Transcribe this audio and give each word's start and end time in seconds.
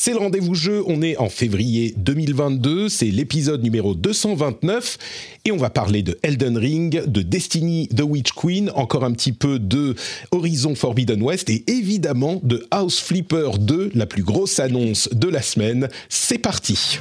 C'est 0.00 0.12
le 0.12 0.18
rendez-vous 0.18 0.54
jeu, 0.54 0.84
on 0.86 1.02
est 1.02 1.16
en 1.16 1.28
février 1.28 1.92
2022, 1.96 2.88
c'est 2.88 3.06
l'épisode 3.06 3.64
numéro 3.64 3.96
229 3.96 4.96
et 5.44 5.50
on 5.50 5.56
va 5.56 5.70
parler 5.70 6.04
de 6.04 6.16
Elden 6.22 6.56
Ring, 6.56 7.04
de 7.04 7.20
Destiny 7.20 7.88
The 7.88 8.02
Witch 8.02 8.30
Queen, 8.30 8.70
encore 8.76 9.02
un 9.02 9.10
petit 9.10 9.32
peu 9.32 9.58
de 9.58 9.96
Horizon 10.30 10.76
Forbidden 10.76 11.20
West 11.20 11.50
et 11.50 11.64
évidemment 11.66 12.40
de 12.44 12.64
House 12.70 13.00
Flipper 13.00 13.58
2, 13.58 13.90
la 13.96 14.06
plus 14.06 14.22
grosse 14.22 14.60
annonce 14.60 15.08
de 15.10 15.26
la 15.26 15.42
semaine. 15.42 15.88
C'est 16.08 16.38
parti. 16.38 17.00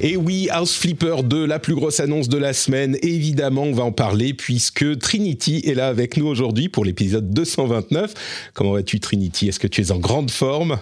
Et 0.00 0.16
oui, 0.16 0.48
House 0.52 0.76
Flipper 0.76 1.24
2, 1.24 1.44
la 1.44 1.58
plus 1.58 1.74
grosse 1.74 1.98
annonce 1.98 2.28
de 2.28 2.38
la 2.38 2.52
semaine. 2.52 2.96
évidemment, 3.02 3.64
on 3.64 3.72
va 3.72 3.82
en 3.82 3.90
parler 3.90 4.32
puisque 4.32 4.96
Trinity 4.98 5.62
est 5.66 5.74
là 5.74 5.88
avec 5.88 6.16
nous 6.16 6.26
aujourd'hui 6.26 6.68
pour 6.68 6.84
l'épisode 6.84 7.30
229. 7.34 8.14
Comment 8.54 8.72
vas-tu 8.74 9.00
Trinity? 9.00 9.48
Est-ce 9.48 9.58
que 9.58 9.66
tu 9.66 9.80
es 9.80 9.90
en 9.90 9.98
grande 9.98 10.30
forme? 10.30 10.78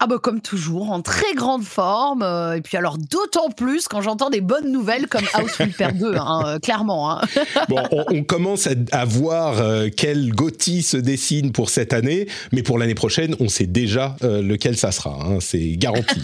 Ah 0.00 0.06
bah 0.06 0.18
comme 0.22 0.40
toujours, 0.40 0.92
en 0.92 1.02
très 1.02 1.34
grande 1.34 1.64
forme. 1.64 2.22
Euh, 2.22 2.54
et 2.54 2.60
puis 2.60 2.76
alors 2.76 2.98
d'autant 2.98 3.50
plus 3.50 3.88
quand 3.88 4.00
j'entends 4.00 4.30
des 4.30 4.40
bonnes 4.40 4.70
nouvelles 4.70 5.08
comme 5.08 5.24
House 5.34 5.50
Flipper 5.50 5.88
2, 5.92 6.14
hein, 6.14 6.42
euh, 6.46 6.58
clairement. 6.60 7.10
Hein. 7.10 7.22
bon, 7.68 7.82
on, 7.90 8.22
commence 8.22 8.68
à, 8.92 9.04
voir 9.04 9.58
euh, 9.58 9.88
quel 9.94 10.30
Gotti 10.32 10.82
se 10.82 10.96
dessine 10.96 11.50
pour 11.50 11.68
cette 11.68 11.92
année, 11.92 12.28
mais 12.52 12.62
pour 12.62 12.78
l'année 12.78 12.94
prochaine, 12.94 13.34
on 13.40 13.48
sait 13.48 13.66
déjà 13.66 14.14
lequel 14.22 14.76
ça 14.76 14.92
sera. 14.92 15.18
Hein, 15.20 15.38
c'est 15.40 15.76
garanti. 15.76 16.22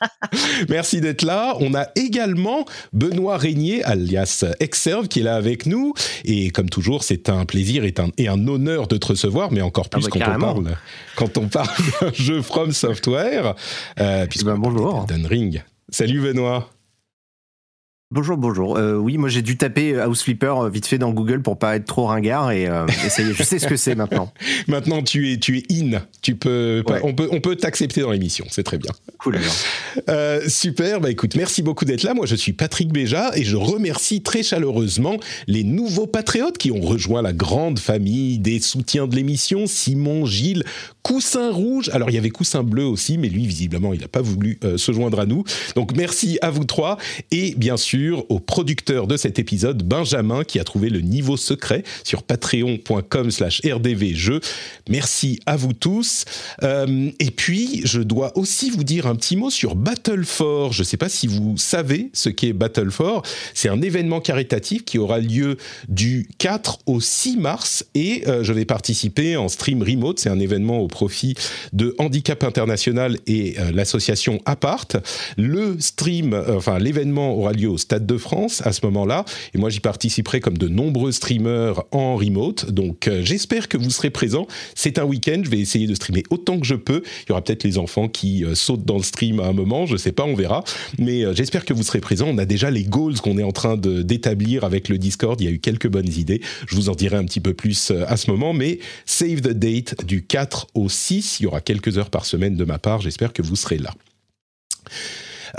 Merci 0.68 1.00
d'être 1.00 1.22
là. 1.22 1.56
On 1.60 1.74
a 1.74 1.86
également 1.94 2.66
Benoît 2.92 3.38
Régnier, 3.38 3.82
alias 3.84 4.44
Exerve, 4.60 5.08
qui 5.08 5.20
est 5.20 5.22
là 5.22 5.36
avec 5.36 5.64
nous. 5.64 5.94
Et 6.24 6.50
comme 6.50 6.68
toujours, 6.68 7.02
c'est 7.02 7.30
un 7.30 7.46
plaisir 7.46 7.84
et 7.84 7.94
un, 7.98 8.08
et 8.18 8.28
un 8.28 8.46
honneur 8.46 8.88
de 8.88 8.98
te 8.98 9.06
recevoir, 9.06 9.52
mais 9.52 9.62
encore 9.62 9.88
plus 9.88 10.04
ah 10.04 10.08
bah, 10.10 10.24
quand, 10.26 10.34
on 10.34 10.38
parle, 10.38 10.76
quand 11.16 11.38
on 11.38 11.48
parle 11.48 11.68
d'un 12.00 12.12
jeu 12.12 12.42
From 12.42 12.72
Software 12.72 13.05
euh, 13.14 14.26
puisque 14.26 14.46
ben, 14.46 14.56
bonjour. 14.56 15.06
Ring. 15.28 15.62
Salut 15.90 16.20
Benoît. 16.20 16.68
Bonjour, 18.12 18.36
bonjour. 18.36 18.76
Euh, 18.76 18.94
oui, 18.94 19.18
moi 19.18 19.28
j'ai 19.28 19.42
dû 19.42 19.56
taper 19.56 19.94
euh, 19.94 20.04
House 20.04 20.22
Flipper 20.22 20.54
euh, 20.56 20.68
vite 20.68 20.86
fait 20.86 20.96
dans 20.96 21.10
Google 21.10 21.42
pour 21.42 21.58
pas 21.58 21.74
être 21.74 21.86
trop 21.86 22.06
ringard 22.06 22.52
et, 22.52 22.66
ça 23.08 23.20
y 23.20 23.30
est, 23.30 23.34
je 23.34 23.42
sais 23.42 23.58
ce 23.58 23.66
que 23.66 23.74
c'est 23.74 23.96
maintenant. 23.96 24.32
maintenant 24.68 25.02
tu 25.02 25.32
es 25.32 25.38
tu 25.38 25.58
es 25.58 25.64
in, 25.72 26.00
tu 26.22 26.36
peux 26.36 26.84
on 27.02 27.14
peut 27.14 27.28
on 27.32 27.40
peut 27.40 27.56
t'accepter 27.56 28.02
dans 28.02 28.12
l'émission, 28.12 28.46
c'est 28.48 28.62
très 28.62 28.78
bien. 28.78 28.92
Cool. 29.18 29.40
super, 30.46 31.00
bah 31.00 31.10
écoute, 31.10 31.34
merci 31.34 31.62
beaucoup 31.62 31.84
d'être 31.84 32.04
là. 32.04 32.14
Moi 32.14 32.26
je 32.26 32.36
suis 32.36 32.52
Patrick 32.52 32.92
Béja 32.92 33.32
et 33.34 33.42
je 33.42 33.56
remercie 33.56 34.22
très 34.22 34.44
chaleureusement 34.44 35.16
les 35.48 35.64
nouveaux 35.64 36.06
patriotes 36.06 36.58
qui 36.58 36.70
ont 36.70 36.82
rejoint 36.82 37.22
la 37.22 37.32
grande 37.32 37.80
famille 37.80 38.38
des 38.38 38.60
soutiens 38.60 39.08
de 39.08 39.16
l'émission, 39.16 39.66
Simon, 39.66 40.26
Gilles, 40.26 40.62
Coussin 41.06 41.52
Rouge. 41.52 41.88
Alors 41.92 42.10
il 42.10 42.14
y 42.14 42.18
avait 42.18 42.30
Coussin 42.30 42.64
Bleu 42.64 42.84
aussi, 42.84 43.16
mais 43.16 43.28
lui 43.28 43.46
visiblement 43.46 43.94
il 43.94 44.00
n'a 44.00 44.08
pas 44.08 44.22
voulu 44.22 44.58
se 44.76 44.92
joindre 44.92 45.20
à 45.20 45.26
nous. 45.26 45.44
Donc 45.76 45.94
merci 45.96 46.38
à 46.42 46.50
vous 46.50 46.64
trois 46.64 46.98
et 47.30 47.54
bien 47.56 47.76
sûr 47.76 48.24
au 48.28 48.40
producteur 48.40 49.06
de 49.06 49.16
cet 49.16 49.38
épisode, 49.38 49.82
Benjamin, 49.82 50.42
qui 50.44 50.58
a 50.58 50.64
trouvé 50.64 50.90
le 50.90 51.00
niveau 51.00 51.36
secret 51.36 51.84
sur 52.04 52.22
patreon.com 52.22 53.30
slash 53.30 53.60
rdvjeux. 53.64 54.40
Merci 54.88 55.40
à 55.46 55.56
vous 55.56 55.72
tous. 55.72 56.24
Euh, 56.62 57.10
et 57.18 57.30
puis, 57.30 57.82
je 57.84 58.00
dois 58.00 58.36
aussi 58.36 58.70
vous 58.70 58.84
dire 58.84 59.06
un 59.06 59.14
petit 59.16 59.36
mot 59.36 59.50
sur 59.50 59.74
Battle 59.74 60.24
for. 60.24 60.72
Je 60.72 60.82
ne 60.82 60.84
sais 60.84 60.96
pas 60.96 61.08
si 61.08 61.26
vous 61.26 61.56
savez 61.56 62.10
ce 62.12 62.28
qu'est 62.28 62.52
Battle 62.52 62.90
for. 62.90 63.22
C'est 63.54 63.68
un 63.68 63.80
événement 63.82 64.20
caritatif 64.20 64.84
qui 64.84 64.98
aura 64.98 65.18
lieu 65.18 65.56
du 65.88 66.28
4 66.38 66.80
au 66.86 67.00
6 67.00 67.36
mars 67.36 67.84
et 67.94 68.24
euh, 68.26 68.42
je 68.42 68.52
vais 68.52 68.64
participer 68.64 69.36
en 69.36 69.48
stream 69.48 69.82
remote. 69.82 70.18
C'est 70.18 70.30
un 70.30 70.40
événement 70.40 70.80
au 70.80 70.88
profit 70.96 71.34
de 71.74 71.94
Handicap 71.98 72.42
International 72.42 73.18
et 73.26 73.56
euh, 73.58 73.70
l'association 73.70 74.40
Apart. 74.46 74.88
Le 75.36 75.76
stream, 75.78 76.34
enfin 76.56 76.78
l'événement 76.78 77.34
aura 77.34 77.52
lieu 77.52 77.68
au 77.68 77.76
Stade 77.76 78.06
de 78.06 78.16
France 78.16 78.62
à 78.64 78.72
ce 78.72 78.80
moment-là. 78.86 79.24
Et 79.54 79.58
moi, 79.58 79.68
j'y 79.68 79.80
participerai 79.80 80.40
comme 80.40 80.56
de 80.56 80.68
nombreux 80.68 81.12
streamers 81.12 81.82
en 81.92 82.16
remote. 82.16 82.70
Donc, 82.70 83.08
euh, 83.08 83.22
j'espère 83.22 83.68
que 83.68 83.76
vous 83.76 83.90
serez 83.90 84.10
présents. 84.10 84.46
C'est 84.74 84.98
un 84.98 85.04
week-end. 85.04 85.42
Je 85.44 85.50
vais 85.50 85.58
essayer 85.58 85.86
de 85.86 85.94
streamer 85.94 86.22
autant 86.30 86.58
que 86.58 86.66
je 86.66 86.74
peux. 86.74 87.02
Il 87.24 87.30
y 87.30 87.32
aura 87.32 87.42
peut-être 87.42 87.64
les 87.64 87.78
enfants 87.78 88.08
qui 88.08 88.44
euh, 88.44 88.54
sautent 88.54 88.84
dans 88.84 88.96
le 88.96 89.02
stream 89.02 89.40
à 89.40 89.46
un 89.46 89.52
moment. 89.52 89.86
Je 89.86 89.96
sais 89.96 90.12
pas, 90.12 90.24
on 90.24 90.34
verra. 90.34 90.64
Mais 90.98 91.24
euh, 91.24 91.34
j'espère 91.34 91.64
que 91.64 91.74
vous 91.74 91.82
serez 91.82 92.00
présents. 92.00 92.28
On 92.28 92.38
a 92.38 92.46
déjà 92.46 92.70
les 92.70 92.84
goals 92.84 93.20
qu'on 93.20 93.38
est 93.38 93.42
en 93.42 93.52
train 93.52 93.76
d'établir 93.76 94.64
avec 94.64 94.88
le 94.88 94.98
Discord. 94.98 95.40
Il 95.40 95.44
y 95.44 95.48
a 95.48 95.52
eu 95.52 95.58
quelques 95.58 95.88
bonnes 95.88 96.08
idées. 96.08 96.40
Je 96.66 96.76
vous 96.76 96.88
en 96.88 96.94
dirai 96.94 97.16
un 97.16 97.24
petit 97.24 97.40
peu 97.40 97.54
plus 97.54 97.92
à 98.06 98.16
ce 98.16 98.30
moment. 98.30 98.52
Mais 98.52 98.78
save 99.04 99.40
the 99.40 99.52
date 99.52 100.04
du 100.04 100.24
4 100.24 100.68
au 100.74 100.85
6. 100.88 101.40
Il 101.40 101.44
y 101.44 101.46
aura 101.46 101.60
quelques 101.60 101.98
heures 101.98 102.10
par 102.10 102.24
semaine 102.24 102.56
de 102.56 102.64
ma 102.64 102.78
part. 102.78 103.00
J'espère 103.00 103.32
que 103.32 103.42
vous 103.42 103.56
serez 103.56 103.78
là. 103.78 103.92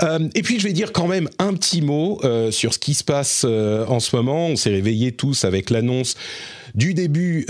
Euh, 0.02 0.28
et 0.34 0.42
puis 0.42 0.58
je 0.58 0.64
vais 0.66 0.72
dire 0.72 0.92
quand 0.92 1.06
même 1.06 1.28
un 1.38 1.54
petit 1.54 1.82
mot 1.82 2.20
euh, 2.24 2.50
sur 2.50 2.74
ce 2.74 2.78
qui 2.78 2.94
se 2.94 3.04
passe 3.04 3.44
euh, 3.48 3.86
en 3.86 4.00
ce 4.00 4.14
moment. 4.14 4.46
On 4.46 4.56
s'est 4.56 4.70
réveillés 4.70 5.12
tous 5.12 5.44
avec 5.44 5.70
l'annonce 5.70 6.14
du 6.74 6.92
début 6.92 7.46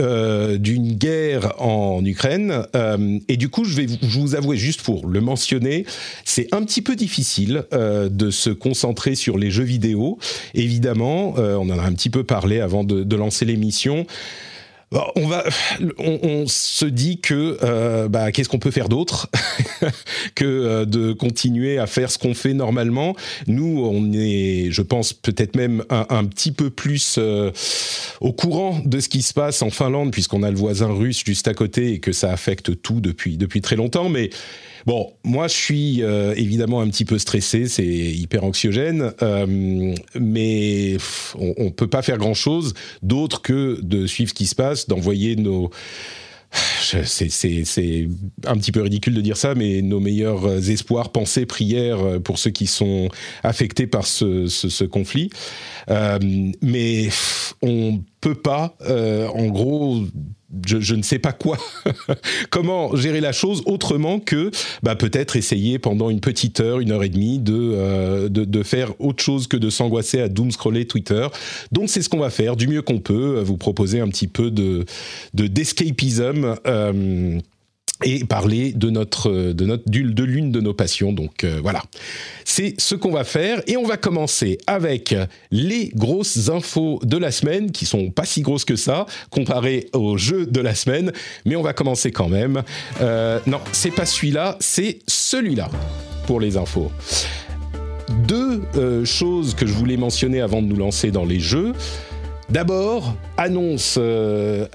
d'une 0.59 0.93
guerre 0.93 1.61
en 1.61 2.05
Ukraine. 2.05 2.63
et 3.29 3.37
du 3.37 3.49
coup, 3.49 3.65
je 3.65 3.75
vais 3.75 3.87
vous, 3.87 3.97
vous 4.03 4.35
avouer 4.37 4.57
juste 4.57 4.81
pour 4.81 5.09
le 5.09 5.21
mentionner, 5.21 5.85
c'est 6.25 6.47
un 6.55 6.63
petit 6.63 6.83
peu 6.83 6.95
difficile 6.95 7.65
de 7.73 8.31
se 8.31 8.51
concentrer 8.51 9.17
sur 9.17 9.37
les 9.37 9.51
jeux 9.51 9.65
vidéo. 9.65 10.19
Évidemment, 10.55 11.35
on 11.37 11.69
en 11.69 11.79
a 11.79 11.83
un 11.83 11.93
petit 11.95 12.11
peu 12.11 12.23
parlé 12.23 12.61
avant 12.61 12.85
de 12.85 13.17
lancer 13.17 13.45
l'émission 13.45 14.07
on 14.91 15.27
va, 15.27 15.45
on, 15.99 16.47
se 16.47 16.87
dit 16.87 17.21
que 17.21 17.59
euh, 17.63 18.09
bah, 18.09 18.33
qu'est-ce 18.33 18.49
qu'on 18.49 18.59
peut 18.59 18.71
faire 18.71 18.89
d'autre 18.89 19.29
que 20.35 20.45
euh, 20.45 20.85
de 20.87 21.13
continuer 21.13 21.79
à 21.79 21.87
faire 21.87 22.11
ce 22.11 22.19
qu'on 22.19 22.35
fait 22.35 22.55
normalement. 22.55 23.15
Nous, 23.47 23.85
on 23.85 24.13
est, 24.15 24.69
je 24.71 24.83
pense, 24.83 25.13
peut-être 25.13 25.57
même 25.57 25.85
un, 25.91 26.25
petit 26.25 26.53
peu 26.53 26.71
plus 26.71 27.17
euh, 27.19 27.51
au 28.21 28.33
courant 28.33 28.81
de 28.85 29.01
ce 29.01 29.09
qui 29.09 29.23
se 29.23 29.35
passe 29.35 29.61
en 29.63 29.71
Finlande, 29.71 30.11
puisqu'on 30.11 30.43
a 30.43 30.51
le 30.51 30.57
voisin 30.57 30.91
russe 30.91 31.23
juste 31.25 31.49
à 31.49 31.55
côté 31.55 31.93
et 31.93 32.01
que 32.01 32.13
ça 32.13 32.33
affecte 32.33 32.81
tout 32.81 33.01
depuis 33.01 33.37
depuis 33.37 33.61
très 33.61 33.77
longtemps. 33.77 34.09
Mais 34.09 34.31
Bon, 34.89 35.13
moi 35.23 35.49
je 35.49 35.55
suis 35.55 36.03
euh, 36.03 36.33
évidemment 36.35 36.81
un 36.81 36.89
petit 36.89 37.05
peu 37.05 37.19
stressé, 37.19 37.69
c'est 37.69 37.85
hyper 37.85 38.43
anxiogène, 38.43 39.13
euh, 39.21 39.95
mais 40.19 40.97
on, 41.35 41.53
on 41.59 41.71
peut 41.71 41.89
pas 41.89 42.01
faire 42.01 42.17
grand 42.17 42.33
chose 42.33 42.73
d'autre 43.03 43.43
que 43.43 43.79
de 43.83 44.07
suivre 44.07 44.31
ce 44.31 44.35
qui 44.35 44.47
se 44.47 44.55
passe, 44.55 44.89
d'envoyer 44.89 45.37
nos 45.37 45.69
c'est 46.81 48.09
un 48.47 48.57
petit 48.57 48.73
peu 48.73 48.81
ridicule 48.81 49.13
de 49.15 49.21
dire 49.21 49.37
ça, 49.37 49.55
mais 49.55 49.83
nos 49.83 50.01
meilleurs 50.01 50.71
espoirs, 50.71 51.13
pensées, 51.13 51.45
prières 51.45 52.21
pour 52.23 52.39
ceux 52.39 52.51
qui 52.51 52.67
sont 52.67 53.09
affectés 53.43 53.87
par 53.87 54.07
ce, 54.07 54.85
conflit. 54.85 55.29
Euh, 55.91 56.19
mais 56.63 57.09
on 57.61 58.03
peut 58.21 58.35
pas, 58.35 58.77
euh, 58.83 59.29
en 59.29 59.47
gros, 59.49 60.05
je, 60.67 60.95
ne 60.95 61.03
sais 61.03 61.19
pas 61.19 61.33
quoi, 61.33 61.59
comment 62.51 62.97
gérer 62.97 63.21
la 63.21 63.33
chose 63.33 63.63
autrement 63.67 64.19
que 64.19 64.51
bah, 64.83 64.97
peut-être 64.97 65.37
essayer 65.37 65.79
pendant 65.79 66.09
une 66.09 66.21
petite 66.21 66.61
heure, 66.61 66.81
une 66.81 66.91
heure 66.91 67.05
et 67.05 67.11
demie 67.11 67.39
de, 67.39 67.55
euh, 67.55 68.29
de, 68.29 68.63
faire 68.63 68.93
autre 68.99 69.23
chose 69.23 69.47
que 69.47 69.57
de 69.57 69.71
s'angoisser 69.71 70.21
à 70.21 70.29
doom 70.29 70.51
scroller 70.51 70.87
Twitter. 70.87 71.27
Donc 71.71 71.91
c'est 71.91 72.03
ce 72.03 72.09
qu'on 72.09 72.19
va 72.19 72.31
faire 72.31 72.57
du 72.57 72.67
mieux 72.67 72.83
qu'on 72.83 72.99
peut, 72.99 73.41
vous 73.41 73.57
proposer 73.57 74.01
un 74.01 74.09
petit 74.09 74.29
peu 74.29 74.51
de 74.51 74.85
d'escapism. 75.35 76.57
Euh, 76.67 77.39
et 78.05 78.25
parler 78.25 78.73
de 78.73 78.91
notre 78.91 79.53
de 79.53 79.65
notre 79.65 79.85
de 79.87 80.25
l'une 80.25 80.53
de 80.53 80.61
nos 80.61 80.75
passions. 80.75 81.13
Donc 81.13 81.45
euh, 81.45 81.59
voilà, 81.63 81.83
c'est 82.45 82.75
ce 82.79 82.95
qu'on 82.95 83.11
va 83.11 83.25
faire 83.25 83.61
et 83.67 83.77
on 83.77 83.85
va 83.85 83.97
commencer 83.97 84.59
avec 84.67 85.15
les 85.51 85.91
grosses 85.95 86.49
infos 86.49 87.01
de 87.03 87.17
la 87.17 87.31
semaine 87.31 87.73
qui 87.73 87.87
sont 87.87 88.11
pas 88.11 88.25
si 88.25 88.43
grosses 88.43 88.65
que 88.65 88.77
ça 88.77 89.07
comparées 89.31 89.89
aux 89.93 90.17
jeux 90.17 90.47
de 90.47 90.61
la 90.61 90.75
semaine, 90.75 91.13
mais 91.45 91.57
on 91.57 91.63
va 91.63 91.73
commencer 91.73 92.11
quand 92.11 92.29
même. 92.29 92.63
Euh, 93.01 93.41
non, 93.47 93.61
c'est 93.73 93.91
pas 93.91 94.07
celui-là, 94.07 94.57
c'est 94.61 95.01
celui-là 95.07 95.71
pour 96.27 96.41
les 96.41 96.57
infos. 96.57 96.91
Deux 98.27 98.63
euh, 98.77 99.05
choses 99.05 99.55
que 99.55 99.67
je 99.67 99.73
voulais 99.73 99.97
mentionner 99.97 100.41
avant 100.41 100.63
de 100.63 100.67
nous 100.67 100.77
lancer 100.77 101.11
dans 101.11 101.25
les 101.25 101.41
jeux. 101.41 101.73
D'abord, 102.51 103.15
annonce 103.37 103.97
euh, 103.99 104.67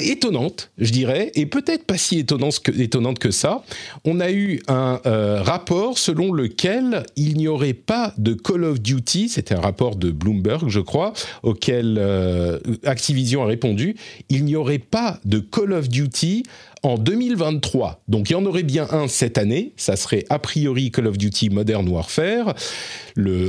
étonnante, 0.00 0.70
je 0.78 0.90
dirais, 0.90 1.30
et 1.34 1.44
peut-être 1.44 1.84
pas 1.84 1.98
si 1.98 2.18
étonnante 2.18 3.18
que, 3.18 3.30
ça. 3.30 3.62
On 4.06 4.20
a 4.20 4.30
eu 4.30 4.62
un 4.68 5.02
euh, 5.04 5.42
rapport 5.42 5.98
selon 5.98 6.32
lequel 6.32 7.02
il 7.16 7.36
n'y 7.36 7.46
aurait 7.46 7.74
pas 7.74 8.14
de 8.16 8.32
Call 8.32 8.64
of 8.64 8.80
Duty, 8.80 9.28
c'était 9.28 9.54
un 9.54 9.60
rapport 9.60 9.96
de 9.96 10.10
Bloomberg, 10.10 10.70
je 10.70 10.80
crois, 10.80 11.12
auquel 11.42 11.98
euh, 11.98 12.58
Activision 12.86 13.42
a 13.42 13.46
répondu, 13.46 13.96
il 14.30 14.46
n'y 14.46 14.56
aurait 14.56 14.78
pas 14.78 15.20
de 15.26 15.40
Call 15.40 15.74
of 15.74 15.90
Duty 15.90 16.44
en 16.82 16.96
2023. 16.98 18.02
Donc 18.08 18.30
il 18.30 18.34
y 18.34 18.36
en 18.36 18.44
aurait 18.44 18.62
bien 18.62 18.86
un 18.90 19.08
cette 19.08 19.38
année, 19.38 19.72
ça 19.76 19.96
serait 19.96 20.24
a 20.30 20.38
priori 20.38 20.90
Call 20.90 21.06
of 21.06 21.18
Duty 21.18 21.50
Modern 21.50 21.88
Warfare, 21.88 22.54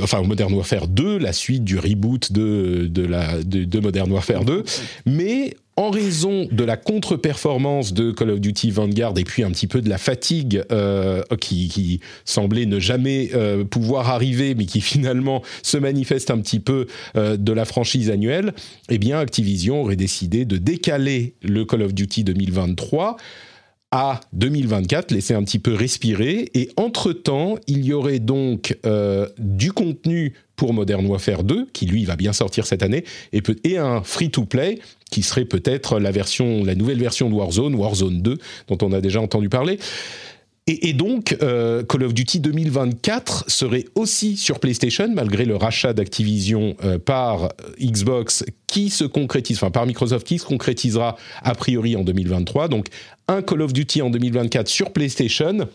enfin 0.02 0.22
Modern 0.22 0.52
Warfare 0.52 0.88
2, 0.88 1.18
la 1.18 1.32
suite 1.32 1.64
du 1.64 1.78
reboot 1.78 2.32
de, 2.32 3.80
Modern 3.80 4.10
Warfare 4.12 4.44
2, 4.44 4.64
mais 5.06 5.54
en 5.76 5.90
raison 5.90 6.46
de 6.50 6.64
la 6.64 6.76
contre-performance 6.76 7.94
de 7.94 8.10
Call 8.10 8.30
of 8.30 8.40
Duty 8.40 8.70
Vanguard 8.70 9.14
et 9.16 9.24
puis 9.24 9.42
un 9.42 9.50
petit 9.50 9.66
peu 9.66 9.80
de 9.80 9.88
la 9.88 9.98
fatigue 9.98 10.62
euh, 10.70 11.22
qui, 11.40 12.00
semblait 12.24 12.66
ne 12.66 12.78
jamais 12.78 13.30
euh, 13.34 13.64
pouvoir 13.64 14.10
arriver, 14.10 14.54
mais 14.54 14.66
qui 14.66 14.80
finalement 14.80 15.42
se 15.62 15.78
manifeste 15.78 16.30
un 16.30 16.38
petit 16.40 16.60
peu 16.60 16.86
euh, 17.16 17.36
de 17.36 17.52
la 17.52 17.64
franchise 17.64 18.10
annuelle, 18.10 18.52
eh 18.90 18.98
bien 18.98 19.18
Activision 19.18 19.82
aurait 19.82 19.96
décidé 19.96 20.44
de 20.44 20.58
décaler 20.58 21.34
le 21.42 21.64
Call 21.64 21.82
of 21.82 21.94
Duty 21.94 22.24
2023 22.24 23.16
à 23.92 24.20
2024, 24.32 25.12
laisser 25.12 25.34
un 25.34 25.44
petit 25.44 25.58
peu 25.58 25.74
respirer. 25.74 26.50
Et 26.54 26.70
entre-temps, 26.76 27.56
il 27.68 27.84
y 27.84 27.92
aurait 27.92 28.18
donc 28.18 28.76
euh, 28.86 29.28
du 29.38 29.72
contenu 29.72 30.34
pour 30.56 30.72
Modern 30.72 31.06
Warfare 31.06 31.44
2, 31.44 31.68
qui 31.72 31.86
lui 31.86 32.04
va 32.04 32.16
bien 32.16 32.32
sortir 32.32 32.66
cette 32.66 32.82
année, 32.82 33.04
et, 33.32 33.42
et 33.64 33.78
un 33.78 34.02
free-to-play 34.02 34.78
qui 35.10 35.22
serait 35.22 35.44
peut-être 35.44 35.98
la 35.98 36.10
version, 36.10 36.64
la 36.64 36.74
nouvelle 36.74 36.98
version 36.98 37.28
de 37.28 37.34
Warzone, 37.34 37.74
Warzone 37.74 38.22
2, 38.22 38.38
dont 38.68 38.78
on 38.82 38.92
a 38.92 39.00
déjà 39.00 39.20
entendu 39.20 39.48
parler. 39.48 39.78
Et, 40.68 40.92
donc, 40.92 41.36
euh, 41.42 41.82
Call 41.82 42.04
of 42.04 42.14
Duty 42.14 42.38
2024 42.38 43.50
serait 43.50 43.84
aussi 43.96 44.36
sur 44.36 44.60
PlayStation, 44.60 45.08
malgré 45.12 45.44
le 45.44 45.56
rachat 45.56 45.92
d'Activision 45.92 46.76
euh, 46.84 47.00
par 47.00 47.48
Xbox, 47.80 48.44
qui 48.68 48.88
se 48.88 49.02
concrétise, 49.02 49.56
enfin 49.56 49.72
par 49.72 49.86
Microsoft, 49.86 50.24
qui 50.24 50.38
se 50.38 50.44
concrétisera 50.44 51.16
a 51.42 51.54
priori 51.56 51.96
en 51.96 52.04
2023. 52.04 52.68
Donc, 52.68 52.86
un 53.26 53.42
Call 53.42 53.60
of 53.62 53.72
Duty 53.72 54.02
en 54.02 54.10
2024 54.10 54.68
sur 54.68 54.92
PlayStation, 54.92 55.66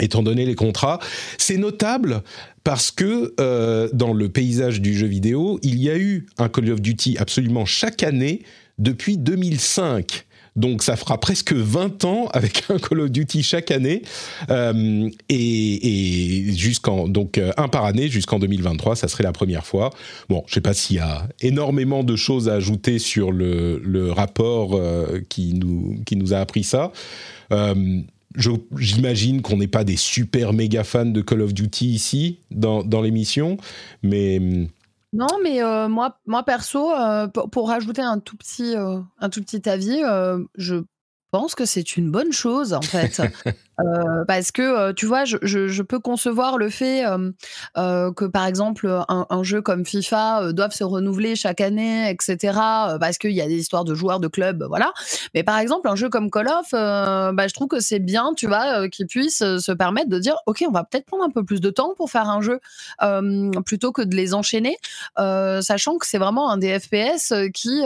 étant 0.00 0.22
donné 0.22 0.46
les 0.46 0.54
contrats. 0.54 0.98
C'est 1.36 1.58
notable 1.58 2.22
parce 2.64 2.90
que 2.90 3.34
euh, 3.38 3.90
dans 3.92 4.14
le 4.14 4.30
paysage 4.30 4.80
du 4.80 4.96
jeu 4.96 5.06
vidéo, 5.06 5.60
il 5.62 5.78
y 5.78 5.90
a 5.90 5.98
eu 5.98 6.24
un 6.38 6.48
Call 6.48 6.70
of 6.70 6.80
Duty 6.80 7.18
absolument 7.18 7.66
chaque 7.66 8.02
année 8.02 8.44
depuis 8.78 9.18
2005. 9.18 10.26
Donc 10.56 10.82
ça 10.82 10.96
fera 10.96 11.18
presque 11.20 11.52
20 11.52 12.04
ans 12.04 12.26
avec 12.32 12.64
un 12.70 12.78
Call 12.78 13.00
of 13.00 13.10
Duty 13.10 13.42
chaque 13.42 13.70
année 13.70 14.02
euh, 14.50 15.08
et, 15.28 16.52
jusqu'en 16.56 17.08
donc 17.08 17.38
euh, 17.38 17.52
un 17.56 17.68
par 17.68 17.84
année 17.84 18.08
jusqu'en 18.08 18.38
2023, 18.38 18.96
ça 18.96 19.08
serait 19.08 19.24
la 19.24 19.32
première 19.32 19.66
fois. 19.66 19.90
Bon, 20.28 20.42
je 20.46 20.54
sais 20.54 20.60
pas 20.60 20.74
s'il 20.74 20.96
y 20.96 21.00
a 21.00 21.28
énormément 21.40 22.02
de 22.02 22.16
choses 22.16 22.48
à 22.48 22.54
ajouter 22.54 22.98
sur 22.98 23.32
le, 23.32 24.10
rapport 24.16 24.74
euh, 24.74 25.20
qui 25.28 25.54
nous 25.54 25.96
qui 26.06 26.16
nous 26.16 26.32
a 26.32 26.38
appris 26.38 26.64
ça. 26.64 26.92
J'imagine 28.78 29.42
qu'on 29.42 29.56
n'est 29.56 29.66
pas 29.66 29.84
des 29.84 29.96
super 29.96 30.52
méga 30.52 30.84
fans 30.84 31.06
de 31.06 31.20
Call 31.20 31.42
of 31.42 31.54
Duty 31.54 31.86
ici 31.86 32.38
dans, 32.50 32.82
dans 32.82 33.00
l'émission, 33.00 33.56
mais 34.02 34.40
non, 35.16 35.38
mais 35.42 35.62
euh, 35.62 35.88
moi, 35.88 36.18
moi 36.26 36.42
perso, 36.42 36.92
euh, 36.92 37.26
pour, 37.26 37.68
rajouter 37.68 38.02
un 38.02 38.18
tout 38.18 38.36
petit, 38.36 38.76
euh, 38.76 39.00
un 39.18 39.30
tout 39.30 39.40
petit 39.42 39.66
avis, 39.68 40.02
je 40.56 40.84
pense 41.30 41.54
que 41.54 41.64
c'est 41.64 41.96
une 41.96 42.10
bonne 42.10 42.32
chose 42.32 42.74
en 42.74 42.82
fait. 42.82 43.22
Euh, 43.80 44.24
parce 44.26 44.52
que 44.52 44.62
euh, 44.62 44.92
tu 44.94 45.06
vois, 45.06 45.24
je, 45.24 45.36
je, 45.42 45.68
je, 45.68 45.82
peux 45.82 45.98
concevoir 45.98 46.56
le 46.56 46.70
fait 46.70 47.04
euh, 47.06 48.12
que 48.12 48.24
par 48.24 48.46
exemple 48.46 48.88
un, 49.08 49.26
un 49.28 49.42
jeu 49.42 49.60
comme 49.60 49.84
FIFA 49.84 50.52
doive 50.52 50.72
se 50.72 50.82
renouveler 50.84 51.36
chaque 51.36 51.60
année, 51.60 52.10
etc. 52.10 52.58
Parce 53.00 53.18
qu'il 53.18 53.32
y 53.32 53.42
a 53.42 53.46
des 53.46 53.56
histoires 53.56 53.84
de 53.84 53.94
joueurs 53.94 54.20
de 54.20 54.28
clubs, 54.28 54.64
voilà. 54.68 54.92
Mais 55.34 55.42
par 55.42 55.58
exemple, 55.58 55.88
un 55.88 55.96
jeu 55.96 56.08
comme 56.08 56.30
Call 56.30 56.48
of, 56.48 56.70
bah, 56.72 57.48
je 57.48 57.52
trouve 57.52 57.68
que 57.68 57.80
c'est 57.80 57.98
bien, 57.98 58.32
tu 58.34 58.46
vois, 58.46 58.88
qu'il 58.88 59.06
puisse 59.06 59.38
se 59.38 59.72
permettre 59.72 60.08
de 60.08 60.18
dire, 60.18 60.36
ok, 60.46 60.64
on 60.66 60.72
va 60.72 60.84
peut-être 60.84 61.06
prendre 61.06 61.24
un 61.24 61.30
peu 61.30 61.44
plus 61.44 61.60
de 61.60 61.70
temps 61.70 61.94
pour 61.96 62.10
faire 62.10 62.28
un 62.28 62.40
jeu 62.40 62.60
plutôt 63.64 63.92
que 63.92 64.02
de 64.02 64.16
les 64.16 64.34
enchaîner, 64.34 64.76
sachant 65.16 65.98
que 65.98 66.06
c'est 66.06 66.18
vraiment 66.18 66.50
un 66.50 66.56
des 66.56 66.78
FPS 66.78 67.34
qui 67.52 67.82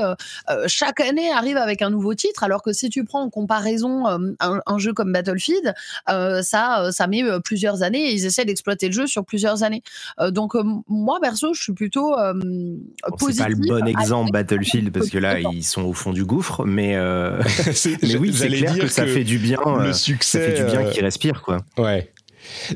chaque 0.67 1.01
année 1.01 1.33
arrive 1.33 1.57
avec 1.57 1.83
un 1.83 1.91
nouveau 1.91 2.15
titre, 2.15 2.45
alors 2.45 2.63
que 2.63 2.73
si 2.73 2.89
tu 2.89 3.05
prends 3.05 3.23
en 3.23 3.31
comparaison 3.31 4.07
un, 4.07 4.61
un 4.65 4.79
jeu 4.79 4.93
comme 4.93 5.13
Battlefield 5.13 5.67
euh, 5.67 5.73
ça, 6.06 6.82
euh, 6.82 6.91
ça 6.91 7.06
met 7.06 7.23
euh, 7.23 7.41
plusieurs 7.41 7.82
années 7.82 8.11
et 8.11 8.12
ils 8.12 8.27
essaient 8.27 8.44
d'exploiter 8.44 8.87
le 8.87 8.93
jeu 8.93 9.06
sur 9.06 9.25
plusieurs 9.25 9.62
années. 9.62 9.82
donc 10.31 10.55
moi 10.88 11.19
perso, 11.21 11.55
je 11.55 11.62
suis 11.62 11.73
plutôt 11.73 12.15
positif. 13.19 13.37
c'est 13.37 13.43
pas 13.43 13.49
le 13.49 13.56
bon 13.56 13.87
exemple 13.87 14.32
Battlefield 14.32 14.93
parce 14.93 15.11
que 15.11 15.19
là 15.19 15.41
ils 15.41 15.65
sont 15.65 15.82
au 15.82 15.93
fond 15.93 16.12
du 16.12 16.25
gouffre, 16.25 16.65
mais, 16.65 16.97
mais 18.03 18.17
oui, 18.17 18.32
c'est 18.35 18.49
clair 18.49 18.79
que, 18.79 18.87
ça 18.87 19.06
fait 19.06 19.25
du 19.25 19.38
bien. 19.38 19.59
Le 19.81 19.93
succès, 19.93 20.38
ça 20.38 20.44
fait 20.44 20.65
du 20.65 20.71
bien 20.71 20.91
qu'ils 20.91 21.05
respirent 21.05 21.43
quoi. 21.43 21.59
Ouais. 21.79 22.11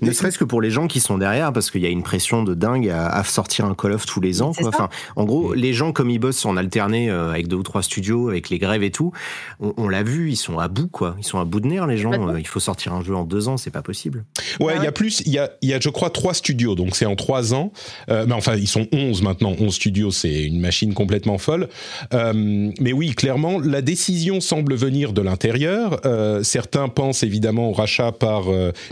Ne 0.03 0.13
serait-ce 0.13 0.39
que 0.39 0.45
pour 0.45 0.61
les 0.61 0.71
gens 0.71 0.87
qui 0.87 1.01
sont 1.01 1.19
derrière, 1.19 1.53
parce 1.53 1.71
qu'il 1.71 1.83
y 1.83 1.87
a 1.87 1.91
une 1.91 2.03
pression 2.03 2.43
de 2.43 2.55
dingue 2.55 2.89
à, 2.89 3.23
sortir 3.25 3.65
un 3.65 3.75
Call 3.75 3.93
of 3.93 4.07
tous 4.07 4.21
les 4.21 4.43
ans. 4.43 4.53
Enfin, 4.65 4.89
en 5.17 5.25
gros, 5.25 5.55
les 5.55 5.73
gens 5.73 5.93
comme 5.93 6.11
ils 6.11 6.19
bossent 6.19 6.45
en 6.45 6.57
alterné 6.57 7.11
euh, 7.11 7.31
avec 7.31 7.49
deux 7.49 7.57
ou 7.57 7.63
trois 7.63 7.83
studios, 7.83 8.29
avec 8.29 8.51
les 8.51 8.59
grèves 8.59 8.83
et 8.83 8.91
tout, 8.91 9.13
on, 9.61 9.89
l'a 9.89 10.03
vu, 10.03 10.31
ils 10.31 10.37
sont 10.37 10.59
à 10.59 10.69
bout, 10.69 10.89
quoi. 10.89 11.17
Ils 11.19 11.25
sont 11.25 11.39
à 11.39 11.45
bout 11.45 11.61
de 11.61 11.67
nerfs, 11.67 11.87
les 11.87 11.97
gens. 11.97 12.29
Euh, 12.29 12.39
il 12.39 12.47
faut 12.47 12.61
sortir 12.61 12.93
un 12.93 13.03
jeu 13.03 13.15
en 13.15 13.25
deux 13.25 13.49
ans, 13.49 13.57
c'est 13.57 13.71
pas 13.71 13.83
possible. 13.83 14.25
Ouais, 14.61 14.75
il 14.77 14.83
y 14.83 14.87
a 14.87 14.93
plus, 14.93 15.23
il 15.27 15.33
y 15.33 15.39
a, 15.39 15.51
y 15.63 15.73
a, 15.73 15.81
je 15.81 15.89
crois, 15.89 16.11
trois 16.11 16.35
studios, 16.35 16.75
donc 16.75 16.97
c'est 16.97 17.07
en 17.07 17.17
trois 17.17 17.55
ans. 17.55 17.73
Euh, 18.11 18.25
mais 18.27 18.35
enfin, 18.35 18.57
ils 18.57 18.69
sont 18.69 18.87
onze 18.93 19.23
maintenant. 19.23 19.55
Onze 19.59 19.75
studios, 19.75 20.11
c'est 20.11 20.45
une 20.45 20.61
machine 20.61 20.95
complètement 20.95 21.39
folle. 21.39 21.69
mais 22.13 22.93
oui, 22.93 23.15
clairement, 23.15 23.59
la 23.59 23.83
décision 23.83 24.41
semble 24.41 24.75
venir 24.75 25.13
de 25.13 25.23
l'intérieur. 25.23 26.01
certains 26.43 26.89
pensent 26.89 27.23
évidemment 27.23 27.71
au 27.71 27.73
rachat 27.73 28.13
par 28.13 28.45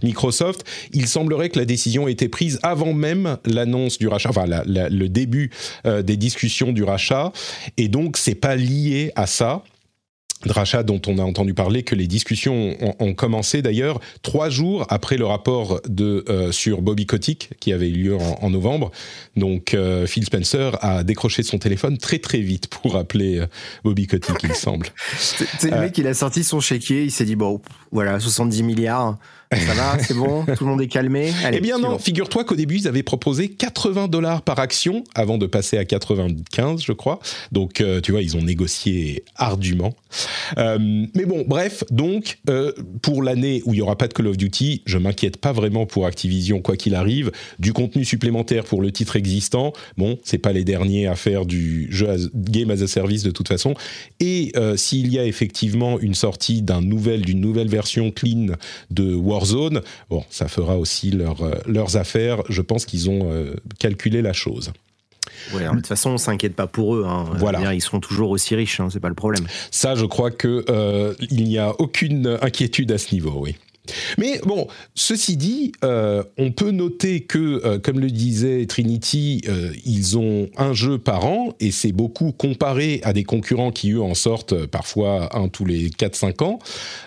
Microsoft 0.02 0.64
il 0.93 1.07
semblerait 1.07 1.49
que 1.49 1.59
la 1.59 1.64
décision 1.64 2.09
ait 2.09 2.12
été 2.12 2.29
prise 2.29 2.59
avant 2.62 2.93
même 2.93 3.38
l'annonce 3.45 3.99
du 3.99 4.09
rachat, 4.09 4.31
enfin 4.31 4.45
le 4.47 5.07
début 5.09 5.50
euh, 5.87 6.02
des 6.02 6.17
discussions 6.17 6.73
du 6.73 6.85
rachat, 6.85 7.33
et 7.76 7.88
donc 7.88 8.17
c'est 8.17 8.35
pas 8.35 8.57
lié 8.57 9.12
à 9.17 9.26
ça 9.26 9.62
rachat 10.50 10.83
dont 10.83 11.00
on 11.07 11.19
a 11.19 11.23
entendu 11.23 11.55
parler, 11.55 11.83
que 11.83 11.95
les 11.95 12.07
discussions 12.07 12.76
ont, 12.99 13.14
commencé 13.14 13.62
d'ailleurs 13.62 14.00
trois 14.23 14.49
jours 14.49 14.87
après 14.88 15.17
le 15.17 15.26
rapport 15.26 15.81
de, 15.87 16.25
euh, 16.29 16.50
sur 16.50 16.83
Bobby 16.83 17.07
Kotick 17.07 17.50
qui 17.61 17.73
avait 17.73 17.88
eu 17.88 17.93
lieu 17.93 18.17
en, 18.17 18.50
novembre. 18.50 18.91
Donc 19.37 19.75
euh, 19.75 20.07
Phil 20.07 20.25
Spencer 20.25 20.76
a 20.81 21.05
décroché 21.05 21.43
son 21.43 21.59
téléphone 21.59 21.99
très 21.99 22.19
très 22.19 22.41
vite 22.41 22.69
pour 22.69 22.97
appeler 22.97 23.45
Bobby 23.85 24.07
Kotick, 24.07 24.37
il 24.43 24.55
semble. 24.55 24.88
C'est 25.19 25.71
le 25.71 25.79
mec, 25.79 25.97
il 25.99 26.07
a 26.07 26.14
sorti 26.14 26.43
son 26.43 26.61
chéquier, 26.61 27.05
il 27.05 27.11
s'est 27.11 27.25
dit 27.25 27.37
bon, 27.37 27.61
voilà, 27.93 28.19
70 28.19 28.62
milliards. 28.62 29.19
Ça 29.56 29.75
va, 29.75 29.99
c'est 29.99 30.14
bon, 30.14 30.44
tout 30.56 30.64
le 30.64 30.71
monde 30.71 30.82
est 30.82 30.88
calmé. 30.88 31.32
eh 31.52 31.61
bien 31.61 31.78
non, 31.78 31.99
figure-toi 31.99 32.44
qu'au 32.44 32.56
début, 32.56 32.76
ils 32.76 32.88
avaient 32.88 33.02
proposé 33.02 33.49
80 33.50 34.09
dollars 34.09 34.42
par 34.42 34.59
action 34.59 35.04
avant 35.14 35.38
de 35.38 35.47
passer 35.47 35.76
à 35.78 35.85
95, 35.85 36.82
je 36.82 36.92
crois. 36.92 37.21
Donc, 37.50 37.80
euh, 37.80 38.00
tu 38.00 38.12
vois, 38.12 38.23
ils 38.23 38.37
ont 38.37 38.42
négocié 38.42 39.25
ardument. 39.37 39.94
Euh, 40.59 40.78
mais 41.14 41.26
bon, 41.26 41.44
bref, 41.47 41.85
donc, 41.90 42.38
euh, 42.49 42.73
pour 43.02 43.23
l'année 43.23 43.62
où 43.66 43.75
il 43.75 43.76
n'y 43.76 43.82
aura 43.82 43.97
pas 43.97 44.09
de 44.09 44.14
Call 44.14 44.26
of 44.26 44.37
Duty, 44.37 44.82
je 44.87 44.99
m'inquiète 44.99 45.37
pas 45.37 45.52
vraiment 45.52 45.87
pour 45.87 46.06
Activision, 46.06 46.61
quoi 46.61 46.76
qu'il 46.76 46.94
arrive. 46.94 47.30
Du 47.59 47.73
contenu 47.73 48.04
supplémentaire 48.04 48.64
pour 48.64 48.80
le 48.80 48.90
titre 48.90 49.16
existant, 49.16 49.73
bon, 49.97 50.18
c'est 50.25 50.38
pas 50.38 50.52
les 50.52 50.64
derniers 50.64 51.06
à 51.06 51.14
faire 51.14 51.44
du 51.44 51.88
jeu 51.90 52.09
game 52.35 52.71
as 52.71 52.82
a 52.82 52.87
service 52.87 53.23
de 53.23 53.30
toute 53.30 53.49
façon. 53.49 53.75
Et 54.21 54.52
s'il 54.76 55.12
y 55.12 55.18
a 55.18 55.25
effectivement 55.25 55.99
une 56.00 56.14
sortie 56.14 56.62
d'un 56.62 56.80
nouvel, 56.80 57.23
d'une 57.23 57.40
nouvelle 57.40 57.68
version 57.68 58.11
clean 58.11 58.47
de 58.90 59.14
War 59.14 59.41
zone. 59.44 59.82
Bon, 60.11 60.25
ça 60.30 60.49
fera 60.49 60.76
aussi 60.78 61.11
leur, 61.11 61.42
euh, 61.42 61.54
leurs 61.66 61.96
affaires. 61.96 62.42
Je 62.49 62.62
pense 62.62 62.84
qu'ils 62.84 63.11
ont 63.11 63.30
euh, 63.32 63.54
calculé 63.78 64.22
la 64.22 64.32
chose. 64.32 64.72
Ouais, 65.54 65.64
de 65.64 65.70
toute 65.70 65.87
façon, 65.87 66.11
on 66.11 66.18
s'inquiète 66.18 66.54
pas 66.54 66.66
pour 66.66 66.94
eux. 66.94 67.04
Hein. 67.06 67.26
Voilà. 67.37 67.75
ils 67.75 67.80
seront 67.80 68.00
toujours 68.00 68.30
aussi 68.30 68.54
riches, 68.54 68.80
hein, 68.80 68.88
c'est 68.92 69.00
pas 69.00 69.08
le 69.08 69.14
problème. 69.14 69.46
Ça, 69.70 69.94
je 69.94 70.04
crois 70.04 70.30
que 70.30 70.64
euh, 70.68 71.14
il 71.30 71.44
n'y 71.44 71.58
a 71.58 71.72
aucune 71.80 72.38
inquiétude 72.40 72.92
à 72.92 72.99
ce 72.99 73.14
niveau, 73.14 73.34
oui. 73.37 73.56
Mais 74.17 74.41
bon, 74.45 74.69
ceci 74.95 75.37
dit, 75.37 75.73
euh, 75.83 76.23
on 76.39 76.53
peut 76.53 76.71
noter 76.71 77.23
que, 77.23 77.61
euh, 77.65 77.79
comme 77.79 77.99
le 77.99 78.11
disait 78.11 78.65
Trinity, 78.67 79.43
euh, 79.49 79.73
ils 79.85 80.17
ont 80.17 80.49
un 80.57 80.73
jeu 80.73 80.99
par 80.99 81.27
an 81.27 81.55
et 81.59 81.73
c'est 81.73 81.93
beaucoup 81.93 82.33
comparé 82.33 83.01
à 83.03 83.12
des 83.12 83.25
concurrents 83.25 83.73
qui, 83.73 83.93
eux, 83.93 84.03
en 84.03 84.15
sortent 84.15 84.67
parfois 84.67 85.37
un 85.37 85.49
tous 85.49 85.65
les 85.65 85.91
4-5 85.91 86.43
ans. 86.45 86.59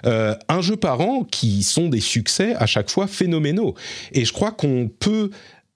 un 0.03 0.61
jeu 0.61 0.75
par 0.75 1.01
an 1.01 1.23
qui 1.23 1.63
sont 1.63 1.87
des 1.87 1.99
succès 1.99 2.55
à 2.55 2.65
chaque 2.65 2.89
fois 2.89 3.07
phénoménaux. 3.07 3.75
Et 4.11 4.25
je 4.25 4.33
crois 4.33 4.51
qu'on 4.51 4.89
peut 4.99 5.29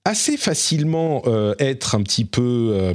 assez 0.05 0.37
facilement 0.37 1.23
être 1.59 1.95
un 1.95 2.03
petit 2.03 2.25
peu 2.25 2.93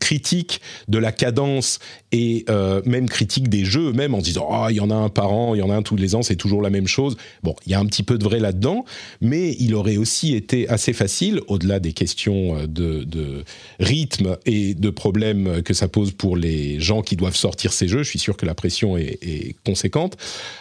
critique 0.00 0.60
de 0.88 0.98
la 0.98 1.12
cadence 1.12 1.78
et 2.12 2.44
euh, 2.48 2.80
même 2.84 3.08
critique 3.08 3.48
des 3.48 3.64
jeux 3.64 3.92
même 3.92 4.14
en 4.14 4.18
disant 4.18 4.48
ah 4.50 4.68
il 4.70 4.76
y 4.76 4.80
en 4.80 4.90
a 4.90 4.94
un 4.94 5.08
par 5.08 5.32
an, 5.32 5.54
il 5.54 5.58
y 5.58 5.62
en 5.62 5.70
a 5.70 5.74
un 5.74 5.82
tous 5.82 5.96
les 5.96 6.14
ans, 6.14 6.22
c'est 6.22 6.36
toujours 6.36 6.62
la 6.62 6.70
même 6.70 6.86
chose. 6.86 7.16
Bon, 7.42 7.54
il 7.66 7.72
y 7.72 7.74
a 7.74 7.80
un 7.80 7.86
petit 7.86 8.02
peu 8.02 8.18
de 8.18 8.24
vrai 8.24 8.38
là-dedans, 8.38 8.84
mais 9.20 9.56
il 9.58 9.74
aurait 9.74 9.96
aussi 9.96 10.34
été 10.34 10.68
assez 10.68 10.92
facile, 10.92 11.40
au-delà 11.48 11.80
des 11.80 11.92
questions 11.92 12.56
de, 12.66 13.04
de, 13.04 13.44
rythme 13.80 14.36
et 14.46 14.74
de 14.74 14.90
problèmes 14.90 15.62
que 15.62 15.74
ça 15.74 15.88
pose 15.88 16.12
pour 16.12 16.36
les 16.36 16.80
gens 16.80 17.02
qui 17.02 17.16
doivent 17.16 17.36
sortir 17.36 17.72
ces 17.72 17.88
jeux. 17.88 18.02
Je 18.02 18.08
suis 18.08 18.18
sûr 18.18 18.36
que 18.36 18.46
la 18.46 18.54
pression 18.54 18.96
est, 18.96 19.56
conséquente. 19.64 20.16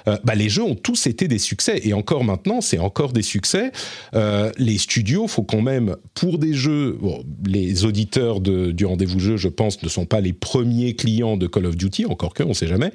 bah, 0.05 0.35
les 0.35 0.49
jeux 0.49 0.63
ont 0.63 0.75
tous 0.75 1.07
été 1.07 1.27
des 1.27 1.37
succès 1.37 1.81
et 1.83 1.93
encore 1.93 2.23
maintenant, 2.23 2.61
c'est 2.61 2.79
encore 2.79 3.13
des 3.13 3.21
succès. 3.21 3.71
les 4.57 4.77
studios, 4.77 5.27
faut 5.27 5.43
quand 5.43 5.61
même 5.61 5.95
pour 6.13 6.37
des 6.37 6.53
jeux, 6.53 6.97
les 7.45 7.85
auditeurs 7.85 8.41
du 8.41 8.85
rendez-vous 8.85 9.19
jeu, 9.19 9.37
je 9.37 9.49
pense, 9.49 9.81
ne 9.83 9.89
sont 9.89 10.05
pas 10.05 10.21
les 10.21 10.33
premiers 10.33 10.95
clients 10.95 11.34
de 11.37 11.47
Call 11.47 11.65
of 11.65 11.75
Duty, 11.75 12.05
encore 12.05 12.33
que, 12.33 12.43
on 12.43 12.53
sait 12.53 12.67
jamais. 12.67 12.91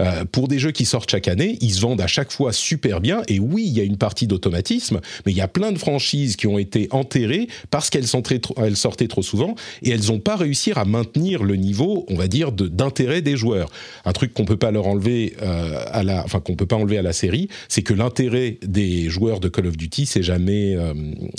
Euh, 0.00 0.24
pour 0.24 0.48
des 0.48 0.58
jeux 0.58 0.72
qui 0.72 0.84
sortent 0.84 1.10
chaque 1.10 1.28
année, 1.28 1.58
ils 1.60 1.72
se 1.72 1.80
vendent 1.80 2.00
à 2.00 2.06
chaque 2.06 2.32
fois 2.32 2.52
super 2.52 3.00
bien. 3.00 3.22
Et 3.28 3.38
oui, 3.38 3.64
il 3.66 3.72
y 3.72 3.80
a 3.80 3.84
une 3.84 3.96
partie 3.96 4.26
d'automatisme, 4.26 5.00
mais 5.24 5.32
il 5.32 5.36
y 5.36 5.40
a 5.40 5.48
plein 5.48 5.72
de 5.72 5.78
franchises 5.78 6.36
qui 6.36 6.46
ont 6.46 6.58
été 6.58 6.88
enterrées 6.90 7.48
parce 7.70 7.90
qu'elles 7.90 8.06
sortaient 8.06 8.38
trop 8.38 9.22
souvent 9.22 9.54
et 9.82 9.90
elles 9.90 10.06
n'ont 10.06 10.20
pas 10.20 10.36
réussi 10.36 10.72
à 10.74 10.84
maintenir 10.84 11.42
le 11.42 11.56
niveau, 11.56 12.04
on 12.08 12.16
va 12.16 12.28
dire, 12.28 12.52
d'intérêt 12.52 13.22
des 13.22 13.36
joueurs. 13.36 13.70
Un 14.04 14.12
truc 14.12 14.34
qu'on 14.34 14.44
peut 14.44 14.56
pas 14.56 14.70
leur 14.70 14.86
enlever 14.86 15.34
euh, 15.42 15.82
à 15.86 16.02
la, 16.02 16.24
enfin 16.24 16.40
qu'on 16.40 16.56
peut 16.56 16.66
pas 16.66 16.76
enlever 16.76 16.98
à 16.98 17.02
la 17.02 17.12
série, 17.12 17.48
c'est 17.68 17.82
que 17.82 17.94
l'intérêt 17.94 18.58
des 18.62 19.08
joueurs 19.08 19.40
de 19.40 19.48
Call 19.48 19.66
of 19.66 19.76
Duty, 19.76 20.06
c'est 20.06 20.22
jamais, 20.22 20.76
euh, 20.76 20.94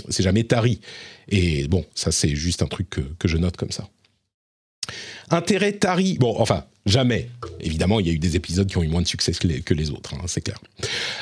c'est 0.10 0.24
jamais 0.24 0.44
tari. 0.44 0.80
Et 1.30 1.68
bon, 1.68 1.86
ça 1.96 2.12
c'est 2.12 2.36
juste 2.36 2.64
un 2.64 2.68
truc 2.68 2.90
que, 2.90 3.28
je 3.28 3.38
note 3.38 3.58
comme 3.58 3.72
ça. 3.72 3.88
Intérêt 5.32 5.74
tari, 5.74 6.18
bon, 6.20 6.36
enfin, 6.40 6.64
jamais. 6.86 7.30
Évidemment, 7.60 8.00
il 8.00 8.08
y 8.08 8.10
a 8.10 8.14
eu 8.14 8.20
des 8.20 8.36
épisodes 8.36 8.68
qui 8.68 8.78
ont 8.78 8.84
eu 8.84 8.88
moins 8.88 9.02
de 9.02 9.08
succès 9.08 9.32
que 9.32 9.74
les, 9.74 9.92
autres, 9.92 10.14
hein, 10.14 10.24
c'est 10.28 10.42
clair. 10.42 10.60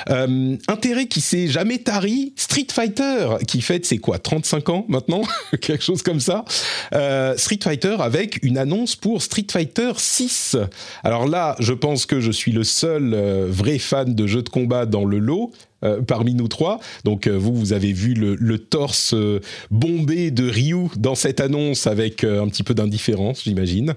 Euh, 0.09 0.55
intérêt 0.67 1.07
qui 1.07 1.21
s'est 1.21 1.47
jamais 1.47 1.79
tari, 1.79 2.33
Street 2.35 2.67
Fighter, 2.71 3.37
qui 3.47 3.61
fête, 3.61 3.85
c'est 3.85 3.97
quoi, 3.97 4.19
35 4.19 4.69
ans 4.69 4.85
maintenant 4.87 5.21
Quelque 5.61 5.83
chose 5.83 6.01
comme 6.01 6.19
ça. 6.19 6.45
Euh, 6.93 7.35
Street 7.37 7.59
Fighter 7.61 7.97
avec 7.99 8.43
une 8.43 8.57
annonce 8.57 8.95
pour 8.95 9.21
Street 9.21 9.47
Fighter 9.49 9.91
6. 9.97 10.57
Alors 11.03 11.27
là, 11.27 11.55
je 11.59 11.73
pense 11.73 12.05
que 12.05 12.19
je 12.19 12.31
suis 12.31 12.51
le 12.51 12.63
seul 12.63 13.13
euh, 13.13 13.47
vrai 13.49 13.79
fan 13.79 14.15
de 14.15 14.27
jeux 14.27 14.43
de 14.43 14.49
combat 14.49 14.85
dans 14.85 15.05
le 15.05 15.19
lot. 15.19 15.51
Euh, 15.83 16.01
parmi 16.01 16.33
nous 16.33 16.47
trois. 16.47 16.79
Donc 17.03 17.27
euh, 17.27 17.37
vous, 17.37 17.55
vous 17.55 17.71
avez 17.71 17.93
vu 17.93 18.15
le, 18.15 18.57
torse 18.57 19.13
euh, 19.13 19.41
bombé 19.69 20.31
de 20.31 20.49
Ryu 20.49 20.87
dans 20.97 21.13
cette 21.13 21.39
annonce 21.39 21.85
avec 21.85 22.23
un 22.23 22.47
petit 22.47 22.63
peu 22.63 22.73
d'indifférence, 22.73 23.43
j'imagine. 23.43 23.93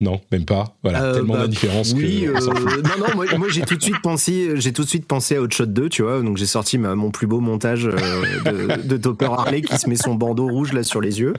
Non, 0.00 0.20
même 0.30 0.44
pas. 0.44 0.76
Voilà, 0.82 1.14
tellement 1.14 1.34
bah, 1.34 1.40
d'indifférence 1.40 1.94
oui, 1.96 2.26
non, 2.26 2.98
non, 2.98 3.38
moi, 3.38 3.48
j'ai 3.48 3.62
tout 3.62 3.76
de 3.76 3.82
suite 3.82 4.02
pensé, 4.02 4.50
j'ai 4.56 4.72
tout 4.72 4.84
de 4.84 4.88
suite 4.88 5.06
pensé 5.06 5.36
à 5.36 5.42
Hot 5.42 5.50
Shot 5.50 5.66
2, 5.66 5.88
tu 5.88 6.02
vois. 6.02 6.20
Donc 6.20 6.36
j'ai 6.36 6.46
sorti 6.46 6.76
mon 6.76 7.10
plus 7.10 7.26
beau 7.26 7.40
montage 7.40 7.84
de, 7.84 8.96
Topper 8.98 9.26
Harley 9.26 9.62
qui 9.62 9.76
se 9.78 9.88
met 9.88 9.96
son 9.96 10.14
bandeau 10.14 10.48
rouge 10.48 10.74
là 10.74 10.82
sur 10.82 11.00
les 11.00 11.20
yeux. 11.20 11.32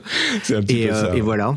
Un 0.50 0.62
petit 0.62 0.82
et, 0.82 0.88
peu 0.88 0.94
ça, 0.94 1.16
et 1.16 1.20
voilà. 1.20 1.56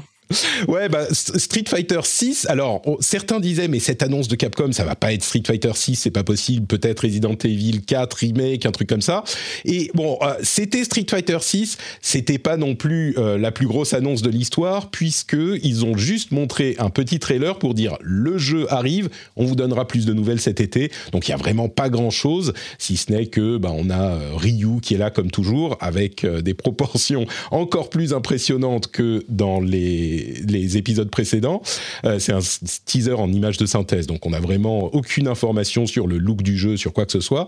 Ouais, 0.67 0.89
bah, 0.89 1.05
Street 1.11 1.63
Fighter 1.67 2.00
6. 2.03 2.47
Alors, 2.50 2.81
certains 3.00 3.39
disaient, 3.39 3.67
mais 3.67 3.79
cette 3.79 4.03
annonce 4.03 4.27
de 4.27 4.35
Capcom, 4.35 4.71
ça 4.71 4.83
va 4.83 4.95
pas 4.95 5.13
être 5.13 5.23
Street 5.23 5.43
Fighter 5.45 5.71
6, 5.73 5.95
c'est 5.95 6.11
pas 6.11 6.23
possible. 6.23 6.65
Peut-être 6.65 7.01
Resident 7.01 7.35
Evil 7.43 7.81
4 7.81 8.13
remake, 8.13 8.65
un 8.65 8.71
truc 8.71 8.89
comme 8.89 9.01
ça. 9.01 9.23
Et 9.65 9.91
bon, 9.93 10.17
euh, 10.21 10.33
c'était 10.43 10.83
Street 10.83 11.05
Fighter 11.09 11.38
6. 11.41 11.77
C'était 12.01 12.38
pas 12.38 12.57
non 12.57 12.75
plus 12.75 13.15
euh, 13.17 13.38
la 13.38 13.51
plus 13.51 13.67
grosse 13.67 13.93
annonce 13.93 14.21
de 14.21 14.29
l'histoire, 14.29 14.89
puisque 14.91 15.38
ils 15.63 15.85
ont 15.85 15.97
juste 15.97 16.31
montré 16.31 16.75
un 16.79 16.89
petit 16.89 17.19
trailer 17.19 17.59
pour 17.59 17.73
dire 17.73 17.97
le 18.01 18.38
jeu 18.38 18.71
arrive. 18.71 19.09
On 19.35 19.45
vous 19.45 19.55
donnera 19.55 19.88
plus 19.88 20.05
de 20.05 20.13
nouvelles 20.13 20.41
cet 20.41 20.61
été. 20.61 20.91
Donc, 21.11 21.27
il 21.27 21.31
y 21.31 21.33
a 21.33 21.38
vraiment 21.38 21.69
pas 21.69 21.89
grand-chose, 21.89 22.53
si 22.77 22.97
ce 22.97 23.11
n'est 23.11 23.27
que 23.27 23.57
bah, 23.57 23.71
on 23.73 23.89
a 23.89 24.01
euh, 24.01 24.35
Ryu 24.35 24.79
qui 24.81 24.93
est 24.93 24.97
là 24.97 25.09
comme 25.09 25.31
toujours, 25.31 25.77
avec 25.79 26.25
des 26.25 26.53
proportions 26.53 27.25
encore 27.51 27.89
plus 27.89 28.13
impressionnantes 28.13 28.88
que 28.88 29.23
dans 29.29 29.59
les 29.59 30.20
les, 30.47 30.77
épisodes 30.77 31.09
précédents. 31.09 31.61
Euh, 32.05 32.19
c'est 32.19 32.31
un 32.31 32.39
teaser 32.85 33.13
en 33.13 33.31
image 33.31 33.57
de 33.57 33.65
synthèse, 33.65 34.07
donc 34.07 34.25
on 34.25 34.29
n'a 34.29 34.39
vraiment 34.39 34.93
aucune 34.93 35.27
information 35.27 35.85
sur 35.85 36.07
le 36.07 36.17
look 36.17 36.41
du 36.41 36.57
jeu, 36.57 36.77
sur 36.77 36.93
quoi 36.93 37.05
que 37.05 37.11
ce 37.11 37.19
soit. 37.19 37.47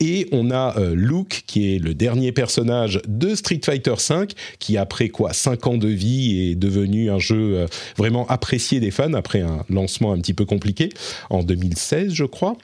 Et 0.00 0.28
on 0.32 0.50
a 0.50 0.76
euh, 0.78 0.94
Luke, 0.94 1.44
qui 1.46 1.74
est 1.74 1.78
le 1.78 1.94
dernier 1.94 2.32
personnage 2.32 3.00
de 3.06 3.34
Street 3.34 3.60
Fighter 3.64 3.94
V, 4.08 4.26
qui 4.58 4.76
après 4.76 5.08
quoi 5.08 5.32
5 5.32 5.66
ans 5.66 5.76
de 5.76 5.88
vie 5.88 6.50
est 6.50 6.54
devenu 6.54 7.10
un 7.10 7.18
jeu 7.18 7.56
euh, 7.56 7.66
vraiment 7.96 8.26
apprécié 8.28 8.80
des 8.80 8.90
fans 8.90 9.12
après 9.14 9.40
un 9.40 9.64
lancement 9.68 10.12
un 10.12 10.18
petit 10.18 10.34
peu 10.34 10.44
compliqué 10.44 10.90
en 11.30 11.42
2016, 11.42 12.12
je 12.12 12.24
crois. 12.24 12.56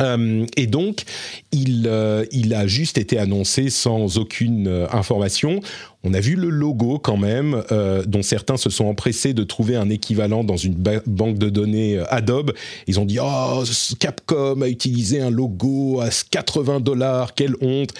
Euh, 0.00 0.46
et 0.56 0.66
donc, 0.66 1.04
il, 1.52 1.86
euh, 1.86 2.24
il, 2.30 2.54
a 2.54 2.66
juste 2.66 2.98
été 2.98 3.18
annoncé 3.18 3.70
sans 3.70 4.18
aucune 4.18 4.68
euh, 4.68 4.86
information. 4.92 5.60
On 6.04 6.14
a 6.14 6.20
vu 6.20 6.36
le 6.36 6.48
logo 6.48 6.98
quand 6.98 7.16
même, 7.16 7.60
dont 8.06 8.22
certains 8.22 8.56
se 8.56 8.70
sont 8.70 8.84
empressés 8.84 9.34
de 9.34 9.42
trouver 9.42 9.74
un 9.74 9.90
équivalent 9.90 10.44
dans 10.44 10.56
une 10.56 10.74
banque 10.74 11.38
de 11.38 11.50
données 11.50 12.00
Adobe. 12.08 12.52
Ils 12.86 13.00
ont 13.00 13.04
dit 13.04 13.18
Oh, 13.20 13.64
Capcom 13.98 14.62
a 14.62 14.68
utilisé 14.68 15.20
un 15.20 15.30
logo 15.30 16.00
à 16.00 16.08
80 16.30 16.80
dollars, 16.80 17.34
quelle 17.34 17.56
honte 17.60 17.92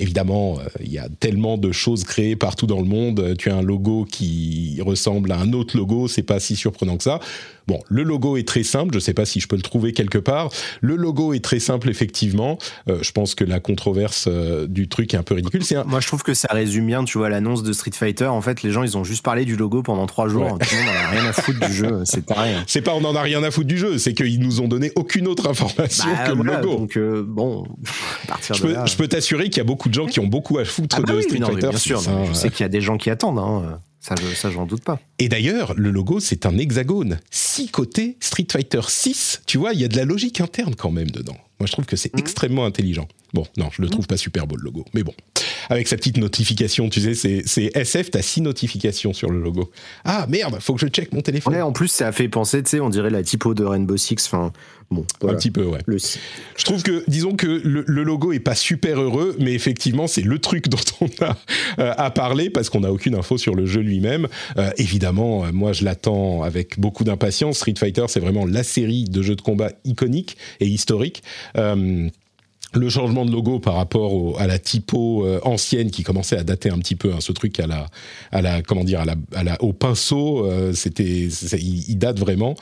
Évidemment, 0.00 0.58
il 0.82 0.90
y 0.90 0.98
a 0.98 1.08
tellement 1.20 1.58
de 1.58 1.72
choses 1.72 2.04
créées 2.04 2.36
partout 2.36 2.66
dans 2.66 2.80
le 2.80 2.86
monde. 2.86 3.34
Tu 3.38 3.50
as 3.50 3.56
un 3.56 3.62
logo 3.62 4.06
qui 4.10 4.80
ressemble 4.84 5.30
à 5.32 5.38
un 5.38 5.52
autre 5.52 5.76
logo, 5.76 6.08
c'est 6.08 6.22
pas 6.22 6.40
si 6.40 6.56
surprenant 6.56 6.96
que 6.96 7.04
ça. 7.04 7.20
Bon, 7.70 7.78
le 7.88 8.02
logo 8.02 8.36
est 8.36 8.48
très 8.48 8.64
simple, 8.64 8.92
je 8.94 8.96
ne 8.96 9.00
sais 9.00 9.14
pas 9.14 9.24
si 9.24 9.38
je 9.38 9.46
peux 9.46 9.54
le 9.54 9.62
trouver 9.62 9.92
quelque 9.92 10.18
part. 10.18 10.50
Le 10.80 10.96
logo 10.96 11.34
est 11.34 11.44
très 11.44 11.60
simple, 11.60 11.88
effectivement. 11.88 12.58
Euh, 12.88 12.98
je 13.00 13.12
pense 13.12 13.36
que 13.36 13.44
la 13.44 13.60
controverse 13.60 14.24
euh, 14.26 14.66
du 14.66 14.88
truc 14.88 15.14
est 15.14 15.16
un 15.16 15.22
peu 15.22 15.34
ridicule. 15.34 15.62
Moi, 15.86 16.00
je 16.00 16.06
trouve 16.08 16.24
que 16.24 16.34
ça 16.34 16.48
résume 16.50 16.86
bien, 16.86 17.04
tu 17.04 17.18
vois, 17.18 17.28
l'annonce 17.28 17.62
de 17.62 17.72
Street 17.72 17.92
Fighter. 17.94 18.26
En 18.26 18.40
fait, 18.40 18.64
les 18.64 18.72
gens, 18.72 18.82
ils 18.82 18.96
ont 18.98 19.04
juste 19.04 19.22
parlé 19.22 19.44
du 19.44 19.54
logo 19.54 19.84
pendant 19.84 20.06
trois 20.06 20.28
jours. 20.28 20.58
Tout 20.58 20.74
le 20.74 20.84
monde 20.84 20.94
n'en 20.94 21.00
a 21.00 21.08
rien 21.10 21.24
à 21.26 21.32
foutre 21.32 21.60
du 21.68 21.72
jeu. 21.72 22.02
C'est 22.06 22.24
pareil. 22.24 22.56
C'est 22.66 22.82
pas 22.82 22.92
on 22.94 23.02
n'en 23.02 23.14
a 23.14 23.22
rien 23.22 23.42
à 23.44 23.52
foutre 23.52 23.68
du 23.68 23.78
jeu, 23.78 23.98
c'est 23.98 24.14
qu'ils 24.14 24.40
nous 24.40 24.60
ont 24.60 24.66
donné 24.66 24.90
aucune 24.96 25.28
autre 25.28 25.48
information 25.48 26.10
bah, 26.12 26.26
que 26.26 26.32
le 26.32 26.42
logo. 26.42 26.76
Donc, 26.76 26.96
euh, 26.96 27.22
bon, 27.24 27.66
je, 28.52 28.62
peux, 28.62 28.74
je 28.84 28.96
peux 28.96 29.06
t'assurer 29.06 29.44
qu'il 29.44 29.58
y 29.58 29.60
a 29.60 29.64
beaucoup 29.64 29.89
de 29.90 29.94
gens 29.94 30.06
qui 30.06 30.20
ont 30.20 30.26
beaucoup 30.26 30.58
à 30.58 30.64
foutre 30.64 30.96
ah 30.98 31.02
bah 31.02 31.12
de 31.12 31.20
Street 31.20 31.38
Fighter. 31.38 31.68
Bien 31.68 31.78
sûr, 31.78 32.00
je 32.00 32.32
sais 32.32 32.50
qu'il 32.50 32.60
y 32.60 32.64
a 32.64 32.68
des 32.68 32.80
gens 32.80 32.96
qui 32.96 33.10
attendent. 33.10 33.38
Hein. 33.38 33.80
Ça, 34.00 34.14
ça 34.34 34.50
j'en 34.50 34.64
doute 34.64 34.82
pas. 34.82 34.98
Et 35.18 35.28
d'ailleurs, 35.28 35.74
le 35.76 35.90
logo, 35.90 36.20
c'est 36.20 36.46
un 36.46 36.56
hexagone. 36.56 37.20
Six 37.30 37.68
côtés, 37.68 38.16
Street 38.20 38.46
Fighter 38.50 38.80
6. 38.88 39.42
Tu 39.46 39.58
vois, 39.58 39.74
il 39.74 39.80
y 39.80 39.84
a 39.84 39.88
de 39.88 39.96
la 39.96 40.06
logique 40.06 40.40
interne 40.40 40.74
quand 40.74 40.90
même 40.90 41.10
dedans. 41.10 41.36
Moi, 41.60 41.66
je 41.66 41.72
trouve 41.72 41.84
que 41.84 41.96
c'est 41.96 42.12
mhm. 42.14 42.20
extrêmement 42.20 42.64
intelligent. 42.64 43.06
Bon, 43.32 43.46
non, 43.56 43.68
je 43.70 43.82
le 43.82 43.88
trouve 43.88 44.06
pas 44.06 44.16
super 44.16 44.46
beau 44.46 44.56
le 44.56 44.64
logo, 44.64 44.84
mais 44.92 45.02
bon. 45.02 45.14
Avec 45.68 45.86
sa 45.86 45.96
petite 45.96 46.16
notification, 46.16 46.88
tu 46.88 47.00
sais, 47.00 47.42
c'est 47.46 47.70
SF, 47.76 48.10
t'as 48.10 48.22
six 48.22 48.40
notifications 48.40 49.12
sur 49.12 49.30
le 49.30 49.40
logo. 49.40 49.70
Ah 50.04 50.26
merde, 50.28 50.58
faut 50.60 50.74
que 50.74 50.80
je 50.80 50.88
check 50.88 51.12
mon 51.12 51.20
téléphone. 51.20 51.54
Ouais, 51.54 51.60
en 51.60 51.72
plus, 51.72 51.88
ça 51.88 52.08
a 52.08 52.12
fait 52.12 52.28
penser, 52.28 52.62
tu 52.62 52.70
sais, 52.70 52.80
on 52.80 52.88
dirait 52.88 53.10
la 53.10 53.22
typo 53.22 53.54
de 53.54 53.64
Rainbow 53.64 53.96
Six. 53.96 54.26
Enfin, 54.26 54.52
bon, 54.90 55.04
un 55.22 55.34
petit 55.34 55.52
peu, 55.52 55.64
ouais. 55.64 55.78
Je 55.86 56.64
trouve 56.64 56.82
que, 56.82 57.04
disons 57.06 57.36
que 57.36 57.46
le, 57.46 57.84
logo 58.02 58.32
est 58.32 58.40
pas 58.40 58.56
super 58.56 59.00
heureux, 59.00 59.36
mais 59.38 59.52
effectivement, 59.54 60.08
c'est 60.08 60.22
le 60.22 60.38
truc 60.40 60.68
dont 60.68 60.78
on 61.00 61.24
a 61.24 61.36
euh, 61.78 61.94
à 61.96 62.10
parler 62.10 62.50
parce 62.50 62.68
qu'on 62.68 62.80
n'a 62.80 62.92
aucune 62.92 63.14
info 63.14 63.38
sur 63.38 63.54
le 63.54 63.66
jeu 63.66 63.80
lui-même. 63.80 64.26
Euh, 64.56 64.70
évidemment, 64.76 65.44
euh, 65.44 65.52
moi, 65.52 65.72
je 65.72 65.84
l'attends 65.84 66.42
avec 66.42 66.80
beaucoup 66.80 67.04
d'impatience. 67.04 67.58
Street 67.58 67.74
Fighter, 67.78 68.06
c'est 68.08 68.20
vraiment 68.20 68.44
la 68.44 68.64
série 68.64 69.04
de 69.04 69.22
jeux 69.22 69.36
de 69.36 69.42
combat 69.42 69.70
iconique 69.84 70.36
et 70.58 70.66
historique 70.66 71.22
le 72.74 72.88
changement 72.88 73.24
de 73.24 73.32
logo 73.32 73.58
par 73.58 73.74
rapport 73.74 74.40
à 74.40 74.46
la 74.46 74.58
typo 74.58 75.24
euh, 75.24 75.40
ancienne 75.42 75.90
qui 75.90 76.02
commençait 76.02 76.36
à 76.36 76.44
dater 76.44 76.70
un 76.70 76.78
petit 76.78 76.94
peu, 76.94 77.12
hein, 77.12 77.20
ce 77.20 77.32
truc 77.32 77.58
à 77.58 77.66
la, 77.66 77.86
à 78.30 78.42
la, 78.42 78.62
comment 78.62 78.84
dire, 78.84 79.00
à 79.00 79.04
la, 79.04 79.16
à 79.34 79.42
la 79.42 79.60
au 79.62 79.72
pinceau, 79.72 80.46
euh, 80.46 80.72
c'était, 80.72 81.28
il, 81.58 81.98
date 81.98 82.18
vraiment. 82.18 82.54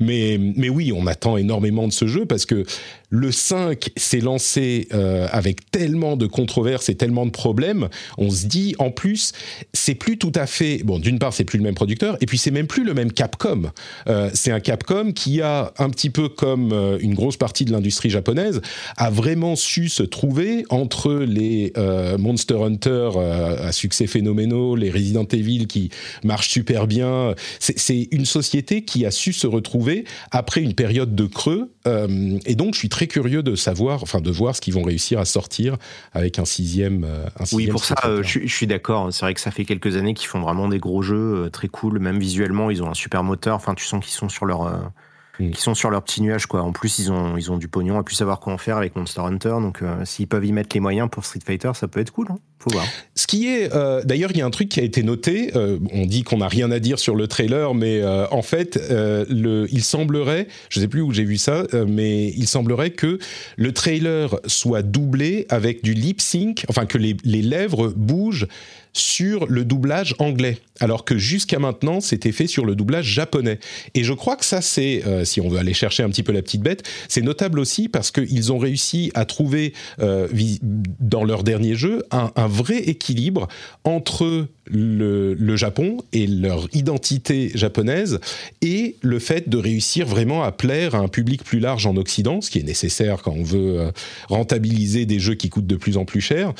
Mais, 0.00 0.38
mais 0.38 0.68
oui, 0.68 0.92
on 0.94 1.06
attend 1.06 1.36
énormément 1.36 1.88
de 1.88 1.92
ce 1.92 2.06
jeu 2.06 2.26
parce 2.26 2.44
que 2.44 2.64
le 3.14 3.30
5 3.30 3.90
s'est 3.96 4.18
lancé 4.18 4.88
euh, 4.92 5.28
avec 5.30 5.70
tellement 5.70 6.16
de 6.16 6.26
controverses 6.26 6.88
et 6.88 6.96
tellement 6.96 7.26
de 7.26 7.30
problèmes, 7.30 7.88
on 8.18 8.28
se 8.28 8.46
dit 8.46 8.74
en 8.80 8.90
plus, 8.90 9.30
c'est 9.72 9.94
plus 9.94 10.18
tout 10.18 10.32
à 10.34 10.46
fait. 10.46 10.82
Bon, 10.82 10.98
d'une 10.98 11.20
part, 11.20 11.32
c'est 11.32 11.44
plus 11.44 11.58
le 11.58 11.62
même 11.62 11.76
producteur, 11.76 12.16
et 12.20 12.26
puis 12.26 12.38
c'est 12.38 12.50
même 12.50 12.66
plus 12.66 12.82
le 12.82 12.92
même 12.92 13.12
Capcom. 13.12 13.70
Euh, 14.08 14.30
c'est 14.34 14.50
un 14.50 14.58
Capcom 14.58 15.12
qui 15.12 15.42
a 15.42 15.72
un 15.78 15.90
petit 15.90 16.10
peu 16.10 16.28
comme 16.28 16.72
euh, 16.72 16.98
une 17.00 17.14
grosse 17.14 17.36
partie 17.36 17.64
de 17.64 17.70
l'industrie 17.70 18.10
japonaise, 18.10 18.60
a 18.96 19.10
vraiment 19.10 19.54
su 19.54 19.88
se 19.88 20.02
trouver 20.02 20.64
entre 20.70 21.14
les 21.14 21.72
Monster 22.18 22.56
Hunter 22.62 23.10
à 23.16 23.70
succès 23.70 24.06
phénoménaux, 24.06 24.74
les 24.74 24.90
Resident 24.90 25.24
Evil 25.24 25.66
qui 25.66 25.90
marchent 26.24 26.48
super 26.48 26.86
bien. 26.86 27.34
C'est 27.60 28.08
une 28.10 28.24
société 28.24 28.82
qui 28.82 29.06
a 29.06 29.10
su 29.10 29.32
se 29.32 29.46
retrouver 29.46 30.04
après 30.30 30.62
une 30.62 30.74
période 30.74 31.14
de 31.14 31.26
creux, 31.26 31.73
et 31.86 32.54
donc 32.54 32.74
je 32.74 32.78
suis 32.78 32.88
très 32.88 33.06
curieux 33.06 33.42
de 33.42 33.54
savoir, 33.54 34.02
enfin 34.02 34.20
de 34.20 34.30
voir 34.30 34.56
ce 34.56 34.60
qu'ils 34.60 34.74
vont 34.74 34.82
réussir 34.82 35.18
à 35.18 35.24
sortir 35.24 35.76
avec 36.12 36.38
un 36.38 36.44
sixième. 36.44 37.04
Euh, 37.04 37.26
un 37.38 37.44
oui, 37.52 37.66
pour 37.68 37.84
ça, 37.84 37.94
euh, 38.04 38.22
je, 38.22 38.46
suis 38.46 38.66
d'accord. 38.66 39.12
C'est 39.12 39.24
vrai 39.24 39.34
que 39.34 39.40
ça 39.40 39.50
fait 39.50 39.64
quelques 39.64 39.96
années 39.96 40.14
qu'ils 40.14 40.28
font 40.28 40.40
vraiment 40.40 40.68
des 40.68 40.78
gros 40.78 41.02
jeux 41.02 41.44
euh, 41.44 41.50
très 41.50 41.68
cool, 41.68 41.98
même 41.98 42.18
visuellement, 42.18 42.70
ils 42.70 42.82
ont 42.82 42.90
un 42.90 42.94
super 42.94 43.22
moteur. 43.22 43.56
Enfin, 43.56 43.74
tu 43.74 43.84
sens 43.84 44.02
qu'ils 44.04 44.14
sont 44.14 44.28
sur 44.28 44.46
leur 44.46 44.92
Mm. 45.40 45.50
qui 45.50 45.62
sont 45.62 45.74
sur 45.74 45.90
leur 45.90 46.02
petit 46.02 46.22
nuage 46.22 46.46
quoi. 46.46 46.62
En 46.62 46.70
plus 46.70 47.00
ils 47.00 47.10
ont 47.10 47.36
ils 47.36 47.50
ont 47.50 47.56
du 47.56 47.66
pognon, 47.66 47.98
à 47.98 48.04
plus 48.04 48.14
savoir 48.14 48.38
quoi 48.38 48.52
en 48.52 48.58
faire 48.58 48.76
avec 48.76 48.94
Monster 48.94 49.20
Hunter. 49.22 49.56
Donc 49.60 49.82
euh, 49.82 50.04
s'ils 50.04 50.28
peuvent 50.28 50.44
y 50.44 50.52
mettre 50.52 50.70
les 50.74 50.80
moyens 50.80 51.08
pour 51.10 51.24
Street 51.24 51.40
Fighter, 51.44 51.72
ça 51.74 51.88
peut 51.88 51.98
être 51.98 52.12
cool. 52.12 52.28
Hein 52.30 52.38
Faut 52.60 52.70
voir. 52.70 52.86
Ce 53.16 53.26
qui 53.26 53.48
est 53.48 53.74
euh, 53.74 54.02
d'ailleurs 54.04 54.30
il 54.30 54.38
y 54.38 54.42
a 54.42 54.46
un 54.46 54.50
truc 54.50 54.68
qui 54.68 54.78
a 54.78 54.84
été 54.84 55.02
noté. 55.02 55.50
Euh, 55.56 55.78
on 55.92 56.06
dit 56.06 56.22
qu'on 56.22 56.38
n'a 56.38 56.48
rien 56.48 56.70
à 56.70 56.78
dire 56.78 57.00
sur 57.00 57.16
le 57.16 57.26
trailer, 57.26 57.74
mais 57.74 58.02
en 58.30 58.42
fait 58.42 58.78
le 58.90 59.66
il 59.70 59.82
semblerait, 59.82 60.46
je 60.68 60.80
sais 60.80 60.88
plus 60.88 61.00
où 61.00 61.12
j'ai 61.12 61.24
vu 61.24 61.36
ça, 61.36 61.64
mais 61.86 62.28
il 62.28 62.46
semblerait 62.46 62.90
que 62.90 63.18
le 63.56 63.72
trailer 63.72 64.36
soit 64.46 64.82
doublé 64.82 65.46
avec 65.48 65.82
du 65.82 65.94
lip 65.94 66.20
sync, 66.20 66.64
enfin 66.68 66.86
que 66.86 66.98
les, 66.98 67.16
les 67.24 67.42
lèvres 67.42 67.92
bougent 67.96 68.46
sur 68.94 69.46
le 69.46 69.64
doublage 69.64 70.14
anglais, 70.20 70.58
alors 70.80 71.04
que 71.04 71.18
jusqu'à 71.18 71.58
maintenant, 71.58 72.00
c'était 72.00 72.32
fait 72.32 72.46
sur 72.46 72.64
le 72.64 72.76
doublage 72.76 73.06
japonais. 73.06 73.58
Et 73.94 74.04
je 74.04 74.12
crois 74.12 74.36
que 74.36 74.44
ça, 74.44 74.62
c'est, 74.62 75.04
euh, 75.06 75.24
si 75.24 75.40
on 75.40 75.48
veut 75.48 75.58
aller 75.58 75.74
chercher 75.74 76.04
un 76.04 76.08
petit 76.08 76.22
peu 76.22 76.32
la 76.32 76.42
petite 76.42 76.62
bête, 76.62 76.84
c'est 77.08 77.22
notable 77.22 77.58
aussi 77.58 77.88
parce 77.88 78.12
qu'ils 78.12 78.52
ont 78.52 78.58
réussi 78.58 79.10
à 79.14 79.24
trouver, 79.24 79.72
euh, 80.00 80.28
dans 80.62 81.24
leur 81.24 81.42
dernier 81.42 81.74
jeu, 81.74 82.04
un, 82.10 82.30
vrai 82.46 82.78
équilibre 82.78 83.48
entre 83.84 84.46
le, 84.66 85.34
le, 85.34 85.56
Japon 85.56 85.98
et 86.12 86.26
leur 86.26 86.68
identité 86.72 87.50
japonaise 87.54 88.20
et 88.62 88.96
le 89.02 89.18
fait 89.18 89.48
de 89.48 89.56
réussir 89.56 90.06
vraiment 90.06 90.42
à 90.42 90.52
plaire 90.52 90.94
à 90.94 90.98
un 90.98 91.08
public 91.08 91.42
plus 91.42 91.60
large 91.60 91.86
en 91.86 91.96
Occident, 91.96 92.40
ce 92.40 92.50
qui 92.50 92.58
est 92.58 92.64
nécessaire 92.64 93.22
quand 93.22 93.32
on 93.32 93.42
veut 93.42 93.80
euh, 93.80 93.90
rentabiliser 94.28 95.06
des 95.06 95.18
jeux 95.18 95.34
qui 95.34 95.48
coûtent 95.48 95.66
de 95.66 95.76
plus 95.76 95.96
en 95.96 96.04
plus 96.04 96.20
cher. 96.20 96.52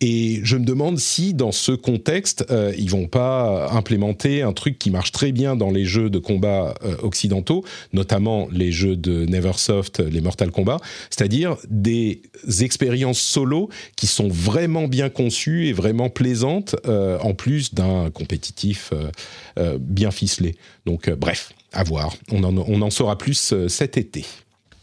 Et 0.00 0.40
je 0.42 0.56
me 0.56 0.64
demande 0.64 0.98
si 0.98 1.34
dans 1.34 1.52
ce 1.52 1.72
contexte, 1.82 2.46
euh, 2.50 2.72
ils 2.78 2.90
vont 2.90 3.06
pas 3.06 3.70
implémenter 3.72 4.42
un 4.42 4.52
truc 4.52 4.78
qui 4.78 4.90
marche 4.90 5.12
très 5.12 5.32
bien 5.32 5.56
dans 5.56 5.70
les 5.70 5.84
jeux 5.84 6.10
de 6.10 6.18
combat 6.18 6.74
euh, 6.84 6.96
occidentaux, 7.02 7.64
notamment 7.92 8.48
les 8.50 8.72
jeux 8.72 8.96
de 8.96 9.26
Neversoft, 9.26 10.00
les 10.00 10.20
Mortal 10.20 10.50
Kombat, 10.50 10.78
c'est-à-dire 11.10 11.56
des 11.68 12.22
expériences 12.60 13.20
solo 13.20 13.68
qui 13.96 14.06
sont 14.06 14.28
vraiment 14.28 14.88
bien 14.88 15.10
conçues 15.10 15.66
et 15.66 15.72
vraiment 15.72 16.08
plaisantes 16.08 16.76
en 16.86 17.34
plus 17.34 17.74
d'un 17.74 18.10
compétitif 18.10 18.90
euh, 18.92 19.10
euh, 19.58 19.78
bien 19.78 20.10
ficelé. 20.10 20.56
Donc, 20.86 21.08
euh, 21.08 21.16
bref, 21.16 21.52
à 21.72 21.82
voir. 21.82 22.14
On 22.30 22.42
en, 22.44 22.56
on 22.56 22.80
en 22.80 22.90
saura 22.90 23.18
plus 23.18 23.54
cet 23.68 23.96
été 23.96 24.24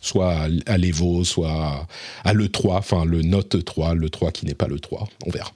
soit 0.02 0.48
à 0.66 0.78
l'Evo, 0.78 1.26
soit 1.26 1.88
à 2.24 2.34
l'E3, 2.34 2.78
enfin 2.78 3.04
le 3.04 3.22
Note 3.22 3.66
3, 3.66 3.96
le 3.96 4.10
3 4.10 4.32
qui 4.32 4.46
n'est 4.46 4.54
pas 4.54 4.68
le 4.68 4.80
3, 4.80 5.10
on 5.26 5.30
verra. 5.30 5.52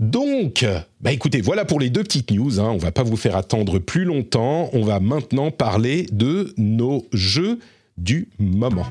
Donc, 0.00 0.66
bah 1.00 1.12
écoutez, 1.12 1.40
voilà 1.40 1.64
pour 1.64 1.78
les 1.78 1.88
deux 1.88 2.02
petites 2.02 2.30
news, 2.32 2.60
hein. 2.60 2.70
on 2.70 2.78
va 2.78 2.90
pas 2.90 3.04
vous 3.04 3.16
faire 3.16 3.36
attendre 3.36 3.78
plus 3.78 4.04
longtemps, 4.04 4.68
on 4.72 4.84
va 4.84 4.98
maintenant 4.98 5.50
parler 5.50 6.06
de 6.10 6.52
nos 6.56 7.06
jeux 7.12 7.60
du 7.96 8.28
moment 8.38 8.86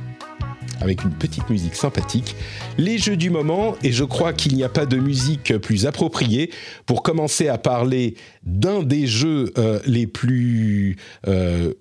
avec 0.84 1.04
une 1.04 1.12
petite 1.12 1.50
musique 1.50 1.76
sympathique. 1.76 2.36
Les 2.78 2.98
jeux 2.98 3.16
du 3.16 3.30
moment, 3.30 3.76
et 3.84 3.92
je 3.92 4.04
crois 4.04 4.34
qu'il 4.34 4.56
n'y 4.56 4.64
a 4.64 4.70
pas 4.70 4.86
de 4.86 4.98
musique 4.98 5.58
plus 5.58 5.86
appropriée 5.86 6.52
pour 6.86 7.04
commencer 7.04 7.48
à 7.48 7.58
parler 7.58 8.16
d'un 8.44 8.84
des 8.84 9.08
jeux 9.08 9.52
euh, 9.58 9.80
les 9.86 10.08
plus... 10.08 10.98
Euh, 11.28 11.74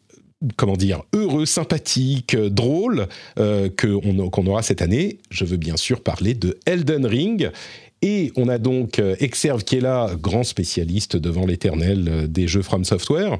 comment 0.56 0.76
dire, 0.76 1.02
heureux, 1.12 1.46
sympathiques, 1.46 2.36
drôles 2.36 3.06
euh, 3.38 3.68
qu'on 3.68 4.46
aura 4.46 4.62
cette 4.62 4.82
année. 4.82 5.18
Je 5.30 5.44
veux 5.44 5.56
bien 5.56 5.76
sûr 5.76 6.00
parler 6.00 6.34
de 6.34 6.58
Elden 6.66 7.06
Ring. 7.06 7.50
Et 8.02 8.32
on 8.36 8.48
a 8.48 8.58
donc 8.58 9.00
Exerve 9.20 9.64
qui 9.64 9.76
est 9.76 9.80
là, 9.80 10.10
grand 10.20 10.42
spécialiste 10.42 11.16
devant 11.16 11.46
l'éternel 11.46 12.26
des 12.30 12.48
jeux 12.48 12.62
From 12.62 12.84
Software. 12.84 13.38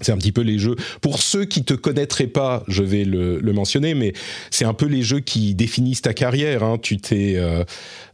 C'est 0.00 0.12
un 0.12 0.16
petit 0.16 0.32
peu 0.32 0.42
les 0.42 0.58
jeux. 0.58 0.76
Pour 1.00 1.20
ceux 1.20 1.44
qui 1.44 1.64
te 1.64 1.74
connaîtraient 1.74 2.28
pas, 2.28 2.62
je 2.68 2.82
vais 2.82 3.04
le, 3.04 3.40
mentionner, 3.52 3.94
mais 3.94 4.12
c'est 4.50 4.64
un 4.64 4.74
peu 4.74 4.86
les 4.86 5.02
jeux 5.02 5.20
qui 5.20 5.54
définissent 5.54 6.02
ta 6.02 6.14
carrière. 6.14 6.62
Hein. 6.62 6.78
Tu 6.80 6.98
t'es 6.98 7.34
euh, 7.36 7.64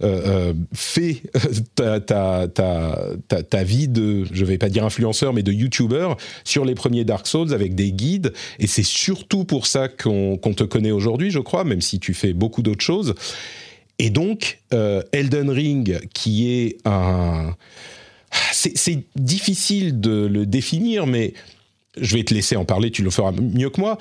euh, 0.02 0.50
euh 0.52 0.54
fait 0.72 1.22
ta, 1.74 2.46
vie 3.64 3.88
de, 3.88 4.24
je 4.32 4.44
vais 4.44 4.58
pas 4.58 4.68
dire 4.68 4.84
influenceur, 4.84 5.34
mais 5.34 5.42
de 5.42 5.52
YouTuber 5.52 6.10
sur 6.44 6.64
les 6.64 6.74
premiers 6.74 7.04
Dark 7.04 7.26
Souls 7.26 7.52
avec 7.52 7.74
des 7.74 7.92
guides. 7.92 8.32
Et 8.58 8.66
c'est 8.66 8.84
surtout 8.84 9.44
pour 9.44 9.66
ça 9.66 9.88
qu'on 9.88 10.38
te 10.38 10.64
connaît 10.64 10.92
aujourd'hui, 10.92 11.30
je 11.30 11.40
crois, 11.40 11.64
même 11.64 11.82
si 11.82 12.00
tu 12.00 12.14
fais 12.14 12.32
beaucoup 12.32 12.62
d'autres 12.62 12.84
choses. 12.84 13.14
Et 13.98 14.10
donc, 14.10 14.60
euh, 14.72 15.02
Elden 15.12 15.50
Ring, 15.50 16.00
qui 16.12 16.50
est 16.50 16.78
un 16.84 17.54
c'est 18.52 19.04
difficile 19.16 20.00
de 20.00 20.26
le 20.26 20.46
définir, 20.46 21.06
mais 21.06 21.34
je 22.00 22.16
vais 22.16 22.24
te 22.24 22.34
laisser 22.34 22.56
en 22.56 22.64
parler, 22.64 22.90
tu 22.90 23.02
le 23.02 23.10
feras 23.10 23.32
mieux 23.32 23.70
que 23.70 23.80
moi. 23.80 23.98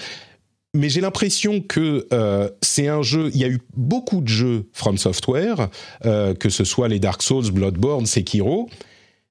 Mais 0.76 0.90
j'ai 0.90 1.02
l'impression 1.02 1.62
que 1.62 2.08
euh, 2.12 2.50
c'est 2.64 2.88
un 2.88 3.04
jeu. 3.04 3.30
Il 3.36 3.40
y 3.40 3.44
a 3.44 3.48
eu 3.48 3.62
beaucoup 3.76 4.22
de 4.22 4.28
jeux 4.28 4.66
From 4.74 4.98
Software, 4.98 5.70
euh, 6.06 6.34
que 6.34 6.50
ce 6.50 6.64
soit 6.64 6.88
les 6.88 7.00
Dark 7.00 7.22
Souls, 7.22 7.52
Bloodborne, 7.52 8.08
Sekiro. 8.08 8.70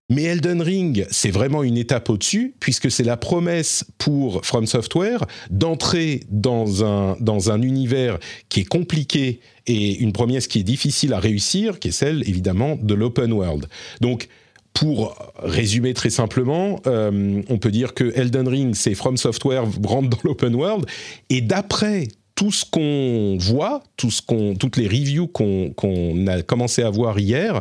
Mais 0.08 0.24
Elden 0.24 0.60
Ring, 0.60 1.06
c'est 1.10 1.30
vraiment 1.30 1.64
une 1.64 1.78
étape 1.78 2.10
au-dessus, 2.10 2.54
puisque 2.60 2.90
c'est 2.90 3.02
la 3.02 3.16
promesse 3.16 3.84
pour 3.98 4.44
From 4.44 4.66
Software 4.66 5.24
d'entrer 5.50 6.20
dans 6.28 6.84
un, 6.84 7.16
dans 7.18 7.50
un 7.50 7.62
univers 7.62 8.18
qui 8.48 8.60
est 8.60 8.68
compliqué 8.68 9.40
et 9.66 9.98
une 9.98 10.12
promesse 10.12 10.46
qui 10.46 10.60
est 10.60 10.64
difficile 10.64 11.12
à 11.12 11.20
réussir, 11.20 11.78
qui 11.78 11.88
est 11.88 11.92
celle 11.92 12.28
évidemment 12.28 12.76
de 12.80 12.94
l'open 12.94 13.32
world. 13.32 13.66
Donc, 14.00 14.28
pour 14.74 15.16
résumer 15.38 15.94
très 15.94 16.10
simplement, 16.10 16.80
euh, 16.86 17.42
on 17.48 17.58
peut 17.58 17.70
dire 17.70 17.94
que 17.94 18.12
Elden 18.16 18.48
Ring, 18.48 18.74
c'est 18.74 18.94
From 18.94 19.16
Software 19.16 19.64
rentre 19.84 20.08
dans 20.08 20.18
l'open 20.24 20.54
world, 20.54 20.86
et 21.28 21.40
d'après 21.40 22.08
tout 22.34 22.50
ce 22.50 22.64
qu'on 22.64 23.36
voit, 23.38 23.82
tout 23.96 24.10
ce 24.10 24.22
qu'on, 24.22 24.54
toutes 24.54 24.76
les 24.76 24.88
reviews 24.88 25.28
qu'on, 25.28 26.26
a 26.26 26.42
commencé 26.42 26.82
à 26.82 26.90
voir 26.90 27.18
hier, 27.18 27.60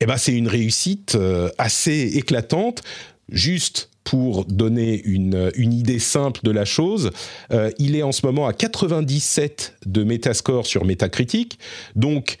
eh 0.00 0.06
ben 0.06 0.16
c'est 0.16 0.32
une 0.32 0.48
réussite 0.48 1.14
euh, 1.14 1.50
assez 1.58 2.16
éclatante. 2.16 2.82
Juste 3.28 3.91
pour 4.04 4.44
donner 4.44 5.00
une, 5.04 5.52
idée 5.56 5.98
simple 5.98 6.40
de 6.42 6.50
la 6.50 6.64
chose, 6.64 7.10
euh, 7.52 7.70
il 7.78 7.96
est 7.96 8.02
en 8.02 8.12
ce 8.12 8.26
moment 8.26 8.46
à 8.46 8.52
97 8.52 9.76
de 9.86 10.04
Metascore 10.04 10.66
sur 10.66 10.84
Metacritic, 10.84 11.58
donc 11.94 12.38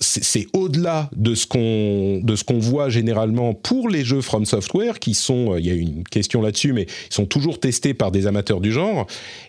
c'est 0.00 0.46
au-delà 0.52 1.10
de 1.14 1.34
ce 1.34 1.46
qu'on 1.46 2.20
de 2.22 2.36
ce 2.36 2.44
qu'on 2.44 2.58
voit 2.58 2.88
généralement 2.88 3.52
pour 3.52 3.88
les 3.88 4.04
jeux 4.04 4.22
From 4.22 4.46
Software 4.46 4.98
qui 4.98 5.14
sont 5.14 5.52
euh, 5.52 5.60
il 5.60 5.66
y 5.66 5.70
a 5.70 5.74
une 5.74 6.04
question 6.04 6.40
là-dessus 6.40 6.72
mais 6.72 6.86
ils 7.10 7.14
sont 7.14 7.26
toujours 7.26 7.60
testés 7.60 7.92
par 7.92 8.10
des 8.10 8.26
amateurs 8.26 8.60
du 8.60 8.72
genre. 8.72 9.06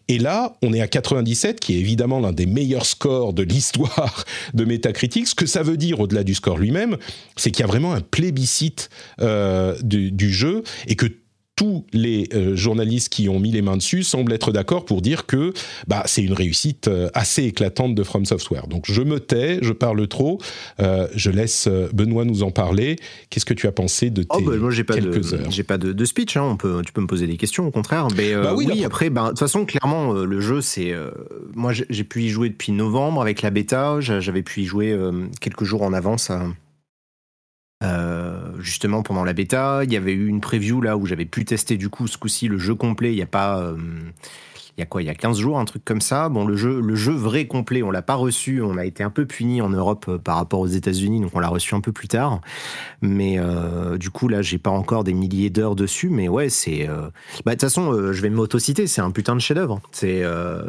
Et 0.08 0.20
là 0.20 0.58
on 0.62 0.74
est 0.74 0.82
à 0.82 0.88
97 0.88 1.60
qui 1.60 1.76
est 1.76 1.80
évidemment 1.80 2.20
l'un 2.20 2.34
des 2.34 2.46
meilleurs 2.46 2.86
scores 2.86 3.34
de 3.34 3.44
l'histoire 3.44 4.26
de 4.54 4.66
Metacritic. 4.66 5.28
Ce 5.28 5.36
que 5.36 5.46
ça 5.46 5.64
veut 5.64 5.78
dire 5.78 6.00
au-delà 6.00 6.24
du 6.24 6.34
score 6.34 6.58
lui-même 6.58 6.98
c'est 7.36 7.52
qu'il 7.52 7.62
y 7.62 7.64
a 7.64 7.68
vraiment 7.68 7.94
un 7.94 8.02
plébiscite 8.02 8.90
euh, 9.22 9.78
du, 9.82 10.12
du 10.12 10.32
jeu 10.32 10.64
et 10.88 10.96
que 10.96 11.08
tous 11.58 11.86
les 11.92 12.30
euh, 12.34 12.56
journalistes 12.56 13.10
qui 13.10 13.28
ont 13.28 13.40
mis 13.40 13.52
les 13.52 13.64
mains 13.64 13.78
dessus 13.78 14.04
semblent 14.04 14.32
être 14.32 14.52
d'accord 14.52 14.86
pour 14.86 15.02
dire 15.02 15.26
que 15.26 15.54
bah, 15.88 16.04
c'est 16.06 16.24
une 16.24 16.34
réussite 16.34 16.88
euh, 16.88 17.10
assez 17.16 17.44
éclatante 17.46 17.96
de 17.96 18.04
From 18.04 18.26
Software. 18.26 18.68
Donc 18.68 18.86
je 18.88 19.02
me 19.02 19.20
tais, 19.20 19.58
je 19.64 19.74
parle 19.74 20.08
trop, 20.08 20.40
euh, 20.80 21.08
je 21.16 21.32
laisse 21.32 21.68
Benoît 21.94 22.26
nous 22.26 22.44
en 22.44 22.52
parler. 22.52 22.96
Qu'est-ce 23.32 23.46
que 23.46 23.56
tu 23.56 23.66
as 23.66 23.72
pensé 23.72 24.12
de 24.12 24.24
oh, 24.30 24.38
tes 24.38 24.44
oh 24.46 24.50
bah, 24.52 24.58
moi, 24.58 24.70
j'ai 24.70 24.84
pas 24.84 24.94
quelques 24.94 25.32
de, 25.32 25.40
J'ai 25.50 25.64
pas 25.64 25.80
de, 25.80 26.06
speech, 26.06 26.38
hein. 26.38 26.44
On 26.44 26.58
peut, 26.58 26.82
tu 26.86 26.94
peux 26.94 27.02
me 27.02 27.08
poser 27.08 27.26
des 27.26 27.38
questions 27.38 27.68
au 27.68 27.72
contraire. 27.72 28.08
Mais 28.16 28.36
bah 28.36 28.54
oui, 28.56 28.86
après, 28.86 29.10
bah, 29.10 29.24
de 29.24 29.30
toute 29.30 29.40
façon, 29.40 29.66
clairement, 29.66 30.14
le 30.14 30.40
jeu, 30.40 30.62
c'est... 30.62 30.94
moi, 31.56 31.74
j'ai 31.74 32.04
pu 32.04 32.22
y 32.22 32.30
jouer 32.30 32.50
depuis 32.50 32.72
novembre 32.72 33.20
avec 33.20 33.42
la 33.42 33.50
bêta, 33.50 34.00
j'avais 34.00 34.44
pu 34.44 34.62
y 34.62 34.66
jouer 34.66 34.96
quelques 35.42 35.64
jours 35.64 35.82
en 35.82 35.92
avance 35.92 36.30
à 36.30 36.46
euh, 37.84 38.54
justement 38.60 39.04
pendant 39.04 39.24
la 39.24 39.34
bêta. 39.34 39.82
Il 39.84 39.92
y 39.92 39.98
avait 39.98 40.14
eu 40.14 40.28
une 40.28 40.42
preview 40.42 40.82
là 40.82 40.98
où 40.98 41.06
j'avais 41.06 41.26
pu 41.26 41.46
tester 41.46 41.78
du 41.78 41.90
coup 41.90 42.08
ce 42.08 42.18
coup-ci 42.18 42.48
le 42.48 42.58
jeu 42.58 42.76
complet. 42.76 43.12
Il 43.12 43.16
n'y 43.16 43.22
a 43.22 43.28
pas, 43.28 43.60
euh, 43.60 43.78
il 44.78 44.82
y 44.82 44.84
a 44.84 44.86
quoi, 44.86 45.02
il 45.02 45.06
y 45.06 45.10
a 45.10 45.16
15 45.16 45.40
jours, 45.40 45.58
un 45.58 45.66
truc 45.66 45.84
comme 45.84 46.02
ça. 46.02 46.30
Bon, 46.30 46.46
le 46.46 46.56
jeu, 46.56 46.80
le 46.82 46.94
jeu 46.94 47.12
vrai 47.12 47.48
complet, 47.48 47.82
on 47.82 47.90
l'a 47.90 48.04
pas 48.04 48.14
reçu. 48.14 48.62
On 48.62 48.78
a 48.78 48.86
été 48.86 49.02
un 49.04 49.10
peu 49.10 49.26
puni 49.26 49.60
en 49.60 49.70
Europe 49.70 50.18
par 50.24 50.36
rapport 50.36 50.60
aux 50.60 50.68
États-Unis, 50.68 51.20
donc 51.20 51.32
on 51.34 51.40
l'a 51.40 51.48
reçu 51.48 51.74
un 51.74 51.82
peu 51.82 51.92
plus 51.92 52.08
tard. 52.08 52.42
Mais 53.02 53.40
du 53.98 54.12
coup, 54.12 54.28
là, 54.28 54.44
j'ai 54.44 54.60
pas 54.60 54.70
encore 54.70 55.04
des 55.04 55.14
milliers 55.14 55.50
d'heures 55.50 55.76
dessus, 55.76 56.10
mais 56.10 56.28
ouais, 56.30 56.50
c'est. 56.50 56.88
Bah, 57.44 57.52
de 57.52 57.52
toute 57.52 57.62
façon, 57.62 58.14
je 58.14 58.22
vais 58.22 58.30
m'autociter, 58.30 58.86
c'est 58.86 59.02
un 59.02 59.10
putain 59.10 59.36
de 59.36 59.42
chef-d'œuvre. 59.42 59.82
C'est 59.92 60.24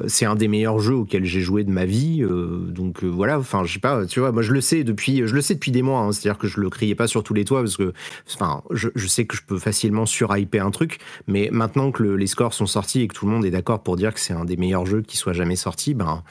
c'est 0.07 0.25
un 0.25 0.37
des 0.37 0.49
meilleurs 0.49 0.79
jeux 0.79 0.94
auxquels 0.94 1.27
j'ai 1.27 1.40
joué 1.40 1.64
de 1.64 1.71
ma 1.71 1.85
vie. 1.85 2.25
donc 2.68 3.05
voilà, 3.05 3.38
enfin, 3.38 3.64
je 3.64 3.75
sais 3.75 3.79
pas, 3.79 4.07
tu 4.07 4.21
vois, 4.21 4.33
moi 4.33 4.40
je 4.40 4.55
le 4.55 4.62
sais 4.62 4.85
depuis, 4.85 5.27
je 5.27 5.35
le 5.35 5.42
sais 5.42 5.55
depuis 5.55 5.71
des 5.71 5.83
mois. 5.83 6.01
Hein. 6.01 6.12
C'est-à-dire 6.12 6.38
que 6.38 6.47
je 6.47 6.61
le 6.61 6.71
criais 6.71 6.94
pas 6.94 7.09
sur 7.09 7.23
tous 7.23 7.35
les 7.35 7.44
toits 7.44 7.61
parce 7.61 7.77
que, 7.77 7.92
enfin, 8.33 8.62
je 8.73 9.07
sais 9.07 9.27
que 9.27 9.37
je 9.37 9.42
peux 9.42 9.59
facilement 9.59 10.07
surhyper 10.07 10.61
un 10.61 10.71
truc, 10.71 10.99
mais 11.27 11.51
maintenant 11.53 11.92
que 11.92 12.03
les 12.03 12.27
scores 12.27 12.55
sont 12.55 12.66
sortis 12.66 13.03
et 13.03 13.09
que 13.09 13.14
tout 13.14 13.27
le 13.27 13.33
monde 13.33 13.44
est 13.44 13.51
d'accord 13.51 13.83
pour 13.83 13.98
dire 13.99 14.15
que 14.15 14.21
c'est 14.21 14.33
un 14.33 14.45
des 14.45 14.57
meilleurs 14.57 14.87
jeux 14.87 15.03
qui 15.03 15.17
soit 15.17 15.33
jamais 15.33 15.57
sorti, 15.57 15.95
ben 15.95 16.23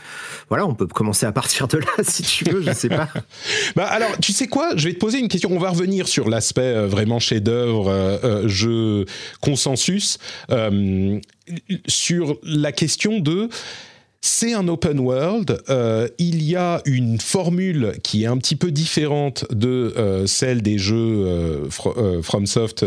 voilà, 0.50 0.66
on 0.66 0.74
peut 0.74 0.88
commencer 0.88 1.26
à 1.26 1.32
partir 1.32 1.68
de 1.68 1.78
là 1.78 1.86
si 2.04 2.24
tu 2.24 2.46
veux, 2.46 2.62
je 2.62 2.72
sais 2.72 2.90
pas. 2.90 3.10
bah 3.76 3.86
alors, 3.86 4.18
tu 4.20 4.32
sais 4.32 4.48
quoi 4.48 4.76
Je 4.76 4.88
vais 4.88 4.94
te 4.94 5.00
poser 5.00 5.20
une 5.20 5.28
question. 5.28 5.50
On 5.52 5.60
va 5.60 5.70
revenir 5.70 6.08
sur 6.08 6.30
l'aspect 6.30 6.62
euh, 6.62 6.88
vraiment 6.88 7.20
chef-d'œuvre, 7.20 7.90
euh, 7.90 8.18
euh, 8.24 8.48
jeu 8.48 9.06
consensus, 9.42 10.18
sur 11.88 12.38
la 12.44 12.72
question 12.72 13.20
de 13.20 13.50
c'est 14.20 14.54
un 14.54 14.68
open 14.68 15.00
world. 15.00 15.62
Il 16.18 16.44
y 16.44 16.56
a 16.56 16.82
une 16.86 17.20
formule 17.20 17.94
qui 18.04 18.24
est 18.24 18.28
un 18.28 18.38
petit 18.38 18.56
peu 18.56 18.72
différente 18.72 19.46
de 19.52 20.24
celle 20.26 20.62
des 20.62 20.78
jeux 20.78 21.70
FromSoft 22.22 22.86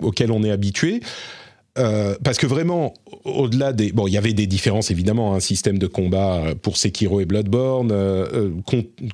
auxquels 0.00 0.30
on 0.30 0.44
est 0.44 0.50
habitué. 0.50 1.00
Parce 1.74 2.36
que 2.38 2.46
vraiment, 2.46 2.94
au-delà 3.24 3.72
des... 3.72 3.92
Bon, 3.92 4.06
il 4.06 4.12
y 4.12 4.18
avait 4.18 4.32
des 4.32 4.46
différences, 4.46 4.90
évidemment, 4.90 5.32
un 5.32 5.36
hein, 5.36 5.40
système 5.40 5.78
de 5.78 5.86
combat 5.86 6.54
pour 6.60 6.76
Sekiro 6.76 7.20
et 7.20 7.24
Bloodborne, 7.24 7.92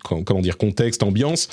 comment 0.01 0.41
dire, 0.41 0.59
contexte, 0.59 1.03
ambiance. 1.03 1.49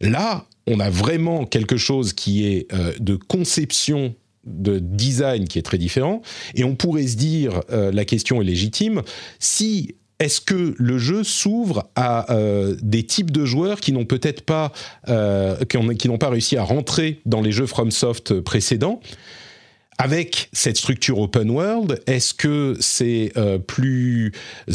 Là, 0.00 0.46
on 0.66 0.80
a 0.80 0.88
vraiment 0.88 1.44
quelque 1.44 1.76
chose 1.76 2.12
qui 2.12 2.46
est 2.46 2.68
de 3.00 3.16
conception 3.16 4.14
de 4.44 4.78
design 4.78 5.46
qui 5.46 5.58
est 5.58 5.62
très 5.62 5.78
différent. 5.78 6.22
Et 6.54 6.64
on 6.64 6.74
pourrait 6.74 7.06
se 7.06 7.16
dire, 7.16 7.62
euh, 7.70 7.92
la 7.92 8.04
question 8.04 8.40
est 8.40 8.44
légitime, 8.44 9.02
si 9.38 9.94
est-ce 10.18 10.40
que 10.40 10.74
le 10.76 10.98
jeu 10.98 11.24
s'ouvre 11.24 11.90
à 11.94 12.32
euh, 12.32 12.76
des 12.82 13.04
types 13.04 13.30
de 13.30 13.44
joueurs 13.44 13.80
qui 13.80 13.92
n'ont 13.92 14.04
peut-être 14.04 14.42
pas, 14.42 14.72
euh, 15.08 15.56
qui 15.64 16.08
n'ont 16.08 16.18
pas 16.18 16.28
réussi 16.28 16.56
à 16.56 16.62
rentrer 16.62 17.20
dans 17.24 17.40
les 17.40 17.52
jeux 17.52 17.66
FromSoft 17.66 18.40
précédents? 18.40 19.00
Avec 20.02 20.48
cette 20.52 20.76
structure 20.76 21.18
open 21.18 21.50
world, 21.50 22.00
est-ce 22.06 22.32
que 22.32 22.76
c'est 22.80 23.32
plus 23.66 24.32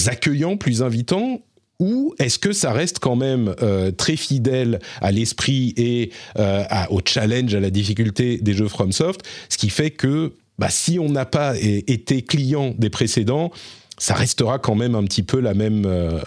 accueillant, 0.08 0.58
plus 0.58 0.84
invitant 0.84 1.42
ou 1.80 2.16
est-ce 2.20 2.40
que 2.40 2.54
ça 2.54 2.72
reste 2.72 3.00
quand 3.00 3.16
même 3.16 3.54
euh, 3.62 3.92
très 3.92 4.16
fidèle 4.16 4.80
à 5.02 5.12
l'esprit 5.12 5.74
et 5.78 6.12
euh, 6.38 6.64
au 6.90 7.02
challenge, 7.06 7.54
à 7.54 7.60
la 7.60 7.70
difficulté 7.70 8.38
des 8.38 8.54
jeux 8.54 8.68
FromSoft, 8.68 9.22
ce 9.50 9.58
qui 9.58 9.70
fait 9.70 9.92
que 9.92 10.34
bah, 10.58 10.70
si 10.70 11.00
on 11.00 11.10
n'a 11.10 11.26
pas 11.26 11.54
été 11.60 12.22
client 12.22 12.74
des 12.78 12.90
précédents, 12.90 13.52
ça 13.98 14.14
restera 14.14 14.58
quand 14.60 14.76
même 14.76 14.96
un 14.96 15.04
petit 15.04 15.24
peu 15.24 15.40
la 15.40 15.54
même, 15.54 15.86
euh, 15.86 16.22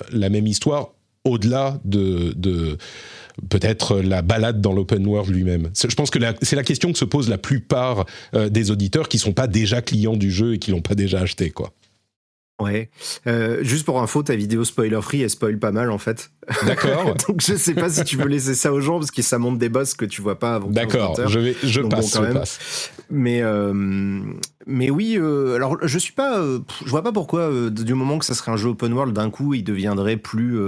histoire 0.45 0.91
au-delà 1.25 1.81
de, 1.85 2.33
de 2.37 2.77
peut-être 3.49 4.01
la 4.01 4.23
balade 4.23 4.61
dans 4.61 4.73
l'open 4.73 5.07
world 5.07 5.31
lui-même. 5.31 5.71
Je 5.75 5.95
pense 5.95 6.11
que 6.11 6.19
c'est 6.43 6.57
la 6.57 6.65
question 6.65 6.93
que 6.93 6.99
se 6.99 7.05
posent 7.05 7.29
la 7.29 7.39
plupart 7.39 8.07
des 8.33 8.71
auditeurs 8.71 9.09
qui 9.09 9.17
ne 9.19 9.23
sont 9.23 9.33
pas 9.33 9.47
déjà 9.47 9.83
clients 9.83 10.17
du 10.17 10.31
jeu 10.31 10.55
et 10.55 10.59
qui 10.59 10.71
l'ont 10.71 10.83
pas 10.83 10.95
déjà 10.95 11.21
acheté, 11.21 11.51
quoi. 11.51 11.73
Ouais. 12.61 12.91
Euh, 13.29 13.63
juste 13.63 13.85
pour 13.85 14.03
info, 14.03 14.23
ta 14.25 14.35
vidéo 14.35 14.65
spoiler 14.65 14.99
free, 15.01 15.23
elle 15.23 15.31
spoil 15.31 15.59
pas 15.59 15.71
mal 15.71 15.93
en 15.93 15.99
fait. 15.99 16.31
D'accord. 16.67 17.15
Donc 17.29 17.41
je 17.41 17.55
sais 17.55 17.75
pas 17.75 17.89
si 17.89 18.03
tu 18.03 18.17
veux 18.17 18.27
laisser 18.27 18.55
ça 18.55 18.73
aux 18.73 18.81
gens 18.81 18.99
parce 18.99 19.13
que 19.13 19.23
ça 19.23 19.39
montre 19.39 19.59
des 19.59 19.69
boss 19.69 19.95
que 19.95 20.05
tu 20.05 20.23
vois 20.23 20.41
pas 20.41 20.57
avant. 20.57 20.69
D'accord. 20.69 21.17
Je 21.29 21.39
vais, 21.39 21.57
je 21.63 21.81
passe, 21.83 22.15
je 22.15 22.33
passe. 22.33 22.91
Mais 23.11 23.43
euh, 23.43 24.23
mais 24.71 24.91
oui, 24.91 25.17
euh, 25.17 25.55
alors 25.55 25.79
je 25.83 25.99
suis 25.99 26.13
pas, 26.13 26.39
euh, 26.39 26.59
je 26.85 26.91
vois 26.91 27.03
pas 27.03 27.11
pourquoi 27.11 27.41
euh, 27.41 27.71
du 27.71 27.95
moment 27.95 28.19
que 28.19 28.27
ça 28.27 28.35
serait 28.35 28.53
un 28.53 28.59
jeu 28.59 28.69
open 28.69 28.93
world 28.93 29.15
d'un 29.15 29.31
coup 29.31 29.55
il 29.55 29.65
deviendrait 29.65 30.19
plus 30.19 30.59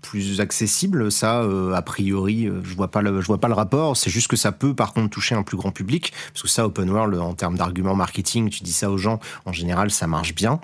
plus 0.00 0.40
accessible. 0.40 1.12
Ça, 1.12 1.46
a 1.74 1.82
priori, 1.82 2.48
je 2.62 2.74
vois 2.74 2.90
pas 2.90 3.02
le, 3.02 3.20
je 3.20 3.26
vois 3.26 3.38
pas 3.38 3.48
le 3.48 3.54
rapport. 3.54 3.96
C'est 3.96 4.08
juste 4.08 4.28
que 4.28 4.36
ça 4.36 4.50
peut 4.50 4.74
par 4.74 4.94
contre 4.94 5.10
toucher 5.10 5.34
un 5.34 5.42
plus 5.42 5.58
grand 5.58 5.72
public 5.72 6.12
parce 6.32 6.42
que 6.42 6.48
ça 6.48 6.64
open 6.64 6.88
world 6.88 7.14
en 7.18 7.34
termes 7.34 7.58
d'argument 7.58 7.94
marketing, 7.94 8.48
tu 8.48 8.62
dis 8.62 8.72
ça 8.72 8.90
aux 8.90 8.96
gens, 8.96 9.20
en 9.44 9.52
général 9.52 9.90
ça 9.90 10.06
marche 10.06 10.34
bien. 10.34 10.58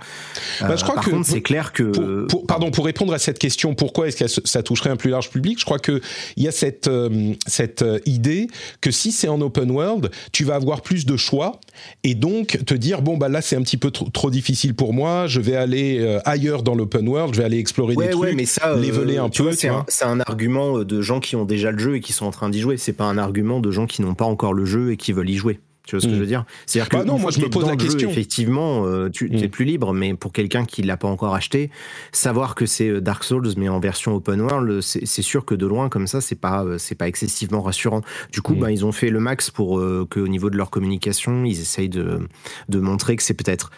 Bah, 0.60 0.76
je 0.76 0.82
crois 0.82 0.94
par 0.94 1.04
que 1.04 1.10
contre 1.10 1.26
c'est 1.26 1.42
clair 1.42 1.72
que 1.72 2.26
pardon 2.48 2.70
pour 2.70 2.86
répondre 2.86 3.12
à 3.12 3.18
cette 3.18 3.38
question, 3.38 3.74
pourquoi 3.74 4.08
est-ce 4.08 4.40
que 4.40 4.48
ça 4.48 4.62
toucherait 4.62 4.90
un 4.90 4.96
plus 4.96 5.10
large 5.10 5.30
public 5.30 5.58
Je 5.60 5.66
crois 5.66 5.78
que 5.78 6.00
il 6.36 6.44
y 6.44 6.48
a 6.48 6.52
cette 6.52 6.88
cette 7.46 7.84
idée 8.06 8.48
que 8.80 8.90
si 8.90 9.12
c'est 9.12 9.28
en 9.28 9.40
open 9.42 9.70
world, 9.70 10.10
tu 10.32 10.44
vas 10.44 10.54
avoir 10.54 10.80
plus 10.80 11.04
de 11.04 11.16
choix 11.18 11.60
et 12.02 12.14
donc 12.14 12.58
te 12.64 12.74
dire 12.74 12.85
dire 12.86 13.02
bon 13.02 13.16
bah 13.16 13.28
là 13.28 13.42
c'est 13.42 13.56
un 13.56 13.62
petit 13.62 13.76
peu 13.76 13.90
trop, 13.90 14.30
difficile 14.30 14.74
pour 14.74 14.92
moi, 14.92 15.26
je 15.26 15.40
vais 15.40 15.56
aller 15.56 15.98
euh, 16.00 16.18
ailleurs 16.24 16.62
dans 16.62 16.74
l'open 16.74 17.08
world, 17.08 17.34
je 17.34 17.40
vais 17.40 17.44
aller 17.44 17.58
explorer 17.58 17.94
des 17.96 18.10
trucs, 18.10 18.34
mais 18.34 18.44
ça, 18.44 18.70
euh, 18.70 19.22
un 19.22 19.28
peu. 19.28 19.52
C'est 19.52 20.04
un, 20.04 20.20
argument 20.20 20.78
de 20.78 21.02
gens 21.02 21.20
qui 21.20 21.36
ont 21.36 21.44
déjà 21.44 21.70
le 21.70 21.78
jeu 21.78 21.96
et 21.96 22.00
qui 22.00 22.12
sont 22.12 22.26
en 22.26 22.30
train 22.30 22.48
d'y 22.48 22.60
jouer. 22.60 22.76
C'est 22.76 22.92
pas 22.92 23.04
un 23.04 23.18
argument 23.18 23.60
de 23.60 23.70
gens 23.70 23.86
qui 23.86 24.02
n'ont 24.02 24.14
pas 24.14 24.24
encore 24.24 24.54
le 24.54 24.64
jeu 24.64 24.92
et 24.92 24.96
qui 24.96 25.12
veulent 25.12 25.30
y 25.30 25.36
jouer. 25.36 25.60
Tu 25.86 25.94
vois 25.94 26.00
ce 26.00 26.06
que 26.06 26.14
je 26.14 26.18
veux 26.18 26.24
mm. 26.24 26.28
dire? 26.28 26.44
C'est-à-dire 26.66 26.88
que 26.88 26.96
bah 26.96 27.04
non, 27.04 27.16
moi 27.16 27.30
je 27.30 27.40
me 27.40 27.48
pose 27.48 27.66
la 27.66 27.76
question. 27.76 28.10
effectivement, 28.10 28.84
euh, 28.86 29.08
tu 29.08 29.32
es 29.32 29.46
mm. 29.46 29.50
plus 29.50 29.64
libre, 29.64 29.94
mais 29.94 30.14
pour 30.14 30.32
quelqu'un 30.32 30.64
qui 30.64 30.82
l'a 30.82 30.96
pas 30.96 31.06
encore 31.06 31.34
acheté, 31.34 31.70
savoir 32.10 32.56
que 32.56 32.66
c'est 32.66 32.88
euh, 32.88 33.00
Dark 33.00 33.22
Souls 33.22 33.54
mais 33.56 33.68
en 33.68 33.78
version 33.78 34.14
open 34.16 34.40
world, 34.40 34.80
c'est 34.80 35.22
sûr 35.22 35.44
que 35.44 35.54
de 35.54 35.64
loin 35.64 35.88
comme 35.88 36.08
ça, 36.08 36.20
c'est 36.20 36.34
pas 36.34 36.64
euh, 36.64 36.76
c'est 36.76 36.96
pas 36.96 37.06
excessivement 37.06 37.62
rassurant. 37.62 38.02
Du 38.32 38.42
coup, 38.42 38.54
mm. 38.54 38.58
ben 38.58 38.70
ils 38.70 38.84
ont 38.84 38.92
fait 38.92 39.10
le 39.10 39.20
max 39.20 39.50
pour 39.50 39.78
euh, 39.78 40.06
qu'au 40.10 40.26
niveau 40.26 40.50
de 40.50 40.56
leur 40.56 40.70
communication, 40.70 41.44
ils 41.44 41.60
essayent 41.60 41.88
de 41.88 42.18
de 42.68 42.80
montrer 42.80 43.14
que 43.14 43.22
c'est 43.22 43.34
peut-être 43.34 43.70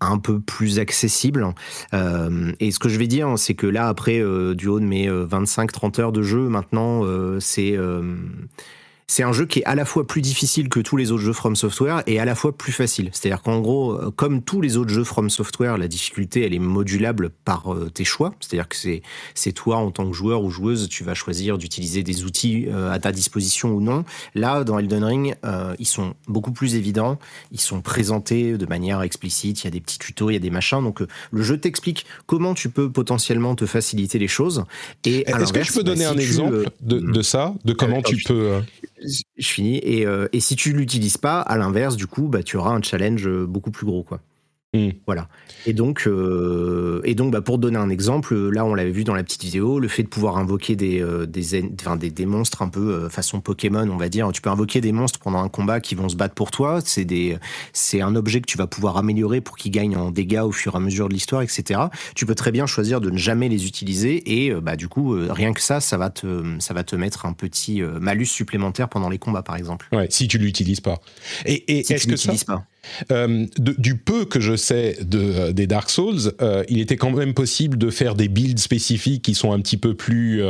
un 0.00 0.18
peu 0.18 0.40
plus 0.40 0.78
accessible. 0.78 1.46
Euh, 1.92 2.52
et 2.60 2.70
ce 2.70 2.78
que 2.78 2.88
je 2.88 2.98
vais 2.98 3.06
dire, 3.06 3.34
c'est 3.36 3.54
que 3.54 3.68
là, 3.68 3.86
après, 3.86 4.20
du 4.54 4.66
haut 4.66 4.80
de 4.80 4.84
mes 4.84 5.08
25-30 5.08 6.00
heures 6.00 6.10
de 6.10 6.22
jeu, 6.22 6.48
maintenant, 6.48 7.04
c'est 7.38 7.76
c'est 9.12 9.24
un 9.24 9.32
jeu 9.34 9.44
qui 9.44 9.58
est 9.58 9.64
à 9.66 9.74
la 9.74 9.84
fois 9.84 10.06
plus 10.06 10.22
difficile 10.22 10.70
que 10.70 10.80
tous 10.80 10.96
les 10.96 11.12
autres 11.12 11.22
jeux 11.22 11.34
From 11.34 11.54
Software 11.54 12.02
et 12.06 12.18
à 12.18 12.24
la 12.24 12.34
fois 12.34 12.56
plus 12.56 12.72
facile. 12.72 13.10
C'est-à-dire 13.12 13.42
qu'en 13.42 13.60
gros, 13.60 13.92
euh, 13.92 14.10
comme 14.10 14.42
tous 14.42 14.62
les 14.62 14.78
autres 14.78 14.88
jeux 14.88 15.04
From 15.04 15.28
Software, 15.28 15.76
la 15.76 15.86
difficulté 15.86 16.46
elle 16.46 16.54
est 16.54 16.58
modulable 16.58 17.28
par 17.44 17.74
euh, 17.74 17.90
tes 17.92 18.04
choix. 18.04 18.32
C'est-à-dire 18.40 18.68
que 18.68 18.76
c'est 18.76 19.02
c'est 19.34 19.52
toi 19.52 19.76
en 19.76 19.90
tant 19.90 20.08
que 20.08 20.16
joueur 20.16 20.42
ou 20.42 20.48
joueuse, 20.48 20.88
tu 20.88 21.04
vas 21.04 21.12
choisir 21.12 21.58
d'utiliser 21.58 22.02
des 22.02 22.24
outils 22.24 22.68
euh, 22.68 22.90
à 22.90 22.98
ta 22.98 23.12
disposition 23.12 23.72
ou 23.72 23.82
non. 23.82 24.06
Là, 24.34 24.64
dans 24.64 24.78
Elden 24.78 25.04
Ring, 25.04 25.34
ils 25.78 25.86
sont 25.86 26.14
beaucoup 26.26 26.52
plus 26.52 26.76
évidents. 26.76 27.18
Ils 27.50 27.60
sont 27.60 27.82
présentés 27.82 28.56
de 28.56 28.66
manière 28.66 29.02
explicite. 29.02 29.62
Il 29.62 29.64
y 29.64 29.68
a 29.68 29.70
des 29.70 29.80
petits 29.80 29.98
tutos, 29.98 30.30
il 30.30 30.34
y 30.34 30.36
a 30.36 30.38
des 30.38 30.50
machins. 30.50 30.82
Donc 30.82 31.02
le 31.30 31.42
jeu 31.42 31.58
t'explique 31.58 32.06
comment 32.26 32.54
tu 32.54 32.70
peux 32.70 32.90
potentiellement 32.90 33.54
te 33.56 33.66
faciliter 33.66 34.18
les 34.18 34.28
choses. 34.28 34.64
Et 35.04 35.28
est-ce 35.28 35.52
que 35.52 35.62
je 35.62 35.72
peux 35.74 35.82
donner 35.82 36.04
bah, 36.04 36.12
un 36.12 36.18
exemple 36.18 36.70
de, 36.80 36.98
de, 36.98 37.22
ça, 37.22 37.54
de 37.66 37.74
comment 37.74 38.00
tu 38.00 38.16
peux 38.16 38.62
je 39.36 39.48
finis. 39.48 39.78
Et, 39.82 40.06
euh, 40.06 40.28
et 40.32 40.40
si 40.40 40.56
tu 40.56 40.72
l'utilises 40.72 41.16
pas, 41.18 41.40
à 41.40 41.56
l'inverse, 41.56 41.96
du 41.96 42.06
coup, 42.06 42.28
bah, 42.28 42.42
tu 42.42 42.56
auras 42.56 42.70
un 42.72 42.82
challenge 42.82 43.26
euh, 43.26 43.46
beaucoup 43.46 43.70
plus 43.70 43.86
gros, 43.86 44.02
quoi. 44.04 44.20
Mm. 44.74 44.88
Voilà. 45.06 45.28
Et 45.66 45.74
donc, 45.74 46.04
euh, 46.06 47.02
et 47.04 47.14
donc 47.14 47.30
bah, 47.30 47.42
pour 47.42 47.58
donner 47.58 47.76
un 47.76 47.90
exemple, 47.90 48.34
là 48.34 48.64
on 48.64 48.74
l'avait 48.74 48.90
vu 48.90 49.04
dans 49.04 49.14
la 49.14 49.22
petite 49.22 49.44
vidéo, 49.44 49.78
le 49.78 49.86
fait 49.86 50.02
de 50.02 50.08
pouvoir 50.08 50.38
invoquer 50.38 50.76
des, 50.76 51.02
euh, 51.02 51.26
des, 51.26 51.62
enfin, 51.78 51.96
des, 51.96 52.10
des, 52.10 52.24
monstres 52.24 52.62
un 52.62 52.70
peu 52.70 52.94
euh, 52.94 53.08
façon 53.10 53.42
Pokémon, 53.42 53.86
on 53.90 53.98
va 53.98 54.08
dire. 54.08 54.32
Tu 54.32 54.40
peux 54.40 54.48
invoquer 54.48 54.80
des 54.80 54.92
monstres 54.92 55.18
pendant 55.18 55.42
un 55.42 55.50
combat 55.50 55.80
qui 55.80 55.94
vont 55.94 56.08
se 56.08 56.16
battre 56.16 56.34
pour 56.34 56.50
toi. 56.50 56.80
C'est 56.82 57.04
des, 57.04 57.36
c'est 57.74 58.00
un 58.00 58.16
objet 58.16 58.40
que 58.40 58.46
tu 58.46 58.56
vas 58.56 58.66
pouvoir 58.66 58.96
améliorer 58.96 59.42
pour 59.42 59.58
qu'ils 59.58 59.72
gagnent 59.72 59.96
en 59.96 60.10
dégâts 60.10 60.42
au 60.42 60.52
fur 60.52 60.72
et 60.72 60.78
à 60.78 60.80
mesure 60.80 61.10
de 61.10 61.14
l'histoire, 61.14 61.42
etc. 61.42 61.80
Tu 62.14 62.24
peux 62.24 62.34
très 62.34 62.50
bien 62.50 62.64
choisir 62.64 63.02
de 63.02 63.10
ne 63.10 63.18
jamais 63.18 63.50
les 63.50 63.66
utiliser 63.66 64.42
et 64.42 64.54
bah 64.54 64.76
du 64.76 64.88
coup 64.88 65.14
rien 65.28 65.52
que 65.52 65.60
ça, 65.60 65.80
ça 65.80 65.98
va 65.98 66.08
te, 66.08 66.56
ça 66.60 66.72
va 66.72 66.82
te 66.82 66.96
mettre 66.96 67.26
un 67.26 67.34
petit 67.34 67.82
malus 67.82 68.26
supplémentaire 68.26 68.88
pendant 68.88 69.10
les 69.10 69.18
combats, 69.18 69.42
par 69.42 69.56
exemple. 69.56 69.88
Ouais, 69.92 70.06
si 70.08 70.28
tu 70.28 70.38
l'utilises 70.38 70.80
pas. 70.80 70.98
Et, 71.44 71.78
et 71.78 71.84
si 71.84 71.92
est-ce 71.92 72.06
que 72.06 72.16
ça, 72.16 72.32
pas. 72.46 72.64
Euh, 73.10 73.46
du 73.58 73.96
peu 73.96 74.24
que 74.24 74.40
je 74.40 74.56
sais 74.56 74.96
de, 75.02 75.18
euh, 75.18 75.52
des 75.52 75.66
Dark 75.66 75.90
Souls, 75.90 76.32
euh, 76.40 76.64
il 76.68 76.80
était 76.80 76.96
quand 76.96 77.10
même 77.10 77.34
possible 77.34 77.78
de 77.78 77.90
faire 77.90 78.14
des 78.14 78.28
builds 78.28 78.58
spécifiques 78.58 79.22
qui 79.22 79.34
sont 79.34 79.52
un 79.52 79.60
petit 79.60 79.76
peu 79.76 79.94
plus 79.94 80.42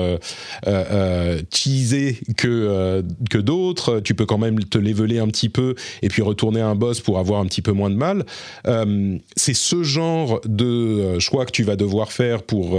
cheesés 1.53 2.19
que, 2.37 3.03
que 3.31 3.39
d'autres. 3.39 4.01
Tu 4.01 4.15
peux 4.15 4.27
quand 4.27 4.39
même 4.39 4.65
te 4.65 4.79
leveler 4.79 5.19
un 5.19 5.29
petit 5.29 5.49
peu 5.49 5.75
et 6.03 6.09
puis 6.09 6.23
retourner 6.23 6.61
à 6.61 6.69
un 6.69 6.75
boss 6.75 7.01
pour 7.01 7.19
avoir 7.19 7.41
un 7.41 7.47
petit 7.47 7.63
peu 7.63 7.73
moins 7.73 7.91
de 7.91 7.97
mal. 7.97 8.25
C'est 9.37 9.55
ce 9.55 9.83
genre 9.83 10.41
de 10.45 11.19
choix 11.19 11.47
que 11.47 11.53
tu 11.53 11.63
vas 11.63 11.77
devoir 11.77 12.13
faire 12.13 12.43
pour 12.43 12.79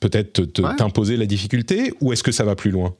peut-être 0.00 0.44
t'imposer 0.76 1.16
la 1.16 1.26
difficulté 1.26 1.92
ou 2.00 2.12
est-ce 2.12 2.22
que 2.22 2.32
ça 2.32 2.44
va 2.44 2.54
plus 2.54 2.70
loin? 2.70 2.94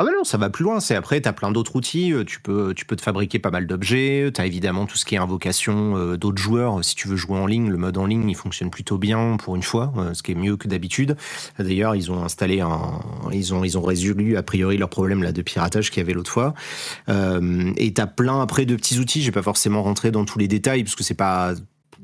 Ah 0.00 0.04
ben 0.04 0.10
non, 0.12 0.24
ça 0.24 0.38
va 0.38 0.50
plus 0.50 0.64
loin. 0.64 0.80
C'est 0.80 0.96
après, 0.96 1.20
tu 1.20 1.28
as 1.28 1.32
plein 1.32 1.52
d'autres 1.52 1.76
outils. 1.76 2.12
Euh, 2.12 2.24
tu 2.24 2.40
peux, 2.40 2.74
tu 2.74 2.84
peux 2.84 2.96
te 2.96 3.00
fabriquer 3.00 3.38
pas 3.38 3.52
mal 3.52 3.68
d'objets. 3.68 4.28
Tu 4.34 4.40
as 4.40 4.46
évidemment 4.46 4.86
tout 4.86 4.96
ce 4.96 5.04
qui 5.04 5.14
est 5.14 5.18
invocation 5.18 5.96
euh, 5.96 6.16
d'autres 6.16 6.42
joueurs. 6.42 6.84
Si 6.84 6.96
tu 6.96 7.06
veux 7.06 7.14
jouer 7.14 7.38
en 7.38 7.46
ligne, 7.46 7.70
le 7.70 7.76
mode 7.76 7.96
en 7.96 8.06
ligne, 8.06 8.28
il 8.28 8.34
fonctionne 8.34 8.70
plutôt 8.70 8.98
bien 8.98 9.36
pour 9.36 9.54
une 9.54 9.62
fois, 9.62 9.92
euh, 9.96 10.12
ce 10.12 10.24
qui 10.24 10.32
est 10.32 10.34
mieux 10.34 10.56
que 10.56 10.66
d'habitude. 10.66 11.16
D'ailleurs, 11.60 11.94
ils 11.94 12.10
ont 12.10 12.24
installé 12.24 12.60
un, 12.60 13.00
ils 13.32 13.54
ont, 13.54 13.62
ils 13.62 13.78
ont 13.78 13.82
résolu 13.82 14.36
a 14.36 14.42
priori 14.42 14.78
leur 14.78 14.88
problème 14.88 15.22
là 15.22 15.30
de 15.30 15.42
piratage 15.42 15.92
qu'il 15.92 16.00
y 16.00 16.04
avait 16.04 16.12
l'autre 16.12 16.30
fois. 16.32 16.54
Euh, 17.08 17.72
et 17.76 17.94
t'as 17.94 18.08
plein 18.08 18.42
après 18.42 18.66
de 18.66 18.74
petits 18.74 18.98
outils. 18.98 19.20
Je 19.20 19.26
vais 19.26 19.32
pas 19.32 19.42
forcément 19.42 19.84
rentrer 19.84 20.10
dans 20.10 20.24
tous 20.24 20.40
les 20.40 20.48
détails 20.48 20.82
parce 20.82 20.96
que 20.96 21.04
c'est 21.04 21.14
pas 21.14 21.54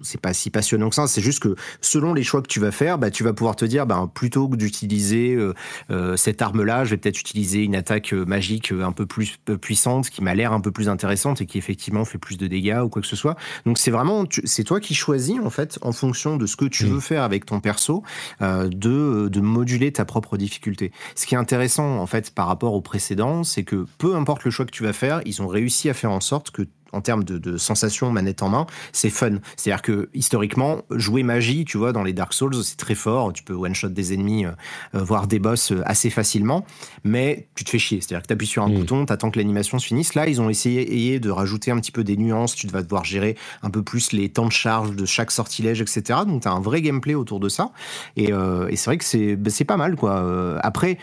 c'est 0.03 0.21
pas 0.21 0.33
si 0.33 0.51
passionnant 0.51 0.89
que 0.89 0.95
ça. 0.95 1.07
C'est 1.07 1.21
juste 1.21 1.41
que 1.41 1.55
selon 1.81 2.15
les 2.15 2.23
choix 2.23 2.43
que 2.43 2.49
tu 2.49 2.61
vas 2.61 2.71
faire, 2.71 2.99
bah, 2.99 3.11
tu 3.11 3.25
vas 3.25 3.33
pouvoir 3.33 3.57
te 3.57 3.65
dire, 3.65 3.87
bah, 3.87 4.09
plutôt 4.13 4.49
que 4.49 4.57
d'utiliser 4.57 5.35
euh, 5.35 5.55
euh, 5.91 6.17
cette 6.17 6.43
arme-là, 6.43 6.85
je 6.85 6.91
vais 6.91 6.97
peut-être 6.97 7.21
utiliser 7.21 7.63
une 7.63 7.75
attaque 7.75 8.13
euh, 8.13 8.25
magique 8.25 8.73
un 8.73 8.93
peu 8.93 9.07
plus 9.07 9.39
puissante, 9.61 10.11
qui 10.11 10.23
m'a 10.23 10.35
l'air 10.35 10.53
un 10.53 10.61
peu 10.61 10.71
plus 10.71 10.89
intéressante 10.89 11.41
et 11.41 11.47
qui 11.47 11.59
effectivement 11.59 12.05
fait 12.05 12.19
plus 12.19 12.37
de 12.37 12.47
dégâts 12.47 12.81
ou 12.85 12.89
quoi 12.89 13.03
que 13.03 13.09
ce 13.09 13.17
soit. 13.17 13.37
Donc 13.67 13.79
c'est 13.79 13.91
vraiment, 13.91 14.25
c'est 14.45 14.65
toi 14.65 14.81
qui 14.81 14.95
choisis 14.95 15.39
en 15.41 15.51
fait, 15.51 15.79
en 15.83 15.93
fonction 15.93 16.37
de 16.37 16.47
ce 16.47 16.57
que 16.57 16.65
tu 16.65 16.87
mmh. 16.87 16.89
veux 16.89 17.01
faire 17.01 17.23
avec 17.23 17.47
ton 17.47 17.61
perso, 17.61 18.03
de, 18.41 19.29
de 19.29 19.41
moduler 19.41 19.93
ta 19.93 20.05
propre 20.05 20.37
difficulté. 20.37 20.93
Ce 21.15 21.27
qui 21.27 21.35
est 21.35 21.39
intéressant 21.39 21.99
en 21.99 22.07
fait 22.07 22.31
par 22.35 22.47
rapport 22.47 22.75
au 22.75 22.81
précédent, 22.81 23.45
c'est 23.45 23.65
que 23.65 23.87
peu 23.99 24.15
importe 24.17 24.45
le 24.45 24.51
choix 24.51 24.65
que 24.65 24.71
tu 24.71 24.83
vas 24.83 24.93
faire, 24.93 25.21
ils 25.25 25.43
ont 25.43 25.49
réussi 25.49 25.89
à 25.89 25.95
faire 25.95 26.11
en 26.11 26.21
sorte 26.21 26.51
que 26.51 26.63
en 26.93 27.01
termes 27.01 27.25
de, 27.25 27.39
de 27.39 27.57
sensation 27.57 28.11
manette 28.11 28.43
en 28.43 28.49
main, 28.49 28.67
c'est 28.93 29.11
fun. 29.11 29.39
C'est-à-dire 29.57 29.83
que 29.83 30.09
historiquement, 30.15 30.83
jouer 30.91 31.23
magie, 31.23 31.65
tu 31.65 31.79
vois, 31.79 31.93
dans 31.93 32.03
les 32.03 32.13
Dark 32.13 32.33
Souls, 32.33 32.55
c'est 32.65 32.77
très 32.77 32.95
fort. 32.95 33.33
Tu 33.33 33.43
peux 33.43 33.55
one-shot 33.55 33.89
des 33.89 34.13
ennemis, 34.13 34.47
euh, 34.47 34.53
euh, 34.95 35.03
voir 35.03 35.27
des 35.27 35.39
boss 35.39 35.73
euh, 35.73 35.83
assez 35.85 36.11
facilement, 36.11 36.65
mais 37.05 37.49
tu 37.55 37.65
te 37.65 37.71
fais 37.71 37.79
chier. 37.79 38.01
C'est-à-dire 38.01 38.23
que 38.23 38.29
tu 38.29 38.35
appuies 38.35 38.47
sur 38.47 38.63
un 38.63 38.69
mm. 38.69 38.75
bouton, 38.75 39.07
tu 39.07 39.13
attends 39.13 39.31
que 39.31 39.39
l'animation 39.39 39.79
se 39.79 39.87
finisse. 39.87 40.15
Là, 40.15 40.29
ils 40.29 40.41
ont 40.41 40.51
essayé 40.51 41.21
de 41.21 41.31
rajouter 41.31 41.71
un 41.71 41.79
petit 41.79 41.93
peu 41.93 42.05
des 42.05 42.17
nuances. 42.17 42.55
Tu 42.55 42.67
vas 42.67 42.83
devoir 42.83 43.05
gérer 43.05 43.37
un 43.63 43.71
peu 43.71 43.83
plus 43.83 44.13
les 44.13 44.29
temps 44.29 44.47
de 44.47 44.53
charge 44.53 44.95
de 44.95 45.05
chaque 45.05 45.31
sortilège, 45.31 45.81
etc. 45.81 46.21
Donc, 46.27 46.43
tu 46.43 46.49
as 46.49 46.53
un 46.53 46.61
vrai 46.61 46.83
gameplay 46.83 47.15
autour 47.15 47.41
de 47.41 47.49
ça. 47.49 47.71
Et, 48.17 48.31
et 48.31 48.77
c'est 48.77 48.85
vrai 48.87 48.99
que 48.99 49.05
c'est 49.05 49.37
ben, 49.37 49.53
pas 49.67 49.77
mal, 49.77 49.97
quoi. 49.97 50.59
après, 50.63 50.99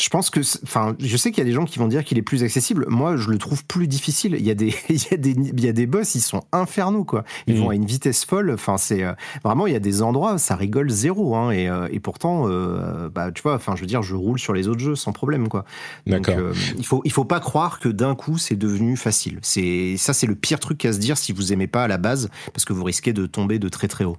je 0.00 0.08
pense 0.08 0.30
que, 0.30 0.40
enfin, 0.64 0.96
je 0.98 1.16
sais 1.18 1.30
qu'il 1.30 1.38
y 1.38 1.46
a 1.46 1.48
des 1.48 1.52
gens 1.52 1.66
qui 1.66 1.78
vont 1.78 1.86
dire 1.86 2.02
qu'il 2.02 2.16
est 2.16 2.22
plus 2.22 2.42
accessible. 2.42 2.86
Moi, 2.88 3.16
je 3.16 3.28
le 3.28 3.36
trouve 3.36 3.64
plus 3.66 3.86
difficile. 3.86 4.36
Il 4.38 4.44
y 4.44 4.50
a 4.50 4.54
des, 4.54 4.74
il 4.88 5.02
y 5.10 5.14
a 5.14 5.16
des, 5.16 5.30
il 5.30 5.60
y 5.60 5.68
a 5.68 5.72
des 5.72 5.86
boss, 5.86 6.14
ils 6.14 6.22
sont 6.22 6.42
infernaux, 6.50 7.04
quoi. 7.04 7.24
Ils 7.46 7.58
vont 7.58 7.68
mm. 7.68 7.70
à 7.70 7.74
une 7.74 7.84
vitesse 7.84 8.24
folle. 8.24 8.50
Enfin, 8.50 8.78
c'est 8.78 9.04
euh, 9.04 9.12
vraiment, 9.44 9.66
il 9.66 9.74
y 9.74 9.76
a 9.76 9.80
des 9.80 10.02
endroits, 10.02 10.38
ça 10.38 10.56
rigole 10.56 10.90
zéro, 10.90 11.36
hein. 11.36 11.50
Et, 11.50 11.68
euh, 11.68 11.88
et 11.90 12.00
pourtant, 12.00 12.48
euh, 12.48 13.10
bah, 13.10 13.30
tu 13.32 13.42
vois, 13.42 13.54
enfin, 13.54 13.76
je 13.76 13.82
veux 13.82 13.86
dire, 13.86 14.02
je 14.02 14.14
roule 14.14 14.38
sur 14.38 14.54
les 14.54 14.66
autres 14.66 14.80
jeux 14.80 14.96
sans 14.96 15.12
problème, 15.12 15.48
quoi. 15.48 15.66
D'accord. 16.06 16.36
il 16.78 16.86
faut, 16.86 17.02
il 17.04 17.12
faut 17.12 17.26
pas 17.26 17.40
croire 17.40 17.78
que 17.78 17.90
d'un 17.90 18.14
coup, 18.14 18.38
c'est 18.38 18.56
devenu 18.56 18.96
facile. 18.96 19.38
C'est, 19.42 19.96
ça, 19.98 20.14
c'est 20.14 20.26
le 20.26 20.34
pire 20.34 20.58
truc 20.58 20.84
à 20.86 20.92
se 20.94 20.98
dire 20.98 21.18
si 21.18 21.32
vous 21.32 21.52
aimez 21.52 21.66
pas 21.66 21.84
à 21.84 21.88
la 21.88 21.98
base, 21.98 22.30
parce 22.54 22.64
que 22.64 22.72
vous 22.72 22.84
risquez 22.84 23.12
de 23.12 23.26
tomber 23.26 23.58
de 23.58 23.68
très 23.68 23.88
très 23.88 24.04
haut. 24.04 24.16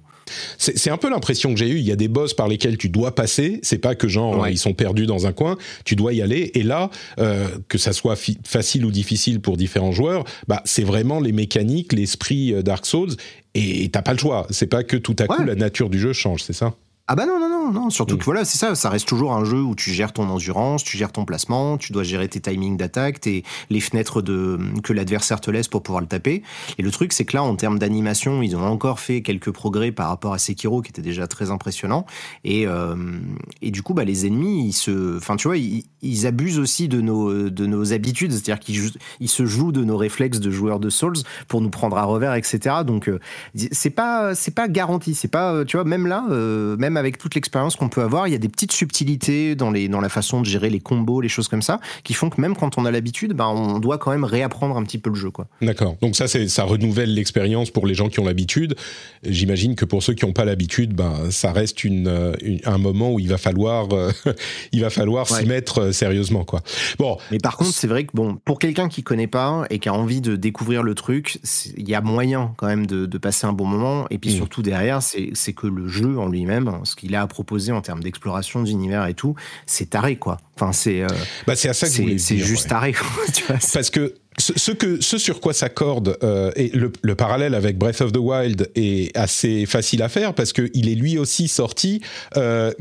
C'est 0.56 0.90
un 0.90 0.96
peu 0.96 1.10
l'impression 1.10 1.52
que 1.52 1.58
j'ai 1.58 1.68
eue. 1.68 1.78
Il 1.78 1.84
y 1.84 1.92
a 1.92 1.96
des 1.96 2.08
boss 2.08 2.34
par 2.34 2.48
lesquels 2.48 2.78
tu 2.78 2.88
dois 2.88 3.14
passer. 3.14 3.60
C'est 3.62 3.78
pas 3.78 3.94
que 3.94 4.08
genre 4.08 4.48
ils 4.48 4.58
sont 4.58 4.74
perdus 4.74 5.06
dans 5.06 5.26
un 5.26 5.32
coin. 5.32 5.56
Tu 5.84 5.96
dois 5.96 6.12
y 6.12 6.22
aller. 6.22 6.50
Et 6.54 6.62
là, 6.62 6.90
euh, 7.18 7.48
que 7.68 7.78
ça 7.78 7.92
soit 7.92 8.18
facile 8.44 8.84
ou 8.84 8.90
difficile 8.90 9.40
pour 9.40 9.56
différents 9.56 9.92
joueurs, 9.92 10.24
bah 10.48 10.62
c'est 10.64 10.84
vraiment 10.84 11.20
les 11.20 11.32
mécaniques, 11.32 11.92
l'esprit 11.92 12.54
euh, 12.54 12.62
Dark 12.62 12.86
Souls. 12.86 13.14
Et 13.54 13.88
t'as 13.90 14.02
pas 14.02 14.12
le 14.12 14.18
choix. 14.18 14.46
C'est 14.50 14.66
pas 14.66 14.82
que 14.82 14.96
tout 14.96 15.14
à 15.20 15.26
coup 15.26 15.44
la 15.44 15.54
nature 15.54 15.88
du 15.88 16.00
jeu 16.00 16.12
change. 16.12 16.42
C'est 16.42 16.52
ça? 16.52 16.74
Ah 17.06 17.16
bah 17.16 17.26
non, 17.26 17.38
non, 17.38 17.50
non, 17.50 17.70
non. 17.70 17.90
Surtout 17.90 18.14
mm. 18.14 18.18
que 18.18 18.24
voilà, 18.24 18.44
c'est 18.46 18.56
ça, 18.56 18.74
ça 18.74 18.88
reste 18.88 19.06
toujours 19.06 19.34
un 19.34 19.44
jeu 19.44 19.60
où 19.60 19.74
tu 19.74 19.90
gères 19.90 20.14
ton 20.14 20.26
endurance, 20.30 20.82
tu 20.82 20.96
gères 20.96 21.12
ton 21.12 21.26
placement, 21.26 21.76
tu 21.76 21.92
dois 21.92 22.02
gérer 22.02 22.28
tes 22.28 22.40
timings 22.40 22.78
d'attaque, 22.78 23.20
tes, 23.20 23.44
les 23.68 23.80
fenêtres 23.80 24.22
de, 24.22 24.58
que 24.82 24.94
l'adversaire 24.94 25.38
te 25.42 25.50
laisse 25.50 25.68
pour 25.68 25.82
pouvoir 25.82 26.00
le 26.00 26.06
taper. 26.06 26.42
Et 26.78 26.82
le 26.82 26.90
truc, 26.90 27.12
c'est 27.12 27.26
que 27.26 27.36
là, 27.36 27.42
en 27.42 27.56
termes 27.56 27.78
d'animation, 27.78 28.40
ils 28.40 28.56
ont 28.56 28.64
encore 28.64 29.00
fait 29.00 29.20
quelques 29.20 29.50
progrès 29.50 29.92
par 29.92 30.08
rapport 30.08 30.32
à 30.32 30.38
Sekiro, 30.38 30.80
qui 30.80 30.90
était 30.92 31.02
déjà 31.02 31.26
très 31.26 31.50
impressionnant. 31.50 32.06
Et, 32.42 32.66
euh, 32.66 32.96
et 33.60 33.70
du 33.70 33.82
coup, 33.82 33.92
bah, 33.92 34.04
les 34.04 34.26
ennemis, 34.26 34.68
ils 34.68 34.72
se, 34.72 35.18
enfin, 35.18 35.36
tu 35.36 35.46
vois, 35.46 35.58
ils, 35.58 35.84
ils 36.00 36.26
abusent 36.26 36.58
aussi 36.58 36.88
de 36.88 37.02
nos, 37.02 37.50
de 37.50 37.66
nos 37.66 37.92
habitudes, 37.92 38.32
c'est-à-dire 38.32 38.60
qu'ils 38.60 38.92
ils 39.20 39.28
se 39.28 39.44
jouent 39.44 39.72
de 39.72 39.84
nos 39.84 39.98
réflexes 39.98 40.40
de 40.40 40.50
joueurs 40.50 40.80
de 40.80 40.88
Souls 40.88 41.18
pour 41.48 41.60
nous 41.60 41.70
prendre 41.70 41.98
à 41.98 42.04
revers, 42.04 42.34
etc. 42.34 42.76
Donc, 42.86 43.10
euh, 43.10 43.20
c'est 43.72 43.90
pas, 43.90 44.34
c'est 44.34 44.54
pas 44.54 44.68
garanti, 44.68 45.14
c'est 45.14 45.28
pas, 45.28 45.66
tu 45.66 45.76
vois, 45.76 45.84
même 45.84 46.06
là, 46.06 46.24
euh, 46.30 46.76
même 46.94 46.96
avec 46.96 47.18
toute 47.18 47.34
l'expérience 47.34 47.76
qu'on 47.76 47.88
peut 47.88 48.02
avoir, 48.02 48.28
il 48.28 48.32
y 48.32 48.34
a 48.34 48.38
des 48.38 48.48
petites 48.48 48.72
subtilités 48.72 49.54
dans, 49.54 49.70
les, 49.70 49.88
dans 49.88 50.00
la 50.00 50.08
façon 50.08 50.40
de 50.40 50.46
gérer 50.46 50.70
les 50.70 50.80
combos, 50.80 51.20
les 51.20 51.28
choses 51.28 51.48
comme 51.48 51.62
ça, 51.62 51.80
qui 52.04 52.14
font 52.14 52.30
que 52.30 52.40
même 52.40 52.54
quand 52.54 52.78
on 52.78 52.84
a 52.84 52.90
l'habitude, 52.90 53.32
ben, 53.32 53.46
on 53.46 53.78
doit 53.78 53.98
quand 53.98 54.10
même 54.10 54.24
réapprendre 54.24 54.76
un 54.76 54.82
petit 54.84 54.98
peu 54.98 55.10
le 55.10 55.16
jeu. 55.16 55.30
Quoi. 55.30 55.46
D'accord. 55.60 55.96
Donc 56.00 56.16
ça, 56.16 56.26
ça 56.28 56.64
renouvelle 56.64 57.12
l'expérience 57.14 57.70
pour 57.70 57.86
les 57.86 57.94
gens 57.94 58.08
qui 58.08 58.20
ont 58.20 58.24
l'habitude. 58.24 58.76
J'imagine 59.24 59.74
que 59.74 59.84
pour 59.84 60.02
ceux 60.02 60.14
qui 60.14 60.24
n'ont 60.24 60.32
pas 60.32 60.44
l'habitude, 60.44 60.94
ben, 60.94 61.30
ça 61.30 61.52
reste 61.52 61.84
une, 61.84 62.34
un 62.64 62.78
moment 62.78 63.12
où 63.12 63.18
il 63.18 63.28
va 63.28 63.38
falloir, 63.38 63.88
il 64.72 64.80
va 64.80 64.90
falloir 64.90 65.28
s'y 65.28 65.46
mettre 65.46 65.78
euh, 65.80 65.92
sérieusement. 65.92 66.44
Quoi. 66.44 66.62
Bon. 66.98 67.18
Mais 67.30 67.38
par 67.38 67.56
contre, 67.56 67.72
c'est 67.72 67.88
vrai 67.88 68.04
que 68.04 68.12
bon, 68.14 68.38
pour 68.44 68.58
quelqu'un 68.58 68.88
qui 68.88 69.02
connaît 69.02 69.26
pas 69.26 69.64
et 69.70 69.78
qui 69.78 69.88
a 69.88 69.94
envie 69.94 70.20
de 70.20 70.36
découvrir 70.36 70.82
le 70.82 70.94
truc, 70.94 71.38
il 71.76 71.88
y 71.88 71.94
a 71.94 72.00
moyen 72.00 72.52
quand 72.56 72.66
même 72.66 72.86
de, 72.86 73.06
de, 73.06 73.18
passer 73.18 73.46
un 73.46 73.52
bon 73.52 73.66
moment. 73.66 74.06
Et 74.10 74.18
puis 74.18 74.30
mmh. 74.30 74.36
surtout 74.36 74.62
derrière, 74.62 75.02
c'est 75.02 75.52
que 75.52 75.66
le 75.66 75.88
jeu 75.88 76.18
en 76.18 76.28
lui-même, 76.28 76.80
ce 76.84 76.96
qu'il 76.96 77.14
a 77.14 77.22
à 77.22 77.26
proposer 77.26 77.72
en 77.72 77.80
termes 77.80 78.02
d'exploration 78.02 78.62
d'univers 78.62 79.06
et 79.06 79.14
tout, 79.14 79.34
c'est 79.66 79.90
taré, 79.90 80.16
quoi. 80.16 80.38
Enfin, 80.56 80.72
c'est. 80.72 81.02
Euh, 81.02 81.08
bah, 81.46 81.56
c'est 81.56 81.68
à 81.68 81.74
ça 81.74 81.86
que 81.86 82.18
C'est 82.18 82.38
juste 82.38 82.68
taré, 82.68 82.94
tu 83.34 83.44
vois, 83.44 83.56
Parce 83.72 83.90
que 83.90 84.14
ce, 84.38 84.72
que, 84.72 85.00
ce 85.00 85.18
sur 85.18 85.40
quoi 85.40 85.52
s'accorde 85.52 86.18
euh, 86.22 86.50
et 86.56 86.70
le, 86.70 87.14
parallèle 87.14 87.54
avec 87.54 87.78
Breath 87.78 88.00
of 88.00 88.12
the 88.12 88.18
Wild 88.18 88.70
est 88.74 89.16
assez 89.16 89.66
facile 89.66 90.02
à 90.02 90.08
faire 90.08 90.34
parce 90.34 90.52
qu'il 90.52 90.88
est 90.88 90.94
lui 90.94 91.18
aussi 91.18 91.46
sorti 91.46 92.00
euh, 92.36 92.72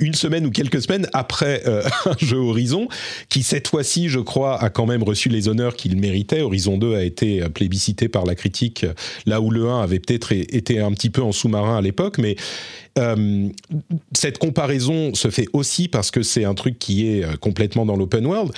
une 0.00 0.14
semaine 0.14 0.46
ou 0.46 0.50
quelques 0.50 0.82
semaines 0.82 1.06
après 1.12 1.62
euh, 1.66 1.82
un 2.06 2.16
jeu 2.18 2.38
Horizon 2.38 2.88
qui 3.28 3.42
cette 3.42 3.68
fois-ci 3.68 4.08
je 4.08 4.18
crois 4.18 4.60
a 4.60 4.70
quand 4.70 4.86
même 4.86 5.02
reçu 5.02 5.28
les 5.28 5.48
honneurs 5.48 5.76
qu'il 5.76 5.96
méritait. 5.96 6.40
Horizon 6.40 6.76
2 6.76 6.94
a 6.94 7.02
été 7.02 7.48
plébiscité 7.50 8.08
par 8.08 8.24
la 8.24 8.34
critique 8.34 8.84
là 9.26 9.40
où 9.40 9.50
le 9.50 9.68
1 9.68 9.80
avait 9.80 10.00
peut-être 10.00 10.32
été 10.32 10.80
un 10.80 10.92
petit 10.92 11.10
peu 11.10 11.22
en 11.22 11.32
sous-marin 11.32 11.78
à 11.78 11.80
l'époque 11.80 12.18
mais 12.18 12.36
cette 14.12 14.38
comparaison 14.38 15.14
se 15.14 15.28
fait 15.30 15.46
aussi 15.52 15.88
parce 15.88 16.10
que 16.10 16.22
c'est 16.22 16.44
un 16.44 16.54
truc 16.54 16.78
qui 16.78 17.08
est 17.08 17.36
complètement 17.38 17.84
dans 17.86 17.96
l'open 17.96 18.26
world 18.26 18.52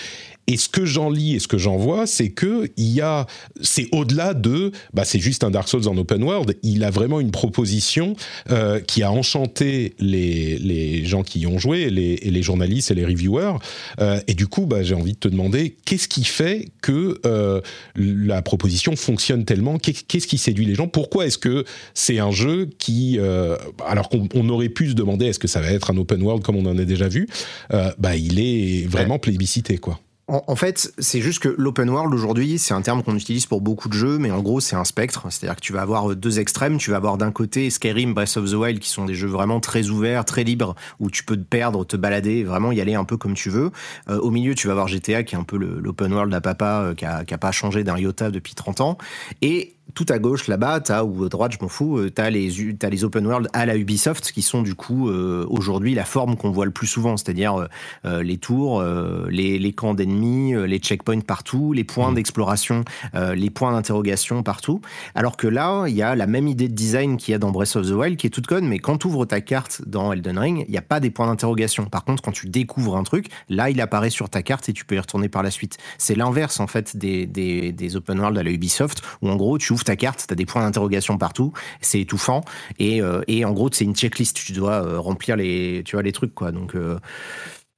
et 0.46 0.56
ce 0.56 0.68
que 0.68 0.84
j'en 0.84 1.10
lis 1.10 1.34
et 1.34 1.38
ce 1.40 1.48
que 1.48 1.58
j'en 1.58 1.76
vois, 1.76 2.06
c'est 2.06 2.30
que 2.30 2.70
il 2.76 2.92
y 2.92 3.00
a, 3.00 3.26
c'est 3.60 3.88
au-delà 3.92 4.32
de, 4.32 4.70
bah 4.94 5.04
c'est 5.04 5.18
juste 5.18 5.42
un 5.42 5.50
Dark 5.50 5.68
Souls 5.68 5.88
en 5.88 5.96
open 5.96 6.22
world. 6.22 6.56
Il 6.62 6.84
a 6.84 6.90
vraiment 6.90 7.18
une 7.18 7.32
proposition 7.32 8.14
euh, 8.50 8.80
qui 8.80 9.02
a 9.02 9.10
enchanté 9.10 9.94
les, 9.98 10.58
les 10.58 11.04
gens 11.04 11.22
qui 11.22 11.40
y 11.40 11.46
ont 11.46 11.58
joué, 11.58 11.90
les, 11.90 12.16
les 12.16 12.42
journalistes 12.42 12.92
et 12.92 12.94
les 12.94 13.04
reviewers. 13.04 13.54
Euh, 14.00 14.20
et 14.28 14.34
du 14.34 14.46
coup, 14.46 14.66
bah, 14.66 14.82
j'ai 14.82 14.94
envie 14.94 15.14
de 15.14 15.18
te 15.18 15.28
demander, 15.28 15.76
qu'est-ce 15.84 16.06
qui 16.06 16.24
fait 16.24 16.68
que 16.80 17.18
euh, 17.26 17.60
la 17.96 18.40
proposition 18.42 18.94
fonctionne 18.94 19.44
tellement? 19.44 19.78
Qu'est-ce 19.78 20.26
qui 20.28 20.38
séduit 20.38 20.66
les 20.66 20.76
gens? 20.76 20.86
Pourquoi 20.86 21.26
est-ce 21.26 21.38
que 21.38 21.64
c'est 21.94 22.20
un 22.20 22.30
jeu 22.30 22.70
qui, 22.78 23.18
euh, 23.18 23.56
alors 23.84 24.08
qu'on 24.08 24.25
aurait 24.48 24.68
pu 24.68 24.88
se 24.90 24.94
demander, 24.94 25.26
est-ce 25.26 25.38
que 25.38 25.48
ça 25.48 25.60
va 25.60 25.70
être 25.70 25.90
un 25.90 25.96
open 25.96 26.22
world 26.22 26.42
comme 26.42 26.56
on 26.56 26.66
en 26.66 26.78
a 26.78 26.84
déjà 26.84 27.08
vu? 27.08 27.28
Euh, 27.72 27.90
Bah, 27.98 28.16
il 28.16 28.38
est 28.38 28.86
vraiment 28.88 29.18
plébiscité, 29.18 29.78
quoi. 29.78 30.00
En, 30.28 30.56
fait, 30.56 30.92
c'est 30.98 31.20
juste 31.20 31.38
que 31.38 31.54
l'open 31.56 31.88
world 31.88 32.12
aujourd'hui, 32.12 32.58
c'est 32.58 32.74
un 32.74 32.82
terme 32.82 33.04
qu'on 33.04 33.14
utilise 33.14 33.46
pour 33.46 33.60
beaucoup 33.60 33.88
de 33.88 33.94
jeux, 33.94 34.18
mais 34.18 34.32
en 34.32 34.42
gros, 34.42 34.58
c'est 34.58 34.74
un 34.74 34.82
spectre. 34.82 35.24
C'est-à-dire 35.30 35.54
que 35.54 35.60
tu 35.60 35.72
vas 35.72 35.82
avoir 35.82 36.10
euh, 36.10 36.16
deux 36.16 36.40
extrêmes. 36.40 36.78
Tu 36.78 36.90
vas 36.90 36.96
avoir 36.96 37.16
d'un 37.16 37.30
côté 37.30 37.70
Skyrim, 37.70 38.12
Breath 38.12 38.36
of 38.36 38.50
the 38.50 38.54
Wild, 38.54 38.80
qui 38.80 38.88
sont 38.88 39.04
des 39.04 39.14
jeux 39.14 39.28
vraiment 39.28 39.60
très 39.60 39.88
ouverts, 39.88 40.24
très 40.24 40.42
libres, 40.42 40.74
où 40.98 41.12
tu 41.12 41.22
peux 41.22 41.36
te 41.36 41.44
perdre, 41.44 41.86
te 41.86 41.96
balader, 41.96 42.42
vraiment 42.42 42.72
y 42.72 42.80
aller 42.80 42.96
un 42.96 43.04
peu 43.04 43.16
comme 43.16 43.34
tu 43.34 43.50
veux. 43.50 43.70
Euh, 44.08 44.18
au 44.18 44.32
milieu, 44.32 44.56
tu 44.56 44.66
vas 44.66 44.72
avoir 44.72 44.88
GTA, 44.88 45.22
qui 45.22 45.36
est 45.36 45.38
un 45.38 45.44
peu 45.44 45.56
l'open 45.58 46.12
world 46.12 46.34
à 46.34 46.40
papa, 46.40 46.82
euh, 46.82 46.94
qui, 46.96 47.04
a, 47.04 47.24
qui 47.24 47.32
a 47.32 47.38
pas 47.38 47.52
changé 47.52 47.84
d'un 47.84 47.96
iota 47.96 48.32
depuis 48.32 48.54
30 48.54 48.80
ans. 48.80 48.98
Et 49.42 49.75
tout 49.94 50.06
à 50.08 50.18
gauche 50.18 50.48
là-bas, 50.48 50.80
t'as 50.80 51.04
ou 51.04 51.24
à 51.24 51.28
droite, 51.28 51.52
je 51.52 51.58
m'en 51.62 51.68
fous, 51.68 51.98
euh, 51.98 52.10
t'as 52.10 52.30
les 52.30 52.52
as 52.82 52.90
les 52.90 53.04
open 53.04 53.26
world 53.26 53.48
à 53.52 53.66
la 53.66 53.76
Ubisoft 53.76 54.32
qui 54.32 54.42
sont 54.42 54.62
du 54.62 54.74
coup 54.74 55.08
euh, 55.08 55.46
aujourd'hui 55.48 55.94
la 55.94 56.04
forme 56.04 56.36
qu'on 56.36 56.50
voit 56.50 56.64
le 56.64 56.70
plus 56.70 56.86
souvent, 56.86 57.16
c'est-à-dire 57.16 57.68
euh, 58.04 58.22
les 58.22 58.36
tours, 58.36 58.82
les, 59.30 59.58
les, 59.58 59.72
camps 59.72 59.94
d'ennemis, 59.94 60.54
les 60.66 60.78
checkpoints 60.78 61.20
partout, 61.20 61.72
les 61.72 61.84
points 61.84 62.10
mmh. 62.10 62.14
d'exploration, 62.14 62.84
les 63.14 63.50
points 63.50 63.72
d'interrogation 63.72 64.42
partout. 64.42 64.80
Alors 65.14 65.36
que 65.36 65.46
là, 65.46 65.86
il 65.86 65.94
y 65.94 66.02
a 66.02 66.14
la 66.14 66.26
même 66.26 66.48
idée 66.48 66.68
de 66.68 66.74
design 66.74 67.16
qu'il 67.16 67.32
y 67.32 67.34
a 67.34 67.38
dans 67.38 67.50
Breath 67.50 67.76
of 67.76 67.86
the 67.86 67.92
Wild 67.92 68.16
qui 68.16 68.26
est 68.26 68.30
toute 68.30 68.46
conne, 68.46 68.66
mais 68.66 68.78
quand 68.78 68.98
tu 68.98 69.06
ouvres 69.06 69.24
ta 69.24 69.40
carte 69.40 69.82
dans 69.86 70.12
Elden 70.12 70.38
Ring, 70.38 70.64
il 70.66 70.70
n'y 70.70 70.78
a 70.78 70.82
pas 70.82 71.00
des 71.00 71.10
points 71.10 71.26
d'interrogation. 71.26 71.86
Par 71.86 72.04
contre, 72.04 72.22
quand 72.22 72.32
tu 72.32 72.48
découvres 72.48 72.96
un 72.96 73.02
truc, 73.02 73.28
là, 73.48 73.70
il 73.70 73.80
apparaît 73.80 74.10
sur 74.10 74.28
ta 74.28 74.42
carte 74.42 74.68
et 74.68 74.72
tu 74.72 74.84
peux 74.84 74.96
y 74.96 75.00
retourner 75.00 75.28
par 75.28 75.42
la 75.42 75.50
suite. 75.50 75.78
C'est 75.98 76.14
l'inverse 76.14 76.60
en 76.60 76.66
fait 76.66 76.96
des, 76.96 77.26
des, 77.26 77.72
des 77.72 77.96
open 77.96 78.18
world 78.18 78.38
à 78.38 78.42
la 78.42 78.50
Ubisoft 78.50 79.02
où 79.22 79.30
en 79.30 79.36
gros 79.36 79.58
tu 79.58 79.72
ta 79.84 79.96
carte, 79.96 80.24
tu 80.26 80.32
as 80.32 80.36
des 80.36 80.46
points 80.46 80.62
d'interrogation 80.62 81.18
partout, 81.18 81.52
c'est 81.80 82.00
étouffant 82.00 82.42
et, 82.78 83.02
euh, 83.02 83.22
et 83.28 83.44
en 83.44 83.52
gros 83.52 83.68
c'est 83.72 83.84
une 83.84 83.94
checklist, 83.94 84.36
tu 84.36 84.52
dois 84.52 84.84
euh, 84.84 84.98
remplir 84.98 85.36
les 85.36 85.82
tu 85.84 85.96
vois 85.96 86.02
les 86.02 86.12
trucs 86.12 86.34
quoi. 86.34 86.52
Donc 86.52 86.74
euh, 86.74 86.98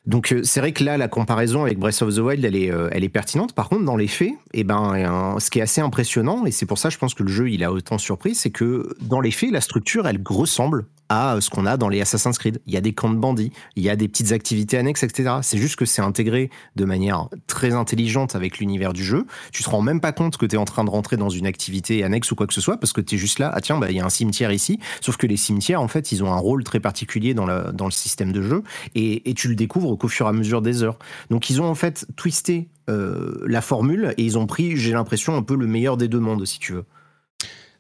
Donc 0.06 0.34
c'est 0.42 0.60
vrai 0.60 0.72
que 0.72 0.84
là, 0.84 0.96
la 0.96 1.08
comparaison 1.08 1.62
avec 1.62 1.78
Breath 1.78 2.00
of 2.02 2.14
the 2.14 2.18
Wild, 2.18 2.44
elle 2.44 2.56
est, 2.56 2.72
elle 2.92 3.04
est 3.04 3.10
pertinente. 3.10 3.52
Par 3.54 3.68
contre, 3.68 3.84
dans 3.84 3.96
les 3.96 4.08
faits, 4.08 4.32
eh 4.54 4.64
ben, 4.64 5.36
ce 5.38 5.50
qui 5.50 5.58
est 5.58 5.62
assez 5.62 5.82
impressionnant, 5.82 6.46
et 6.46 6.50
c'est 6.50 6.64
pour 6.64 6.78
ça, 6.78 6.88
je 6.88 6.96
pense 6.96 7.12
que 7.12 7.22
le 7.22 7.28
jeu, 7.28 7.50
il 7.50 7.62
a 7.62 7.70
autant 7.70 7.98
surpris, 7.98 8.34
c'est 8.34 8.50
que 8.50 8.96
dans 9.02 9.20
les 9.20 9.30
faits, 9.30 9.50
la 9.50 9.60
structure, 9.60 10.08
elle 10.08 10.22
ressemble 10.24 10.86
à 11.08 11.40
ce 11.40 11.50
qu'on 11.50 11.66
a 11.66 11.76
dans 11.76 11.88
les 11.88 12.00
Assassin's 12.00 12.38
Creed. 12.38 12.60
Il 12.66 12.74
y 12.74 12.76
a 12.76 12.80
des 12.80 12.92
camps 12.92 13.10
de 13.10 13.16
bandits, 13.16 13.52
il 13.76 13.82
y 13.82 13.90
a 13.90 13.96
des 13.96 14.08
petites 14.08 14.32
activités 14.32 14.76
annexes, 14.76 15.02
etc. 15.02 15.36
C'est 15.42 15.58
juste 15.58 15.76
que 15.76 15.84
c'est 15.84 16.02
intégré 16.02 16.50
de 16.76 16.84
manière 16.84 17.28
très 17.46 17.72
intelligente 17.74 18.34
avec 18.34 18.58
l'univers 18.58 18.92
du 18.92 19.04
jeu. 19.04 19.26
Tu 19.52 19.62
te 19.62 19.70
rends 19.70 19.82
même 19.82 20.00
pas 20.00 20.12
compte 20.12 20.36
que 20.36 20.46
tu 20.46 20.56
es 20.56 20.58
en 20.58 20.64
train 20.64 20.84
de 20.84 20.90
rentrer 20.90 21.16
dans 21.16 21.30
une 21.30 21.46
activité 21.46 22.04
annexe 22.04 22.30
ou 22.30 22.34
quoi 22.34 22.46
que 22.46 22.54
ce 22.54 22.60
soit, 22.60 22.78
parce 22.78 22.92
que 22.92 23.00
tu 23.00 23.14
es 23.14 23.18
juste 23.18 23.38
là, 23.38 23.50
ah 23.54 23.60
tiens, 23.60 23.78
bah, 23.78 23.90
il 23.90 23.96
y 23.96 24.00
a 24.00 24.04
un 24.04 24.10
cimetière 24.10 24.52
ici. 24.52 24.78
Sauf 25.00 25.16
que 25.16 25.26
les 25.26 25.36
cimetières, 25.36 25.80
en 25.80 25.88
fait, 25.88 26.12
ils 26.12 26.22
ont 26.22 26.32
un 26.32 26.38
rôle 26.38 26.64
très 26.64 26.80
particulier 26.80 27.34
dans, 27.34 27.46
dans 27.72 27.86
le 27.86 27.90
système 27.90 28.32
de 28.32 28.42
jeu, 28.42 28.62
et, 28.94 29.28
et 29.28 29.34
tu 29.34 29.48
le 29.48 29.54
découvres 29.54 29.96
qu'au 29.96 30.08
fur 30.08 30.26
et 30.26 30.28
à 30.28 30.32
mesure 30.32 30.62
des 30.62 30.82
heures. 30.82 30.98
Donc 31.30 31.50
ils 31.50 31.60
ont 31.62 31.66
en 31.66 31.74
fait 31.74 32.06
twisté 32.16 32.68
euh, 32.90 33.42
la 33.46 33.60
formule, 33.60 34.14
et 34.16 34.24
ils 34.24 34.38
ont 34.38 34.46
pris, 34.46 34.76
j'ai 34.76 34.92
l'impression, 34.92 35.36
un 35.36 35.42
peu 35.42 35.56
le 35.56 35.66
meilleur 35.66 35.96
des 35.96 36.08
deux 36.08 36.20
mondes, 36.20 36.44
si 36.44 36.58
tu 36.58 36.72
veux 36.74 36.84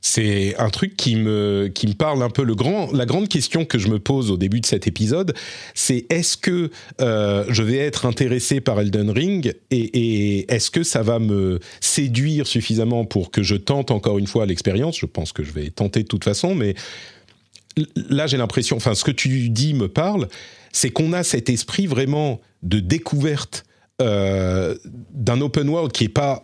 c'est 0.00 0.56
un 0.58 0.70
truc 0.70 0.96
qui 0.96 1.16
me, 1.16 1.70
qui 1.74 1.88
me 1.88 1.94
parle 1.94 2.22
un 2.22 2.30
peu. 2.30 2.44
Le 2.44 2.54
grand, 2.54 2.92
la 2.92 3.04
grande 3.04 3.28
question 3.28 3.64
que 3.64 3.78
je 3.78 3.88
me 3.88 3.98
pose 3.98 4.30
au 4.30 4.36
début 4.36 4.60
de 4.60 4.66
cet 4.66 4.86
épisode, 4.86 5.34
c'est 5.74 6.06
est-ce 6.10 6.36
que 6.36 6.70
euh, 7.00 7.44
je 7.48 7.62
vais 7.62 7.78
être 7.78 8.06
intéressé 8.06 8.60
par 8.60 8.80
Elden 8.80 9.10
Ring 9.10 9.54
et, 9.70 10.52
est-ce 10.52 10.70
que 10.70 10.82
ça 10.82 11.02
va 11.02 11.18
me 11.18 11.58
séduire 11.80 12.46
suffisamment 12.46 13.04
pour 13.04 13.30
que 13.30 13.42
je 13.42 13.56
tente 13.56 13.90
encore 13.90 14.18
une 14.18 14.26
fois 14.26 14.46
l'expérience? 14.46 14.98
Je 14.98 15.06
pense 15.06 15.32
que 15.32 15.42
je 15.42 15.52
vais 15.52 15.70
tenter 15.70 16.02
de 16.02 16.08
toute 16.08 16.24
façon, 16.24 16.54
mais 16.54 16.74
là 17.96 18.26
j'ai 18.26 18.36
l'impression, 18.36 18.76
enfin 18.76 18.94
ce 18.94 19.04
que 19.04 19.10
tu 19.10 19.50
dis 19.50 19.74
me 19.74 19.88
parle, 19.88 20.28
c'est 20.72 20.90
qu'on 20.90 21.12
a 21.12 21.22
cet 21.22 21.50
esprit 21.50 21.86
vraiment 21.86 22.40
de 22.62 22.80
découverte 22.80 23.64
euh, 24.00 24.76
d'un 25.12 25.40
open 25.40 25.68
world 25.68 25.90
qui 25.90 26.04
est 26.04 26.08
pas. 26.08 26.40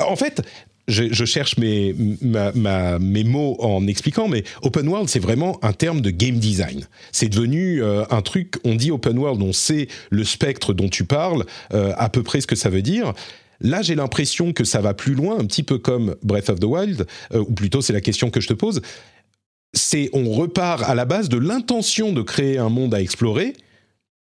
En 0.00 0.16
fait, 0.16 0.42
je, 0.88 1.24
cherche 1.24 1.56
mes, 1.58 1.94
mes 1.94 3.24
mots 3.24 3.56
en 3.60 3.86
expliquant, 3.86 4.28
mais 4.28 4.44
open 4.62 4.88
world, 4.88 5.08
c'est 5.08 5.18
vraiment 5.18 5.58
un 5.62 5.72
terme 5.72 6.00
de 6.00 6.10
game 6.10 6.38
design. 6.38 6.86
C'est 7.12 7.28
devenu 7.28 7.82
euh, 7.82 8.04
un 8.10 8.22
truc, 8.22 8.56
on 8.64 8.74
dit 8.74 8.90
open 8.90 9.18
world, 9.18 9.42
on 9.42 9.52
sait 9.52 9.88
le 10.10 10.24
spectre 10.24 10.72
dont 10.72 10.88
tu 10.88 11.04
parles, 11.04 11.44
euh, 11.74 11.92
à 11.96 12.08
peu 12.08 12.22
près 12.22 12.40
ce 12.40 12.46
que 12.46 12.56
ça 12.56 12.70
veut 12.70 12.82
dire. 12.82 13.12
Là, 13.60 13.82
j'ai 13.82 13.94
l'impression 13.94 14.52
que 14.52 14.64
ça 14.64 14.80
va 14.80 14.94
plus 14.94 15.14
loin, 15.14 15.38
un 15.38 15.46
petit 15.46 15.62
peu 15.62 15.78
comme 15.78 16.14
Breath 16.22 16.50
of 16.50 16.60
the 16.60 16.64
Wild, 16.64 17.06
euh, 17.32 17.40
ou 17.40 17.52
plutôt 17.52 17.80
c'est 17.80 17.92
la 17.92 18.02
question 18.02 18.30
que 18.30 18.40
je 18.40 18.48
te 18.48 18.54
pose. 18.54 18.80
C'est 19.72 20.08
on 20.12 20.30
repart 20.32 20.82
à 20.84 20.94
la 20.94 21.04
base 21.04 21.28
de 21.28 21.38
l'intention 21.38 22.12
de 22.12 22.22
créer 22.22 22.58
un 22.58 22.68
monde 22.68 22.94
à 22.94 23.00
explorer. 23.00 23.54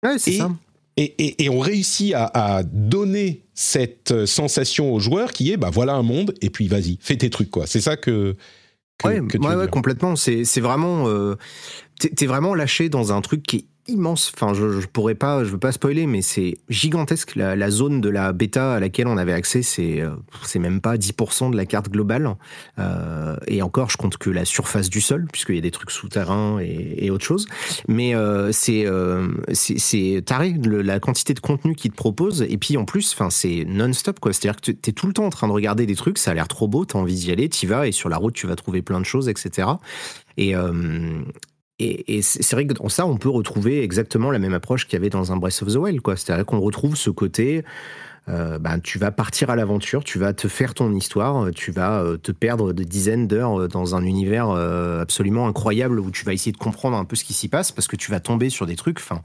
Ouais, 0.04 0.18
c'est 0.18 0.32
ça 0.32 0.50
et, 0.96 1.48
on 1.48 1.59
réussit 1.59 2.12
à, 2.14 2.62
donner 2.64 3.44
cette 3.55 4.12
euh, 4.12 4.26
sensation 4.26 4.92
aux 4.92 4.98
joueurs 4.98 5.33
qui 5.33 5.52
est 5.52 5.57
bah 5.57 5.70
voilà 5.70 5.94
un 5.94 6.02
monde 6.02 6.35
et 6.40 6.50
puis 6.50 6.68
vas-y 6.68 6.98
fais 7.00 7.16
tes 7.16 7.31
trucs 7.31 7.50
quoi. 7.50 7.66
C'est 7.66 7.81
ça 7.81 7.96
que, 7.96 8.35
ouais, 9.05 9.20
ouais, 9.20 9.68
complètement. 9.68 10.16
C'est 10.16 10.61
vraiment 10.61 11.09
euh, 11.09 11.37
t'es 11.98 12.26
vraiment 12.26 12.55
lâché 12.55 12.88
dans 12.88 13.12
un 13.12 13.20
truc 13.20 13.42
qui 13.42 13.57
est 13.57 13.66
immense. 13.88 14.32
Enfin, 14.34 14.54
je, 14.54 14.86
pourrais 14.86 15.14
pas, 15.14 15.44
je 15.44 15.50
veux 15.50 15.58
pas 15.58 15.72
spoiler, 15.72 16.06
mais 16.06 16.22
c'est 16.22 16.58
gigantesque. 16.68 17.34
La, 17.36 17.70
zone 17.70 18.00
de 18.00 18.08
la 18.08 18.32
bêta 18.32 18.74
à 18.74 18.80
laquelle 18.80 19.06
on 19.06 19.16
avait 19.16 19.32
accès, 19.32 19.62
c'est 19.62 20.00
euh, 20.00 20.10
même 20.58 20.80
pas 20.80 20.96
10% 20.96 21.50
de 21.50 21.56
la 21.56 21.66
carte 21.66 21.88
globale. 21.88 22.36
Euh, 22.78 23.36
et 23.46 23.62
encore, 23.62 23.90
je 23.90 23.96
compte 23.96 24.18
que 24.18 24.30
la 24.30 24.44
surface 24.44 24.88
du 24.88 25.00
sol, 25.00 25.26
puisqu'il 25.32 25.56
y 25.56 25.58
a 25.58 25.62
des 25.62 25.70
trucs 25.70 25.90
souterrains 25.90 26.60
et, 26.60 27.06
et 27.06 27.10
autre 27.10 27.24
chose. 27.24 27.46
Mais 27.88 28.14
euh, 28.14 28.52
c'est 28.52 30.22
taré 30.24 30.54
la 30.62 31.00
quantité 31.00 31.34
de 31.34 31.40
contenu 31.40 31.74
qu'ils 31.74 31.90
te 31.90 31.96
proposent. 31.96 32.42
Et 32.48 32.58
puis 32.58 32.76
en 32.76 32.84
plus, 32.84 33.16
c'est 33.30 33.64
non-stop 33.66 34.20
quoi. 34.20 34.32
C'est-à-dire 34.32 34.60
que 34.60 34.70
tu 34.70 34.90
es 34.90 34.92
tout 34.92 35.06
le 35.06 35.12
temps 35.12 35.26
en 35.26 35.30
train 35.30 35.48
de 35.48 35.52
regarder 35.52 35.86
des 35.86 35.96
trucs. 35.96 36.18
Ça 36.18 36.30
a 36.30 36.34
l'air 36.34 36.48
trop 36.48 36.68
beau. 36.68 36.84
T'as 36.84 36.98
envie 36.98 37.14
d'y 37.14 37.32
aller. 37.32 37.48
T'y 37.48 37.66
vas 37.66 37.86
et 37.86 37.92
sur 37.92 38.08
la 38.08 38.16
route, 38.16 38.34
tu 38.34 38.46
vas 38.46 38.56
trouver 38.56 38.82
plein 38.82 39.00
de 39.00 39.06
choses, 39.06 39.28
etc. 39.28 39.68
Et, 40.36 40.54
et, 41.78 42.22
c'est 42.22 42.52
vrai 42.52 42.66
que 42.66 42.74
dans 42.74 42.88
ça, 42.88 43.06
on 43.06 43.16
peut 43.16 43.28
retrouver 43.28 43.82
exactement 43.82 44.30
la 44.30 44.38
même 44.38 44.54
approche 44.54 44.87
qu'il 44.87 44.94
y 44.94 45.00
avait 45.00 45.11
dans 45.11 45.32
un 45.32 45.37
Breath 45.37 45.62
of 45.62 45.72
the 45.72 45.76
Wild. 45.76 46.00
C'est-à-dire 46.16 46.46
qu'on 46.46 46.61
retrouve 46.61 46.96
ce 46.96 47.11
côté, 47.11 47.64
euh, 48.28 48.58
ben, 48.61 48.78
tu 48.78 48.98
vas 48.98 49.11
partir 49.11 49.50
à 49.50 49.56
l'aventure, 49.56 50.04
tu 50.04 50.20
vas 50.20 50.32
te 50.32 50.46
faire 50.46 50.74
ton 50.74 50.94
histoire, 50.94 51.50
tu 51.50 51.72
vas 51.72 52.02
euh, 52.02 52.16
te 52.16 52.30
perdre 52.30 52.72
de 52.72 52.85
dizaines 52.85 53.26
d'heures 53.26 53.62
euh, 53.62 53.68
dans 53.68 53.96
un 53.96 54.04
univers 54.04 54.50
absolument 54.50 55.48
incroyable 55.48 55.98
où 55.98 56.11
tu 56.11 56.24
vas 56.24 56.32
essayer 56.32 56.52
de 56.52 56.56
comprendre 56.56 56.96
un 56.96 57.04
peu 57.04 57.16
ce 57.16 57.24
qui 57.24 57.32
s'y 57.32 57.48
passe 57.48 57.72
parce 57.72 57.88
que 57.88 57.96
tu 57.96 58.12
vas 58.12 58.20
tomber 58.20 58.48
sur 58.48 58.66
des 58.66 58.76
trucs. 58.76 58.98
Enfin, 58.98 59.22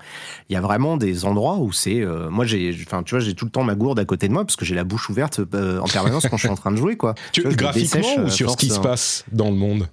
il 0.49 0.53
y 0.53 0.55
a 0.55 0.62
vraiment 0.62 0.97
des 0.97 1.25
endroits 1.25 1.57
où 1.57 1.71
c'est. 1.71 2.03
moi, 2.31 2.45
j'ai, 2.45 2.75
enfin, 2.88 3.03
tu 3.03 3.12
vois, 3.12 3.19
j'ai 3.19 3.36
tout 3.36 3.45
le 3.45 3.51
temps 3.51 3.63
ma 3.63 3.75
gourde 3.75 3.99
à 3.99 4.05
côté 4.05 4.27
de 4.27 4.33
moi 4.33 4.43
parce 4.45 4.55
que 4.55 4.65
j'ai 4.65 4.75
la 4.75 4.83
bouche 4.83 5.10
ouverte 5.10 5.39
en 5.39 5.88
permanence 5.88 6.27
quand 6.27 6.38
je 6.38 6.41
suis 6.41 6.49
en 6.49 6.55
train 6.55 6.71
de 6.71 6.77
jouer, 6.77 6.97
quoi. 6.97 7.13
Tu, 7.31 7.43
graphiquement 7.43 8.25
ou 8.25 8.29
sur 8.29 8.49
ce 8.51 8.57
qui 8.57 8.69
se 8.69 8.79
passe 8.79 9.25
dans 9.31 9.51
le 9.51 9.57
monde? 9.57 9.88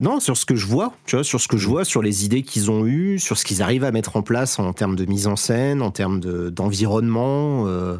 Non, 0.00 0.20
sur 0.20 0.36
ce 0.36 0.46
que 0.46 0.54
je 0.54 0.66
vois, 0.66 0.94
tu 1.06 1.16
vois, 1.16 1.24
sur 1.24 1.40
ce 1.40 1.48
que 1.48 1.56
je 1.56 1.66
vois, 1.66 1.84
sur 1.84 2.02
les 2.02 2.24
idées 2.24 2.42
qu'ils 2.42 2.70
ont 2.70 2.86
eues, 2.86 3.18
sur 3.18 3.36
ce 3.36 3.44
qu'ils 3.44 3.62
arrivent 3.62 3.84
à 3.84 3.90
mettre 3.90 4.16
en 4.16 4.22
place 4.22 4.60
en 4.60 4.72
termes 4.72 4.94
de 4.94 5.04
mise 5.06 5.26
en 5.26 5.34
scène, 5.34 5.82
en 5.82 5.90
termes 5.90 6.20
d'environnement. 6.20 7.66
Euh, 7.66 7.98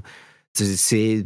c'est 0.54 1.24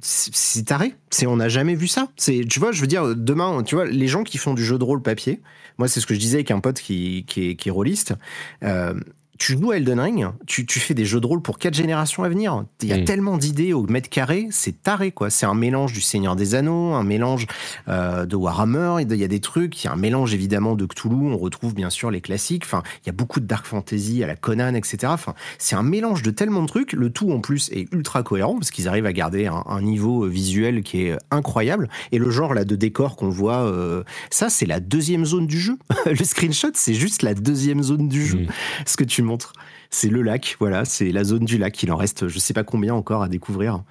c'est 0.00 0.64
taré. 0.64 0.94
C'est 1.10 1.26
on 1.26 1.36
n'a 1.36 1.48
jamais 1.48 1.74
vu 1.74 1.88
ça. 1.88 2.08
C'est 2.16 2.44
tu 2.48 2.58
vois, 2.58 2.72
je 2.72 2.80
veux 2.80 2.86
dire 2.86 3.14
demain, 3.14 3.62
tu 3.62 3.74
vois, 3.74 3.84
les 3.86 4.08
gens 4.08 4.22
qui 4.24 4.38
font 4.38 4.54
du 4.54 4.64
jeu 4.64 4.78
de 4.78 4.84
rôle 4.84 5.02
papier. 5.02 5.42
Moi, 5.78 5.88
c'est 5.88 6.00
ce 6.00 6.06
que 6.06 6.14
je 6.14 6.20
disais 6.20 6.38
avec 6.38 6.50
un 6.50 6.60
pote 6.60 6.80
qui 6.80 7.24
qui 7.26 7.50
est, 7.50 7.56
qui 7.56 7.68
est 7.68 7.72
rôliste. 7.72 8.14
Euh, 8.62 8.94
tu 9.38 9.58
joues 9.58 9.72
à 9.72 9.76
Elden 9.76 10.00
Ring, 10.00 10.26
tu, 10.46 10.64
fais 10.66 10.94
des 10.94 11.04
jeux 11.04 11.20
de 11.20 11.26
rôle 11.26 11.42
pour 11.42 11.58
quatre 11.58 11.74
générations 11.74 12.22
à 12.22 12.28
venir. 12.28 12.64
Il 12.82 12.88
y 12.88 12.92
a 12.92 12.98
mm. 12.98 13.04
tellement 13.04 13.36
d'idées 13.36 13.72
au 13.72 13.82
mètre 13.82 14.08
carré, 14.08 14.48
c'est 14.50 14.82
taré 14.82 15.10
quoi. 15.10 15.30
C'est 15.30 15.46
un 15.46 15.54
mélange 15.54 15.92
du 15.92 16.00
Seigneur 16.00 16.36
des 16.36 16.54
Anneaux, 16.54 16.92
un 16.92 17.02
mélange 17.02 17.46
euh, 17.88 18.26
de 18.26 18.36
Warhammer, 18.36 19.02
il 19.02 19.16
y 19.16 19.24
a 19.24 19.28
des 19.28 19.40
trucs, 19.40 19.82
il 19.82 19.86
y 19.86 19.90
a 19.90 19.92
un 19.92 19.96
mélange 19.96 20.34
évidemment 20.34 20.76
de 20.76 20.86
Cthulhu, 20.86 21.32
on 21.32 21.36
retrouve 21.36 21.74
bien 21.74 21.90
sûr 21.90 22.10
les 22.10 22.20
classiques, 22.20 22.64
enfin, 22.64 22.82
il 23.02 23.06
y 23.06 23.10
a 23.10 23.12
beaucoup 23.12 23.40
de 23.40 23.46
dark 23.46 23.66
fantasy 23.66 24.22
à 24.22 24.26
la 24.26 24.36
Conan, 24.36 24.74
etc. 24.74 24.98
Enfin, 25.06 25.34
c'est 25.58 25.74
un 25.74 25.82
mélange 25.82 26.22
de 26.22 26.30
tellement 26.30 26.62
de 26.62 26.68
trucs, 26.68 26.92
le 26.92 27.10
tout 27.10 27.32
en 27.32 27.40
plus 27.40 27.70
est 27.72 27.92
ultra 27.92 28.22
cohérent 28.22 28.54
parce 28.54 28.70
qu'ils 28.70 28.88
arrivent 28.88 29.06
à 29.06 29.12
garder 29.12 29.46
un, 29.46 29.82
niveau 29.82 30.26
visuel 30.26 30.82
qui 30.82 31.02
est 31.02 31.18
incroyable. 31.30 31.88
Et 32.12 32.18
le 32.18 32.30
genre 32.30 32.54
là 32.54 32.64
de 32.64 32.76
décor 32.76 33.16
qu'on 33.16 33.28
voit, 33.28 33.64
euh, 33.64 34.02
ça 34.30 34.48
c'est 34.48 34.66
la 34.66 34.80
deuxième 34.80 35.24
zone 35.24 35.46
du 35.46 35.58
jeu. 35.58 35.76
le 36.06 36.24
screenshot 36.24 36.70
c'est 36.74 36.94
juste 36.94 37.22
la 37.22 37.34
deuxième 37.34 37.82
zone 37.82 38.08
du 38.08 38.24
jeu. 38.24 38.38
Mm. 38.38 38.46
Ce 38.86 38.96
que 38.96 39.04
tu 39.04 39.23
montre. 39.24 39.52
C'est 39.90 40.08
le 40.08 40.22
lac, 40.22 40.56
voilà, 40.58 40.84
c'est 40.84 41.10
la 41.12 41.24
zone 41.24 41.44
du 41.44 41.58
lac. 41.58 41.82
Il 41.82 41.92
en 41.92 41.96
reste, 41.96 42.28
je 42.28 42.38
sais 42.38 42.54
pas 42.54 42.64
combien 42.64 42.94
encore 42.94 43.22
à 43.22 43.28
découvrir. 43.28 43.82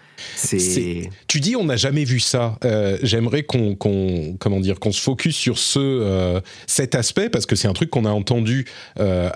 Tu 1.28 1.40
dis, 1.40 1.56
on 1.56 1.66
n'a 1.66 1.78
jamais 1.78 2.04
vu 2.04 2.20
ça. 2.20 2.58
Euh, 2.66 2.98
j'aimerais 3.04 3.44
qu'on, 3.44 3.76
comment 3.76 4.60
dire, 4.60 4.80
qu'on 4.80 4.92
se 4.92 5.02
focus 5.02 5.36
sur 5.36 5.58
ce, 5.58 5.80
euh, 5.80 6.42
cet 6.68 6.96
aspect 6.96 7.30
parce 7.30 7.46
que 7.46 7.56
c'est 7.56 7.68
un 7.68 7.74
truc 7.74 7.90
qu'on 7.90 8.06
a 8.06 8.12
entendu 8.12 8.66
euh, 9.00 9.30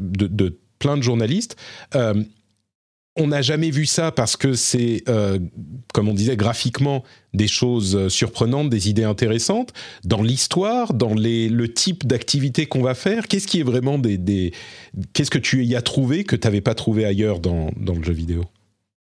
de, 0.00 0.58
plein 0.78 0.96
de 0.96 1.02
journalistes 1.02 1.56
on 3.16 3.26
n'a 3.26 3.42
jamais 3.42 3.70
vu 3.70 3.84
ça 3.84 4.10
parce 4.10 4.36
que 4.36 4.54
c'est, 4.54 5.02
euh, 5.08 5.38
comme 5.92 6.08
on 6.08 6.14
disait, 6.14 6.36
graphiquement 6.36 7.04
des 7.34 7.48
choses 7.48 7.94
euh, 7.94 8.08
surprenantes, 8.08 8.70
des 8.70 8.88
idées 8.88 9.04
intéressantes. 9.04 9.72
Dans 10.04 10.22
l'histoire, 10.22 10.94
dans 10.94 11.14
le 11.14 11.66
type 11.66 12.06
d'activité 12.06 12.66
qu'on 12.66 12.82
va 12.82 12.94
faire, 12.94 13.28
qu'est-ce 13.28 13.46
qui 13.46 13.60
est 13.60 13.64
vraiment 13.64 13.98
des, 13.98 14.52
qu'est-ce 15.12 15.30
que 15.30 15.38
tu 15.38 15.64
y 15.64 15.76
as 15.76 15.82
trouvé 15.82 16.24
que 16.24 16.36
tu 16.36 16.46
n'avais 16.46 16.62
pas 16.62 16.74
trouvé 16.74 17.04
ailleurs 17.04 17.40
dans, 17.40 17.70
le 17.76 18.02
jeu 18.02 18.14
vidéo? 18.14 18.44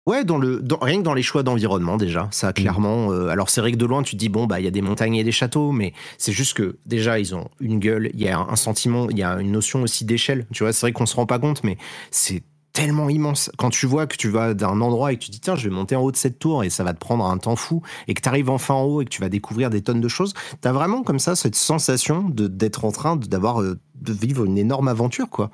Ouais, 0.05 0.23
dans 0.23 0.37
le, 0.37 0.63
rien 0.81 0.99
que 0.99 1.03
dans 1.03 1.13
les 1.13 1.21
choix 1.21 1.43
d'environnement 1.43 1.97
déjà, 1.97 2.29
ça 2.31 2.49
mmh. 2.49 2.53
clairement. 2.53 3.11
Euh, 3.11 3.27
alors 3.27 3.49
c'est 3.49 3.61
vrai 3.61 3.73
que 3.73 3.77
de 3.77 3.85
loin 3.85 4.01
tu 4.01 4.13
te 4.13 4.17
dis 4.17 4.29
bon 4.29 4.47
bah 4.47 4.59
il 4.59 4.63
y 4.63 4.67
a 4.67 4.71
des 4.71 4.81
montagnes 4.81 5.15
et 5.15 5.23
des 5.23 5.31
châteaux, 5.31 5.71
mais 5.71 5.93
c'est 6.17 6.31
juste 6.31 6.55
que 6.55 6.79
déjà 6.87 7.19
ils 7.19 7.35
ont 7.35 7.47
une 7.59 7.77
gueule, 7.77 8.09
il 8.13 8.21
y 8.21 8.27
a 8.27 8.39
un 8.39 8.55
sentiment, 8.55 9.07
il 9.11 9.19
y 9.19 9.23
a 9.23 9.39
une 9.39 9.51
notion 9.51 9.83
aussi 9.83 10.05
d'échelle. 10.05 10.47
Tu 10.51 10.63
vois, 10.63 10.73
c'est 10.73 10.81
vrai 10.81 10.93
qu'on 10.93 11.05
se 11.05 11.15
rend 11.15 11.27
pas 11.27 11.37
compte, 11.37 11.63
mais 11.63 11.77
c'est 12.09 12.41
tellement 12.79 13.09
immense. 13.09 13.51
Quand 13.57 13.69
tu 13.69 13.85
vois 13.85 14.07
que 14.07 14.15
tu 14.15 14.29
vas 14.29 14.53
d'un 14.53 14.79
endroit 14.79 15.11
et 15.11 15.17
que 15.17 15.23
tu 15.23 15.31
dis 15.31 15.41
tiens, 15.41 15.57
je 15.57 15.67
vais 15.67 15.75
monter 15.75 15.97
en 15.97 16.01
haut 16.01 16.11
de 16.11 16.17
cette 16.17 16.39
tour 16.39 16.63
et 16.63 16.69
ça 16.69 16.85
va 16.85 16.93
te 16.93 16.99
prendre 16.99 17.25
un 17.25 17.37
temps 17.37 17.57
fou 17.57 17.81
et 18.07 18.13
que 18.13 18.21
tu 18.21 18.29
arrives 18.29 18.49
enfin 18.49 18.73
en 18.73 18.83
haut 18.83 19.01
et 19.01 19.05
que 19.05 19.09
tu 19.09 19.19
vas 19.19 19.27
découvrir 19.27 19.69
des 19.69 19.81
tonnes 19.81 19.99
de 19.99 20.07
choses, 20.07 20.33
tu 20.61 20.67
as 20.67 20.71
vraiment 20.71 21.03
comme 21.03 21.19
ça 21.19 21.35
cette 21.35 21.55
sensation 21.55 22.29
d'être 22.29 22.85
en 22.85 22.93
train 22.93 23.17
d'avoir 23.17 23.61
euh, 23.61 23.77
de 23.95 24.13
vivre 24.13 24.45
une 24.45 24.57
énorme 24.57 24.87
aventure 24.87 25.29
quoi. 25.29 25.51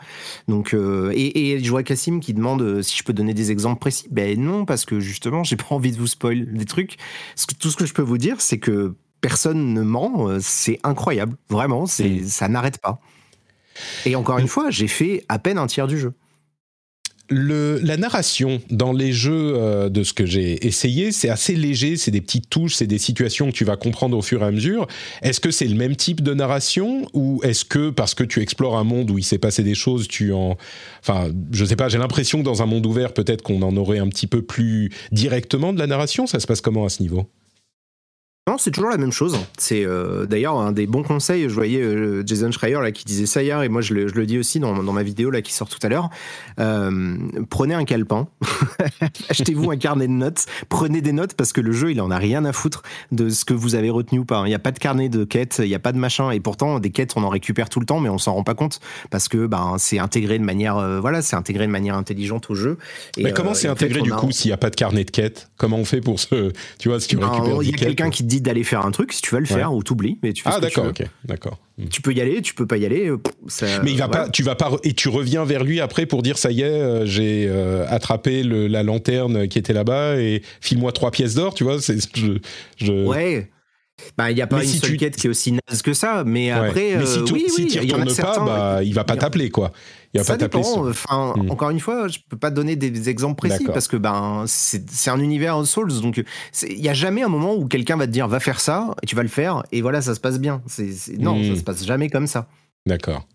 Donc 0.47 0.75
euh, 0.75 1.11
et, 1.15 1.53
et 1.53 1.63
je 1.63 1.69
vois 1.71 1.81
Cassim 1.81 2.19
qui 2.19 2.35
demande 2.35 2.61
euh, 2.61 2.81
si 2.83 2.95
je 2.95 3.03
peux 3.03 3.13
donner 3.13 3.33
des 3.33 3.49
exemples 3.49 3.79
précis. 3.79 4.07
Ben 4.11 4.39
non 4.39 4.65
parce 4.65 4.85
que 4.85 4.99
justement, 4.99 5.43
j'ai 5.43 5.55
pas 5.55 5.65
envie 5.71 5.91
de 5.91 5.97
vous 5.97 6.07
spoil 6.07 6.53
des 6.53 6.65
trucs. 6.65 6.97
Tout 7.59 7.71
ce 7.71 7.75
que 7.75 7.87
je 7.87 7.93
peux 7.95 8.03
vous 8.03 8.19
dire, 8.19 8.39
c'est 8.39 8.59
que 8.59 8.93
personne 9.21 9.73
ne 9.73 9.81
ment, 9.81 10.29
c'est 10.39 10.79
incroyable, 10.83 11.35
vraiment, 11.49 11.87
c'est 11.87 12.23
ça 12.27 12.47
n'arrête 12.47 12.77
pas. 12.77 12.99
Et 14.05 14.15
encore 14.15 14.37
une 14.37 14.47
fois, 14.47 14.69
j'ai 14.69 14.87
fait 14.87 15.25
à 15.27 15.39
peine 15.39 15.57
un 15.57 15.65
tiers 15.65 15.87
du 15.87 15.97
jeu. 15.97 16.13
La 17.29 17.97
narration 17.97 18.61
dans 18.69 18.93
les 18.93 19.11
jeux 19.11 19.53
euh, 19.55 19.89
de 19.89 20.03
ce 20.03 20.13
que 20.13 20.25
j'ai 20.25 20.65
essayé, 20.65 21.11
c'est 21.11 21.29
assez 21.29 21.55
léger, 21.55 21.97
c'est 21.97 22.11
des 22.11 22.21
petites 22.21 22.49
touches, 22.49 22.75
c'est 22.75 22.87
des 22.87 22.97
situations 22.97 23.47
que 23.47 23.55
tu 23.55 23.65
vas 23.65 23.77
comprendre 23.77 24.17
au 24.17 24.21
fur 24.21 24.43
et 24.43 24.45
à 24.45 24.51
mesure. 24.51 24.87
Est-ce 25.21 25.39
que 25.39 25.51
c'est 25.51 25.67
le 25.67 25.75
même 25.75 25.95
type 25.95 26.21
de 26.21 26.33
narration 26.33 27.07
ou 27.13 27.41
est-ce 27.43 27.65
que 27.65 27.89
parce 27.89 28.13
que 28.13 28.23
tu 28.23 28.41
explores 28.41 28.77
un 28.77 28.83
monde 28.83 29.09
où 29.09 29.17
il 29.17 29.23
s'est 29.23 29.39
passé 29.39 29.63
des 29.63 29.75
choses, 29.75 30.07
tu 30.07 30.33
en... 30.33 30.57
Enfin, 31.01 31.29
je 31.51 31.65
sais 31.65 31.75
pas, 31.75 31.89
j'ai 31.89 31.97
l'impression 31.97 32.39
que 32.39 32.43
dans 32.43 32.61
un 32.61 32.67
monde 32.67 32.85
ouvert, 32.85 33.13
peut-être 33.13 33.41
qu'on 33.41 33.61
en 33.61 33.75
aurait 33.75 33.99
un 33.99 34.07
petit 34.07 34.27
peu 34.27 34.41
plus 34.41 34.91
directement 35.11 35.73
de 35.73 35.79
la 35.79 35.87
narration? 35.87 36.27
Ça 36.27 36.39
se 36.39 36.47
passe 36.47 36.61
comment 36.61 36.85
à 36.85 36.89
ce 36.89 37.01
niveau? 37.01 37.27
Non, 38.47 38.59
c'est 38.59 38.69
toujours 38.69 38.91
la 38.91 38.97
même 38.97 39.11
chose. 39.11 39.39
C'est 39.57 39.83
euh, 39.83 40.27
d'ailleurs 40.27 40.59
un 40.59 40.71
des 40.71 40.85
bons 40.85 41.01
conseils. 41.01 41.49
Je 41.49 41.55
voyais 41.55 41.81
euh, 41.81 42.21
Jason 42.27 42.51
Schreier 42.51 42.79
là 42.79 42.91
qui 42.91 43.03
disait 43.03 43.25
ça 43.25 43.41
hier 43.41 43.63
et 43.63 43.69
moi 43.69 43.81
je 43.81 43.95
le, 43.95 44.07
je 44.07 44.13
le 44.13 44.27
dis 44.27 44.37
aussi 44.37 44.59
dans, 44.59 44.83
dans, 44.83 44.93
ma 44.93 45.01
vidéo 45.01 45.31
là 45.31 45.41
qui 45.41 45.51
sort 45.51 45.67
tout 45.67 45.79
à 45.81 45.89
l'heure. 45.89 46.11
Euh, 46.59 47.17
prenez 47.49 47.73
un 47.73 47.85
calepin, 47.85 48.27
achetez-vous 49.29 49.71
un 49.71 49.77
carnet 49.77 50.05
de 50.05 50.11
notes, 50.11 50.45
prenez 50.69 51.01
des 51.01 51.11
notes 51.11 51.33
parce 51.33 51.53
que 51.53 51.61
le 51.61 51.71
jeu 51.71 51.89
il 51.89 51.99
en 51.99 52.11
a 52.11 52.19
rien 52.19 52.45
à 52.45 52.53
foutre 52.53 52.83
de 53.11 53.29
ce 53.29 53.45
que 53.45 53.55
vous 53.55 53.73
avez 53.73 53.89
retenu 53.89 54.19
ou 54.19 54.25
pas. 54.25 54.43
Il 54.45 54.49
n'y 54.49 54.53
a 54.55 54.59
pas 54.59 54.71
de 54.71 54.77
carnet 54.77 55.09
de 55.09 55.23
quêtes, 55.23 55.55
il 55.63 55.67
n'y 55.67 55.73
a 55.73 55.79
pas 55.79 55.91
de 55.91 55.97
machin 55.97 56.29
et 56.29 56.39
pourtant 56.39 56.79
des 56.79 56.91
quêtes 56.91 57.13
on 57.15 57.23
en 57.23 57.29
récupère 57.29 57.67
tout 57.67 57.79
le 57.79 57.87
temps 57.87 57.99
mais 57.99 58.09
on 58.09 58.19
s'en 58.19 58.35
rend 58.35 58.43
pas 58.43 58.53
compte 58.53 58.79
parce 59.09 59.27
que 59.27 59.47
ben 59.47 59.77
c'est 59.79 59.97
intégré 59.97 60.37
de 60.37 60.43
manière 60.43 61.01
voilà 61.01 61.23
c'est 61.23 61.35
intégré 61.35 61.65
de 61.65 61.71
manière 61.71 61.95
intelligente 61.95 62.51
au 62.51 62.53
jeu. 62.53 62.77
Et, 63.17 63.23
mais 63.23 63.33
comment 63.33 63.55
c'est 63.55 63.69
intégré 63.69 64.01
du 64.01 64.11
coup 64.11 64.29
s'il 64.29 64.49
n'y 64.49 64.53
a 64.53 64.57
pas 64.57 64.69
de 64.69 64.75
carnet 64.75 65.03
de 65.03 65.09
quêtes? 65.09 65.49
Comment 65.57 65.77
on 65.77 65.85
fait 65.85 66.01
pour 66.01 66.19
ce 66.19 66.51
tu 66.77 66.89
vois 66.89 66.99
si 66.99 67.07
tu 67.07 67.17
ben, 67.17 67.27
récupères 67.27 67.63
Il 67.63 67.71
y 67.71 67.73
a 67.73 67.77
quelqu'un 67.77 68.11
qui 68.11 68.23
dit 68.23 68.34
d'aller 68.41 68.63
faire 68.63 68.85
un 68.85 68.91
truc, 68.91 69.13
si 69.13 69.21
tu 69.21 69.31
vas 69.31 69.39
le 69.39 69.45
faire 69.45 69.73
ou 69.73 69.83
t'oublies, 69.83 70.19
mais 70.23 70.33
tu 70.33 70.43
fais 70.43 70.49
Ah 70.51 70.59
d'accord, 70.59 70.87
ok, 70.87 71.03
d'accord. 71.23 71.59
Hmm. 71.77 71.87
Tu 71.89 72.01
peux 72.01 72.13
y 72.13 72.21
aller, 72.21 72.41
tu 72.41 72.53
peux 72.53 72.65
pas 72.65 72.77
y 72.77 72.85
aller. 72.85 73.09
Euh, 73.09 73.17
mais 73.83 73.91
il 73.91 73.97
va 73.97 74.07
pas, 74.07 74.29
tu 74.29 74.43
vas 74.43 74.55
pas 74.55 74.71
et 74.83 74.93
tu 74.93 75.09
reviens 75.09 75.43
vers 75.43 75.63
lui 75.63 75.81
après 75.81 76.05
pour 76.05 76.21
dire 76.21 76.37
ça 76.37 76.51
y 76.51 76.61
est, 76.61 76.65
euh, 76.65 77.05
j'ai 77.05 77.47
euh, 77.49 77.85
attrapé 77.89 78.43
le, 78.43 78.67
la 78.67 78.81
lanterne 78.81 79.47
qui 79.49 79.59
était 79.59 79.73
là-bas 79.73 80.17
et 80.17 80.41
file-moi 80.61 80.93
trois 80.93 81.11
pièces 81.11 81.35
d'or, 81.35 81.53
tu 81.53 81.65
vois. 81.65 81.81
C'est 81.81 81.97
je, 82.15 82.37
je... 82.77 82.91
Ouais. 83.05 83.49
Bah, 84.17 84.31
il 84.31 84.35
n'y 84.35 84.41
a 84.41 84.47
pas 84.47 84.63
une 84.63 84.69
si 84.69 84.79
seule 84.79 84.91
tu... 84.91 84.97
quête 84.97 85.15
qui 85.15 85.27
est 85.27 85.29
aussi 85.29 85.53
naze 85.53 85.81
que 85.81 85.93
ça, 85.93 86.23
mais 86.25 86.51
après, 86.51 86.97
mais 86.97 87.05
si 87.05 87.23
tu, 87.23 87.33
oui, 87.33 87.45
si 87.49 87.63
oui, 87.63 87.67
tu 87.67 87.79
retournes 87.79 88.15
pas, 88.15 88.39
bah, 88.39 88.83
il 88.83 88.93
va 88.93 89.03
pas 89.03 89.15
t'appeler, 89.15 89.49
quoi. 89.49 89.71
Il 90.13 90.19
va 90.19 90.23
ça 90.23 90.33
pas 90.33 90.37
dépend. 90.37 90.87
Enfin, 90.87 91.33
mmh. 91.35 91.51
encore 91.51 91.69
une 91.69 91.79
fois, 91.79 92.07
je 92.07 92.19
peux 92.29 92.37
pas 92.37 92.49
donner 92.49 92.75
des 92.75 93.09
exemples 93.09 93.35
précis 93.47 93.65
parce 93.65 93.87
que 93.87 93.97
ben 93.97 94.45
c'est 94.47 95.09
un 95.09 95.19
univers 95.19 95.65
Souls, 95.65 96.01
donc 96.01 96.23
il 96.69 96.79
y 96.79 96.89
a 96.89 96.93
jamais 96.93 97.23
un 97.23 97.29
moment 97.29 97.55
où 97.55 97.67
quelqu'un 97.67 97.97
va 97.97 98.07
te 98.07 98.11
dire 98.11 98.27
va 98.27 98.39
faire 98.39 98.59
ça 98.59 98.95
et 99.01 99.05
tu 99.05 99.15
vas 99.15 99.23
le 99.23 99.29
faire 99.29 99.63
et 99.71 99.81
voilà 99.81 100.01
ça 100.01 100.15
se 100.15 100.19
passe 100.19 100.39
bien. 100.39 100.61
Non, 101.17 101.37
mmh. 101.37 101.53
ça 101.53 101.55
se 101.59 101.63
passe 101.63 101.85
jamais 101.85 102.09
comme 102.09 102.27
ça. 102.27 102.47
D'accord. 102.85 103.25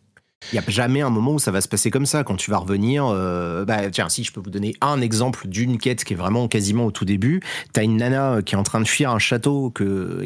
Il 0.53 0.59
n'y 0.59 0.67
a 0.67 0.69
jamais 0.69 1.01
un 1.01 1.11
moment 1.11 1.35
où 1.35 1.39
ça 1.39 1.53
va 1.53 1.61
se 1.61 1.69
passer 1.69 1.91
comme 1.91 2.07
ça. 2.07 2.25
Quand 2.25 2.35
tu 2.35 2.51
vas 2.51 2.59
revenir, 2.59 3.07
euh, 3.07 3.65
bah, 3.65 3.89
tiens, 3.91 4.09
si 4.09 4.25
je 4.25 4.33
peux 4.33 4.41
vous 4.41 4.51
donner 4.51 4.75
un 4.81 5.01
exemple 5.01 5.47
d'une 5.47 5.79
quête 5.79 6.03
qui 6.03 6.15
est 6.15 6.17
vraiment 6.17 6.49
quasiment 6.49 6.87
au 6.87 6.91
tout 6.91 7.05
début, 7.05 7.41
tu 7.73 7.79
as 7.79 7.85
une 7.85 7.99
nana 7.99 8.41
qui 8.43 8.55
est 8.55 8.59
en 8.59 8.65
train 8.65 8.81
de 8.81 8.89
fuir 8.89 9.11
un 9.11 9.19
château 9.19 9.73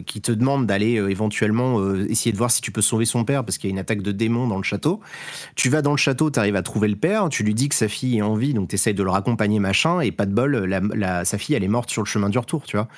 qui 0.07 0.21
te 0.21 0.33
demande 0.33 0.67
d'aller 0.67 0.99
euh, 0.99 1.11
éventuellement 1.11 1.79
euh, 1.81 2.07
essayer 2.09 2.33
de 2.33 2.39
voir 2.39 2.51
si 2.51 2.63
tu 2.63 2.71
peux 2.71 2.81
sauver 2.81 3.05
son 3.05 3.25
père 3.25 3.45
parce 3.45 3.59
qu'il 3.59 3.69
y 3.69 3.73
a 3.73 3.75
une 3.75 3.79
attaque 3.79 4.01
de 4.01 4.13
démons 4.13 4.47
dans 4.47 4.57
le 4.57 4.63
château. 4.63 5.01
Tu 5.57 5.69
vas 5.69 5.83
dans 5.83 5.91
le 5.91 5.99
château, 5.99 6.31
tu 6.31 6.39
arrives 6.39 6.57
à 6.57 6.63
trouver 6.63 6.89
le 6.89 6.97
père, 6.97 7.29
tu 7.29 7.43
lui 7.43 7.53
dis 7.53 7.69
que 7.69 7.75
sa 7.75 7.89
fille 7.89 8.17
est 8.17 8.23
en 8.23 8.35
vie, 8.35 8.55
donc 8.55 8.69
tu 8.69 8.77
essayes 8.77 8.95
de 8.95 9.03
le 9.03 9.11
raccompagner, 9.11 9.59
machin, 9.59 10.01
et 10.01 10.11
pas 10.11 10.27
de 10.27 10.33
bol, 10.33 10.57
la, 10.57 10.81
la, 10.81 11.25
sa 11.25 11.37
fille, 11.37 11.55
elle 11.55 11.65
est 11.65 11.69
morte 11.69 11.91
sur 11.91 12.03
le 12.03 12.07
chemin 12.07 12.31
du 12.31 12.39
retour, 12.39 12.63
tu 12.65 12.77
vois. 12.77 12.89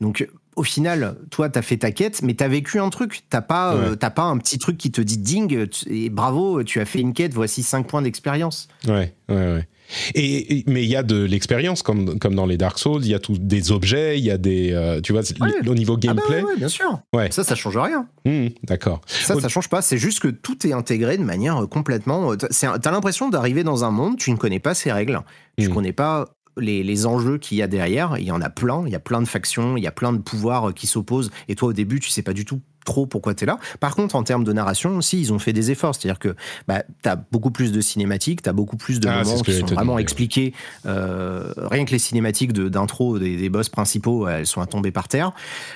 Donc, 0.00 0.28
au 0.56 0.62
final, 0.62 1.16
toi, 1.30 1.48
t'as 1.48 1.62
fait 1.62 1.76
ta 1.76 1.92
quête, 1.92 2.22
mais 2.22 2.34
t'as 2.34 2.48
vécu 2.48 2.80
un 2.80 2.90
truc. 2.90 3.24
T'as 3.28 3.42
pas, 3.42 3.76
ouais. 3.76 3.84
euh, 3.84 3.94
t'as 3.94 4.10
pas 4.10 4.22
un 4.22 4.38
petit 4.38 4.58
truc 4.58 4.78
qui 4.78 4.90
te 4.90 5.00
dit 5.00 5.18
ding, 5.18 5.68
et 5.86 6.10
bravo, 6.10 6.64
tu 6.64 6.80
as 6.80 6.86
fait 6.86 7.00
une 7.00 7.12
quête, 7.12 7.34
voici 7.34 7.62
5 7.62 7.86
points 7.86 8.02
d'expérience. 8.02 8.68
Ouais, 8.86 9.14
ouais, 9.28 9.34
ouais. 9.34 9.68
Et, 10.14 10.58
et 10.58 10.64
mais 10.66 10.82
il 10.82 10.88
y 10.88 10.96
a 10.96 11.02
de 11.02 11.22
l'expérience 11.22 11.82
comme 11.82 12.18
comme 12.18 12.34
dans 12.34 12.46
les 12.46 12.56
Dark 12.56 12.78
Souls, 12.78 13.04
il 13.04 13.10
y 13.10 13.14
a 13.14 13.18
tout 13.18 13.36
des 13.38 13.70
objets, 13.70 14.18
il 14.18 14.24
y 14.24 14.30
a 14.30 14.38
des 14.38 14.72
euh, 14.72 15.00
tu 15.00 15.12
vois 15.12 15.22
ouais. 15.40 15.68
au 15.68 15.74
niveau 15.74 15.96
gameplay. 15.96 16.38
Ah 16.38 16.42
bah 16.42 16.48
ouais, 16.48 16.56
bien 16.56 16.68
sûr. 16.68 17.00
Ouais. 17.14 17.30
Ça 17.30 17.44
ça 17.44 17.54
change 17.54 17.76
rien. 17.76 18.08
Mmh, 18.24 18.48
D'accord. 18.64 19.00
Ça 19.06 19.38
ça 19.40 19.48
change 19.48 19.68
pas, 19.68 19.82
c'est 19.82 19.98
juste 19.98 20.20
que 20.20 20.28
tout 20.28 20.66
est 20.66 20.72
intégré 20.72 21.18
de 21.18 21.22
manière 21.22 21.62
euh, 21.62 21.66
complètement 21.66 22.34
t'as 22.36 22.90
l'impression 22.90 23.28
d'arriver 23.28 23.62
dans 23.62 23.84
un 23.84 23.90
monde, 23.90 24.16
tu 24.18 24.30
ne 24.32 24.36
connais 24.36 24.58
pas 24.58 24.74
ses 24.74 24.90
règles, 24.90 25.20
tu 25.56 25.68
mmh. 25.68 25.74
connais 25.74 25.92
pas 25.92 26.35
les, 26.58 27.06
enjeux 27.06 27.38
qu'il 27.38 27.58
y 27.58 27.62
a 27.62 27.66
derrière. 27.66 28.16
Il 28.18 28.24
y 28.24 28.32
en 28.32 28.40
a 28.40 28.50
plein, 28.50 28.84
il 28.86 28.92
y 28.92 28.96
a 28.96 29.00
plein 29.00 29.20
de 29.20 29.28
factions, 29.28 29.76
il 29.76 29.82
y 29.82 29.86
a 29.86 29.92
plein 29.92 30.12
de 30.12 30.18
pouvoirs 30.18 30.74
qui 30.74 30.86
s'opposent. 30.86 31.30
Et 31.48 31.54
toi, 31.54 31.68
au 31.68 31.72
début, 31.72 32.00
tu 32.00 32.10
sais 32.10 32.22
pas 32.22 32.32
du 32.32 32.44
tout 32.44 32.60
trop 32.86 33.04
pourquoi 33.04 33.34
tu 33.34 33.44
es 33.44 33.46
là. 33.46 33.58
Par 33.80 33.94
contre, 33.94 34.16
en 34.16 34.22
termes 34.22 34.44
de 34.44 34.52
narration 34.52 34.96
aussi, 34.96 35.20
ils 35.20 35.32
ont 35.32 35.38
fait 35.38 35.52
des 35.52 35.70
efforts. 35.70 35.94
C'est-à-dire 35.94 36.18
que 36.18 36.34
bah, 36.66 36.82
tu 37.02 37.08
as 37.08 37.16
beaucoup 37.16 37.50
plus 37.50 37.72
de 37.72 37.80
cinématiques, 37.82 38.40
tu 38.40 38.48
as 38.48 38.54
beaucoup 38.54 38.78
plus 38.78 39.00
de 39.00 39.08
ah, 39.08 39.22
moments 39.22 39.42
qui 39.42 39.52
sont 39.52 39.66
vraiment 39.66 39.98
expliqués. 39.98 40.54
Euh, 40.86 41.52
rien 41.58 41.84
que 41.84 41.90
les 41.90 41.98
cinématiques 41.98 42.52
d'intro 42.54 43.18
des, 43.18 43.36
des, 43.36 43.48
boss 43.50 43.68
principaux, 43.68 44.26
elles 44.28 44.46
sont 44.46 44.62
à 44.62 44.66
tomber 44.66 44.90
par 44.90 45.08
terre. 45.08 45.32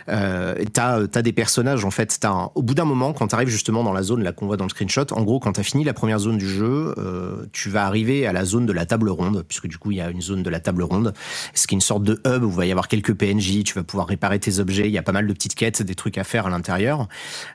Euh, 0.09 0.55
tu 0.73 0.81
as, 0.81 1.07
as, 1.15 1.23
des 1.23 1.33
personnages, 1.33 1.85
en 1.85 1.91
fait, 1.91 2.19
as 2.23 2.29
un, 2.29 2.51
au 2.55 2.63
bout 2.63 2.75
d'un 2.75 2.85
moment, 2.85 3.13
quand 3.13 3.29
tu 3.29 3.35
arrives 3.35 3.49
justement 3.49 3.85
dans 3.85 3.93
la 3.93 4.03
zone 4.03 4.23
là 4.23 4.33
qu'on 4.33 4.47
voit 4.47 4.57
dans 4.57 4.65
le 4.65 4.71
screenshot, 4.71 5.07
en 5.13 5.23
gros, 5.23 5.41
quand 5.41 5.53
tu 5.53 5.61
as 5.61 5.65
fini 5.65 5.85
la 5.85 5.93
première 5.93 6.19
zone 6.19 6.39
du 6.39 6.49
jeu, 6.49 6.95
euh, 6.99 7.47
tu 7.53 7.69
vas 7.69 7.85
arriver 7.87 8.27
à 8.27 8.33
la 8.33 8.45
zone 8.45 8.67
de 8.67 8.73
la 8.73 8.87
table 8.87 9.11
ronde, 9.11 9.45
puisque 9.47 9.67
du 9.67 9.79
coup, 9.79 9.91
il 9.91 9.99
y 9.99 10.01
a 10.01 10.11
une 10.11 10.23
zone 10.23 10.43
de 10.43 10.51
la 10.51 10.61
table 10.61 10.83
ronde, 10.83 11.13
ce 11.55 11.67
qui 11.67 11.75
est 11.75 11.77
une 11.77 11.81
sorte 11.81 12.05
de 12.05 12.21
hub 12.27 12.45
où 12.45 12.51
il 12.51 12.57
va 12.57 12.67
y 12.67 12.71
avoir 12.71 12.89
quelques 12.89 13.15
PNJ, 13.15 13.65
tu 13.65 13.75
vas 13.75 13.83
pouvoir 13.83 14.07
réparer 14.07 14.39
tes 14.39 14.59
objets, 14.61 14.87
il 14.87 14.93
y 14.93 14.99
a 14.99 15.03
pas 15.03 15.13
mal 15.13 15.27
de 15.27 15.33
petites 15.33 15.55
quêtes, 15.55 15.83
des 15.83 15.95
trucs 15.95 16.19
à 16.19 16.25
faire 16.25 16.47
à 16.47 16.51
l'intérieur. 16.51 17.00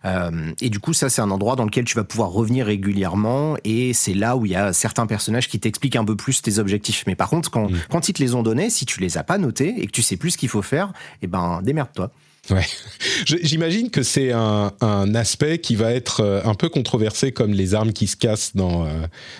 Euh, 0.06 0.52
et 0.62 0.70
du 0.70 0.80
coup, 0.80 0.93
ça, 0.93 1.10
c'est 1.10 1.22
un 1.22 1.32
endroit 1.32 1.56
dans 1.56 1.66
lequel 1.66 1.86
tu 1.86 1.96
vas 1.96 2.04
pouvoir 2.04 2.30
revenir 2.30 2.66
régulièrement. 2.66 3.56
Et 3.64 3.93
c'est 3.93 4.14
là 4.14 4.36
où 4.38 4.46
il 4.46 4.52
y 4.52 4.56
a 4.56 4.74
certains 4.74 5.08
personnages 5.08 5.48
qui 5.48 5.60
t'expliquent 5.60 5.96
un 5.96 6.06
peu 6.06 6.16
plus 6.16 6.41
tes 6.41 6.60
objectifs. 6.60 7.04
Mais 7.08 7.16
par 7.16 7.30
contre, 7.30 7.52
quand, 7.52 7.70
mmh. 7.70 7.78
quand 7.89 8.10
ils 8.10 8.14
te 8.14 8.22
les 8.22 8.36
ont 8.36 8.43
donnés, 8.43 8.70
si 8.70 8.86
tu 8.86 9.00
les 9.00 9.18
as 9.18 9.24
pas 9.24 9.38
notés 9.38 9.76
et 9.78 9.88
que 9.88 9.91
tu 9.91 10.02
sais 10.02 10.18
plus 10.18 10.32
ce 10.32 10.38
qu'il 10.38 10.50
faut 10.50 10.62
faire, 10.62 10.93
eh 11.22 11.28
ben, 11.28 11.62
démerde-toi. 11.62 12.12
Ouais. 12.50 12.66
J'imagine 13.26 13.89
que 13.89 14.04
c'est 14.04 14.32
un, 14.32 14.72
un, 14.82 15.16
aspect 15.16 15.60
qui 15.60 15.76
va 15.76 15.91
être 15.91 16.22
euh, 16.22 16.41
un 16.46 16.54
peu 16.54 16.70
controversé 16.70 17.32
comme 17.32 17.52
les 17.52 17.74
armes 17.74 17.93
qui 17.93 18.08
se 18.08 18.16
cassent 18.16 18.56
dans, 18.56 18.86
euh, 18.86 18.89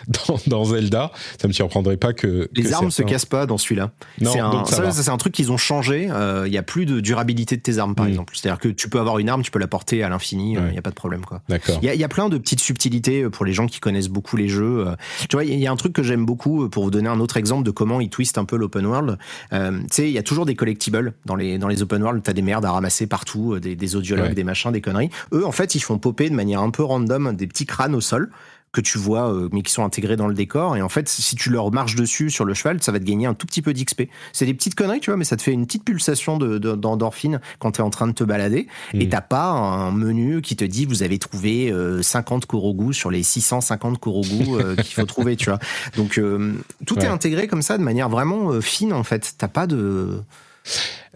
dans, 0.28 0.40
dans, 0.48 0.66
Zelda. 0.66 1.12
Ça 1.40 1.48
me 1.48 1.54
surprendrait 1.54 1.98
pas 1.98 2.14
que. 2.14 2.50
Les 2.54 2.64
que 2.64 2.74
armes 2.74 2.92
certains... 2.92 3.10
se 3.10 3.14
cassent 3.14 3.26
pas 3.26 3.46
dans 3.46 3.58
celui-là. 3.58 3.92
C'est 4.20 4.40
un, 4.40 4.66
ça, 4.66 4.92
ça, 4.92 5.12
un, 5.12 5.18
truc 5.18 5.34
qu'ils 5.34 5.52
ont 5.52 5.58
changé. 5.58 6.04
Il 6.06 6.12
euh, 6.12 6.48
y 6.48 6.58
a 6.58 6.64
plus 6.64 6.86
de 6.86 7.00
durabilité 7.00 7.58
de 7.58 7.62
tes 7.62 7.78
armes, 7.78 7.96
par 7.96 8.06
mmh. 8.06 8.10
exemple. 8.10 8.34
C'est-à-dire 8.36 8.60
que 8.60 8.70
tu 8.70 8.90
peux 8.90 9.00
avoir 9.00 9.20
une 9.20 9.30
arme, 9.30 9.44
tu 9.44 9.52
peux 9.52 9.60
la 9.60 9.68
porter 9.68 10.04
à 10.04 10.10
l'infini, 10.10 10.54
il 10.54 10.60
ouais. 10.60 10.72
n'y 10.72 10.78
a 10.78 10.82
pas 10.82 10.90
de 10.90 10.96
problème. 10.96 11.22
D'accord. 11.50 11.80
Il 11.82 11.94
y, 11.94 11.98
y, 11.98 12.04
a 12.04 12.08
plein 12.08 12.30
de 12.30 12.38
petites 12.38 12.60
subtilités 12.60 13.30
pour 13.30 13.46
les 13.46 13.54
gens 13.54 13.68
qui 13.68 13.80
connaissent 13.80 14.10
beaucoup 14.10 14.38
les 14.38 14.48
jeux. 14.48 14.86
Tu 15.30 15.36
vois, 15.36 15.44
il 15.44 15.60
y 15.60 15.68
a 15.68 15.72
un 15.72 15.76
truc 15.76 15.94
que 15.94 16.04
j'aime 16.04 16.26
beaucoup 16.26 16.70
pour 16.70 16.84
vous 16.84 16.92
donner 16.92 17.10
un 17.10 17.20
autre 17.20 17.38
exemple 17.38 17.64
de 17.64 17.72
comment 17.72 18.02
ils 18.02 18.10
twistent 18.10 18.38
un 18.38 18.46
peu 18.46 18.56
l'open 18.56 18.86
world. 18.86 19.18
Euh, 19.54 19.80
tu 19.82 19.88
sais, 19.92 20.08
il 20.08 20.14
y 20.14 20.18
a 20.18 20.24
toujours 20.24 20.46
des 20.46 20.56
collectibles 20.56 21.14
dans 21.26 21.36
les, 21.36 21.58
dans 21.58 21.68
les 21.68 21.82
open 21.82 22.02
world. 22.02 22.24
Tu 22.24 22.30
as 22.30 22.34
des 22.34 22.42
merdes 22.42 22.66
à 22.66 22.72
ramasser 22.72 22.95
partout, 23.08 23.60
des 23.60 23.76
des, 23.76 23.96
audiologues, 23.96 24.30
ouais. 24.30 24.36
des 24.36 24.44
machins, 24.44 24.72
des 24.72 24.82
conneries. 24.82 25.10
Eux, 25.34 25.46
en 25.46 25.52
fait, 25.52 25.76
ils 25.76 25.82
font 25.82 25.98
popper 25.98 26.30
de 26.30 26.36
manière 26.36 26.62
un 26.62 26.70
peu 26.70 26.84
random 26.84 27.36
des 27.36 27.48
petits 27.48 27.66
crânes 27.66 27.96
au 27.96 28.02
sol 28.02 28.30
que 28.76 28.82
tu 28.82 28.98
vois, 28.98 29.34
euh, 29.34 29.48
mais 29.54 29.62
qui 29.62 29.72
sont 29.72 29.86
intégrés 29.86 30.18
dans 30.18 30.28
le 30.28 30.34
décor. 30.34 30.76
Et 30.76 30.82
en 30.82 30.90
fait, 30.90 31.08
si 31.08 31.36
tu 31.36 31.50
leur 31.50 31.72
marches 31.72 31.96
dessus 31.96 32.30
sur 32.30 32.44
le 32.44 32.54
cheval, 32.54 32.84
ça 32.84 32.92
va 32.92 33.00
te 33.00 33.06
gagner 33.06 33.26
un 33.26 33.34
tout 33.34 33.48
petit 33.48 33.62
peu 33.62 33.74
d'XP. 33.74 34.04
C'est 34.34 34.46
des 34.46 34.54
petites 34.54 34.76
conneries, 34.76 35.00
tu 35.00 35.10
vois, 35.10 35.18
mais 35.18 35.24
ça 35.24 35.38
te 35.38 35.42
fait 35.42 35.54
une 35.54 35.66
petite 35.66 35.86
pulsation 35.86 36.38
d'endorphine 36.38 37.32
de, 37.32 37.38
de, 37.38 37.44
quand 37.58 37.72
tu 37.72 37.80
es 37.80 37.84
en 37.84 37.90
train 37.90 38.06
de 38.06 38.12
te 38.12 38.26
balader. 38.26 38.68
Mmh. 38.94 39.02
Et 39.02 39.10
t'as 39.10 39.22
pas 39.22 39.50
un 39.50 39.92
menu 39.92 40.42
qui 40.42 40.58
te 40.58 40.66
dit 40.66 40.86
vous 40.86 41.04
avez 41.04 41.18
trouvé 41.18 41.72
euh, 41.72 42.02
50 42.02 42.46
Korogu 42.46 42.94
sur 42.94 43.12
les 43.12 43.24
650 43.24 43.98
Korogu 43.98 44.44
euh, 44.50 44.76
qu'il 44.76 44.94
faut 44.94 45.06
trouver, 45.06 45.38
tu 45.38 45.50
vois. 45.50 45.60
Donc 45.96 46.18
euh, 46.18 46.54
tout 46.86 46.96
ouais. 46.96 47.06
est 47.06 47.10
intégré 47.10 47.48
comme 47.48 47.62
ça 47.62 47.78
de 47.78 47.84
manière 47.84 48.10
vraiment 48.10 48.52
euh, 48.52 48.60
fine, 48.60 48.92
en 48.92 49.04
fait. 49.04 49.36
T'as 49.38 49.48
pas 49.48 49.68
de. 49.68 50.20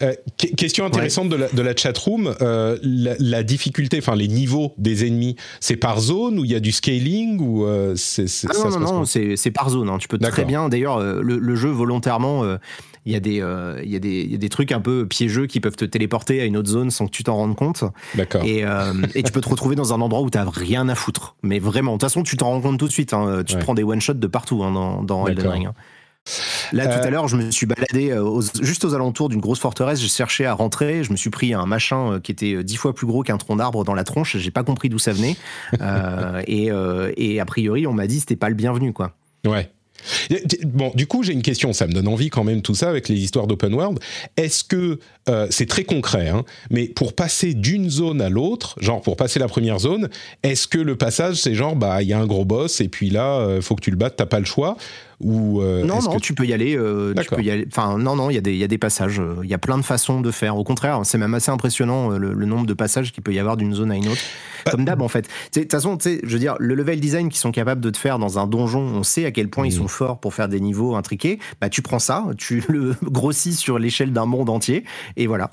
Euh, 0.02 0.14
question 0.36 0.86
intéressante 0.86 1.26
ouais. 1.26 1.32
de, 1.32 1.36
la, 1.36 1.50
de 1.50 1.62
la 1.62 1.76
chatroom, 1.76 2.34
euh, 2.42 2.78
la, 2.82 3.16
la, 3.20 3.44
difficulté, 3.44 3.98
enfin 3.98 4.16
les 4.16 4.30
niveaux 4.30 4.74
des 4.78 5.06
ennemis, 5.06 5.36
c'est 5.60 5.76
par 5.76 6.00
zone 6.00 6.40
ou 6.40 6.46
il 6.46 6.52
y 6.52 6.56
a 6.56 6.62
du 6.62 6.72
scaling 6.72 7.40
ou 7.40 7.66
euh, 7.66 7.96
c'est 7.98 8.26
ah 8.48 8.70
non 8.70 8.80
non 8.80 8.94
non 8.94 9.06
c'est 9.06 9.52
par 9.52 9.70
zone. 9.70 9.90
Hein. 9.90 9.98
Tu 10.00 10.08
peux 10.08 10.18
très 10.18 10.46
bien. 10.46 10.70
D'ailleurs, 10.70 11.00
le, 11.00 11.38
le, 11.38 11.56
jeu 11.56 11.70
volontairement, 11.70 12.46
il 13.06 13.12
y 13.12 13.16
a 13.16 13.20
des 13.20 13.44
il 13.84 13.92
y 13.92 13.96
a 13.96 14.00
des 14.00 14.22
il 14.22 14.32
y 14.32 14.36
a 14.36 14.38
des 14.38 14.50
trucs 14.50 14.72
un 14.72 14.80
peu 14.80 15.06
piégeux 15.06 15.48
qui 15.48 15.60
peuvent 15.60 15.76
te 15.76 15.86
téléporter 15.86 16.40
à 16.40 16.46
une 16.46 16.56
autre 16.56 16.70
zone 16.70 16.92
sans 16.92 17.08
que 17.08 17.12
tu 17.12 17.24
t'en 17.24 17.36
rendes 17.36 17.56
compte. 17.56 17.84
D'accord. 18.16 18.44
Et, 18.46 18.64
et 19.16 19.24
tu 19.24 19.32
peux 19.34 19.42
te 19.42 19.50
retrouver 19.50 19.76
dans 19.76 19.94
un 19.94 20.00
endroit 20.00 20.22
où 20.22 20.30
t'as 20.30 20.50
rien 20.50 20.88
à 20.88 20.96
foutre. 20.96 21.36
Mais 21.44 21.60
vraiment, 21.60 21.92
de 21.94 21.96
toute 21.98 22.04
façon, 22.04 22.24
tu 22.24 22.38
t'en 22.38 22.52
rends 22.52 22.62
compte 22.62 22.80
tout 22.80 22.88
de 22.88 22.94
suite. 22.94 23.14
Hein. 23.14 23.44
Tu 23.46 23.54
ouais. 23.54 23.60
te 23.60 23.64
prends 23.66 23.74
des 23.74 23.84
one 23.84 24.00
shots 24.00 24.14
de 24.14 24.28
partout 24.28 24.64
hein, 24.64 24.72
dans, 24.72 25.04
dans 25.04 25.28
Elden 25.28 25.48
Ring. 25.48 25.70
Là, 26.72 26.88
tout 26.88 27.00
euh... 27.00 27.08
à 27.08 27.10
l'heure, 27.10 27.28
je 27.28 27.38
me 27.38 27.52
suis 27.52 27.66
baladé 27.66 28.14
aux, 28.18 28.42
juste 28.62 28.86
aux 28.86 28.94
alentours 28.94 29.30
d'une 29.30 29.40
grosse 29.40 29.60
forteresse. 29.60 30.00
J'ai 30.02 30.08
cherché 30.08 30.46
à 30.46 30.54
rentrer. 30.54 31.04
Je 31.04 31.12
me 31.12 31.18
suis 31.18 31.30
pris 31.30 31.54
un 31.54 31.66
machin 31.66 32.14
euh, 32.14 32.20
qui 32.20 32.32
était 32.32 32.64
dix 32.64 32.76
fois 32.76 32.94
plus 32.94 33.08
gros 33.08 33.24
qu'un 33.24 33.38
tronc 33.38 33.56
d'arbre 33.56 33.84
dans 33.84 33.94
la 33.94 34.04
tronche. 34.04 34.38
J'ai 34.38 34.52
pas 34.52 34.64
compris 34.64 34.90
d'où 34.90 35.00
ça 35.00 35.14
venait. 35.14 35.36
euh, 35.82 36.42
et, 36.48 36.72
euh, 36.72 37.12
et, 37.18 37.40
a 37.40 37.46
priori, 37.46 37.88
on 37.88 37.94
m'a 37.94 38.08
dit 38.08 38.20
c'était 38.20 38.36
pas 38.36 38.50
le 38.50 38.56
bienvenu, 38.56 38.94
quoi. 38.94 39.14
Ouais. 39.46 39.70
Bon, 40.66 40.92
du 40.96 41.08
coup, 41.08 41.24
j'ai 41.24 41.34
une 41.34 41.42
question. 41.42 41.74
Ça 41.74 41.88
me 41.88 41.92
donne 41.92 42.08
envie 42.08 42.30
quand 42.30 42.44
même 42.44 42.62
tout 42.62 42.76
ça 42.76 42.90
avec 42.90 43.10
les 43.10 43.18
histoires 43.18 43.48
d'open 43.48 43.74
world. 43.74 44.00
Est-ce 44.38 44.64
que 44.64 45.00
euh, 45.30 45.48
c'est 45.50 45.68
très 45.68 45.84
concret, 45.84 46.30
hein, 46.30 46.44
mais 46.70 46.88
pour 46.88 47.14
passer 47.14 47.54
d'une 47.54 47.90
zone 47.90 48.22
à 48.22 48.30
l'autre, 48.30 48.76
genre 48.80 49.02
pour 49.02 49.16
passer 49.16 49.40
la 49.40 49.48
première 49.48 49.80
zone, 49.80 50.10
est-ce 50.44 50.68
que 50.68 50.78
le 50.78 50.96
passage 50.98 51.38
c'est 51.38 51.56
genre 51.56 51.76
bah 51.76 52.02
il 52.02 52.10
y 52.10 52.14
a 52.14 52.20
un 52.20 52.28
gros 52.28 52.46
boss 52.46 52.82
et 52.82 52.90
puis 52.90 53.10
là 53.10 53.56
il 53.56 53.62
faut 53.62 53.76
que 53.76 53.82
tu 53.82 53.92
le 53.92 53.98
battes, 53.98 54.16
t'as 54.18 54.26
pas 54.26 54.40
le 54.40 54.46
choix? 54.46 54.76
Ou 55.22 55.62
euh, 55.62 55.84
non, 55.84 56.02
non, 56.02 56.18
tu 56.20 56.34
peux 56.34 56.46
y 56.46 56.54
aller. 56.54 56.78
Euh, 56.78 57.14
tu 57.14 57.30
peux 57.30 57.42
y 57.42 57.52
aller. 57.52 57.68
Enfin, 57.70 57.98
non, 57.98 58.16
non, 58.16 58.30
il 58.30 58.36
y, 58.36 58.38
a 58.38 58.42
des, 58.42 58.56
y 58.56 58.64
a 58.64 58.68
des 58.68 58.78
passages. 58.78 59.20
Euh, 59.20 59.36
il 59.44 59.50
y 59.50 59.54
a 59.54 59.58
plein 59.58 59.78
de 59.78 59.84
façons 59.84 60.22
de 60.22 60.32
faire. 60.32 60.58
Au 60.58 60.64
contraire, 60.64 61.02
c'est 61.04 61.18
même 61.18 61.34
assez 61.34 61.52
impressionnant 61.52 62.10
le, 62.10 62.46
nombre 62.46 62.66
de 62.66 62.74
passages 62.74 63.12
qu'il 63.12 63.22
peut 63.22 63.34
y 63.34 63.40
avoir 63.40 63.58
d'une 63.58 63.74
zone 63.74 63.92
à 63.92 63.96
une 63.96 64.08
autre. 64.08 64.22
Comme 64.72 64.86
d'hab, 64.86 65.02
en 65.02 65.08
fait. 65.10 65.28
De 65.54 65.62
toute 65.62 65.72
façon, 65.72 65.98
je 66.02 66.26
veux 66.26 66.40
dire, 66.40 66.56
le 66.60 66.74
level 66.74 67.00
design 67.00 67.30
qu'ils 67.30 67.40
sont 67.40 67.52
capables 67.52 67.82
de 67.82 67.90
te 67.90 67.98
faire 67.98 68.18
dans 68.18 68.40
un 68.40 68.48
donjon, 68.48 68.80
on 68.80 69.04
sait 69.04 69.26
à 69.26 69.32
quel 69.32 69.50
point 69.50 69.66
ils 69.66 69.74
mm. 69.74 69.78
sont 69.78 69.88
forts 69.88 70.20
pour 70.20 70.34
faire 70.34 70.48
des 70.48 70.62
niveaux 70.62 70.96
intriqués. 70.96 71.40
Bah, 71.60 71.70
tu 71.70 71.82
prends 71.82 72.00
ça, 72.00 72.26
tu 72.38 72.64
le 72.70 72.96
grossis 73.04 73.56
sur 73.56 73.78
l'échelle 73.78 74.14
d'un 74.14 74.26
monde 74.26 74.50
entier, 74.50 74.86
et 75.20 75.28
voilà. 75.28 75.52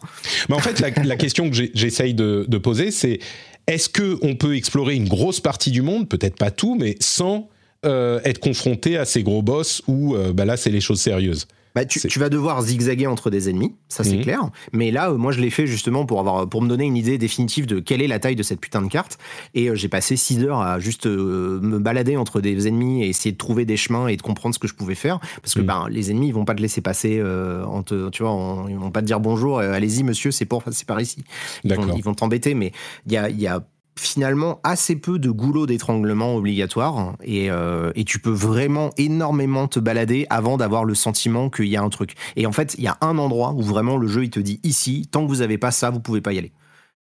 Mais 0.48 0.54
en 0.54 0.60
fait, 0.60 0.80
la, 0.80 1.16
question 1.16 1.50
que 1.50 1.56
j'essaye 1.74 2.14
de, 2.14 2.58
poser, 2.58 2.90
c'est 2.90 3.18
est-ce 3.66 3.88
que 3.88 4.16
on 4.22 4.36
peut 4.36 4.56
explorer 4.56 4.94
une 4.94 5.08
grosse 5.08 5.40
partie 5.40 5.72
du 5.72 5.82
monde, 5.82 6.08
peut-être 6.08 6.36
pas 6.36 6.52
tout, 6.52 6.76
mais 6.78 6.96
sans 7.00 7.50
euh, 7.84 8.20
être 8.24 8.38
confronté 8.38 8.96
à 8.96 9.04
ces 9.04 9.22
gros 9.22 9.42
boss 9.42 9.82
où 9.88 10.14
euh, 10.14 10.32
bah 10.32 10.44
là 10.44 10.56
c'est 10.56 10.70
les 10.70 10.80
choses 10.80 11.00
sérieuses? 11.00 11.48
Bah, 11.76 11.84
tu, 11.84 12.18
vas 12.18 12.30
devoir 12.30 12.62
zigzaguer 12.62 13.06
entre 13.06 13.28
des 13.28 13.50
ennemis, 13.50 13.74
ça 13.90 14.02
c'est 14.02 14.16
mhm. 14.16 14.22
clair. 14.22 14.50
Mais 14.72 14.90
là, 14.90 15.10
euh, 15.10 15.18
moi, 15.18 15.30
je 15.30 15.42
l'ai 15.42 15.50
fait 15.50 15.66
justement 15.66 16.06
pour 16.06 16.20
avoir, 16.20 16.48
pour 16.48 16.62
me 16.62 16.68
donner 16.68 16.86
une 16.86 16.96
idée 16.96 17.18
définitive 17.18 17.66
de 17.66 17.80
quelle 17.80 18.00
est 18.00 18.06
la 18.06 18.18
taille 18.18 18.34
de 18.34 18.42
cette 18.42 18.60
putain 18.60 18.80
de 18.80 18.88
carte. 18.88 19.18
Et 19.52 19.68
j'ai 19.76 19.88
passé 19.88 20.16
6 20.16 20.42
heures 20.44 20.62
à 20.62 20.80
juste 20.80 21.04
me 21.04 21.78
balader 21.78 22.16
entre 22.16 22.40
des 22.40 22.66
ennemis 22.66 23.04
et 23.04 23.10
essayer 23.10 23.32
de 23.32 23.36
trouver 23.36 23.66
des 23.66 23.76
chemins 23.76 24.08
et 24.08 24.16
de 24.16 24.22
comprendre 24.22 24.54
ce 24.54 24.58
que 24.58 24.66
je 24.66 24.72
pouvais 24.72 24.94
faire. 24.94 25.20
Parce 25.42 25.52
que 25.52 25.60
mhm. 25.60 25.66
ben, 25.66 25.86
les 25.90 26.10
ennemis, 26.10 26.28
ils 26.28 26.34
vont 26.34 26.46
pas 26.46 26.54
te 26.54 26.62
laisser 26.62 26.80
passer. 26.80 27.22
en 27.22 27.82
te, 27.82 28.08
tu 28.08 28.22
vois, 28.22 28.64
ils 28.70 28.78
vont 28.78 28.90
pas 28.90 29.02
te 29.02 29.06
dire 29.06 29.20
bonjour. 29.20 29.58
allez-y, 29.58 30.02
monsieur, 30.02 30.30
c'est 30.30 30.48
c'est 30.70 30.86
par 30.86 30.98
ici. 30.98 31.24
Ils 31.62 32.02
vont, 32.02 32.14
t'embêter, 32.14 32.54
mais 32.54 32.72
il 33.04 33.12
y 33.12 33.18
a, 33.18 33.28
y 33.28 33.46
a 33.46 33.62
finalement 33.98 34.60
assez 34.62 34.96
peu 34.96 35.18
de 35.18 35.30
goulots 35.30 35.66
d'étranglement 35.66 36.36
obligatoires 36.36 37.16
et, 37.22 37.50
euh, 37.50 37.92
et, 37.94 38.04
tu 38.04 38.18
peux 38.18 38.30
vraiment 38.30 38.90
énormément 38.98 39.68
te 39.68 39.80
balader 39.80 40.26
avant 40.30 40.56
d'avoir 40.56 40.84
le 40.84 40.94
sentiment 40.94 41.50
qu'il 41.50 41.66
y 41.66 41.76
a 41.76 41.82
un 41.82 41.88
truc. 41.88 42.14
Et 42.36 42.46
en 42.46 42.52
fait, 42.52 42.74
il 42.78 42.84
y 42.84 42.88
a 42.88 42.98
un 43.00 43.18
endroit 43.18 43.52
où 43.52 43.62
vraiment 43.62 43.96
le 43.96 44.06
jeu 44.06 44.24
il 44.24 44.30
te 44.30 44.40
dit 44.40 44.60
ici, 44.62 45.08
tant 45.10 45.24
que 45.24 45.28
vous 45.28 45.36
n'avez 45.36 45.58
pas 45.58 45.70
ça, 45.70 45.90
vous 45.90 46.00
pouvez 46.00 46.20
pas 46.20 46.32
y 46.32 46.38
aller. 46.38 46.52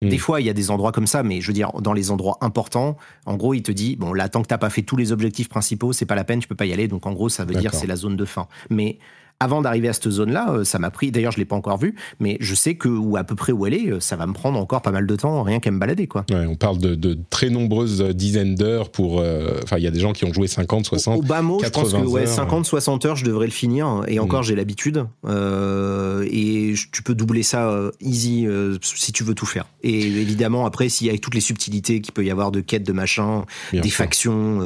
Hmm. 0.02 0.10
Des 0.10 0.18
fois, 0.18 0.41
il 0.41 0.48
y 0.48 0.50
a 0.50 0.54
des 0.54 0.72
endroits 0.72 0.91
comme 0.91 1.08
ça, 1.08 1.24
mais 1.24 1.41
je 1.41 1.48
veux 1.48 1.54
dire, 1.54 1.72
dans 1.82 1.93
les 1.93 2.12
endroits 2.12 2.38
importants, 2.41 2.98
en 3.26 3.36
gros, 3.36 3.54
il 3.54 3.62
te 3.62 3.72
dit, 3.72 3.96
bon, 3.96 4.14
là, 4.14 4.28
tant 4.28 4.41
que 4.41 4.48
t'as 4.48 4.58
pas 4.58 4.70
fait 4.70 4.82
tous 4.82 4.98
les 4.98 5.12
objectifs 5.12 5.50
principaux, 5.50 5.93
c'est 5.93 6.06
pas 6.06 6.16
la 6.16 6.24
peine, 6.24 6.39
tu 6.39 6.48
peux 6.48 6.56
pas 6.56 6.66
y 6.66 6.74
aller. 6.74 6.88
Donc, 6.88 7.06
en 7.06 7.14
gros, 7.14 7.30
ça 7.30 7.46
veut 7.46 7.56
dire 7.56 7.74
c'est 7.74 7.88
la 7.88 7.96
zone 7.96 8.16
de 8.16 8.26
fin. 8.26 8.48
Mais 8.70 9.00
avant 9.40 9.62
d'arriver 9.62 9.90
à 9.90 9.94
cette 9.94 10.10
zone-là, 10.10 10.52
euh, 10.52 10.64
ça 10.64 10.80
m'a 10.80 10.92
pris, 10.92 11.12
d'ailleurs 11.12 11.34
je 11.34 11.38
l'ai 11.38 11.46
pas 11.46 11.56
encore 11.56 11.78
vu, 11.78 11.96
mais 12.20 12.38
je 12.40 12.56
sais 12.56 12.76
que, 12.76 12.88
ou 12.88 13.18
à 13.18 13.24
peu 13.24 13.36
près 13.36 13.52
où 13.52 13.66
elle 13.66 13.74
est, 13.74 13.92
euh, 13.92 14.00
ça 14.00 14.16
va 14.16 14.28
me 14.28 14.34
prendre 14.34 14.58
encore 14.58 14.82
pas 14.82 14.92
mal 14.92 15.06
de 15.06 15.16
temps, 15.16 15.44
rien 15.44 15.60
qu'à 15.60 15.72
me 15.72 15.80
balader. 15.80 16.08
Quoi. 16.08 16.26
Ouais, 16.32 16.46
on 16.46 16.56
parle 16.56 16.78
de, 16.78 17.18
très 17.30 17.50
nombreuses 17.50 18.02
dizaines 18.02 18.56
d'heures 18.56 18.90
pour... 18.90 19.20
Euh, 19.20 19.60
enfin, 19.64 19.78
il 19.78 19.84
y 19.84 19.88
a 19.88 19.92
des 19.92 20.00
gens 20.00 20.14
qui 20.14 20.26
ont 20.26 20.34
joué 20.34 20.48
50, 20.48 20.86
60, 20.86 21.20
Au, 21.20 21.22
bas 21.22 21.42
mot, 21.42 21.62
je 21.64 21.70
pense 21.70 21.92
que 21.92 21.98
ouais, 21.98 22.26
50, 22.26 22.66
60 22.66 23.06
heures, 23.06 23.16
je 23.16 23.26
devrais 23.26 23.48
le 23.48 23.52
finir, 23.52 24.04
et 24.08 24.20
encore 24.20 24.42
mm. 24.42 24.46
j'ai 24.46 24.56
l'habitude, 24.56 25.06
et 25.28 26.74
tu 26.92 27.04
peux 27.04 27.16
doubler 27.16 27.44
ça 27.44 27.92
easy 28.00 28.48
si 28.82 29.12
tu 29.12 29.24
veux 29.24 29.36
tout 29.36 29.46
faire. 29.46 29.66
Et 29.84 30.00
évidemment, 30.00 30.66
après, 30.66 30.90
s'il 30.90 31.08
y 31.08 31.10
a 31.10 31.18
toutes 31.18 31.36
les 31.36 31.42
subtilités 31.42 32.02
qu'il 32.02 32.14
peut 32.14 32.24
y 32.24 32.32
avoir 32.32 32.52
de 32.52 32.62
quêtes, 32.62 32.84
de 32.84 32.94
machin, 32.94 33.46
des 33.74 33.90
factions, 33.90 34.60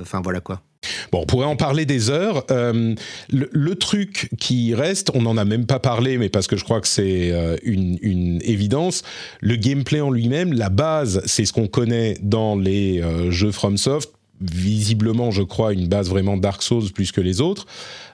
enfin 0.00 0.20
voilà 0.22 0.40
quoi. 0.40 0.62
Bon, 1.12 1.22
on 1.22 1.26
pourrait 1.26 1.46
en 1.46 1.56
parler 1.56 1.86
des 1.86 2.10
heures. 2.10 2.44
Euh, 2.50 2.94
le, 3.30 3.74
truc 3.74 4.30
qui 4.38 4.74
reste, 4.74 5.10
on 5.14 5.22
n'en 5.22 5.36
a 5.36 5.44
même 5.44 5.66
pas 5.66 5.78
parlé, 5.78 6.18
mais 6.18 6.28
parce 6.28 6.46
que 6.46 6.56
je 6.56 6.64
crois 6.64 6.80
que 6.80 6.88
c'est 6.88 7.30
euh, 7.30 7.56
une, 7.62 8.40
évidence, 8.42 9.02
le 9.40 9.56
gameplay 9.56 10.00
en 10.00 10.10
lui-même, 10.10 10.52
la 10.52 10.70
base, 10.70 11.22
c'est 11.26 11.44
ce 11.44 11.52
qu'on 11.52 11.68
connaît 11.68 12.16
dans 12.22 12.56
les 12.56 13.02
euh, 13.02 13.30
jeux 13.30 13.52
FromSoft, 13.52 14.10
visiblement, 14.40 15.30
je 15.30 15.42
crois, 15.42 15.72
une 15.72 15.88
base 15.88 16.08
vraiment 16.08 16.36
Dark 16.36 16.62
Souls 16.62 16.90
plus 16.92 17.12
que 17.12 17.20
les 17.20 17.40
autres. 17.40 17.66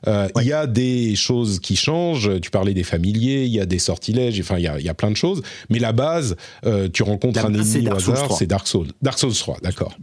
Euh, 0.06 0.28
il 0.40 0.46
y 0.46 0.52
a 0.52 0.66
des 0.66 1.14
choses 1.14 1.60
qui 1.60 1.76
changent. 1.76 2.40
Tu 2.40 2.50
parlais 2.50 2.74
des 2.74 2.82
familiers, 2.82 3.44
il 3.44 3.52
y 3.52 3.60
a 3.60 3.66
des 3.66 3.78
sortilèges, 3.78 4.38
enfin, 4.40 4.58
il 4.58 4.64
y 4.64 4.68
a, 4.68 4.80
y 4.80 4.88
a, 4.88 4.94
plein 4.94 5.10
de 5.10 5.16
choses. 5.16 5.42
Mais 5.70 5.78
la 5.78 5.92
base, 5.92 6.36
euh, 6.64 6.88
tu 6.92 7.02
rencontres 7.02 7.44
un 7.44 7.54
ennemi 7.54 7.88
au 7.88 7.94
hasard, 7.94 8.32
c'est 8.32 8.46
Dark 8.46 8.66
Souls. 8.66 8.88
Dark 9.00 9.18
Souls 9.18 9.34
3, 9.34 9.58
d'accord. 9.62 9.96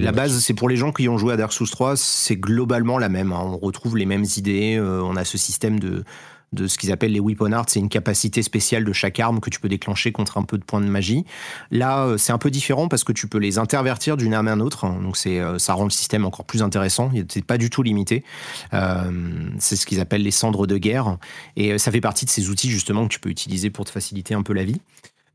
la 0.00 0.12
base, 0.12 0.38
c'est 0.40 0.54
pour 0.54 0.68
les 0.68 0.76
gens 0.76 0.92
qui 0.92 1.08
ont 1.08 1.18
joué 1.18 1.34
à 1.34 1.36
Dark 1.36 1.52
Souls 1.52 1.70
3, 1.70 1.96
c'est 1.96 2.36
globalement 2.36 2.98
la 2.98 3.08
même. 3.08 3.32
Hein. 3.32 3.42
On 3.42 3.58
retrouve 3.58 3.96
les 3.96 4.06
mêmes 4.06 4.26
idées. 4.36 4.76
Euh, 4.76 5.02
on 5.02 5.16
a 5.16 5.24
ce 5.24 5.38
système 5.38 5.80
de 5.80 6.04
de 6.52 6.66
ce 6.66 6.78
qu'ils 6.78 6.92
appellent 6.92 7.12
les 7.12 7.20
weapon 7.20 7.52
arts, 7.52 7.66
c'est 7.68 7.80
une 7.80 7.88
capacité 7.88 8.42
spéciale 8.42 8.84
de 8.84 8.92
chaque 8.92 9.20
arme 9.20 9.40
que 9.40 9.50
tu 9.50 9.60
peux 9.60 9.68
déclencher 9.68 10.12
contre 10.12 10.38
un 10.38 10.42
peu 10.42 10.56
de 10.56 10.64
points 10.64 10.80
de 10.80 10.86
magie. 10.86 11.24
Là, 11.70 12.04
euh, 12.04 12.18
c'est 12.18 12.32
un 12.32 12.38
peu 12.38 12.50
différent 12.50 12.88
parce 12.88 13.04
que 13.04 13.12
tu 13.12 13.28
peux 13.28 13.38
les 13.38 13.58
intervertir 13.58 14.16
d'une 14.16 14.34
arme 14.34 14.48
à 14.48 14.52
une 14.52 14.62
autre, 14.62 14.86
donc 14.86 15.16
c'est 15.16 15.40
euh, 15.40 15.58
ça 15.58 15.74
rend 15.74 15.84
le 15.84 15.90
système 15.90 16.24
encore 16.24 16.44
plus 16.44 16.62
intéressant. 16.62 17.10
C'est 17.28 17.44
pas 17.44 17.58
du 17.58 17.70
tout 17.70 17.82
limité. 17.82 18.24
Euh, 18.72 19.10
c'est 19.58 19.76
ce 19.76 19.86
qu'ils 19.86 20.00
appellent 20.00 20.22
les 20.22 20.30
cendres 20.30 20.66
de 20.66 20.78
guerre 20.78 21.18
et 21.56 21.78
ça 21.78 21.90
fait 21.90 22.00
partie 22.00 22.24
de 22.24 22.30
ces 22.30 22.48
outils 22.48 22.70
justement 22.70 23.06
que 23.06 23.12
tu 23.12 23.20
peux 23.20 23.30
utiliser 23.30 23.70
pour 23.70 23.84
te 23.84 23.90
faciliter 23.90 24.34
un 24.34 24.42
peu 24.42 24.52
la 24.54 24.64
vie. 24.64 24.80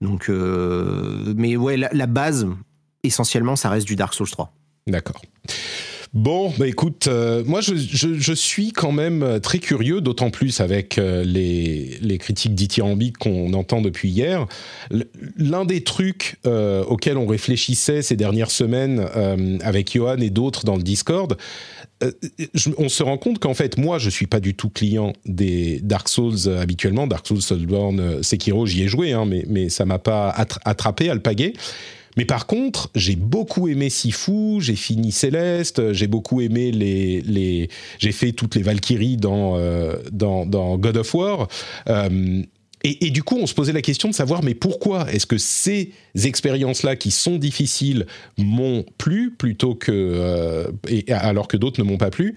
Donc, 0.01 0.29
mais 0.29 1.55
ouais, 1.55 1.77
la, 1.77 1.89
la 1.93 2.07
base 2.07 2.47
essentiellement, 3.03 3.55
ça 3.55 3.69
reste 3.69 3.87
du 3.87 3.95
Dark 3.95 4.13
Souls 4.13 4.29
3. 4.29 4.51
D'accord. 4.87 5.21
Bon, 6.13 6.53
bah 6.59 6.67
écoute, 6.67 7.07
euh, 7.07 7.43
moi 7.43 7.59
je, 7.61 7.73
je, 7.73 8.13
je, 8.13 8.33
suis 8.33 8.71
quand 8.71 8.91
même 8.91 9.23
euh, 9.23 9.39
très 9.39 9.57
curieux, 9.57 9.99
d'autant 9.99 10.29
plus 10.29 10.59
avec 10.59 10.99
euh, 10.99 11.23
les, 11.23 11.97
les 12.01 12.19
critiques 12.19 12.53
dithyrambiques 12.53 13.17
qu'on 13.17 13.51
entend 13.53 13.81
depuis 13.81 14.11
hier. 14.11 14.45
L'un 15.37 15.65
des 15.65 15.83
trucs 15.83 16.37
auxquels 16.45 17.17
on 17.17 17.25
réfléchissait 17.25 18.03
ces 18.03 18.15
dernières 18.15 18.51
semaines 18.51 19.07
avec 19.63 19.93
Johan 19.93 20.17
et 20.17 20.29
d'autres 20.29 20.65
dans 20.65 20.75
le 20.75 20.83
Discord, 20.83 21.37
on 22.77 22.89
se 22.89 23.01
rend 23.01 23.17
compte 23.17 23.39
qu'en 23.39 23.53
fait, 23.53 23.77
moi, 23.77 23.97
je 23.97 24.09
suis 24.09 24.27
pas 24.27 24.39
du 24.39 24.53
tout 24.53 24.69
client 24.69 25.13
des 25.25 25.79
Dark 25.81 26.09
Souls 26.09 26.49
habituellement. 26.59 27.07
Dark 27.07 27.25
Souls, 27.25 27.41
Soulsborne, 27.41 28.21
Sekiro, 28.21 28.65
j'y 28.65 28.83
ai 28.83 28.87
joué, 28.87 29.13
hein, 29.13 29.25
mais, 29.25 29.45
mais 29.47 29.69
ça 29.69 29.85
m'a 29.85 29.99
pas 29.99 30.29
attrapé, 30.29 31.09
alpagué. 31.09 31.53
Mais 32.17 32.25
par 32.25 32.45
contre, 32.45 32.89
j'ai 32.95 33.15
beaucoup 33.15 33.67
aimé 33.67 33.89
Sifu, 33.89 34.59
j'ai 34.59 34.75
fini 34.75 35.11
Céleste, 35.11 35.93
j'ai 35.93 36.07
beaucoup 36.07 36.41
aimé 36.41 36.71
les, 36.71 37.21
les 37.21 37.69
j'ai 37.99 38.11
fait 38.11 38.31
toutes 38.31 38.55
les 38.55 38.61
Valkyries 38.61 39.17
dans, 39.17 39.57
euh, 39.57 39.95
dans, 40.11 40.45
dans, 40.45 40.77
God 40.77 40.97
of 40.97 41.13
War. 41.13 41.47
Euh, 41.89 42.43
et, 42.85 43.05
et, 43.05 43.11
du 43.11 43.23
coup, 43.23 43.37
on 43.37 43.47
se 43.47 43.53
posait 43.53 43.71
la 43.71 43.81
question 43.81 44.09
de 44.09 44.13
savoir, 44.13 44.43
mais 44.43 44.55
pourquoi 44.55 45.09
est-ce 45.09 45.25
que 45.25 45.37
ces 45.37 45.91
expériences-là, 46.21 46.97
qui 46.97 47.11
sont 47.11 47.37
difficiles, 47.37 48.05
m'ont 48.37 48.83
plu 48.97 49.31
plutôt 49.31 49.73
que, 49.73 49.91
euh, 49.93 50.67
et, 50.89 51.09
alors 51.13 51.47
que 51.47 51.55
d'autres 51.55 51.81
ne 51.81 51.87
m'ont 51.87 51.97
pas 51.97 52.09
plu? 52.09 52.35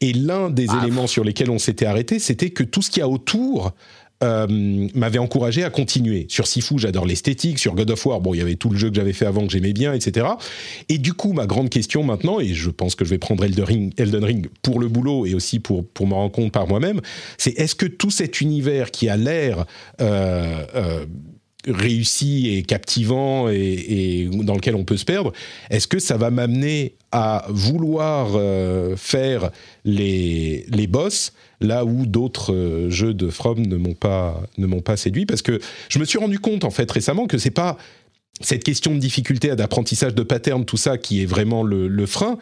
Et 0.00 0.14
l'un 0.14 0.48
des 0.48 0.66
ah. 0.70 0.80
éléments 0.82 1.06
sur 1.06 1.22
lesquels 1.22 1.50
on 1.50 1.58
s'était 1.58 1.84
arrêté, 1.84 2.18
c'était 2.18 2.48
que 2.48 2.62
tout 2.62 2.80
ce 2.80 2.90
qu'il 2.90 3.00
y 3.00 3.02
a 3.02 3.08
autour 3.08 3.74
euh, 4.22 4.46
m'avait 4.94 5.18
encouragé 5.18 5.64
à 5.64 5.70
continuer. 5.70 6.26
Sur 6.28 6.46
Sifu, 6.46 6.78
j'adore 6.78 7.04
l'esthétique. 7.04 7.58
Sur 7.58 7.74
God 7.74 7.90
of 7.90 8.06
War, 8.06 8.20
bon, 8.20 8.32
il 8.32 8.38
y 8.38 8.40
avait 8.40 8.54
tout 8.54 8.70
le 8.70 8.78
jeu 8.78 8.88
que 8.88 8.94
j'avais 8.94 9.12
fait 9.12 9.26
avant 9.26 9.44
que 9.44 9.52
j'aimais 9.52 9.72
bien, 9.72 9.92
etc. 9.92 10.26
Et 10.88 10.98
du 10.98 11.14
coup, 11.14 11.32
ma 11.32 11.46
grande 11.46 11.68
question 11.68 12.04
maintenant, 12.04 12.38
et 12.38 12.54
je 12.54 12.70
pense 12.70 12.94
que 12.94 13.04
je 13.04 13.10
vais 13.10 13.18
prendre 13.18 13.44
Elden 13.44 13.64
Ring, 13.64 13.92
Elden 13.98 14.24
Ring 14.24 14.48
pour 14.62 14.78
le 14.78 14.88
boulot 14.88 15.26
et 15.26 15.34
aussi 15.34 15.58
pour, 15.58 15.84
pour 15.84 16.06
me 16.06 16.14
rendre 16.14 16.32
compte 16.32 16.52
par 16.52 16.68
moi-même, 16.68 17.00
c'est 17.38 17.58
est-ce 17.58 17.74
que 17.74 17.86
tout 17.86 18.10
cet 18.10 18.40
univers 18.40 18.90
qui 18.90 19.08
a 19.08 19.16
l'air... 19.16 19.66
Euh, 20.00 20.64
euh, 20.74 21.06
réussi 21.66 22.54
et 22.54 22.62
captivant 22.62 23.48
et, 23.48 24.28
dans 24.30 24.52
lequel 24.52 24.74
on 24.74 24.84
peut 24.84 24.98
se 24.98 25.06
perdre, 25.06 25.32
est-ce 25.70 25.88
que 25.88 25.98
ça 25.98 26.18
va 26.18 26.28
m'amener 26.28 26.92
à 27.10 27.46
vouloir 27.48 28.38
faire 28.98 29.50
les, 29.86 30.66
les 30.68 30.86
boss 30.86 31.32
là 31.64 31.84
où 31.84 32.06
d'autres 32.06 32.52
euh, 32.52 32.90
jeux 32.90 33.14
de 33.14 33.28
From 33.28 33.60
ne 33.60 33.76
m'ont 33.76 33.94
pas 33.94 34.40
ne 34.58 34.66
m'ont 34.66 34.80
pas 34.80 34.96
séduit 34.96 35.26
parce 35.26 35.42
que 35.42 35.60
je 35.88 35.98
me 35.98 36.04
suis 36.04 36.18
rendu 36.18 36.38
compte 36.38 36.64
en 36.64 36.70
fait 36.70 36.90
récemment 36.90 37.26
que 37.26 37.38
c'est 37.38 37.50
pas 37.50 37.76
cette 38.40 38.64
question 38.64 38.94
de 38.94 38.98
difficulté 38.98 39.54
d'apprentissage 39.56 40.14
de 40.14 40.22
pattern 40.22 40.64
tout 40.64 40.76
ça 40.76 40.98
qui 40.98 41.22
est 41.22 41.26
vraiment 41.26 41.62
le, 41.62 42.06
frein 42.06 42.38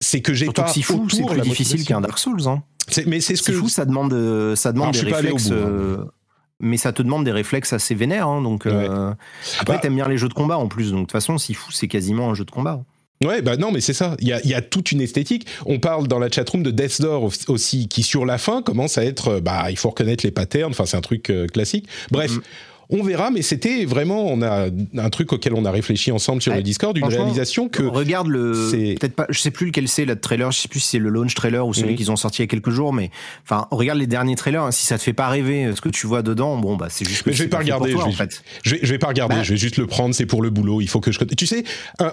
c'est 0.00 0.20
que 0.20 0.32
j'ai 0.32 0.46
pas 0.46 0.72
que 0.72 0.80
fou 0.80 1.08
c'est 1.10 1.24
plus 1.24 1.40
difficile 1.40 1.84
qu'un 1.84 2.00
Dark 2.00 2.18
Souls 2.18 2.46
hein. 2.46 2.62
mais 3.06 3.20
c'est 3.20 3.36
ce 3.36 3.42
que 3.42 3.52
fou 3.52 3.68
ça 3.68 3.84
demande 3.84 4.12
euh, 4.12 4.56
ça 4.56 4.72
demande 4.72 4.92
des 4.92 5.00
réflexes 5.00 5.50
hein. 5.50 5.54
euh, 5.54 6.04
mais 6.60 6.76
ça 6.76 6.92
te 6.92 7.02
demande 7.02 7.24
des 7.24 7.32
réflexes 7.32 7.72
assez 7.72 7.94
vénères 7.94 8.28
hein, 8.28 8.42
donc 8.42 8.66
après 8.66 9.16
bah 9.66 9.78
t'aimes 9.78 9.94
bien 9.94 10.08
les 10.08 10.18
jeux 10.18 10.28
de 10.28 10.34
combat 10.34 10.58
en 10.58 10.68
plus 10.68 10.90
donc 10.90 11.00
de 11.00 11.04
toute 11.04 11.12
façon 11.12 11.36
fou 11.38 11.72
c'est 11.72 11.88
quasiment 11.88 12.30
un 12.30 12.34
jeu 12.34 12.44
de 12.44 12.50
combat 12.50 12.82
Ouais, 13.24 13.42
bah 13.42 13.56
non, 13.56 13.72
mais 13.72 13.80
c'est 13.80 13.92
ça. 13.92 14.16
Il 14.20 14.28
y 14.28 14.32
a, 14.32 14.44
y 14.46 14.54
a, 14.54 14.62
toute 14.62 14.92
une 14.92 15.00
esthétique. 15.00 15.46
On 15.66 15.80
parle 15.80 16.06
dans 16.06 16.18
la 16.18 16.30
chatroom 16.30 16.62
de 16.62 16.70
Death's 16.70 17.00
Door 17.00 17.32
aussi, 17.48 17.88
qui 17.88 18.02
sur 18.02 18.24
la 18.24 18.38
fin 18.38 18.62
commence 18.62 18.96
à 18.96 19.04
être, 19.04 19.40
bah, 19.40 19.70
il 19.70 19.76
faut 19.76 19.90
reconnaître 19.90 20.24
les 20.24 20.30
patterns. 20.30 20.70
Enfin, 20.70 20.86
c'est 20.86 20.96
un 20.96 21.02
truc 21.02 21.30
euh, 21.30 21.46
classique. 21.46 21.86
Bref. 22.10 22.32
Mm-hmm. 22.32 22.42
On 22.90 23.02
verra, 23.02 23.30
mais 23.30 23.42
c'était 23.42 23.84
vraiment, 23.84 24.26
on 24.26 24.40
a 24.40 24.68
un 24.96 25.10
truc 25.10 25.32
auquel 25.32 25.52
on 25.54 25.64
a 25.64 25.70
réfléchi 25.70 26.10
ensemble 26.10 26.40
sur 26.40 26.54
le 26.54 26.62
Discord, 26.62 26.96
une 26.96 27.04
réalisation 27.04 27.68
que. 27.68 27.82
Regarde 27.82 28.28
le. 28.28 28.96
Peut-être 28.98 29.14
pas, 29.14 29.26
je 29.28 29.38
sais 29.38 29.50
plus 29.50 29.66
lequel 29.66 29.88
c'est, 29.88 30.04
le 30.04 30.18
trailer, 30.18 30.50
je 30.52 30.60
sais 30.60 30.68
plus 30.68 30.80
si 30.80 30.88
c'est 30.88 30.98
le 30.98 31.10
launch 31.10 31.34
trailer 31.34 31.66
ou 31.66 31.74
celui 31.74 31.96
qu'ils 31.96 32.10
ont 32.10 32.16
sorti 32.16 32.42
il 32.42 32.42
y 32.42 32.44
a 32.44 32.46
quelques 32.48 32.70
jours, 32.70 32.92
mais 32.92 33.10
enfin, 33.44 33.66
regarde 33.70 33.98
les 33.98 34.06
derniers 34.06 34.36
trailers, 34.36 34.62
hein, 34.62 34.70
si 34.70 34.86
ça 34.86 34.96
te 34.98 35.02
fait 35.02 35.12
pas 35.12 35.28
rêver 35.28 35.70
ce 35.74 35.80
que 35.80 35.88
tu 35.88 36.06
vois 36.06 36.22
dedans, 36.22 36.56
bon, 36.56 36.76
bah, 36.76 36.86
c'est 36.88 37.06
juste 37.06 37.22
que. 37.22 37.30
Mais 37.30 37.36
je 37.36 37.42
vais 37.42 37.48
pas 37.48 37.58
regarder, 37.58 37.90
je, 37.90 37.96
vais, 37.96 38.02
en 38.02 38.12
fait. 38.12 38.42
je, 38.62 38.74
vais, 38.74 38.98
pas 38.98 39.08
regarder, 39.08 39.36
bah 39.36 39.42
je 39.42 39.50
vais 39.50 39.58
juste 39.58 39.76
le 39.76 39.86
prendre, 39.86 40.14
c'est 40.14 40.26
pour 40.26 40.42
le 40.42 40.50
boulot, 40.50 40.80
il 40.80 40.88
faut 40.88 41.00
que 41.00 41.12
je. 41.12 41.18
Tu 41.18 41.46
sais, 41.46 41.64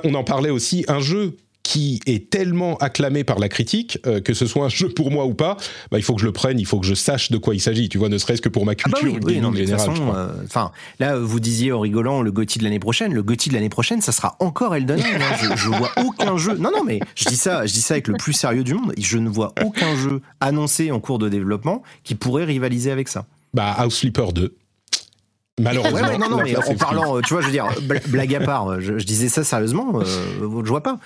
on 0.03 0.13
en 0.13 0.23
parlait 0.23 0.49
aussi, 0.49 0.84
un 0.88 0.99
jeu 0.99 1.38
qui 1.66 1.99
est 2.05 2.30
tellement 2.30 2.78
acclamé 2.78 3.24
par 3.24 3.39
la 3.39 3.49
critique, 3.49 3.97
euh, 4.05 4.22
que 4.22 4.36
ce 4.36 4.45
soit 4.45 4.66
un 4.66 4.70
jeu 4.70 4.88
pour 4.88 5.09
moi 5.09 5.26
ou 5.26 5.34
pas, 5.34 5.57
bah, 5.89 5.97
il 5.97 6.03
faut 6.03 6.13
que 6.13 6.22
je 6.22 6.28
le 6.28 6.32
prenne, 6.32 6.59
il 6.59 6.68
faut 6.68 6.80
que 6.80 6.86
je 6.86 6.93
sache 6.93 7.32
de 7.32 7.39
quoi 7.39 7.55
il 7.55 7.59
s'agit, 7.59 7.89
tu 7.89 7.97
vois, 7.97 8.07
ne 8.07 8.20
serait-ce 8.20 8.39
que 8.39 8.49
pour 8.49 8.68
ma 8.68 8.74
ah 8.74 8.89
bah 8.89 8.99
culture 8.99 9.55
générale. 9.55 9.89
Enfin, 10.45 10.72
là, 10.99 11.18
vous 11.18 11.39
disiez 11.39 11.72
en 11.72 11.80
rigolant 11.80 12.22
le 12.22 12.32
Gotti 12.32 12.59
de 12.59 12.63
l'année 12.63 12.78
prochaine, 12.78 13.16
le 13.16 13.24
Gotti 13.24 13.49
de 13.49 13.55
l'année 13.55 13.70
prochaine, 13.70 13.99
ça 13.99 14.11
sera 14.11 14.36
encore 14.39 14.76
Elden 14.76 15.01
Ring. 15.01 15.16
Hein. 15.16 15.36
je, 15.41 15.57
je 15.57 15.70
vois 15.70 15.89
aucun 16.05 16.38
jeu. 16.38 16.55
Non, 16.55 16.70
non, 16.72 16.84
mais 16.84 16.99
je 17.16 17.26
dis 17.26 17.36
ça, 17.36 17.66
je 17.66 17.74
dis 17.74 17.82
ça 17.82 17.95
avec 17.95 18.09
le 18.09 18.13
plus 18.13 18.34
sérieux 18.34 18.63
du 18.63 18.76
monde. 18.76 18.93
Je 18.99 19.18
ne 19.18 19.28
vois 19.28 19.51
aucun 19.66 19.95
jeu 19.95 20.22
annoncé 20.41 20.91
en 20.91 20.99
cours 20.99 21.18
de 21.18 21.30
développement 21.30 21.82
qui 22.03 22.13
pourrait 22.13 22.45
rivaliser 22.45 22.91
avec 22.91 23.07
ça. 23.07 23.26
Bah, 23.55 23.74
House 23.76 24.01
Flipper 24.01 24.28
2. 24.36 24.55
Malheureusement. 25.62 26.18
non, 26.18 26.30
non, 26.30 26.43
mais 26.43 26.56
en 26.58 26.76
parlant, 26.76 27.22
tu 27.22 27.34
vois, 27.34 27.41
je 27.41 27.45
veux 27.45 27.51
dire, 27.51 27.68
blague 28.08 28.36
à 28.36 28.41
part, 28.41 28.82
je, 28.82 28.93
disais 28.95 29.30
ça 29.30 29.43
sérieusement, 29.43 30.01
euh, 30.01 30.03
je 30.41 30.45
vois 30.45 30.84
pas. 30.84 30.99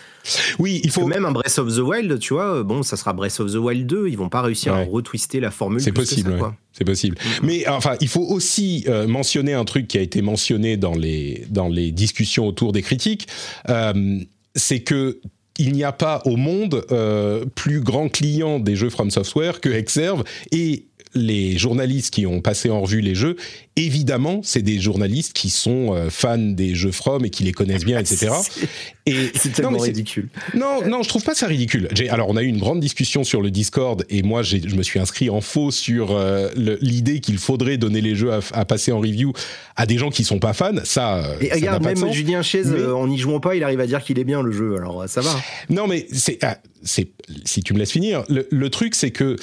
Oui, 0.57 0.81
il 0.83 0.89
faut. 0.89 1.05
même 1.05 1.25
un 1.25 1.31
Breath 1.31 1.59
of 1.59 1.75
the 1.75 1.79
Wild, 1.79 2.17
tu 2.19 2.33
vois, 2.33 2.63
bon, 2.63 2.81
ça 2.81 2.97
sera 2.97 3.13
Breath 3.13 3.39
of 3.39 3.51
the 3.51 3.57
Wild 3.57 3.85
2, 3.85 4.07
ils 4.09 4.17
vont 4.17 4.29
pas 4.29 4.41
réussir 4.41 4.73
à 4.73 4.83
retwister 4.83 5.39
la 5.39 5.51
formule. 5.51 5.81
C'est 5.81 5.91
possible, 5.91 6.35
c'est 6.73 6.83
possible. 6.83 7.15
Mm-hmm. 7.17 7.39
Mais 7.43 7.67
enfin, 7.67 7.95
il 8.01 8.07
faut 8.07 8.25
aussi 8.25 8.85
euh, 8.87 9.07
mentionner 9.07 9.53
un 9.53 9.65
truc 9.65 9.87
qui 9.87 9.99
a 9.99 10.01
été 10.01 10.21
mentionné 10.23 10.77
dans 10.77 10.95
les, 10.95 11.45
dans 11.49 11.67
les 11.67 11.91
discussions 11.91 12.47
autour 12.47 12.71
des 12.71 12.81
critiques, 12.81 13.27
euh, 13.69 14.19
c'est 14.55 14.79
que 14.79 15.19
il 15.59 15.73
n'y 15.73 15.83
a 15.83 15.91
pas 15.91 16.21
au 16.25 16.37
monde 16.37 16.85
euh, 16.91 17.45
plus 17.53 17.81
grand 17.81 18.07
client 18.07 18.59
des 18.59 18.77
jeux 18.77 18.89
From 18.89 19.11
Software 19.11 19.59
que 19.59 19.69
Exerve 19.69 20.23
et 20.51 20.85
les 21.15 21.57
journalistes 21.57 22.13
qui 22.13 22.25
ont 22.27 22.41
passé 22.41 22.69
en 22.69 22.81
revue 22.81 23.01
les 23.01 23.15
jeux, 23.15 23.35
évidemment, 23.75 24.41
c'est 24.43 24.61
des 24.61 24.79
journalistes 24.79 25.33
qui 25.33 25.49
sont 25.49 25.95
euh, 25.95 26.09
fans 26.09 26.37
des 26.37 26.75
jeux 26.75 26.91
From 26.91 27.25
et 27.25 27.29
qui 27.29 27.43
les 27.43 27.51
connaissent 27.51 27.85
bien, 27.85 27.99
etc. 27.99 28.31
Et 29.05 29.31
c'est 29.33 29.51
tellement 29.53 29.79
ridicule. 29.79 30.29
Non, 30.53 30.87
non, 30.87 31.01
je 31.01 31.09
trouve 31.09 31.23
pas 31.23 31.33
ça 31.33 31.47
ridicule. 31.47 31.87
Alors, 32.11 32.29
on 32.29 32.37
a 32.37 32.43
eu 32.43 32.47
une 32.47 32.59
grande 32.59 32.79
discussion 32.79 33.23
sur 33.23 33.41
le 33.41 33.49
Discord 33.49 34.05
et 34.09 34.21
moi, 34.21 34.43
je 34.43 34.75
me 34.75 34.83
suis 34.83 34.99
inscrit 34.99 35.31
en 35.31 35.41
faux 35.41 35.71
sur 35.71 36.11
euh, 36.11 36.49
l'idée 36.55 37.19
qu'il 37.19 37.39
faudrait 37.39 37.77
donner 37.77 38.01
les 38.01 38.13
jeux 38.13 38.31
à, 38.31 38.65
passer 38.65 38.91
en 38.91 38.99
review 38.99 39.33
à 39.75 39.87
des 39.87 39.97
gens 39.97 40.11
qui 40.11 40.23
sont 40.23 40.37
pas 40.37 40.53
fans. 40.53 40.75
Ça, 40.83 41.25
euh, 41.25 41.37
et 41.41 41.51
regarde, 41.51 41.83
même 41.83 42.13
Julien 42.13 42.43
Chaise, 42.43 42.71
en 42.71 43.07
n'y 43.07 43.17
jouant 43.17 43.39
pas, 43.39 43.55
il 43.55 43.63
arrive 43.63 43.79
à 43.79 43.87
dire 43.87 44.03
qu'il 44.03 44.19
est 44.19 44.23
bien 44.23 44.43
le 44.43 44.51
jeu. 44.51 44.75
Alors, 44.75 45.09
ça 45.09 45.21
va. 45.21 45.35
Non, 45.69 45.87
mais 45.87 46.05
c'est, 46.11 46.37
ah, 46.43 46.59
si 46.83 47.63
tu 47.63 47.73
me 47.73 47.79
laisses 47.79 47.91
finir, 47.91 48.23
le 48.27 48.69
truc, 48.69 48.93
c'est 48.93 49.11
que 49.11 49.37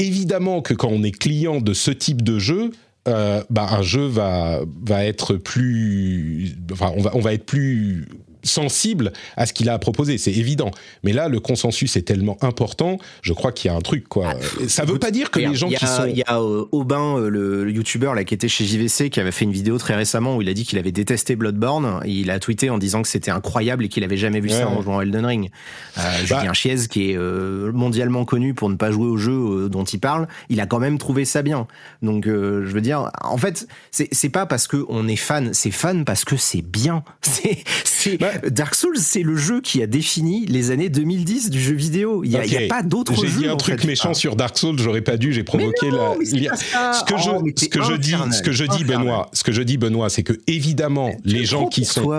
évidemment 0.00 0.62
que 0.62 0.74
quand 0.74 0.88
on 0.88 1.02
est 1.02 1.10
client 1.10 1.60
de 1.60 1.72
ce 1.72 1.90
type 1.90 2.22
de 2.22 2.38
jeu, 2.38 2.70
euh, 3.08 3.42
bah, 3.50 3.68
un 3.70 3.82
jeu 3.82 4.06
va, 4.06 4.60
va 4.84 5.04
être 5.04 5.34
plus. 5.34 6.56
Enfin, 6.72 6.92
on 6.96 7.02
va, 7.02 7.10
on 7.14 7.20
va 7.20 7.32
être 7.32 7.46
plus 7.46 8.06
sensible 8.42 9.12
à 9.36 9.46
ce 9.46 9.52
qu'il 9.52 9.68
a 9.68 9.74
à 9.74 9.78
proposer, 9.78 10.18
c'est 10.18 10.32
évident. 10.32 10.70
Mais 11.02 11.12
là, 11.12 11.28
le 11.28 11.40
consensus 11.40 11.96
est 11.96 12.02
tellement 12.02 12.36
important, 12.42 12.98
je 13.22 13.32
crois 13.32 13.52
qu'il 13.52 13.70
y 13.70 13.74
a 13.74 13.76
un 13.76 13.80
truc, 13.80 14.08
quoi. 14.08 14.34
Ah, 14.34 14.66
ça 14.68 14.84
veut 14.84 14.98
pas 14.98 15.10
dire 15.10 15.30
que 15.30 15.40
les 15.40 15.54
gens 15.54 15.68
qui 15.68 15.86
sont... 15.86 16.06
Il 16.06 16.16
y 16.16 16.22
a 16.22 16.40
euh, 16.40 16.64
Aubin, 16.72 17.16
euh, 17.18 17.28
le, 17.28 17.70
youtubeur 17.70 18.14
là, 18.14 18.24
qui 18.24 18.34
était 18.34 18.48
chez 18.48 18.64
JVC, 18.64 19.10
qui 19.10 19.20
avait 19.20 19.32
fait 19.32 19.44
une 19.44 19.52
vidéo 19.52 19.78
très 19.78 19.94
récemment 19.94 20.36
où 20.36 20.42
il 20.42 20.48
a 20.48 20.54
dit 20.54 20.64
qu'il 20.64 20.78
avait 20.78 20.92
détesté 20.92 21.36
Bloodborne. 21.36 22.00
il 22.04 22.30
a 22.30 22.38
tweeté 22.38 22.70
en 22.70 22.78
disant 22.78 23.02
que 23.02 23.08
c'était 23.08 23.30
incroyable 23.30 23.84
et 23.84 23.88
qu'il 23.88 24.04
avait 24.04 24.16
jamais 24.16 24.40
vu 24.40 24.48
ça 24.48 24.68
en 24.68 24.82
jouant 24.82 24.98
à 24.98 25.02
Elden 25.02 25.24
Ring. 25.24 25.50
Euh, 25.98 26.00
bah 26.02 26.24
Julien 26.24 26.52
Chiez, 26.52 26.88
qui 26.88 27.10
est 27.10 27.16
euh, 27.16 27.72
mondialement 27.72 28.24
connu 28.24 28.54
pour 28.54 28.68
ne 28.68 28.76
pas 28.76 28.90
jouer 28.90 29.06
au 29.06 29.16
jeu 29.16 29.68
dont 29.68 29.84
il 29.84 30.00
parle, 30.00 30.28
il 30.48 30.60
a 30.60 30.66
quand 30.66 30.78
même 30.78 30.98
trouvé 30.98 31.24
ça 31.24 31.42
bien. 31.42 31.66
Donc, 32.02 32.24
je 32.26 32.72
veux 32.72 32.80
dire, 32.80 33.10
en 33.22 33.36
fait, 33.36 33.66
c'est 33.90 34.28
pas 34.28 34.46
parce 34.46 34.66
qu'on 34.66 35.08
est 35.08 35.16
fan, 35.16 35.52
c'est 35.52 35.70
fan 35.70 36.04
parce 36.04 36.24
que 36.24 36.36
c'est 36.36 36.62
bien. 36.62 37.04
C'est 37.84 38.16
bah, 38.18 38.29
Dark 38.48 38.74
Souls, 38.74 38.98
c'est 38.98 39.22
le 39.22 39.36
jeu 39.36 39.60
qui 39.60 39.82
a 39.82 39.86
défini 39.86 40.46
les 40.46 40.70
années 40.70 40.88
2010 40.88 41.50
du 41.50 41.60
jeu 41.60 41.74
vidéo. 41.74 42.24
Il 42.24 42.30
n'y 42.30 42.36
a, 42.36 42.68
pas 42.68 42.82
d'autre 42.82 43.14
jeu. 43.14 43.26
J'ai 43.26 43.38
dit 43.42 43.48
un 43.48 43.56
truc 43.56 43.84
méchant 43.84 44.14
sur 44.14 44.36
Dark 44.36 44.56
Souls, 44.58 44.78
j'aurais 44.78 45.00
pas 45.00 45.16
dû, 45.16 45.32
j'ai 45.32 45.44
provoqué 45.44 45.90
la. 45.90 46.14
Ce 46.20 47.04
que 47.04 47.16
je, 47.16 47.62
ce 47.64 47.68
que 47.68 47.82
je 47.82 47.94
dis, 47.94 48.14
ce 48.32 48.42
que 48.42 48.52
je 48.52 48.64
dis, 48.64 48.84
Benoît, 48.84 49.28
ce 49.32 49.44
que 49.44 49.52
je 49.52 49.62
dis, 49.62 49.76
Benoît, 49.76 50.10
c'est 50.10 50.22
que 50.22 50.34
évidemment, 50.46 51.12
les 51.24 51.44
gens 51.44 51.66
qui 51.66 51.84
sont. 51.84 52.10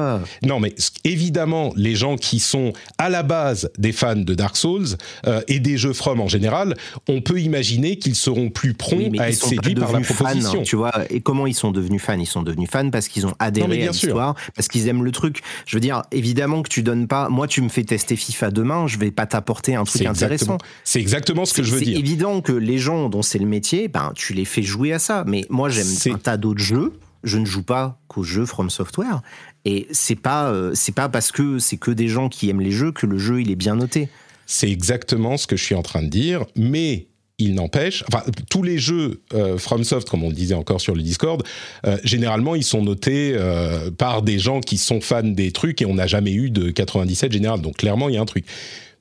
Non, 0.44 0.60
mais 0.60 0.76
évidemment, 1.04 1.74
les 1.76 1.96
gens 1.96 2.16
qui 2.16 2.40
sont 2.40 2.74
à 2.98 3.10
la 3.10 3.24
base 3.24 3.70
des 3.78 3.92
fans 3.92 4.16
de 4.16 4.34
Dark 4.34 4.58
Souls 4.58 4.98
euh, 5.28 5.42
et 5.48 5.60
des 5.60 5.78
jeux 5.78 5.94
From 5.94 6.22
en 6.22 6.28
général, 6.28 6.76
on 7.08 7.22
peut 7.22 7.40
imaginer 7.40 7.98
qu'ils 7.98 8.16
seront 8.16 8.50
plus 8.50 8.74
prompts 8.74 9.20
à 9.20 9.30
être 9.30 9.46
séduits 9.46 9.76
par 9.76 9.92
la 9.92 10.00
proposition. 10.02 10.64
tu 10.64 10.76
vois, 10.76 10.92
et 11.10 11.22
comment 11.22 11.48
ils 11.48 11.54
sont 11.54 11.72
devenus 11.72 12.02
fans? 12.02 12.20
Ils 12.20 12.26
sont 12.26 12.44
devenus 12.44 12.70
fans 12.70 12.90
parce 12.90 13.08
qu'ils 13.08 13.28
ont 13.28 13.34
adhéré 13.40 13.84
à 13.84 13.92
l'histoire, 13.92 14.36
parce 14.56 14.68
qu'ils 14.68 14.88
aiment 14.88 15.04
le 15.04 15.12
truc. 15.12 15.42
Je 15.66 15.76
veux 15.76 15.82
dire, 15.82 16.01
évidemment 16.12 16.62
que 16.62 16.70
tu 16.70 16.84
donnes 16.84 17.08
pas. 17.08 17.30
Moi, 17.30 17.48
tu 17.48 17.62
me 17.62 17.70
fais 17.70 17.84
tester 17.84 18.16
FIFA 18.16 18.52
demain, 18.52 18.88
je 18.88 18.98
vais 18.98 19.12
pas 19.12 19.26
t'apporter 19.26 19.76
un 19.76 19.84
truc 19.84 20.06
intéressant. 20.06 20.58
C'est 20.84 21.00
exactement 21.00 21.46
ce 21.46 21.54
que 21.54 21.64
je 21.64 21.72
veux 21.72 21.82
dire. 21.82 21.96
C'est 21.96 22.00
évident 22.00 22.42
que 22.42 22.54
les 22.54 22.78
gens 22.78 23.10
dont 23.10 23.22
c'est 23.22 23.40
le 23.40 23.46
métier, 23.46 23.88
ben, 23.88 24.12
tu 24.16 24.34
les 24.34 24.46
fais 24.46 24.64
jouer 24.64 24.94
à 24.94 25.00
ça. 25.00 25.24
Mais 25.28 25.46
moi, 25.50 25.70
j'aime 25.70 26.14
un 26.14 26.18
tas 26.18 26.38
d'autres 26.38 26.62
jeux. 26.62 26.94
Je 27.24 27.38
ne 27.38 27.46
joue 27.46 27.64
pas 27.64 28.00
qu'aux 28.08 28.24
jeux 28.24 28.46
From 28.46 28.70
Software. 28.70 29.22
Et 29.66 29.88
c'est 29.92 30.16
pas, 30.16 30.50
euh, 30.50 30.72
c'est 30.74 30.94
pas 30.94 31.08
parce 31.08 31.32
que 31.32 31.60
c'est 31.60 31.78
que 31.78 31.92
des 31.92 32.08
gens 32.08 32.30
qui 32.30 32.50
aiment 32.50 32.62
les 32.62 32.72
jeux 32.72 32.92
que 32.92 33.06
le 33.06 33.20
jeu 33.20 33.42
il 33.42 33.52
est 33.52 33.56
bien 33.56 33.76
noté. 33.76 34.10
C'est 34.48 34.70
exactement 34.70 35.38
ce 35.38 35.46
que 35.46 35.56
je 35.56 35.64
suis 35.64 35.76
en 35.76 35.84
train 35.84 36.02
de 36.02 36.10
dire. 36.10 36.46
Mais 36.56 37.08
il 37.42 37.56
n'empêche, 37.56 38.04
enfin, 38.08 38.24
tous 38.50 38.64
les 38.64 38.78
jeux 38.78 39.22
euh, 39.34 39.58
FromSoft, 39.58 40.08
comme 40.08 40.24
on 40.24 40.30
le 40.30 40.36
disait 40.36 40.54
encore 40.54 40.80
sur 40.80 40.96
le 40.96 41.02
Discord, 41.02 41.44
euh, 41.86 41.98
généralement, 42.04 42.56
ils 42.56 42.64
sont 42.64 42.84
notés 42.84 43.34
euh, 43.36 43.90
par 43.92 44.22
des 44.22 44.40
gens 44.40 44.62
qui 44.62 44.78
sont 44.78 45.02
fans 45.02 45.24
des 45.24 45.52
trucs 45.52 45.82
et 45.82 45.86
on 45.86 45.96
n'a 45.96 46.08
jamais 46.08 46.34
eu 46.34 46.52
de 46.52 46.70
97 46.70 47.32
général. 47.32 47.62
Donc, 47.62 47.78
clairement, 47.78 48.10
il 48.10 48.16
y 48.16 48.18
a 48.18 48.22
un 48.22 48.26
truc. 48.26 48.46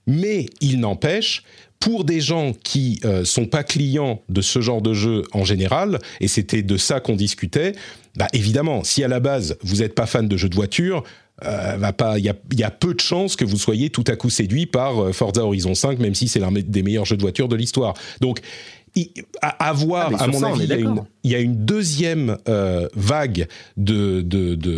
Mais 0.07 0.47
il 0.61 0.81
n'empêche, 0.81 1.43
pour 1.79 2.05
des 2.05 2.21
gens 2.21 2.53
qui 2.65 3.01
ne 3.05 3.25
sont 3.25 3.47
pas 3.47 3.63
clients 3.63 4.23
de 4.29 4.41
ce 4.41 4.61
genre 4.61 4.83
de 4.83 4.95
jeu 4.95 5.23
en 5.33 5.45
général, 5.45 5.99
et 6.21 6.29
c'était 6.29 6.63
de 6.63 6.77
ça 6.77 7.01
qu'on 7.01 7.17
discutait, 7.17 7.73
bah 8.17 8.27
évidemment, 8.33 8.83
si 8.85 9.05
à 9.05 9.09
la 9.09 9.21
base 9.21 9.57
vous 9.63 9.77
n'êtes 9.77 9.95
pas 9.95 10.07
fan 10.07 10.27
de 10.27 10.37
jeux 10.37 10.49
de 10.49 10.55
voiture, 10.55 11.05
euh, 11.45 11.77
va 11.79 11.93
pas. 11.93 12.19
Il 12.19 12.25
y 12.25 12.63
a, 12.63 12.71
peu 12.71 12.95
de 12.95 13.01
chances 13.01 13.37
que 13.37 13.45
vous 13.45 13.57
soyez 13.57 13.91
tout 13.91 14.05
à 14.07 14.17
coup 14.17 14.31
séduit 14.31 14.67
par 14.67 15.03
euh, 15.03 15.13
Forza 15.13 15.45
Horizon 15.45 15.75
5, 15.75 15.99
même 15.99 16.15
si 16.15 16.29
c'est 16.29 16.41
l'un 16.41 16.53
des 16.53 16.83
meilleurs 16.83 17.05
jeux 17.05 17.17
de 17.17 17.23
voiture 17.23 17.49
de 17.49 17.57
l'histoire. 17.57 17.95
Donc 18.21 18.41
à, 19.41 19.73
voir, 19.73 20.11
ah, 20.19 20.25
à 20.25 20.27
mon 20.27 20.43
avis, 20.43 20.65
il 21.23 21.31
y, 21.31 21.35
a 21.37 21.39
une, 21.39 21.65
deuxième 21.65 22.37
euh, 22.49 22.89
vague 22.97 23.47
de, 23.77 24.21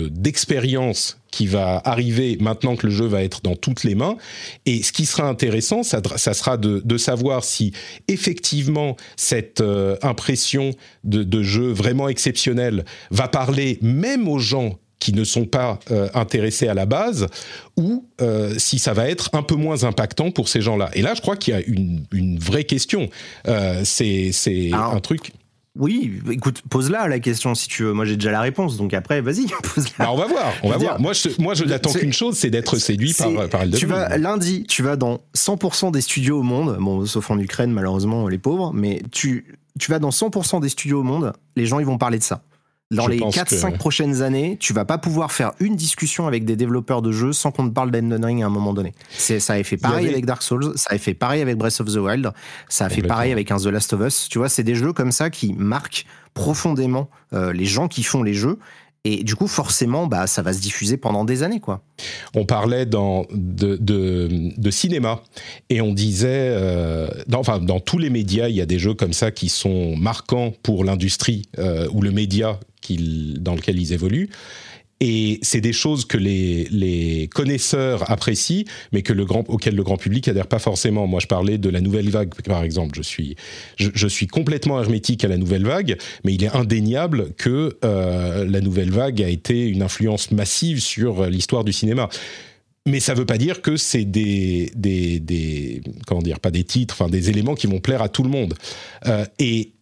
d'expérience 0.09 1.19
qui 1.31 1.47
va 1.47 1.81
arriver 1.87 2.37
maintenant 2.39 2.77
que 2.77 2.87
le 2.87 2.93
jeu 2.93 3.07
va 3.07 3.23
être 3.23 3.41
dans 3.41 3.57
toutes 3.57 3.85
les 3.85 3.95
mains. 3.95 4.17
Et 4.67 4.83
ce 4.83 4.93
qui 4.93 5.07
sera 5.07 5.27
intéressant, 5.27 5.83
ça, 5.83 6.03
sera 6.35 6.59
de, 6.59 6.97
savoir 6.99 7.43
si 7.43 7.73
effectivement 8.07 8.97
cette 9.17 9.65
impression 10.03 10.73
de, 11.05 11.23
de, 11.23 11.43
jeu 11.43 11.73
vraiment 11.73 12.11
exceptionnel 12.11 12.85
va 13.11 13.29
parler 13.29 13.79
même 13.81 14.29
aux 14.29 14.39
gens 14.39 14.79
qui 15.03 15.13
ne 15.13 15.25
sont 15.25 15.47
pas 15.47 15.81
euh, 15.91 16.09
intéressés 16.15 16.69
à 16.69 16.75
la 16.75 16.87
base, 16.87 17.27
ou 17.77 18.07
euh, 18.21 18.55
si 18.57 18.79
ça 18.79 18.93
va 18.93 19.09
être 19.09 19.31
un 19.33 19.43
peu 19.43 19.57
moins 19.57 19.83
impactant 19.83 20.31
pour 20.31 20.49
ces 20.49 20.61
gens-là. 20.61 20.91
Et 20.95 21.03
là, 21.03 21.15
je 21.15 21.21
crois 21.21 21.37
qu'il 21.37 21.55
y 21.55 21.57
a 21.57 21.61
une, 21.67 22.39
vraie 22.39 22.63
question. 22.63 23.11
Euh, 23.49 23.81
c'est 23.85 24.31
un 24.73 25.01
truc. 25.01 25.33
Oui, 25.77 26.21
écoute, 26.31 26.63
pose-la 26.71 27.09
la 27.09 27.19
question 27.19 27.57
si 27.57 27.67
tu 27.67 27.83
veux. 27.83 27.93
Moi, 27.93 28.05
j'ai 28.05 28.15
déjà 28.15 28.31
la 28.31 28.43
réponse, 28.43 28.77
donc 28.77 28.95
après, 28.95 29.21
vas-y, 29.21 29.47
pose-la. 29.75 30.05
Bah, 30.05 30.11
on 30.13 30.17
va 30.17 30.27
voir, 30.27 30.53
on 30.63 30.69
va 30.69 30.77
voir. 30.77 31.01
moi, 31.01 31.15
je, 31.15 31.31
moi, 31.41 31.55
je 31.55 31.65
n'attends 31.65 31.93
qu'une 31.93 32.13
chose, 32.13 32.37
c'est 32.37 32.51
d'être 32.51 32.77
séduit 32.77 33.13
par, 33.13 33.49
par 33.49 33.69
Tu 33.71 33.87
vas 33.87 34.17
lundi, 34.19 34.65
tu 34.69 34.85
vas 34.85 34.95
dans 34.95 35.21
100% 35.35 35.91
des 35.91 36.01
studios 36.01 36.39
au 36.39 36.43
monde, 36.45 36.77
bon, 36.79 37.05
sauf 37.07 37.29
en 37.29 37.39
Ukraine, 37.41 37.73
malheureusement, 37.73 38.29
les 38.29 38.39
pauvres, 38.39 38.73
mais 38.73 39.03
tu, 39.11 39.59
tu 39.81 39.91
vas 39.91 39.99
dans 39.99 40.11
100% 40.11 40.61
des 40.61 40.69
studios 40.69 41.01
au 41.01 41.05
monde, 41.05 41.33
les 41.57 41.67
gens, 41.67 41.81
ils 41.81 41.87
vont 41.87 41.99
parler 41.99 42.19
de 42.19 42.25
ça. 42.25 42.45
Dans 42.93 43.07
les 43.07 43.21
4-5 43.21 43.77
prochaines 43.79 44.23
années, 44.23 44.57
tu 44.61 44.73
vas 44.73 44.85
pas 44.85 44.99
pouvoir 44.99 45.33
faire 45.33 45.53
une 45.61 45.77
discussion 45.77 46.27
avec 46.27 46.45
des 46.45 46.57
développeurs 46.57 47.03
de 47.03 47.11
jeux 47.11 47.33
sans 47.33 47.51
qu'on 47.51 47.69
te 47.69 47.75
parle 47.75 47.91
d'Elden 47.91 48.25
Ring 48.25 48.43
à 48.43 48.47
un 48.47 48.51
moment 48.51 48.73
donné. 48.73 48.93
Ça 49.17 49.55
a 49.55 49.63
fait 49.63 49.77
pareil 49.77 50.09
avec 50.09 50.27
Dark 50.27 50.43
Souls, 50.43 50.73
ça 50.77 50.91
a 50.93 50.99
fait 50.99 51.15
pareil 51.15 51.43
avec 51.43 51.57
Breath 51.57 51.81
of 51.81 51.93
the 51.93 51.97
Wild, 51.97 52.31
ça 52.69 52.87
a 52.87 52.89
fait 52.89 53.03
pareil 53.03 53.33
avec 53.33 53.51
un 53.51 53.57
The 53.57 53.67
Last 53.67 53.93
of 53.93 54.01
Us. 54.07 54.29
Tu 54.29 54.39
vois, 54.39 54.49
c'est 54.49 54.65
des 54.65 54.75
jeux 54.75 54.93
comme 54.93 55.13
ça 55.13 55.31
qui 55.31 55.53
marquent 55.53 56.05
profondément 56.35 57.09
euh, 57.33 57.53
les 57.53 57.67
gens 57.67 57.89
qui 57.89 58.03
font 58.03 58.23
les 58.23 58.35
jeux. 58.35 58.59
Et 59.05 59.25
du 59.25 59.35
coup, 59.35 59.49
forcément, 59.49 60.07
bah, 60.07 60.29
ça 60.29 60.43
va 60.43 60.53
se 60.53 60.61
diffuser 60.61 60.97
pendant 60.97 61.25
des 61.25 61.43
années, 61.43 61.59
quoi. 61.59 61.83
On 62.35 62.45
parlait 62.45 62.87
dans, 62.87 63.27
de, 63.33 63.77
de, 63.77 64.71
cinéma 64.71 65.23
et 65.71 65.81
on 65.81 65.93
disait, 65.93 66.29
euh, 66.53 67.09
dans, 67.27 67.41
enfin, 67.41 67.59
dans 67.59 67.81
tous 67.81 67.99
les 67.99 68.11
médias, 68.11 68.49
il 68.49 68.55
y 68.55 68.61
a 68.61 68.67
des 68.67 68.79
jeux 68.79 68.95
comme 68.95 69.13
ça 69.13 69.33
qui 69.33 69.49
sont 69.49 69.97
marquants 69.97 70.53
pour 70.63 70.85
l'industrie 70.85 71.43
euh, 71.59 71.89
ou 71.93 72.01
le 72.01 72.13
média 72.13 72.61
dans 72.91 73.55
lequel 73.55 73.81
ils 73.81 73.93
évoluent. 73.93 74.31
Et 75.05 75.41
c'est 75.43 75.61
des 75.61 75.73
choses 75.73 76.05
que 76.05 76.17
les, 76.17 77.29
connaisseurs 77.35 78.09
apprécient, 78.09 78.63
mais 78.93 79.03
que 79.03 79.13
le 79.13 79.25
grand, 79.25 79.51
auxquelles 79.51 79.75
le 79.75 79.83
grand 79.83 79.97
public 79.97 80.29
adhère 80.29 80.47
pas 80.47 80.61
forcément. 80.61 81.09
Moi, 81.09 81.19
je 81.19 81.27
parlais 81.27 81.59
de 81.59 81.69
la 81.69 81.81
nouvelle 81.81 82.09
vague, 82.09 82.33
par 82.45 82.63
exemple. 82.63 82.95
Je 82.95 83.03
suis, 83.03 83.35
je, 83.77 84.07
suis 84.07 84.29
complètement 84.29 84.81
hermétique 84.81 85.25
à 85.25 85.29
la 85.29 85.39
nouvelle 85.39 85.65
vague, 85.65 85.99
mais 86.25 86.35
il 86.35 86.45
est 86.45 86.55
indéniable 86.55 87.33
que 87.37 87.79
euh, 87.85 88.45
la 88.49 88.61
nouvelle 88.61 88.93
vague 88.93 89.21
a 89.23 89.29
été 89.29 89.67
une 89.67 89.83
influence 89.83 90.31
massive 90.31 90.81
sur 90.81 91.27
l'histoire 91.27 91.65
du 91.65 91.73
cinéma. 91.73 92.09
Mais 92.87 93.01
ça 93.01 93.15
ne 93.15 93.19
veut 93.19 93.27
pas 93.27 93.39
dire 93.39 93.61
que 93.61 93.77
c'est 93.77 94.05
des, 94.05 94.71
des, 94.77 95.19
des, 95.19 95.83
comment 96.07 96.23
dire, 96.23 96.39
pas 96.39 96.53
des 96.53 96.63
titres, 96.63 96.95
enfin 96.95 97.11
des 97.11 97.29
éléments 97.29 97.57
qui 97.57 97.67
vont 97.67 97.81
plaire 97.81 98.03
à 98.03 98.09
tout 98.09 98.23
le 98.23 98.31
monde. 98.31 98.55
Euh, 99.07 99.25
et 99.41 99.73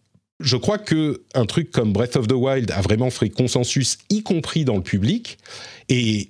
je 0.41 0.57
crois 0.57 0.77
que 0.77 1.23
un 1.33 1.45
truc 1.45 1.71
comme 1.71 1.93
Breath 1.93 2.15
of 2.15 2.27
the 2.27 2.33
Wild 2.33 2.71
a 2.71 2.81
vraiment 2.81 3.09
fait 3.09 3.29
consensus, 3.29 3.97
y 4.09 4.23
compris 4.23 4.65
dans 4.65 4.75
le 4.75 4.83
public. 4.83 5.37
Et 5.89 6.29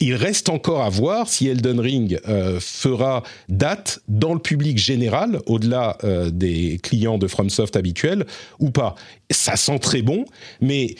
il 0.00 0.14
reste 0.14 0.48
encore 0.48 0.82
à 0.82 0.88
voir 0.88 1.28
si 1.28 1.48
Elden 1.48 1.80
Ring 1.80 2.18
euh, 2.28 2.60
fera 2.60 3.22
date 3.48 4.00
dans 4.08 4.32
le 4.32 4.40
public 4.40 4.78
général, 4.78 5.40
au-delà 5.46 5.98
euh, 6.04 6.30
des 6.30 6.78
clients 6.82 7.18
de 7.18 7.26
FromSoft 7.26 7.76
habituels, 7.76 8.24
ou 8.58 8.70
pas. 8.70 8.94
Ça 9.30 9.56
sent 9.56 9.78
très 9.80 10.02
bon, 10.02 10.24
mais 10.60 10.94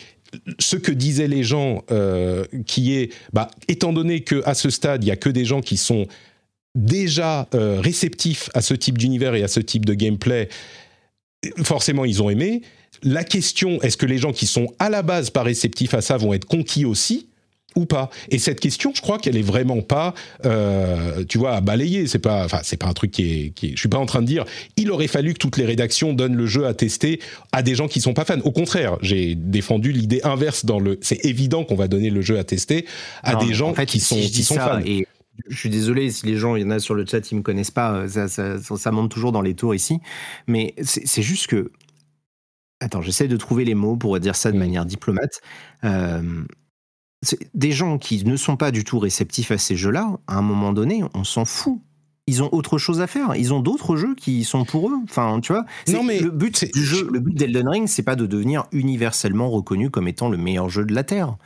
ce 0.58 0.76
que 0.76 0.92
disaient 0.92 1.28
les 1.28 1.42
gens, 1.42 1.84
euh, 1.90 2.44
qui 2.66 2.94
est, 2.94 3.12
bah, 3.32 3.50
étant 3.68 3.92
donné 3.92 4.20
que 4.20 4.42
à 4.44 4.54
ce 4.54 4.70
stade, 4.70 5.04
il 5.04 5.06
y 5.06 5.12
a 5.12 5.16
que 5.16 5.30
des 5.30 5.44
gens 5.44 5.60
qui 5.60 5.76
sont 5.76 6.06
déjà 6.74 7.48
réceptifs 7.52 8.50
à 8.52 8.60
ce 8.60 8.74
type 8.74 8.98
d'univers 8.98 9.34
et 9.34 9.42
à 9.42 9.48
ce 9.48 9.60
type 9.60 9.86
de 9.86 9.94
gameplay, 9.94 10.50
forcément, 11.62 12.04
ils 12.04 12.22
ont 12.22 12.30
aimé. 12.30 12.62
La 13.02 13.24
question, 13.24 13.80
est-ce 13.82 13.96
que 13.96 14.06
les 14.06 14.18
gens 14.18 14.32
qui 14.32 14.46
sont 14.46 14.68
à 14.78 14.88
la 14.88 15.02
base 15.02 15.30
pas 15.30 15.42
réceptifs 15.42 15.94
à 15.94 16.00
ça 16.00 16.16
vont 16.16 16.32
être 16.32 16.46
conquis 16.46 16.84
aussi 16.84 17.28
ou 17.74 17.84
pas? 17.84 18.08
Et 18.30 18.38
cette 18.38 18.58
question, 18.58 18.92
je 18.94 19.02
crois 19.02 19.18
qu'elle 19.18 19.36
est 19.36 19.42
vraiment 19.42 19.82
pas, 19.82 20.14
euh, 20.46 21.24
tu 21.28 21.36
vois, 21.36 21.54
à 21.56 21.60
balayer. 21.60 22.06
C'est 22.06 22.18
pas, 22.18 22.44
enfin, 22.44 22.60
c'est 22.62 22.78
pas 22.78 22.86
un 22.86 22.94
truc 22.94 23.10
qui 23.10 23.22
est, 23.22 23.50
qui 23.50 23.72
Je 23.72 23.78
suis 23.78 23.88
pas 23.88 23.98
en 23.98 24.06
train 24.06 24.22
de 24.22 24.26
dire, 24.26 24.44
il 24.76 24.90
aurait 24.90 25.08
fallu 25.08 25.34
que 25.34 25.38
toutes 25.38 25.58
les 25.58 25.66
rédactions 25.66 26.14
donnent 26.14 26.36
le 26.36 26.46
jeu 26.46 26.66
à 26.66 26.72
tester 26.72 27.20
à 27.52 27.62
des 27.62 27.74
gens 27.74 27.86
qui 27.86 28.00
sont 28.00 28.14
pas 28.14 28.24
fans. 28.24 28.40
Au 28.44 28.52
contraire, 28.52 28.96
j'ai 29.02 29.34
défendu 29.34 29.92
l'idée 29.92 30.20
inverse 30.24 30.64
dans 30.64 30.78
le. 30.78 30.98
C'est 31.02 31.24
évident 31.26 31.64
qu'on 31.64 31.76
va 31.76 31.88
donner 31.88 32.08
le 32.08 32.22
jeu 32.22 32.38
à 32.38 32.44
tester 32.44 32.86
à 33.22 33.34
des 33.36 33.52
gens 33.52 33.74
qui 33.74 34.00
sont, 34.00 34.16
qui 34.16 34.42
sont 34.42 34.54
fans. 34.54 34.80
Et 34.84 35.06
je 35.48 35.56
suis 35.56 35.70
désolé 35.70 36.10
si 36.10 36.26
les 36.26 36.36
gens, 36.36 36.56
il 36.56 36.62
y 36.62 36.64
en 36.64 36.70
a 36.70 36.78
sur 36.78 36.94
le 36.94 37.04
chat, 37.06 37.30
ils 37.30 37.36
me 37.36 37.42
connaissent 37.42 37.70
pas, 37.70 37.92
euh, 37.92 38.08
ça, 38.08 38.28
ça, 38.28 38.58
ça, 38.58 38.90
monte 38.92 39.10
toujours 39.10 39.32
dans 39.32 39.42
les 39.42 39.54
tours 39.54 39.74
ici. 39.74 40.00
Mais 40.46 40.74
c'est 40.82 41.22
juste 41.22 41.46
que. 41.46 41.70
Attends, 42.80 43.00
j'essaie 43.00 43.28
de 43.28 43.36
trouver 43.36 43.64
les 43.64 43.74
mots 43.74 43.96
pour 43.96 44.18
dire 44.20 44.36
ça 44.36 44.52
de 44.52 44.58
manière 44.58 44.84
diplomate. 44.84 45.40
Euh, 45.84 46.44
des 47.54 47.72
gens 47.72 47.98
qui 47.98 48.24
ne 48.24 48.36
sont 48.36 48.56
pas 48.56 48.70
du 48.70 48.84
tout 48.84 48.98
réceptifs 48.98 49.50
à 49.50 49.58
ces 49.58 49.76
jeux-là, 49.76 50.18
à 50.26 50.36
un 50.36 50.42
moment 50.42 50.72
donné, 50.72 51.02
on 51.14 51.24
s'en 51.24 51.44
fout. 51.44 51.80
Ils 52.28 52.42
ont 52.42 52.52
autre 52.52 52.76
chose 52.76 53.00
à 53.00 53.06
faire. 53.06 53.36
Ils 53.36 53.54
ont 53.54 53.60
d'autres 53.60 53.96
jeux 53.96 54.14
qui 54.16 54.44
sont 54.44 54.64
pour 54.64 54.90
eux. 54.90 54.96
Enfin, 55.04 55.40
tu 55.40 55.52
vois. 55.52 55.64
Non, 55.88 56.02
mais 56.02 56.18
le 56.18 56.30
but 56.30 56.64
du 56.74 56.84
jeu, 56.84 57.08
le 57.10 57.20
but 57.20 57.34
d'Elden 57.34 57.68
Ring, 57.68 57.86
c'est 57.86 58.02
pas 58.02 58.16
de 58.16 58.26
devenir 58.26 58.64
universellement 58.72 59.48
reconnu 59.48 59.90
comme 59.90 60.08
étant 60.08 60.28
le 60.28 60.36
meilleur 60.36 60.68
jeu 60.68 60.84
de 60.84 60.92
la 60.92 61.04
terre. 61.04 61.36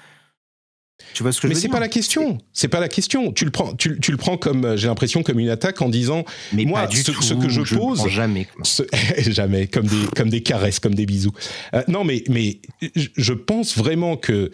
Tu 1.14 1.22
vois 1.22 1.32
ce 1.32 1.40
que 1.40 1.46
mais 1.46 1.54
je 1.54 1.56
veux 1.56 1.60
dire 1.60 1.70
Mais 1.70 1.74
c'est 1.74 1.78
pas 1.78 1.80
la 1.80 1.88
question. 1.88 2.38
C'est 2.52 2.68
pas 2.68 2.80
la 2.80 2.88
question. 2.88 3.32
Tu 3.32 3.44
le 3.44 3.50
prends, 3.50 3.74
tu, 3.74 3.98
tu 4.00 4.10
le 4.10 4.16
prends 4.16 4.36
comme 4.36 4.64
euh, 4.64 4.76
j'ai 4.76 4.88
l'impression 4.88 5.22
comme 5.22 5.38
une 5.38 5.48
attaque 5.48 5.82
en 5.82 5.88
disant 5.88 6.24
mais 6.52 6.64
moi 6.64 6.88
ce, 6.90 7.12
ce, 7.12 7.34
que 7.34 7.48
je, 7.48 7.74
pose 7.74 8.06
jamais 8.08 8.46
jamais 9.18 9.66
comme 9.66 9.86
des 9.86 10.06
comme 10.16 10.30
des 10.30 10.42
caresses 10.42 10.80
comme 10.80 10.94
des 10.94 11.06
bisous. 11.06 11.32
Euh, 11.74 11.82
non 11.88 12.04
mais 12.04 12.24
mais 12.28 12.60
je 12.94 13.32
pense 13.32 13.76
vraiment 13.76 14.16
que 14.16 14.50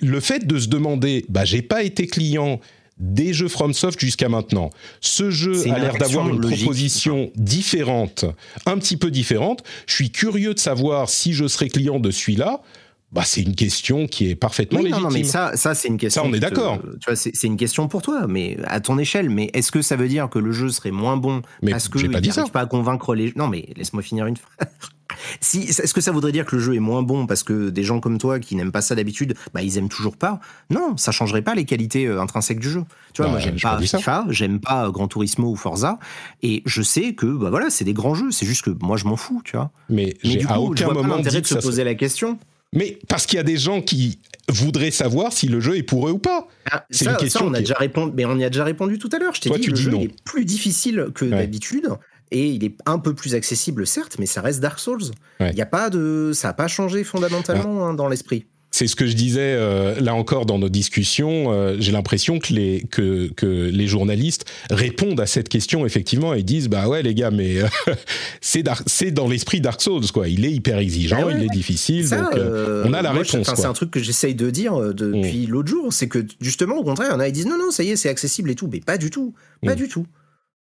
le 0.00 0.20
fait 0.20 0.46
de 0.46 0.58
se 0.58 0.68
demander 0.68 1.24
bah 1.28 1.44
j'ai 1.44 1.62
pas 1.62 1.82
été 1.82 2.06
client 2.06 2.60
des 3.00 3.32
jeux 3.32 3.48
FromSoft 3.48 3.98
jusqu'à 3.98 4.28
maintenant. 4.28 4.70
Ce 5.00 5.30
jeu 5.30 5.68
a 5.72 5.78
l'air 5.78 5.96
d'avoir 5.96 6.28
une 6.28 6.40
proposition 6.40 7.32
différente, 7.34 8.26
un 8.66 8.78
petit 8.78 8.98
peu 8.98 9.10
différente. 9.10 9.64
Je 9.86 9.94
suis 9.94 10.10
curieux 10.10 10.54
de 10.54 10.58
savoir 10.58 11.08
si 11.08 11.32
je 11.32 11.48
serai 11.48 11.70
client 11.70 11.98
de 11.98 12.10
celui-là 12.10 12.60
bah, 13.12 13.22
c'est 13.24 13.42
une 13.42 13.56
question 13.56 14.06
qui 14.06 14.30
est 14.30 14.36
parfaitement 14.36 14.78
légitime. 14.78 15.02
Non, 15.02 15.10
mais 15.10 15.24
ça, 15.24 15.56
ça 15.56 15.74
c'est 15.74 15.88
une 15.88 15.98
question. 15.98 16.22
Ça, 16.22 16.28
on 16.28 16.32
est 16.32 16.38
d'accord. 16.38 16.80
Tu 17.00 17.06
vois, 17.06 17.16
c'est 17.16 17.42
une 17.42 17.56
question 17.56 17.88
pour 17.88 18.02
toi, 18.02 18.26
mais 18.28 18.56
à 18.64 18.80
ton 18.80 18.98
échelle. 18.98 19.30
Mais 19.30 19.50
est-ce 19.52 19.72
que 19.72 19.82
ça 19.82 19.96
veut 19.96 20.08
dire 20.08 20.28
que 20.28 20.38
le 20.38 20.52
jeu 20.52 20.68
serait 20.68 20.92
moins 20.92 21.16
bon 21.16 21.42
mais 21.62 21.72
parce 21.72 21.88
que 21.88 21.98
pas 22.06 22.20
n'arrive 22.20 22.52
pas 22.52 22.60
à 22.60 22.66
convaincre 22.66 23.14
les. 23.14 23.32
Non, 23.34 23.48
mais 23.48 23.68
laisse-moi 23.76 24.02
finir 24.02 24.26
une 24.26 24.36
fois. 24.36 24.50
si, 25.40 25.62
est-ce 25.62 25.92
que 25.92 26.00
ça 26.00 26.12
voudrait 26.12 26.30
dire 26.30 26.46
que 26.46 26.54
le 26.54 26.62
jeu 26.62 26.74
est 26.76 26.80
moins 26.80 27.02
bon 27.02 27.26
parce 27.26 27.42
que 27.42 27.70
des 27.70 27.82
gens 27.82 27.98
comme 27.98 28.18
toi 28.18 28.38
qui 28.38 28.54
n'aiment 28.54 28.70
pas 28.70 28.80
ça 28.80 28.94
d'habitude, 28.94 29.34
bah 29.52 29.62
ils 29.62 29.76
aiment 29.76 29.88
toujours 29.88 30.16
pas? 30.16 30.38
Non, 30.70 30.96
ça 30.96 31.10
changerait 31.10 31.42
pas 31.42 31.56
les 31.56 31.64
qualités 31.64 32.06
euh, 32.06 32.20
intrinsèques 32.20 32.60
du 32.60 32.70
jeu. 32.70 32.84
Tu 33.12 33.22
vois, 33.22 33.30
moi 33.30 33.40
j'aime 33.40 33.58
pas 33.58 33.80
FIFA, 33.80 34.26
j'aime 34.30 34.60
pas 34.60 34.88
Gran 34.90 35.08
Turismo 35.08 35.50
ou 35.50 35.56
Forza, 35.56 35.98
et 36.42 36.62
je 36.64 36.82
sais 36.82 37.14
que 37.14 37.26
bah 37.26 37.50
voilà, 37.50 37.70
c'est 37.70 37.84
des 37.84 37.94
grands 37.94 38.14
jeux. 38.14 38.30
C'est 38.30 38.46
juste 38.46 38.62
que 38.62 38.70
moi 38.80 38.96
je 38.96 39.06
m'en 39.06 39.16
fous, 39.16 39.42
tu 39.44 39.56
vois. 39.56 39.72
Mais, 39.88 40.16
j'ai 40.22 40.46
à 40.46 40.60
aucun 40.60 40.92
moment 40.92 41.18
dit 41.18 41.40
de 41.40 41.46
se 41.46 41.56
poser 41.56 41.82
la 41.82 41.96
question. 41.96 42.38
Mais 42.74 42.98
parce 43.08 43.26
qu'il 43.26 43.36
y 43.36 43.40
a 43.40 43.44
des 43.44 43.56
gens 43.56 43.82
qui 43.82 44.20
voudraient 44.48 44.90
savoir 44.90 45.32
si 45.32 45.48
le 45.48 45.60
jeu 45.60 45.76
est 45.76 45.82
pour 45.82 46.08
eux 46.08 46.12
ou 46.12 46.18
pas. 46.18 46.46
Ah, 46.70 46.84
c'est 46.90 47.06
une 47.06 47.16
question. 47.16 47.46
on 47.46 47.54
a 47.54 47.60
déjà 47.60 47.74
répondu, 47.74 48.12
mais 48.16 48.24
on 48.24 48.36
y 48.38 48.44
a 48.44 48.50
déjà 48.50 48.64
répondu 48.64 48.98
tout 48.98 49.10
à 49.12 49.18
l'heure. 49.18 49.34
Je 49.34 49.40
t'ai 49.40 49.50
dit, 49.50 49.66
le 49.66 49.76
jeu 49.76 49.94
est 49.94 50.22
plus 50.24 50.44
difficile 50.44 51.08
que 51.14 51.24
d'habitude 51.24 51.88
et 52.30 52.48
il 52.48 52.64
est 52.64 52.76
un 52.86 52.98
peu 52.98 53.14
plus 53.14 53.34
accessible, 53.34 53.86
certes, 53.86 54.16
mais 54.18 54.26
ça 54.26 54.40
reste 54.40 54.60
Dark 54.60 54.78
Souls. 54.78 55.10
Il 55.40 55.54
y 55.54 55.62
a 55.62 55.66
pas 55.66 55.90
de, 55.90 56.30
ça 56.32 56.48
n'a 56.48 56.54
pas 56.54 56.68
changé 56.68 57.02
fondamentalement 57.02 57.86
hein, 57.86 57.94
dans 57.94 58.08
l'esprit 58.08 58.46
c'est 58.70 58.86
ce 58.86 58.94
que 58.94 59.06
je 59.06 59.14
disais 59.14 59.54
euh, 59.56 60.00
là 60.00 60.14
encore 60.14 60.46
dans 60.46 60.58
nos 60.58 60.68
discussions. 60.68 61.52
Euh, 61.52 61.76
j'ai 61.80 61.92
l'impression 61.92 62.38
que 62.38 62.52
les 62.52 62.86
que, 62.90 63.28
que 63.34 63.46
les 63.46 63.86
journalistes 63.86 64.44
répondent 64.70 65.20
à 65.20 65.26
cette 65.26 65.48
question 65.48 65.84
effectivement 65.86 66.34
et 66.34 66.42
disent 66.42 66.68
bah 66.68 66.88
ouais 66.88 67.02
les 67.02 67.14
gars 67.14 67.30
mais 67.30 67.58
euh, 67.58 67.66
c'est 68.40 69.10
dans 69.10 69.28
l'esprit 69.28 69.60
Dark 69.60 69.80
Souls 69.82 70.10
quoi. 70.12 70.28
Il 70.28 70.44
est 70.44 70.52
hyper 70.52 70.78
exigeant, 70.78 71.26
bah 71.26 71.32
il 71.36 71.44
est 71.44 71.48
difficile 71.48 72.08
donc 72.08 72.34
on 72.84 72.92
a 72.92 73.02
la 73.02 73.12
réponse. 73.12 73.54
C'est 73.54 73.64
un 73.64 73.72
truc 73.72 73.90
que 73.90 74.00
j'essaye 74.00 74.34
de 74.34 74.50
dire 74.50 74.78
depuis 74.94 75.46
mm. 75.46 75.50
l'autre 75.50 75.68
jour, 75.68 75.92
c'est 75.92 76.08
que 76.08 76.24
justement 76.40 76.76
au 76.76 76.84
contraire, 76.84 77.08
il 77.10 77.12
y 77.12 77.16
en 77.16 77.20
a 77.20 77.26
qui 77.26 77.32
disent 77.32 77.46
non 77.46 77.58
non 77.58 77.70
ça 77.70 77.82
y 77.82 77.90
est 77.90 77.96
c'est 77.96 78.08
accessible 78.08 78.50
et 78.50 78.54
tout, 78.54 78.68
mais 78.72 78.80
pas 78.80 78.98
du 78.98 79.10
tout, 79.10 79.34
pas 79.64 79.72
mm. 79.72 79.76
du 79.76 79.88
tout. 79.88 80.06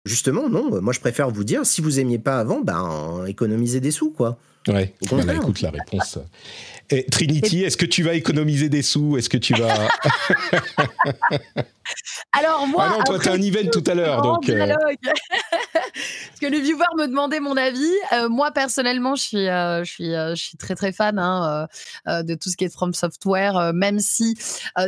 Justement 0.04 0.48
non, 0.48 0.80
moi 0.80 0.92
je 0.92 1.00
préfère 1.00 1.30
vous 1.30 1.44
dire 1.44 1.66
si 1.66 1.80
vous 1.80 1.98
aimiez 1.98 2.18
pas 2.18 2.38
avant, 2.38 2.60
ben 2.60 3.24
économisez 3.26 3.80
des 3.80 3.90
sous 3.90 4.10
quoi. 4.10 4.38
Ouais, 4.68 4.94
on 5.10 5.28
écoute 5.28 5.60
la 5.62 5.70
réponse. 5.70 6.18
Et 6.90 7.04
Trinity, 7.04 7.64
est-ce 7.64 7.76
que 7.76 7.86
tu 7.86 8.02
vas 8.02 8.14
économiser 8.14 8.68
des 8.68 8.82
sous? 8.82 9.18
Est-ce 9.18 9.28
que 9.28 9.36
tu 9.36 9.54
vas 9.54 9.88
Alors 12.32 12.66
moi, 12.66 12.86
ah 12.86 12.98
non, 12.98 13.04
toi 13.04 13.18
t'as 13.22 13.32
un 13.32 13.42
event 13.42 13.68
tout 13.72 13.84
à 13.86 13.94
l'heure, 13.94 14.22
donc. 14.22 14.48
Euh... 14.48 14.66
Parce 15.02 16.40
que 16.40 16.46
le 16.46 16.58
viewer 16.58 16.84
me 16.96 17.06
demandait 17.06 17.40
mon 17.40 17.56
avis. 17.56 17.92
Euh, 18.12 18.28
moi 18.28 18.50
personnellement, 18.52 19.16
je 19.16 19.22
suis, 19.22 19.48
euh, 19.48 19.82
je 19.84 19.90
suis, 19.90 20.10
je 20.12 20.34
suis 20.36 20.56
très 20.56 20.74
très 20.74 20.92
fan 20.92 21.18
hein, 21.18 21.66
de 22.06 22.34
tout 22.34 22.50
ce 22.50 22.56
qui 22.56 22.64
est 22.64 22.72
From 22.72 22.94
Software, 22.94 23.72
même 23.74 23.98
si 23.98 24.36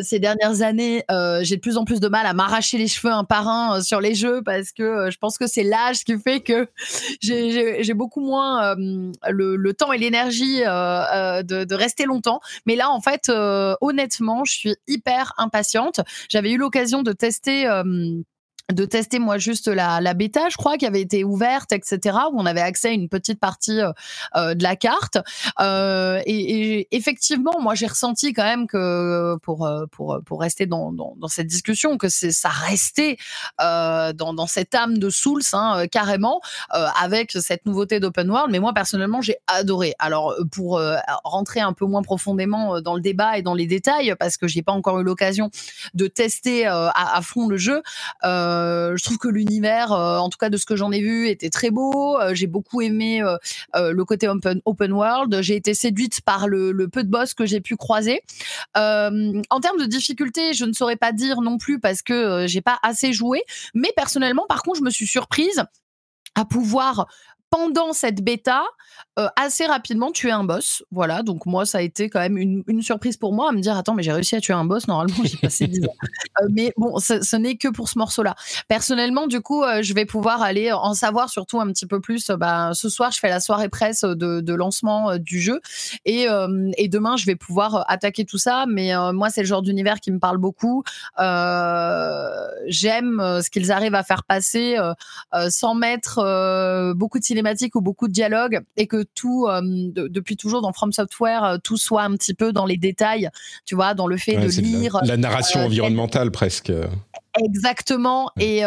ces 0.02 0.18
dernières 0.18 0.62
années, 0.62 1.04
j'ai 1.42 1.56
de 1.56 1.60
plus 1.60 1.76
en 1.76 1.84
plus 1.84 2.00
de 2.00 2.08
mal 2.08 2.26
à 2.26 2.34
m'arracher 2.34 2.78
les 2.78 2.88
cheveux 2.88 3.12
un 3.12 3.24
par 3.24 3.48
un 3.48 3.82
sur 3.82 4.00
les 4.00 4.14
jeux 4.14 4.42
parce 4.42 4.72
que 4.72 5.10
je 5.10 5.18
pense 5.18 5.38
que 5.38 5.46
c'est 5.46 5.64
l'âge 5.64 6.04
qui 6.04 6.18
fait 6.18 6.40
que 6.40 6.68
j'ai 7.20 7.94
beaucoup 7.94 8.20
moins 8.20 8.76
le, 8.76 9.56
le, 9.56 9.74
temps 9.74 9.92
et 9.92 9.98
l'énergie 9.98 10.60
de, 10.60 11.64
de, 11.64 11.74
rester 11.74 11.89
longtemps. 12.04 12.40
Mais 12.66 12.76
là, 12.76 12.90
en 12.90 13.00
fait, 13.00 13.30
honnêtement, 13.80 14.44
je 14.44 14.52
suis 14.52 14.76
hyper 14.86 15.32
impatiente. 15.36 16.00
J'avais 16.28 16.50
eu 16.50 16.56
l'occasion 16.56 17.02
de 17.02 17.12
tester 17.12 17.68
de 18.72 18.84
tester 18.84 19.18
moi 19.18 19.38
juste 19.38 19.68
la, 19.68 20.00
la 20.00 20.14
bêta, 20.14 20.48
je 20.50 20.56
crois, 20.56 20.76
qui 20.76 20.86
avait 20.86 21.00
été 21.00 21.24
ouverte, 21.24 21.72
etc., 21.72 22.16
où 22.32 22.40
on 22.40 22.46
avait 22.46 22.60
accès 22.60 22.88
à 22.88 22.92
une 22.92 23.08
petite 23.08 23.40
partie 23.40 23.80
euh, 23.80 23.92
euh, 24.36 24.54
de 24.54 24.62
la 24.62 24.76
carte. 24.76 25.18
Euh, 25.60 26.20
et, 26.26 26.88
effectivement, 26.94 27.60
moi 27.60 27.74
j'ai 27.74 27.86
ressenti 27.86 28.32
quand 28.32 28.44
même 28.44 28.66
que 28.66 29.36
pour 29.42 29.68
pour 29.90 30.20
pour 30.24 30.40
rester 30.40 30.66
dans, 30.66 30.92
dans, 30.92 31.28
cette 31.28 31.46
discussion, 31.46 31.98
que 31.98 32.08
ça 32.08 32.48
restait 32.48 33.16
dans, 33.58 34.12
dans 34.34 34.46
cette 34.46 34.74
âme 34.74 34.98
de 34.98 35.10
Souls 35.10 35.42
hein, 35.52 35.86
carrément, 35.90 36.40
avec 36.70 37.32
cette 37.32 37.66
nouveauté 37.66 38.00
d'open 38.00 38.30
world. 38.30 38.50
Mais 38.50 38.58
moi 38.58 38.72
personnellement, 38.72 39.20
j'ai 39.20 39.36
adoré. 39.46 39.94
Alors 39.98 40.34
pour 40.52 40.80
rentrer 41.24 41.60
un 41.60 41.72
peu 41.72 41.86
moins 41.86 42.02
profondément 42.02 42.80
dans 42.80 42.94
le 42.94 43.00
débat 43.00 43.38
et 43.38 43.42
dans 43.42 43.54
les 43.54 43.66
détails, 43.66 44.14
parce 44.18 44.36
que 44.36 44.46
j'ai 44.46 44.62
pas 44.62 44.72
encore 44.72 45.00
eu 45.00 45.04
l'occasion 45.04 45.50
de 45.94 46.06
tester 46.06 46.66
à, 46.66 47.20
fond 47.22 47.48
le 47.48 47.56
jeu. 47.56 47.82
Je 48.96 49.04
trouve 49.04 49.18
que 49.18 49.28
l'univers, 49.28 49.92
euh, 49.92 50.18
en 50.18 50.28
tout 50.28 50.38
cas 50.38 50.50
de 50.50 50.56
ce 50.56 50.66
que 50.66 50.76
j'en 50.76 50.92
ai 50.92 51.00
vu, 51.00 51.28
était 51.28 51.50
très 51.50 51.70
beau. 51.70 52.18
Euh, 52.20 52.34
j'ai 52.34 52.46
beaucoup 52.46 52.80
aimé 52.80 53.22
le 53.74 54.04
côté 54.04 54.28
open, 54.28 54.60
open 54.64 54.92
world. 54.92 55.40
J'ai 55.42 55.56
été 55.56 55.74
séduite 55.74 56.20
par 56.22 56.48
le, 56.48 56.72
le, 56.72 56.88
peu 56.88 57.02
de 57.02 57.08
boss 57.08 57.34
que 57.34 57.46
j'ai 57.46 57.60
pu 57.60 57.76
croiser. 57.76 58.20
en 58.74 59.60
termes 59.62 59.78
de 59.78 59.86
difficulté, 59.86 60.52
je 60.52 60.64
ne 60.64 60.72
saurais 60.72 60.96
pas 60.96 61.12
dire 61.12 61.40
non 61.40 61.58
plus 61.58 61.80
parce 61.80 62.02
que 62.02 62.46
j'ai 62.46 62.60
pas 62.60 62.78
assez 62.82 63.12
joué. 63.12 63.42
Mais 63.74 63.92
personnellement, 63.96 64.46
par 64.48 64.62
contre, 64.62 64.78
je 64.78 64.84
me 64.84 64.90
suis 64.90 65.06
surprise 65.06 65.64
à 66.34 66.44
pouvoir 66.44 67.06
pendant 67.50 67.92
cette 67.92 68.22
bêta, 68.22 68.62
euh, 69.20 69.28
assez 69.36 69.66
rapidement 69.66 70.12
tuer 70.12 70.30
un 70.30 70.44
boss. 70.44 70.82
Voilà, 70.90 71.22
donc 71.22 71.44
moi, 71.44 71.66
ça 71.66 71.78
a 71.78 71.80
été 71.82 72.08
quand 72.08 72.20
même 72.20 72.38
une, 72.38 72.80
surprise 72.80 73.18
pour 73.18 73.34
moi 73.34 73.50
à 73.50 73.52
me 73.52 73.60
dire 73.60 73.76
Attends, 73.76 73.94
mais 73.94 74.02
j'ai 74.02 74.12
réussi 74.12 74.34
à 74.34 74.40
tuer 74.40 74.54
un 74.54 74.64
boss, 74.64 74.88
normalement, 74.88 75.22
j'ai 75.24 75.36
passé 75.36 75.66
10 75.66 75.84
ans. 75.84 75.94
Euh, 76.40 76.46
mais 76.50 76.72
bon, 76.76 76.96
ce, 76.98 77.36
n'est 77.36 77.56
que 77.56 77.68
pour 77.68 77.88
ce 77.88 77.98
morceau-là. 77.98 78.36
Personnellement, 78.68 79.26
du 79.26 79.40
coup, 79.40 79.64
euh, 79.64 79.82
je 79.82 79.92
vais 79.94 80.06
pouvoir 80.06 80.42
aller 80.42 80.70
en 80.70 80.94
savoir 80.94 81.28
surtout 81.28 81.60
un 81.60 81.66
petit 81.66 81.86
peu 81.86 82.00
plus. 82.00 82.30
Bah, 82.30 82.70
ce 82.72 82.88
soir, 82.88 83.10
je 83.10 83.18
fais 83.18 83.28
la 83.28 83.40
soirée 83.40 83.68
presse 83.68 84.02
de, 84.02 84.54
lancement 84.54 85.18
du 85.18 85.40
jeu 85.40 85.60
et, 86.04 86.26
et, 86.76 86.88
demain, 86.88 87.16
je 87.16 87.26
vais 87.26 87.34
pouvoir 87.34 87.84
attaquer 87.88 88.24
tout 88.24 88.38
ça. 88.38 88.64
Mais 88.68 88.92
moi, 89.12 89.28
c'est 89.28 89.40
le 89.40 89.46
genre 89.46 89.62
d'univers 89.62 89.98
qui 90.00 90.12
me 90.12 90.20
parle 90.20 90.38
beaucoup. 90.38 90.84
J'aime 91.18 93.18
ce 93.42 93.50
qu'ils 93.50 93.72
arrivent 93.72 93.96
à 93.96 94.04
faire 94.04 94.22
passer 94.22 94.76
sans 95.48 95.74
mettre 95.74 96.94
beaucoup 96.94 97.18
de 97.18 97.24
cinématiques 97.24 97.74
ou 97.74 97.80
beaucoup 97.80 98.06
de 98.06 98.12
dialogues 98.12 98.60
et 98.76 98.86
que 98.86 99.02
tout, 99.14 99.46
euh, 99.46 99.60
depuis 99.62 100.36
toujours 100.36 100.62
dans 100.62 100.72
From 100.72 100.92
Software, 100.92 101.44
euh, 101.44 101.58
tout 101.62 101.76
soit 101.76 102.02
un 102.02 102.12
petit 102.16 102.34
peu 102.34 102.52
dans 102.52 102.66
les 102.66 102.76
détails, 102.76 103.28
tu 103.64 103.74
vois, 103.74 103.94
dans 103.94 104.06
le 104.06 104.16
fait 104.16 104.36
de 104.36 104.48
lire. 104.60 104.98
La, 105.04 105.16
narration 105.16 105.60
euh, 105.60 105.66
environnementale 105.66 106.30
presque. 106.30 106.72
Exactement. 107.38 108.30
Et 108.38 108.62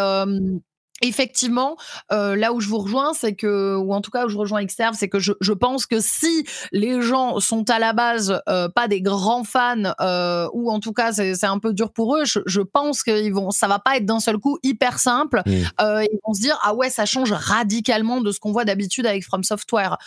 effectivement, 1.04 1.76
euh, 2.12 2.36
là 2.36 2.54
où 2.54 2.62
je 2.62 2.70
vous 2.70 2.80
rejoins, 2.80 3.14
c'est 3.14 3.36
que, 3.36 3.76
ou 3.76 3.94
en 3.94 4.02
tout 4.02 4.10
cas 4.10 4.26
où 4.26 4.30
je 4.30 4.38
rejoins 4.38 4.60
Exterve, 4.60 4.96
c'est 4.98 5.10
que 5.10 5.20
je, 5.20 5.34
je, 5.42 5.52
pense 5.52 5.86
que 5.86 6.00
si 6.00 6.46
les 6.72 7.02
gens 7.02 7.40
sont 7.40 7.70
à 7.70 7.78
la 7.78 7.94
base 7.94 8.42
euh, 8.48 8.70
pas 8.70 8.88
des 8.88 9.02
grands 9.02 9.44
fans, 9.44 9.94
euh, 10.00 10.48
ou 10.54 10.72
en 10.72 10.80
tout 10.80 10.94
cas 10.94 11.12
c'est 11.12 11.46
un 11.46 11.60
peu 11.60 11.74
dur 11.74 11.92
pour 11.92 12.16
eux, 12.16 12.26
je, 12.26 12.40
je 12.46 12.62
pense 12.62 13.04
que 13.04 13.32
vont, 13.32 13.52
ça 13.52 13.68
va 13.68 13.80
pas 13.80 13.98
être 13.98 14.06
d'un 14.06 14.22
seul 14.22 14.38
coup 14.38 14.58
hyper 14.64 14.98
simple. 14.98 15.42
Mmh. 15.46 15.52
Ils 15.82 16.20
vont 16.26 16.34
se 16.34 16.42
dire 16.42 16.58
ah 16.64 16.74
ouais, 16.74 16.90
ça 16.90 17.06
change 17.06 17.34
radicalement 17.34 18.22
de 18.22 18.32
ce 18.32 18.40
qu'on 18.40 18.52
voit 18.52 18.66
d'habitude 18.66 19.06
avec 19.06 19.24
From 19.24 19.44
Software. 19.44 19.98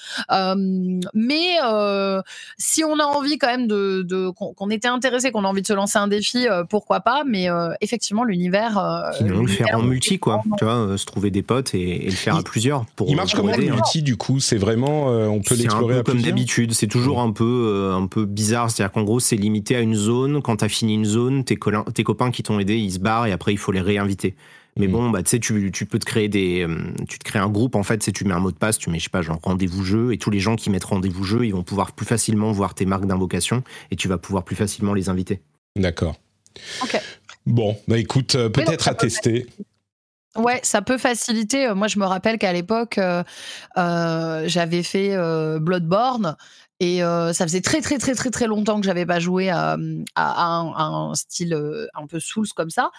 Mais 1.15 1.57
si 2.57 2.85
on 2.85 2.99
a 2.99 3.05
envie 3.05 3.39
quand 3.39 3.49
même 3.49 3.67
de, 3.67 4.03
de 4.03 4.31
qu'on 4.31 4.71
était 4.71 4.89
intéressé, 4.89 5.31
qu'on 5.31 5.45
a 5.45 5.49
envie 5.49 5.63
de 5.63 5.67
se 5.67 5.75
lancer 5.75 5.99
un 5.99 6.09
défi, 6.09 6.47
pourquoi 6.71 7.01
pas. 7.01 7.25
Mais 7.27 7.49
effectivement, 7.81 8.25
l'univers. 8.25 9.13
Ils 9.21 9.33
vont 9.33 9.43
le 9.43 9.49
faire 9.49 9.79
en 9.79 9.83
multi, 9.83 10.19
quoi. 10.19 10.43
Tu 10.59 10.65
vois 10.65 10.86
euh, 10.87 10.97
se 10.97 11.05
trouver 11.05 11.31
des 11.31 11.43
potes 11.43 11.75
et, 11.75 12.05
le 12.05 12.11
faire 12.11 12.37
à 12.37 12.43
plusieurs. 12.43 12.87
Pour, 12.97 13.09
il 13.09 13.17
marche 13.17 13.35
comment 13.35 13.55
le 13.55 13.65
multi 13.65 14.03
du 14.03 14.17
coup? 14.17 14.41
C'est 14.41 14.57
vraiment, 14.57 15.11
euh, 15.11 15.27
on 15.27 15.41
peut 15.41 15.55
l'explorer 15.55 16.03
comme 16.03 16.23
d'habitude. 16.23 16.73
C'est 16.73 16.87
toujours 16.87 17.21
un 17.21 17.33
peu, 17.33 17.67
euh, 17.69 17.95
un 17.95 18.07
peu 18.07 18.25
bizarre. 18.25 18.71
C'est-à-dire 18.71 18.93
qu'en 18.93 19.03
gros, 19.03 19.21
c'est 19.21 19.37
limité 19.37 19.77
à 19.77 19.81
une 19.81 19.95
zone. 19.95 20.43
Quand 20.43 20.57
tu 20.57 20.65
as 20.65 20.69
fini 20.69 20.95
une 20.95 21.05
zone, 21.05 21.45
tes, 21.45 21.59
tes 21.95 22.05
copains 22.05 22.31
qui 22.31 22.43
t'ont 22.43 22.59
aidé, 22.59 22.77
ils 22.77 22.93
se 22.93 22.99
barrent 22.99 23.27
et 23.27 23.33
après 23.33 23.53
il 23.53 23.59
faut 23.59 23.73
les 23.73 23.81
réinviter. 23.81 24.35
Mais 24.79 24.89
mm. 24.89 24.93
bon, 24.93 25.11
bah, 25.11 25.23
tu 25.23 25.31
sais, 25.31 25.41
tu, 25.41 25.71
tu, 25.73 25.87
peux 25.87 25.99
te 25.99 26.05
créer 26.05 26.29
des, 26.29 26.67
tu 27.09 27.19
te 27.19 27.25
crées 27.25 27.39
un 27.39 27.49
groupe 27.49 27.75
en 27.75 27.83
fait. 27.83 28.03
Si 28.03 28.13
tu 28.13 28.25
mets 28.25 28.35
un 28.35 28.41
mot 28.41 28.51
de 28.51 28.57
passe, 28.57 28.79
tu 28.79 28.91
mets, 28.91 28.99
je 28.99 29.05
sais 29.05 29.11
pas, 29.11 29.23
genre 29.23 29.39
rendez-vous 29.43 29.85
jeu, 29.85 30.13
et 30.13 30.19
tous 30.19 30.31
les 30.31 30.41
gens 30.41 30.57
qui 30.57 30.71
mettent 30.71 30.85
rendez-vous 30.85 31.25
jeu, 31.25 31.47
ils 31.47 31.53
vont 31.53 31.63
pouvoir 31.63 31.93
plus 31.93 32.07
facilement 32.07 32.53
voir 32.53 32.75
tes 32.75 32.85
marques 32.85 33.07
d'invocation, 33.07 33.63
et 33.91 33.97
tu 33.97 34.09
vas 34.09 34.19
pouvoir 34.19 34.45
plus 34.45 34.57
facilement 34.57 34.93
les 34.93 35.09
inviter. 35.09 35.41
D'accord. 35.77 36.17
Bon, 37.47 37.79
bah 37.87 37.99
écoute, 37.99 38.37
peut-être 38.53 38.89
à 38.89 38.95
tester. 38.95 39.47
Ouais, 40.37 40.61
ça 40.63 40.83
peut 40.83 40.99
faciliter. 40.99 41.67
Euh, 41.67 41.75
moi, 41.75 41.89
je 41.89 41.99
me 41.99 42.05
rappelle 42.05 42.39
qu'à 42.39 42.53
l'époque, 42.53 42.99
euh, 42.99 43.23
euh, 43.79 44.45
j'avais 44.47 44.83
fait 44.83 45.17
Bloodborne 45.59 46.37
et 46.79 46.99
ça 46.99 47.47
faisait 47.47 47.63
très 47.63 47.81
très 47.81 47.97
très 47.97 48.15
très 48.15 48.31
très 48.31 48.47
longtemps 48.47 48.79
que 48.79 48.87
j'avais 48.87 49.07
pas 49.07 49.19
joué 49.19 49.49
à, 49.49 49.79
un, 50.17 51.13
style 51.15 51.55
un 51.95 52.07
peu 52.07 52.21
Souls 52.21 52.49
comme 52.55 52.69
ça. 52.69 52.91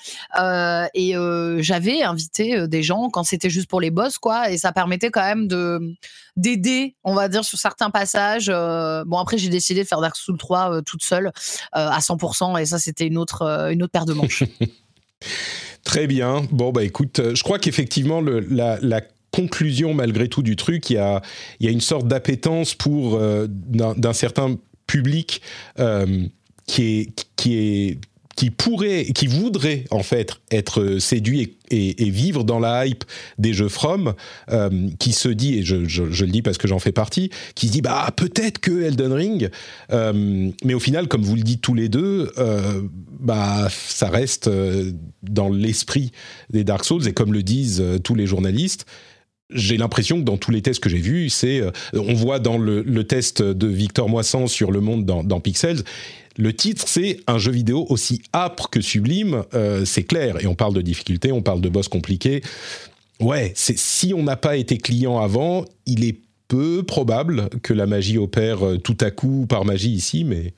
et 0.95 1.13
j'avais 1.59 2.01
invité 2.01 2.67
des 2.67 2.81
gens 2.81 3.09
quand 3.09 3.23
c'était 3.23 3.51
juste 3.51 3.69
pour 3.69 3.79
les 3.79 3.91
boss, 3.91 4.17
quoi. 4.17 4.49
Et 4.49 4.57
ça 4.57 4.71
permettait 4.71 5.11
quand 5.11 5.21
même 5.21 5.47
de 5.47 5.95
d'aider, 6.35 6.95
on 7.03 7.13
va 7.13 7.29
dire, 7.29 7.43
sur 7.43 7.59
certains 7.59 7.91
passages. 7.91 8.47
bon, 8.47 9.17
après, 9.17 9.37
j'ai 9.37 9.49
décidé 9.49 9.83
de 9.83 9.87
faire 9.87 10.01
Dark 10.01 10.15
Souls 10.15 10.37
3 10.37 10.81
toute 10.81 11.03
seule 11.03 11.31
à 11.71 11.99
100%, 11.99 12.59
et 12.59 12.65
ça, 12.65 12.79
c'était 12.79 13.05
une 13.05 13.17
autre 13.17 13.43
une 13.71 13.83
autre 13.83 13.91
paire 13.91 14.05
de 14.05 14.13
manches. 14.13 14.43
Très 15.87 16.05
bien. 16.05 16.45
Bon, 16.51 16.73
bah 16.73 16.83
écoute, 16.83 17.19
euh, 17.19 17.33
je 17.33 17.43
crois 17.43 17.59
qu'effectivement, 17.59 18.19
la, 18.21 19.01
conclusion, 19.31 19.93
malgré 19.93 20.27
tout, 20.27 20.41
du 20.41 20.57
truc, 20.57 20.89
il 20.89 20.95
y 20.95 20.97
a, 20.97 21.21
une 21.61 21.79
sorte 21.79 22.07
d'appétence 22.07 22.75
pour, 22.75 23.15
euh, 23.15 23.47
d'un 23.47 24.13
certain 24.13 24.57
public 24.85 25.41
euh, 25.79 26.25
qui 26.65 27.13
est 27.45 27.99
qui 28.37 28.51
pourrait, 28.51 29.05
qui 29.05 29.25
voudrait 29.25 29.85
en 29.89 30.03
fait 30.03 30.35
être 30.51 30.99
séduit 30.99 31.57
et, 31.71 32.09
vivre 32.09 32.43
dans 32.45 32.59
la 32.59 32.85
hype 32.85 33.03
des 33.39 33.51
jeux 33.51 33.67
From, 33.67 34.13
euh, 34.51 34.89
qui 34.99 35.11
se 35.11 35.27
dit, 35.27 35.57
et 35.57 35.63
je, 35.63 35.75
le 35.75 36.31
dis 36.31 36.43
parce 36.43 36.57
que 36.57 36.67
j'en 36.67 36.79
fais 36.79 36.91
partie, 36.91 37.31
qui 37.55 37.67
se 37.67 37.73
dit 37.73 37.81
bah 37.81 38.07
peut-être 38.15 38.59
que 38.59 38.83
Elden 38.83 39.11
Ring, 39.11 39.49
euh, 39.91 40.49
mais 40.63 40.73
au 40.75 40.79
final, 40.79 41.07
comme 41.07 41.23
vous 41.23 41.35
le 41.35 41.41
dites 41.41 41.61
tous 41.61 41.73
les 41.73 41.89
deux, 41.89 42.31
euh, 42.37 42.83
bah 43.19 43.67
ça 43.71 44.07
reste 44.07 44.49
dans 45.23 45.49
l'esprit 45.49 46.11
des 46.51 46.63
Dark 46.63 46.85
Souls. 46.85 47.07
Et 47.07 47.13
comme 47.13 47.33
le 47.33 47.41
disent 47.41 47.83
tous 48.03 48.13
les 48.13 48.27
journalistes, 48.27 48.85
j'ai 49.49 49.77
l'impression 49.77 50.19
que 50.19 50.25
dans 50.25 50.37
tous 50.37 50.51
les 50.51 50.61
tests 50.61 50.81
que 50.81 50.89
j'ai 50.89 50.99
vus, 50.99 51.29
c'est, 51.29 51.63
on 51.93 52.13
voit 52.13 52.37
dans 52.37 52.59
le, 52.59 53.03
test 53.03 53.41
de 53.41 53.67
Victor 53.67 54.09
Moissan 54.09 54.45
sur 54.45 54.71
le 54.71 54.79
monde 54.79 55.05
dans 55.05 55.39
Pixels, 55.39 55.83
le 56.37 56.53
titre, 56.53 56.83
c'est 56.87 57.19
un 57.27 57.37
jeu 57.37 57.51
vidéo 57.51 57.85
aussi 57.89 58.21
âpre 58.33 58.69
que 58.69 58.79
sublime, 58.79 59.43
euh, 59.53 59.85
c'est 59.85 60.03
clair. 60.03 60.41
Et 60.41 60.47
on 60.47 60.55
parle 60.55 60.73
de 60.73 60.81
difficultés, 60.81 61.31
on 61.31 61.41
parle 61.41 61.61
de 61.61 61.69
boss 61.69 61.87
compliqués. 61.87 62.41
Ouais, 63.19 63.51
c'est 63.55 63.77
si 63.77 64.13
on 64.13 64.23
n'a 64.23 64.35
pas 64.35 64.55
été 64.55 64.77
client 64.77 65.19
avant, 65.19 65.65
il 65.87 66.05
est 66.05 66.19
peu 66.47 66.83
probable 66.83 67.49
que 67.63 67.73
la 67.73 67.87
magie 67.87 68.17
opère 68.17 68.65
euh, 68.65 68.77
tout 68.77 68.97
à 69.01 69.09
coup 69.09 69.47
par 69.49 69.65
magie 69.65 69.91
ici, 69.91 70.23
mais 70.23 70.53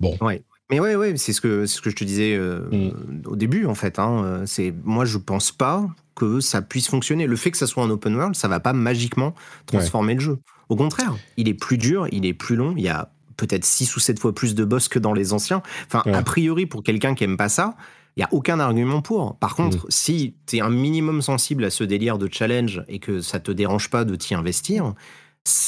bon. 0.00 0.16
Ouais. 0.20 0.42
Mais 0.70 0.80
ouais, 0.80 0.96
ouais, 0.96 1.14
c'est 1.18 1.34
ce 1.34 1.42
que 1.42 1.66
ce 1.66 1.82
que 1.82 1.90
je 1.90 1.96
te 1.96 2.04
disais 2.04 2.34
euh, 2.34 2.60
mm. 2.72 3.26
au 3.26 3.36
début 3.36 3.66
en 3.66 3.74
fait. 3.74 3.98
Hein, 3.98 4.44
c'est 4.46 4.72
moi 4.84 5.04
je 5.04 5.18
pense 5.18 5.52
pas 5.52 5.86
que 6.14 6.40
ça 6.40 6.62
puisse 6.62 6.88
fonctionner. 6.88 7.26
Le 7.26 7.36
fait 7.36 7.50
que 7.50 7.58
ça 7.58 7.66
soit 7.66 7.84
un 7.84 7.90
open 7.90 8.14
world, 8.16 8.34
ça 8.34 8.48
va 8.48 8.58
pas 8.58 8.72
magiquement 8.72 9.34
transformer 9.66 10.14
le 10.14 10.20
jeu. 10.20 10.38
Au 10.70 10.76
contraire, 10.76 11.14
il 11.36 11.48
est 11.48 11.54
plus 11.54 11.76
dur, 11.76 12.08
il 12.12 12.24
est 12.24 12.32
plus 12.32 12.56
long. 12.56 12.72
Il 12.78 12.82
y 12.82 12.88
a 12.88 13.11
peut-être 13.36 13.64
6 13.64 13.96
ou 13.96 14.00
7 14.00 14.18
fois 14.18 14.34
plus 14.34 14.54
de 14.54 14.64
boss 14.64 14.88
que 14.88 14.98
dans 14.98 15.12
les 15.12 15.32
anciens. 15.32 15.62
Enfin, 15.86 16.02
a 16.12 16.22
priori, 16.22 16.66
pour 16.66 16.82
quelqu'un 16.82 17.14
qui 17.14 17.24
aime 17.24 17.36
pas 17.36 17.48
ça, 17.48 17.74
il 18.16 18.20
y 18.20 18.22
a 18.22 18.28
aucun 18.32 18.60
argument 18.60 19.00
pour. 19.00 19.36
Par 19.36 19.54
contre, 19.54 19.86
mm. 19.86 19.90
si 19.90 20.34
tu 20.46 20.56
es 20.56 20.60
un 20.60 20.70
minimum 20.70 21.22
sensible 21.22 21.64
à 21.64 21.70
ce 21.70 21.84
délire 21.84 22.18
de 22.18 22.28
challenge 22.30 22.82
et 22.88 22.98
que 22.98 23.20
ça 23.20 23.40
te 23.40 23.50
dérange 23.50 23.90
pas 23.90 24.04
de 24.04 24.14
t'y 24.16 24.34
investir, 24.34 24.94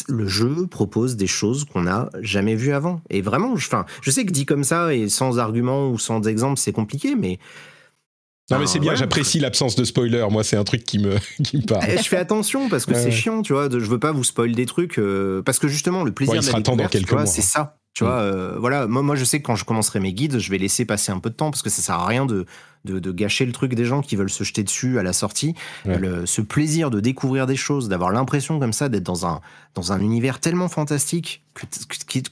le 0.08 0.28
jeu 0.28 0.66
propose 0.66 1.16
des 1.16 1.26
choses 1.26 1.64
qu'on 1.64 1.82
n'a 1.82 2.10
jamais 2.20 2.54
vues 2.54 2.72
avant. 2.72 3.00
Et 3.10 3.22
vraiment, 3.22 3.56
je, 3.56 3.68
je 4.02 4.10
sais 4.10 4.24
que 4.24 4.32
dit 4.32 4.46
comme 4.46 4.64
ça 4.64 4.94
et 4.94 5.08
sans 5.08 5.38
argument 5.38 5.90
ou 5.90 5.98
sans 5.98 6.22
exemple, 6.28 6.58
c'est 6.58 6.72
compliqué, 6.72 7.16
mais 7.16 7.38
non 8.50 8.58
mais 8.58 8.66
c'est 8.66 8.78
bien, 8.78 8.94
j'apprécie 8.94 9.40
l'absence 9.40 9.74
de 9.76 9.84
spoiler. 9.84 10.26
Moi, 10.30 10.44
c'est 10.44 10.56
un 10.56 10.64
truc 10.64 10.84
qui 10.84 10.98
me 10.98 11.16
qui 11.44 11.56
me 11.58 11.62
parle. 11.62 11.84
Eh, 11.88 11.98
je 11.98 12.08
fais 12.08 12.18
attention 12.18 12.68
parce 12.68 12.86
que 12.86 12.94
c'est 12.94 13.10
chiant, 13.10 13.42
tu 13.42 13.52
vois. 13.52 13.68
je 13.70 13.78
veux 13.78 13.98
pas 13.98 14.12
vous 14.12 14.24
spoiler 14.24 14.54
des 14.54 14.66
trucs 14.66 14.98
euh, 14.98 15.42
parce 15.42 15.58
que 15.58 15.68
justement 15.68 16.04
le 16.04 16.12
plaisir 16.12 16.40
de 16.40 16.46
la 16.46 16.88
découverte, 16.88 17.28
c'est 17.28 17.42
ça. 17.42 17.78
Tu 17.94 18.02
vois, 18.02 18.16
mm. 18.16 18.34
euh, 18.34 18.58
voilà, 18.58 18.86
moi, 18.88 19.02
moi 19.02 19.14
je 19.14 19.24
sais 19.24 19.40
que 19.40 19.46
quand 19.46 19.54
je 19.54 19.64
commencerai 19.64 20.00
mes 20.00 20.12
guides, 20.12 20.38
je 20.38 20.50
vais 20.50 20.58
laisser 20.58 20.84
passer 20.84 21.12
un 21.12 21.20
peu 21.20 21.30
de 21.30 21.36
temps 21.36 21.50
parce 21.50 21.62
que 21.62 21.70
ça 21.70 21.80
sert 21.80 21.94
à 21.94 22.06
rien 22.06 22.26
de, 22.26 22.44
de, 22.84 23.12
gâcher 23.12 23.46
le 23.46 23.52
truc 23.52 23.74
des 23.74 23.84
gens 23.84 24.02
qui 24.02 24.16
veulent 24.16 24.30
se 24.30 24.42
jeter 24.42 24.64
dessus 24.64 24.98
à 24.98 25.04
la 25.04 25.12
sortie. 25.12 25.54
ce 25.84 26.40
plaisir 26.40 26.90
de 26.90 26.98
découvrir 26.98 27.46
des 27.46 27.56
choses, 27.56 27.88
d'avoir 27.88 28.10
l'impression 28.10 28.58
comme 28.58 28.72
ça 28.72 28.88
d'être 28.88 29.04
dans 29.04 29.26
un, 29.26 29.40
dans 29.76 29.92
un 29.92 30.00
univers 30.00 30.40
tellement 30.40 30.68
fantastique 30.68 31.42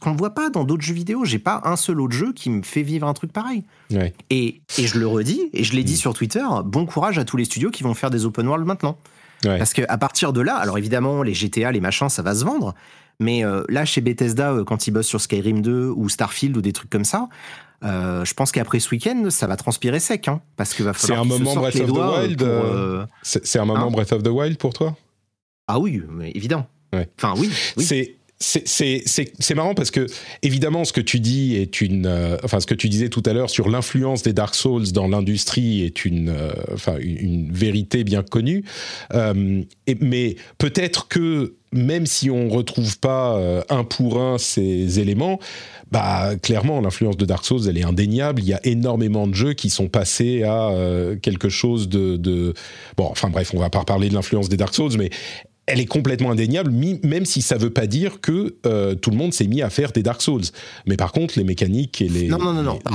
qu'on 0.01 0.13
ne 0.13 0.19
voit 0.19 0.35
pas 0.35 0.51
dans 0.51 0.65
d'autres 0.65 0.83
jeux 0.83 0.95
vidéo. 0.95 1.25
J'ai 1.25 1.39
pas 1.39 1.61
un 1.65 1.77
seul 1.77 2.01
autre 2.01 2.15
jeu 2.15 2.33
qui 2.33 2.51
me 2.51 2.63
fait 2.63 2.83
vivre 2.83 3.07
un 3.07 3.15
truc 3.15 3.33
pareil. 3.33 3.63
Et, 4.31 4.61
et 4.79 4.87
je 4.87 4.99
le 4.99 5.07
redis, 5.07 5.49
et 5.53 5.63
je 5.63 5.75
l'ai 5.75 5.85
dit 5.85 5.95
mm. 5.95 5.97
sur 5.97 6.15
Twitter, 6.15 6.45
bon 6.65 6.87
courage 6.87 7.19
à 7.19 7.25
tous 7.25 7.37
les 7.37 7.45
studios 7.45 7.71
qui 7.71 7.85
vont 7.85 7.95
faire 7.95 8.11
des 8.11 8.25
open 8.25 8.49
world 8.49 8.67
maintenant. 8.67 8.99
Parce 9.43 9.73
qu'à 9.73 9.99
partir 9.99 10.33
de 10.33 10.41
là, 10.41 10.57
alors 10.57 10.79
évidemment, 10.79 11.23
les 11.23 11.35
GTA, 11.35 11.73
les 11.73 11.81
machins, 11.81 12.09
ça 12.09 12.23
va 12.23 12.35
se 12.35 12.45
vendre. 12.45 12.75
Mais 13.21 13.45
euh, 13.45 13.63
là, 13.69 13.85
chez 13.85 14.01
Bethesda, 14.01 14.53
euh, 14.53 14.65
quand 14.65 14.87
ils 14.87 14.91
bossent 14.91 15.07
sur 15.07 15.21
Skyrim 15.21 15.63
2 15.63 15.93
ou 15.95 16.09
Starfield 16.09 16.57
ou 16.57 16.63
des 16.63 16.73
trucs 16.73 16.91
comme 16.91 17.05
ça, 17.05 17.29
euh, 17.85 18.25
je 18.25 18.35
pense 18.35 18.53
qu'après 18.53 18.81
ce 18.81 18.91
week-end, 18.91 19.27
ça 19.31 19.47
va 19.47 19.57
transpirer 19.57 20.01
sec, 20.01 20.29
hein, 20.29 20.41
parce 20.57 20.75
qu'il 20.75 20.85
va 20.85 20.93
falloir. 20.93 21.25
C'est 21.25 21.35
un 21.35 21.39
moment 21.39 21.55
Breath 21.55 21.77
of 21.77 21.87
the 21.87 21.99
Wild. 21.99 23.09
c'est 23.23 23.59
un 23.59 23.65
moment 23.65 23.91
Breath 23.91 24.13
of 24.13 24.23
the 24.23 24.29
Wild 24.29 24.59
pour 24.59 24.73
toi? 24.73 24.97
Ah 25.67 25.79
oui, 25.79 26.03
évident. 26.35 26.67
Enfin 26.93 27.35
oui. 27.39 27.51
oui. 27.77 27.85
C'est 27.85 28.17
c'est 28.43 29.55
marrant 29.55 29.74
parce 29.74 29.90
que 29.90 30.07
évidemment 30.43 30.84
ce 30.84 30.93
que 30.93 31.01
tu 31.01 31.20
dis 31.20 31.57
est 31.57 31.80
une 31.80 32.07
euh, 32.07 32.36
enfin 32.43 32.61
ce 32.61 32.66
que 32.66 32.74
tu 32.74 32.88
disais 32.88 33.09
tout 33.09 33.22
à 33.26 33.32
l'heure 33.32 33.51
sur 33.51 33.68
l'influence 33.68 34.22
des 34.22 34.32
Dark 34.32 34.55
Souls 34.55 34.90
dans 34.93 35.09
l'industrie 35.09 35.82
est 35.82 36.05
une 36.05 36.28
euh, 36.28 36.53
enfin 36.72 36.97
une, 37.01 37.53
vérité 37.53 38.05
bien 38.05 38.22
connue. 38.22 38.64
Euh, 39.14 39.62
mais 40.01 40.36
peut-être 40.59 41.09
que 41.09 41.55
même 41.72 42.07
si 42.07 42.30
on 42.30 42.49
retrouve 42.49 42.99
pas 42.99 43.40
un 43.70 43.84
pour 43.84 44.20
un 44.20 44.36
ces 44.36 45.01
éléments 45.01 45.38
bah 45.90 46.32
clairement 46.43 46.80
l'influence 46.82 47.16
de 47.16 47.24
Dark 47.24 47.47
Souls 47.47 47.66
elle 47.66 47.78
est 47.78 47.84
indéniable. 47.84 48.43
Il 48.43 48.49
y 48.49 48.53
a 48.53 48.61
énormément 48.64 49.26
de 49.26 49.34
jeux 49.34 49.55
qui 49.55 49.70
sont 49.70 49.88
passés 49.88 50.43
à 50.43 50.70
quelque 51.22 51.49
chose 51.49 51.88
de, 51.88 52.16
de 52.16 52.53
bon 52.97 53.07
enfin 53.11 53.30
bref 53.30 53.53
on 53.55 53.59
va 53.59 53.70
pas 53.70 53.80
reparler 53.80 54.11
de 54.11 54.14
l'influence 54.14 54.51
des 54.51 54.59
Dark 54.59 54.74
Souls 54.74 54.99
mais 54.99 55.11
elle 55.67 55.79
est 55.79 55.87
complètement 55.87 56.33
indéniable, 56.33 56.73
même 57.05 57.25
si 57.25 57.41
ça 57.41 57.57
ne 57.57 57.61
veut 57.61 57.71
pas 57.71 57.87
dire 57.87 58.21
que 58.21 58.57
euh, 58.67 58.97
tout 58.97 59.11
le 59.11 59.17
monde 59.17 59.33
s'est 59.33 59.47
mis 59.47 59.63
à 59.63 59.71
faire 59.71 59.93
des 59.93 60.03
Dark 60.03 60.21
Souls. 60.21 60.43
Mais 60.87 60.97
par 60.97 61.13
contre, 61.13 61.35
les 61.37 61.45
mécaniques 61.45 62.03
et 62.03 62.09
les, 62.09 62.29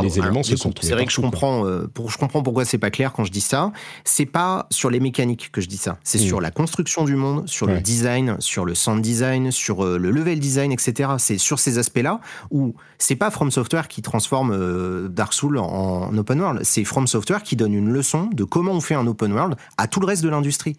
les, 0.04 0.20
éléments 0.20 0.44
se 0.44 0.58
sont 0.58 0.74
C'est 0.82 0.92
vrai 0.92 1.06
que 1.06 1.12
je 1.12 1.22
comprends, 1.22 1.66
euh, 1.66 1.88
pour, 1.94 2.12
je 2.12 2.18
comprends 2.18 2.44
pourquoi 2.44 2.66
c'est 2.66 2.78
pas 2.78 2.92
clair 2.92 3.14
quand 3.14 3.24
je 3.24 3.32
dis 3.32 3.42
ça. 3.42 3.72
C'est 4.04 4.26
pas 4.26 4.68
sur 4.70 4.90
les 4.90 5.00
mécaniques 5.00 5.50
que 5.52 5.62
je 5.62 5.68
dis 5.68 5.78
ça. 5.78 5.98
C'est 6.04 6.20
mm. 6.20 6.28
sur 6.28 6.42
la 6.42 6.52
construction 6.52 7.06
du 7.06 7.16
monde, 7.16 7.48
sur 7.48 7.68
le 7.68 7.80
design, 7.80 8.36
sur 8.40 8.66
le 8.66 8.76
sound 8.76 9.02
design, 9.02 9.52
sur 9.52 9.86
euh, 9.86 9.98
le 9.98 10.12
level 10.12 10.40
design, 10.40 10.74
etc. 10.74 11.12
C'est 11.20 11.38
sur 11.38 11.60
ces 11.60 11.78
aspects-là 11.78 12.20
où 12.52 12.76
c'est 12.98 13.16
pas 13.16 13.32
From 13.32 13.52
Software 13.52 13.88
qui 13.88 14.02
transforme 14.02 15.08
Dark 15.10 15.34
Souls 15.34 15.58
en, 15.58 16.16
open 16.18 16.42
world. 16.42 16.62
C'est 16.64 16.84
From 16.84 17.08
Software 17.08 17.44
qui 17.44 17.56
donne 17.56 17.74
une 17.74 17.90
leçon 17.90 18.30
de 18.34 18.44
comment 18.44 18.72
on 18.72 18.82
fait 18.82 18.96
un 18.96 19.06
open 19.08 19.34
world 19.34 19.56
à 19.78 19.88
tout 19.88 20.00
le 20.00 20.06
reste 20.06 20.24
de 20.24 20.30
l'industrie. 20.30 20.78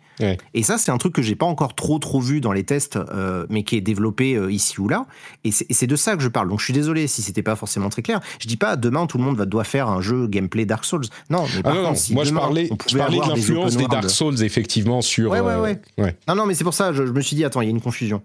Et 0.55 0.63
ça, 0.63 0.79
c'est 0.79 0.91
un 0.91 0.99
truc 0.99 1.15
que 1.15 1.23
j'ai 1.23 1.37
pas 1.37 1.47
encore 1.47 1.75
trop 1.75 1.99
trop 1.99 2.21
vu 2.21 2.41
dans 2.41 2.53
les 2.53 2.65
tests, 2.65 2.97
euh, 2.97 3.47
mais 3.49 3.63
qui 3.63 3.77
est 3.77 3.81
développé 3.81 4.35
euh, 4.35 4.51
ici 4.51 4.81
ou 4.81 4.89
là. 4.89 5.07
Et 5.45 5.51
c'est 5.53 5.87
de 5.87 5.97
ça 5.97 6.17
que 6.17 6.23
je 6.23 6.29
parle. 6.29 6.49
Donc 6.49 6.61
je 6.61 6.65
suis 6.65 6.73
désolé 6.73 7.07
si 7.07 7.23
c'était 7.23 7.43
pas 7.43 7.57
forcément 7.57 7.89
très 7.89 8.03
clair. 8.03 8.21
Je 8.41 8.49
dis 8.49 8.57
pas 8.57 8.77
demain 8.77 9.07
tout 9.07 9.19
le 9.19 9.25
monde 9.25 9.37
va 9.37 9.47
doit 9.47 9.65
faire 9.65 9.89
un 9.89 10.01
jeu 10.01 10.27
gameplay 10.27 10.65
Dark 10.65 10.85
Souls. 10.85 11.05
Non, 11.31 11.45
mais 11.55 11.63
par 11.63 11.75
ah 11.77 11.89
contre, 11.89 12.01
moi 12.13 12.25
je 12.25 12.35
parlais, 12.35 12.71
je 12.89 12.99
parlais 12.99 13.19
de 13.19 13.29
l'influence 13.29 13.77
des, 13.77 13.87
Dark 13.87 14.11
Souls 14.11 14.43
effectivement 14.43 15.01
sur. 15.01 15.31
Ouais, 15.31 15.41
ouais, 15.41 15.57
ouais. 15.57 15.81
Euh, 16.01 16.11
non, 16.29 16.35
non, 16.35 16.47
mais 16.47 16.55
c'est 16.55 16.65
pour 16.65 16.75
ça. 16.75 16.93
Je, 16.93 17.07
je 17.07 17.13
me 17.13 17.21
suis 17.21 17.37
dit 17.37 17.45
attends, 17.45 17.61
il 17.61 17.67
y 17.67 17.69
a 17.69 17.71
une 17.71 17.81
confusion. 17.81 18.23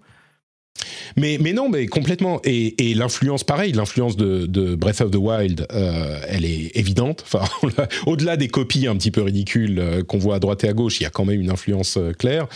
Mais, 1.16 1.38
mais 1.40 1.52
non, 1.52 1.68
mais 1.68 1.86
complètement. 1.86 2.40
Et, 2.44 2.90
et 2.90 2.94
l'influence, 2.94 3.44
pareil, 3.44 3.72
l'influence 3.72 4.16
de, 4.16 4.46
de, 4.46 4.74
Breath 4.74 5.00
of 5.00 5.10
the 5.10 5.16
Wild, 5.16 5.66
euh, 5.72 6.18
elle 6.28 6.44
est 6.44 6.76
évidente. 6.76 7.24
Enfin, 7.26 7.44
au-delà 8.06 8.36
des 8.36 8.48
copies 8.48 8.86
un 8.86 8.96
petit 8.96 9.10
peu 9.10 9.22
ridicules 9.22 9.78
euh, 9.78 10.02
qu'on 10.02 10.18
voit 10.18 10.36
à 10.36 10.38
droite 10.40 10.64
et 10.64 10.68
à 10.68 10.72
gauche, 10.72 11.00
il 11.00 11.04
y 11.04 11.06
a 11.06 11.10
quand 11.10 11.24
même 11.24 11.40
une 11.40 11.50
influence 11.50 11.96
euh, 11.96 12.12
claire. 12.12 12.46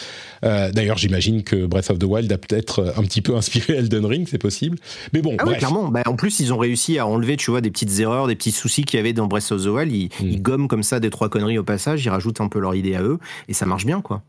D'ailleurs, 0.42 0.98
j'imagine 0.98 1.42
que 1.42 1.66
Breath 1.66 1.90
of 1.90 1.98
the 1.98 2.04
Wild 2.04 2.30
a 2.32 2.38
peut-être 2.38 2.94
un 2.96 3.02
petit 3.02 3.22
peu 3.22 3.36
inspiré 3.36 3.74
Elden 3.74 4.04
Ring, 4.04 4.26
c'est 4.30 4.38
possible. 4.38 4.78
Mais 5.12 5.20
bon, 5.20 5.36
ah 5.38 5.44
bref. 5.44 5.58
clairement. 5.58 5.88
Bah, 5.88 6.02
en 6.06 6.14
plus, 6.16 6.40
ils 6.40 6.52
ont 6.52 6.58
réussi 6.58 6.98
à 6.98 7.06
enlever, 7.06 7.36
tu 7.36 7.50
vois, 7.50 7.60
des 7.60 7.70
petites 7.70 7.98
erreurs, 7.98 8.26
des 8.28 8.36
petits 8.36 8.52
soucis 8.52 8.84
qu'il 8.84 8.98
y 8.98 9.00
avait 9.00 9.12
dans 9.12 9.26
Breath 9.26 9.50
of 9.52 9.64
the 9.64 9.66
Wild. 9.66 9.92
Ils, 9.92 10.06
mm. 10.06 10.30
ils 10.30 10.42
gomment 10.42 10.68
comme 10.68 10.82
ça 10.82 11.00
des 11.00 11.10
trois 11.10 11.28
conneries 11.28 11.58
au 11.58 11.64
passage, 11.64 12.04
ils 12.04 12.08
rajoutent 12.08 12.40
un 12.40 12.48
peu 12.48 12.60
leur 12.60 12.74
idée 12.74 12.94
à 12.94 13.02
eux, 13.02 13.18
et 13.48 13.52
ça 13.52 13.66
marche 13.66 13.84
bien, 13.84 14.00
quoi. 14.00 14.22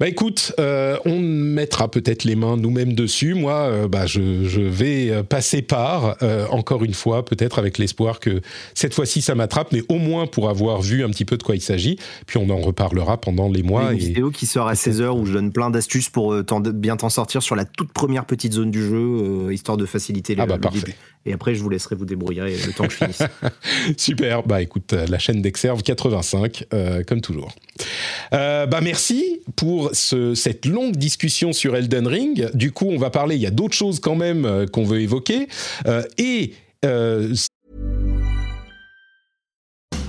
Bah 0.00 0.08
écoute, 0.08 0.52
euh, 0.58 0.96
on 1.04 1.18
mettra 1.18 1.90
peut-être 1.90 2.24
les 2.24 2.36
mains 2.36 2.56
nous-mêmes 2.56 2.92
dessus. 2.92 3.34
Moi, 3.34 3.54
euh, 3.54 3.88
bah, 3.88 4.06
je, 4.06 4.20
vais 4.60 5.10
euh, 5.10 5.22
passer 5.22 5.62
par, 5.62 6.16
encore 6.50 6.84
une 6.84 6.94
fois, 6.94 7.24
peut-être 7.24 7.58
avec 7.58 7.78
l'espoir 7.78 8.20
que 8.20 8.40
cette 8.74 8.94
fois-ci 8.94 9.22
ça 9.22 9.34
m'attrape, 9.34 9.72
mais 9.72 9.82
au 9.88 9.98
moins 9.98 10.26
pour 10.26 10.48
avoir 10.48 10.80
vu 10.80 11.04
un 11.04 11.10
petit 11.10 11.24
peu 11.24 11.36
de 11.36 11.42
quoi 11.42 11.56
il 11.56 11.60
s'agit. 11.60 11.98
Puis 12.26 12.38
on 12.38 12.48
en 12.50 12.58
reparlera 12.58 13.20
pendant 13.20 13.48
les 13.48 13.62
mois. 13.62 13.92
Une 13.92 13.98
vidéo 13.98 14.30
qui 14.30 14.46
sort 14.46 14.68
à 14.68 14.74
16h 14.74 15.08
où 15.08 15.26
je 15.26 15.32
donne 15.32 15.52
plein 15.52 15.70
d'astuces 15.70 16.08
pour 16.08 16.34
bien 16.74 16.96
t'en 16.96 17.08
sortir 17.08 17.42
sur 17.42 17.56
la 17.56 17.64
toute 17.64 17.92
première 17.92 18.24
petite 18.24 18.52
zone 18.52 18.70
du 18.70 18.82
jeu, 18.82 19.52
histoire 19.52 19.76
de 19.76 19.86
faciliter 19.86 20.34
le, 20.34 20.42
ah 20.42 20.46
bah, 20.46 20.58
parfait. 20.58 20.94
Et 21.26 21.32
après, 21.32 21.54
je 21.54 21.62
vous 21.62 21.68
laisserai 21.68 21.94
vous 21.94 22.04
débrouiller 22.04 22.42
le 22.42 22.72
temps 22.72 22.86
que 22.86 22.92
je 22.92 22.96
finisse. 22.96 23.22
Super. 23.96 24.42
Bah 24.44 24.62
écoute, 24.62 24.92
la 24.92 25.18
chaîne 25.18 25.42
d'Exerve 25.42 25.82
85, 25.82 26.64
comme 27.06 27.20
toujours. 27.20 27.52
bah 28.30 28.80
merci 28.82 29.40
pour 29.56 29.90
cette 29.94 30.66
longue 30.66 30.96
discussion 30.96 31.52
sur 31.52 31.76
Elden 31.76 32.06
Ring. 32.06 32.50
Du 32.54 32.72
coup, 32.72 32.86
on 32.86 32.98
va 32.98 33.10
parler, 33.10 33.36
il 33.36 33.42
y 33.42 33.46
a 33.46 33.50
d'autres 33.50 33.74
choses 33.74 34.00
quand 34.00 34.16
même 34.16 34.44
euh, 34.44 34.66
qu'on 34.66 34.84
veut 34.84 35.00
évoquer. 35.00 35.48
Euh, 35.86 36.02
et... 36.16 36.54
Euh, 36.84 37.34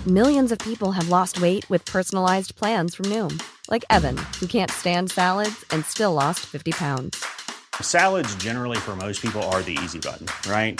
Millions 0.05 0.51
of 0.51 0.57
people 0.60 0.91
have 0.91 1.10
lost 1.10 1.39
weight 1.41 1.70
with 1.70 1.84
personalized 1.86 2.55
plans 2.55 2.95
from 2.95 3.07
Noom. 3.07 3.38
Like 3.70 3.86
Evan, 3.89 4.18
who 4.39 4.47
can't 4.47 4.72
stand 4.72 5.12
salads 5.12 5.66
and 5.72 5.84
still 5.86 6.14
lost 6.14 6.39
50 6.39 6.72
pounds. 6.72 7.18
Salads 7.82 8.34
generally 8.36 8.78
for 8.78 8.95
most 8.95 9.22
people 9.22 9.43
are 9.43 9.62
the 9.62 9.78
easy 9.84 9.99
button, 9.99 10.28
right? 10.49 10.80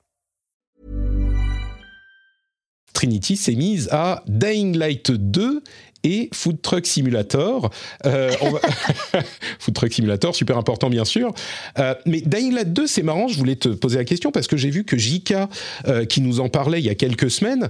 Trinity 3.01 3.35
s'est 3.35 3.55
mise 3.55 3.89
à 3.91 4.23
Dying 4.27 4.77
Light 4.77 5.09
2 5.09 5.63
et 6.03 6.29
Food 6.33 6.61
Truck 6.61 6.85
Simulator. 6.85 7.71
Euh, 8.05 8.31
Food 9.59 9.73
Truck 9.73 9.91
Simulator, 9.91 10.35
super 10.35 10.55
important 10.55 10.87
bien 10.87 11.03
sûr. 11.03 11.33
Euh, 11.79 11.95
mais 12.05 12.21
Dying 12.21 12.53
Light 12.53 12.71
2, 12.71 12.85
c'est 12.85 13.01
marrant, 13.01 13.27
je 13.27 13.39
voulais 13.39 13.55
te 13.55 13.69
poser 13.69 13.97
la 13.97 14.05
question 14.05 14.31
parce 14.31 14.45
que 14.45 14.55
j'ai 14.55 14.69
vu 14.69 14.83
que 14.83 14.99
Jika, 14.99 15.49
euh, 15.87 16.05
qui 16.05 16.21
nous 16.21 16.41
en 16.41 16.49
parlait 16.49 16.79
il 16.79 16.85
y 16.85 16.91
a 16.91 16.95
quelques 16.95 17.31
semaines, 17.31 17.69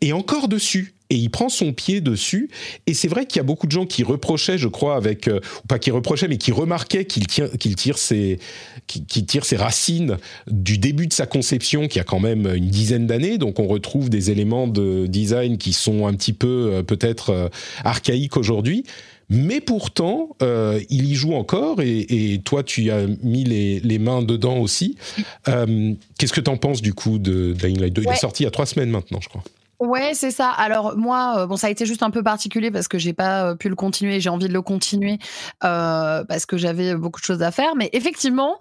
est 0.00 0.12
encore 0.12 0.48
dessus 0.48 0.94
et 1.10 1.16
il 1.16 1.30
prend 1.30 1.48
son 1.48 1.72
pied 1.72 2.00
dessus. 2.00 2.50
Et 2.86 2.94
c'est 2.94 3.08
vrai 3.08 3.26
qu'il 3.26 3.38
y 3.38 3.40
a 3.40 3.44
beaucoup 3.44 3.66
de 3.66 3.72
gens 3.72 3.86
qui 3.86 4.02
reprochaient, 4.02 4.58
je 4.58 4.68
crois, 4.68 4.96
avec 4.96 5.28
euh, 5.28 5.40
ou 5.64 5.66
pas 5.66 5.78
qui 5.78 5.90
reprochaient, 5.90 6.28
mais 6.28 6.36
qui 6.36 6.52
remarquaient 6.52 7.04
qu'il 7.06 7.26
tire, 7.26 7.50
qu'il 7.58 7.76
tire 7.76 7.98
ses, 7.98 8.38
qui, 8.86 9.24
tire 9.24 9.44
ses 9.44 9.56
racines 9.56 10.18
du 10.48 10.78
début 10.78 11.06
de 11.06 11.12
sa 11.12 11.26
conception, 11.26 11.88
qui 11.88 11.98
a 11.98 12.04
quand 12.04 12.20
même 12.20 12.46
une 12.54 12.68
dizaine 12.68 13.06
d'années. 13.06 13.38
Donc 13.38 13.58
on 13.58 13.66
retrouve 13.66 14.10
des 14.10 14.30
éléments 14.30 14.68
de 14.68 15.06
design 15.06 15.56
qui 15.56 15.72
sont 15.72 16.06
un 16.06 16.14
petit 16.14 16.32
peu 16.32 16.70
euh, 16.72 16.82
peut-être 16.82 17.30
euh, 17.30 17.48
archaïques 17.84 18.36
aujourd'hui. 18.36 18.84
Mais 19.30 19.60
pourtant, 19.60 20.30
il 20.40 21.04
y 21.04 21.14
joue 21.14 21.34
encore 21.34 21.82
et, 21.82 22.40
toi, 22.46 22.62
tu 22.62 22.90
as 22.90 23.06
mis 23.22 23.44
les, 23.44 23.78
les 23.78 23.98
mains 23.98 24.22
dedans 24.22 24.56
aussi. 24.56 24.96
Qu'est-ce 25.44 26.32
que 26.32 26.40
tu 26.40 26.50
en 26.50 26.56
penses 26.56 26.80
du 26.80 26.94
coup 26.94 27.18
de 27.18 27.52
Dying 27.52 27.78
Light 27.78 27.92
2 27.92 28.04
Il 28.04 28.08
est 28.08 28.14
sorti 28.14 28.44
il 28.44 28.46
y 28.46 28.48
a 28.48 28.50
trois 28.50 28.64
semaines 28.64 28.88
maintenant, 28.88 29.20
je 29.20 29.28
crois. 29.28 29.42
Ouais, 29.80 30.12
c'est 30.14 30.32
ça. 30.32 30.50
Alors 30.50 30.96
moi, 30.96 31.34
euh, 31.38 31.46
bon, 31.46 31.56
ça 31.56 31.68
a 31.68 31.70
été 31.70 31.86
juste 31.86 32.02
un 32.02 32.10
peu 32.10 32.22
particulier 32.24 32.72
parce 32.72 32.88
que 32.88 32.98
j'ai 32.98 33.12
pas 33.12 33.50
euh, 33.50 33.54
pu 33.54 33.68
le 33.68 33.76
continuer. 33.76 34.18
J'ai 34.20 34.28
envie 34.28 34.48
de 34.48 34.52
le 34.52 34.62
continuer 34.62 35.18
euh, 35.62 36.24
parce 36.24 36.46
que 36.46 36.56
j'avais 36.56 36.96
beaucoup 36.96 37.20
de 37.20 37.24
choses 37.24 37.42
à 37.42 37.52
faire. 37.52 37.76
Mais 37.76 37.88
effectivement, 37.92 38.58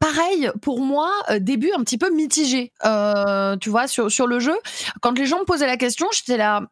pareil 0.00 0.50
pour 0.62 0.80
moi, 0.80 1.10
début 1.38 1.70
un 1.76 1.82
petit 1.82 1.98
peu 1.98 2.10
mitigé. 2.12 2.72
tu 3.60 3.70
vois, 3.70 3.86
sur 3.86 4.10
sur 4.10 4.26
le 4.26 4.40
jeu, 4.40 4.56
quand 5.00 5.16
les 5.16 5.26
gens 5.26 5.38
me 5.40 5.44
posaient 5.44 5.66
la 5.66 5.76
question, 5.76 6.06
j'étais 6.12 6.36
là 6.36 6.62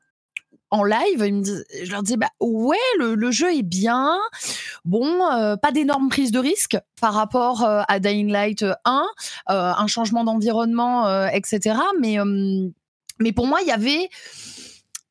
en 0.70 0.82
live, 0.82 1.44
je 1.84 1.90
leur 1.92 2.02
disais 2.02 2.16
bah 2.16 2.30
ouais, 2.40 2.76
le, 2.98 3.14
le 3.14 3.30
jeu 3.30 3.54
est 3.54 3.62
bien. 3.62 4.18
Bon, 4.84 5.18
pas 5.62 5.70
d'énormes 5.72 6.08
prises 6.08 6.32
de 6.32 6.40
risque 6.40 6.76
par 7.00 7.14
rapport 7.14 7.64
à 7.64 8.00
Dying 8.00 8.28
Light 8.28 8.64
1, 8.84 9.06
un 9.46 9.86
changement 9.86 10.24
d'environnement, 10.24 11.28
etc. 11.28 11.76
Mais 12.00 12.18
mais 13.18 13.32
pour 13.32 13.46
moi, 13.46 13.60
il 13.62 13.68
y 13.68 13.72
avait 13.72 14.08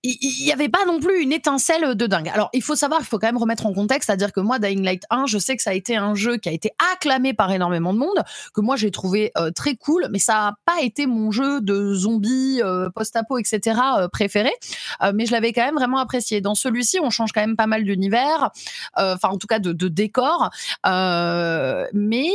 il 0.06 0.44
n'y 0.44 0.52
avait 0.52 0.68
pas 0.68 0.86
non 0.86 1.00
plus 1.00 1.22
une 1.22 1.32
étincelle 1.32 1.96
de 1.96 2.08
dingue. 2.08 2.28
Alors, 2.28 2.50
il 2.52 2.62
faut 2.62 2.76
savoir, 2.76 3.00
il 3.02 3.06
faut 3.06 3.20
quand 3.20 3.28
même 3.28 3.38
remettre 3.38 3.66
en 3.66 3.74
contexte, 3.74 4.08
c'est-à-dire 4.08 4.34
que 4.34 4.42
moi, 4.42 4.60
Dying 4.60 4.84
Light 4.84 5.04
1, 5.10 5.28
je 5.28 5.38
sais 5.38 5.56
que 5.56 5.64
ça 5.64 5.70
a 5.70 5.74
été 5.74 5.96
un 5.96 6.14
jeu 6.14 6.36
qui 6.36 6.50
a 6.50 6.52
été 6.52 6.72
acclamé 6.94 7.34
par 7.34 7.50
énormément 7.54 7.94
de 7.94 8.00
monde, 8.00 8.22
que 8.54 8.60
moi 8.60 8.76
j'ai 8.76 8.92
trouvé 8.92 9.32
euh, 9.38 9.52
très 9.52 9.76
cool, 9.76 10.08
mais 10.12 10.20
ça 10.20 10.34
n'a 10.34 10.56
pas 10.66 10.82
été 10.82 11.08
mon 11.08 11.32
jeu 11.32 11.62
de 11.62 11.94
zombies, 11.94 12.62
euh, 12.62 12.90
post-apo, 12.90 13.38
etc. 13.38 13.80
Euh, 13.98 14.08
préféré. 14.10 14.52
mais 15.14 15.26
je 15.26 15.32
l'avais 15.32 15.54
quand 15.54 15.64
même 15.64 15.76
vraiment 15.76 16.00
apprécié. 16.00 16.42
Dans 16.42 16.56
celui-ci, 16.56 17.00
on 17.02 17.10
change 17.10 17.32
quand 17.32 17.42
même 17.42 17.56
pas 17.56 17.68
mal 17.68 17.84
d'univers, 17.86 18.52
enfin 18.98 19.30
en 19.30 19.38
tout 19.38 19.48
cas 19.48 19.60
de, 19.60 19.72
de 19.72 19.88
décor, 19.88 20.50
mais 21.94 22.30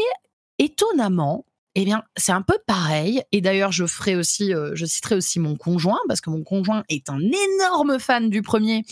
étonnamment, 0.59 1.45
eh 1.81 1.85
bien, 1.85 2.03
c'est 2.16 2.33
un 2.33 2.43
peu 2.43 2.59
pareil. 2.66 3.22
Et 3.31 3.41
d'ailleurs, 3.41 3.70
euh, 3.70 4.72
je 4.74 4.85
citerai 4.85 5.14
aussi 5.14 5.39
mon 5.39 5.55
conjoint 5.55 6.01
parce 6.09 6.20
que 6.20 6.29
mon 6.29 6.43
conjoint 6.43 6.83
est 6.89 7.09
un 7.09 7.20
énorme 7.20 8.01
fan 8.01 8.31
du 8.31 8.43
premier. 8.43 8.83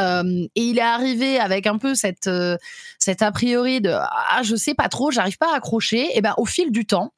Euh, 0.00 0.48
et 0.56 0.62
il 0.62 0.78
est 0.78 0.80
arrivé 0.80 1.38
avec 1.38 1.68
un 1.68 1.78
peu 1.78 1.94
cette, 1.94 2.26
euh, 2.26 2.56
cette 2.98 3.22
a 3.22 3.30
priori 3.30 3.80
de 3.80 3.90
ah, 3.90 4.42
je 4.42 4.56
sais 4.56 4.74
pas 4.74 4.88
trop, 4.88 5.12
j'arrive 5.12 5.38
pas 5.38 5.52
à 5.52 5.58
accrocher. 5.58 6.18
Et 6.18 6.20
ben, 6.20 6.34
au 6.36 6.44
fil 6.44 6.72
du 6.72 6.84
temps, 6.84 7.12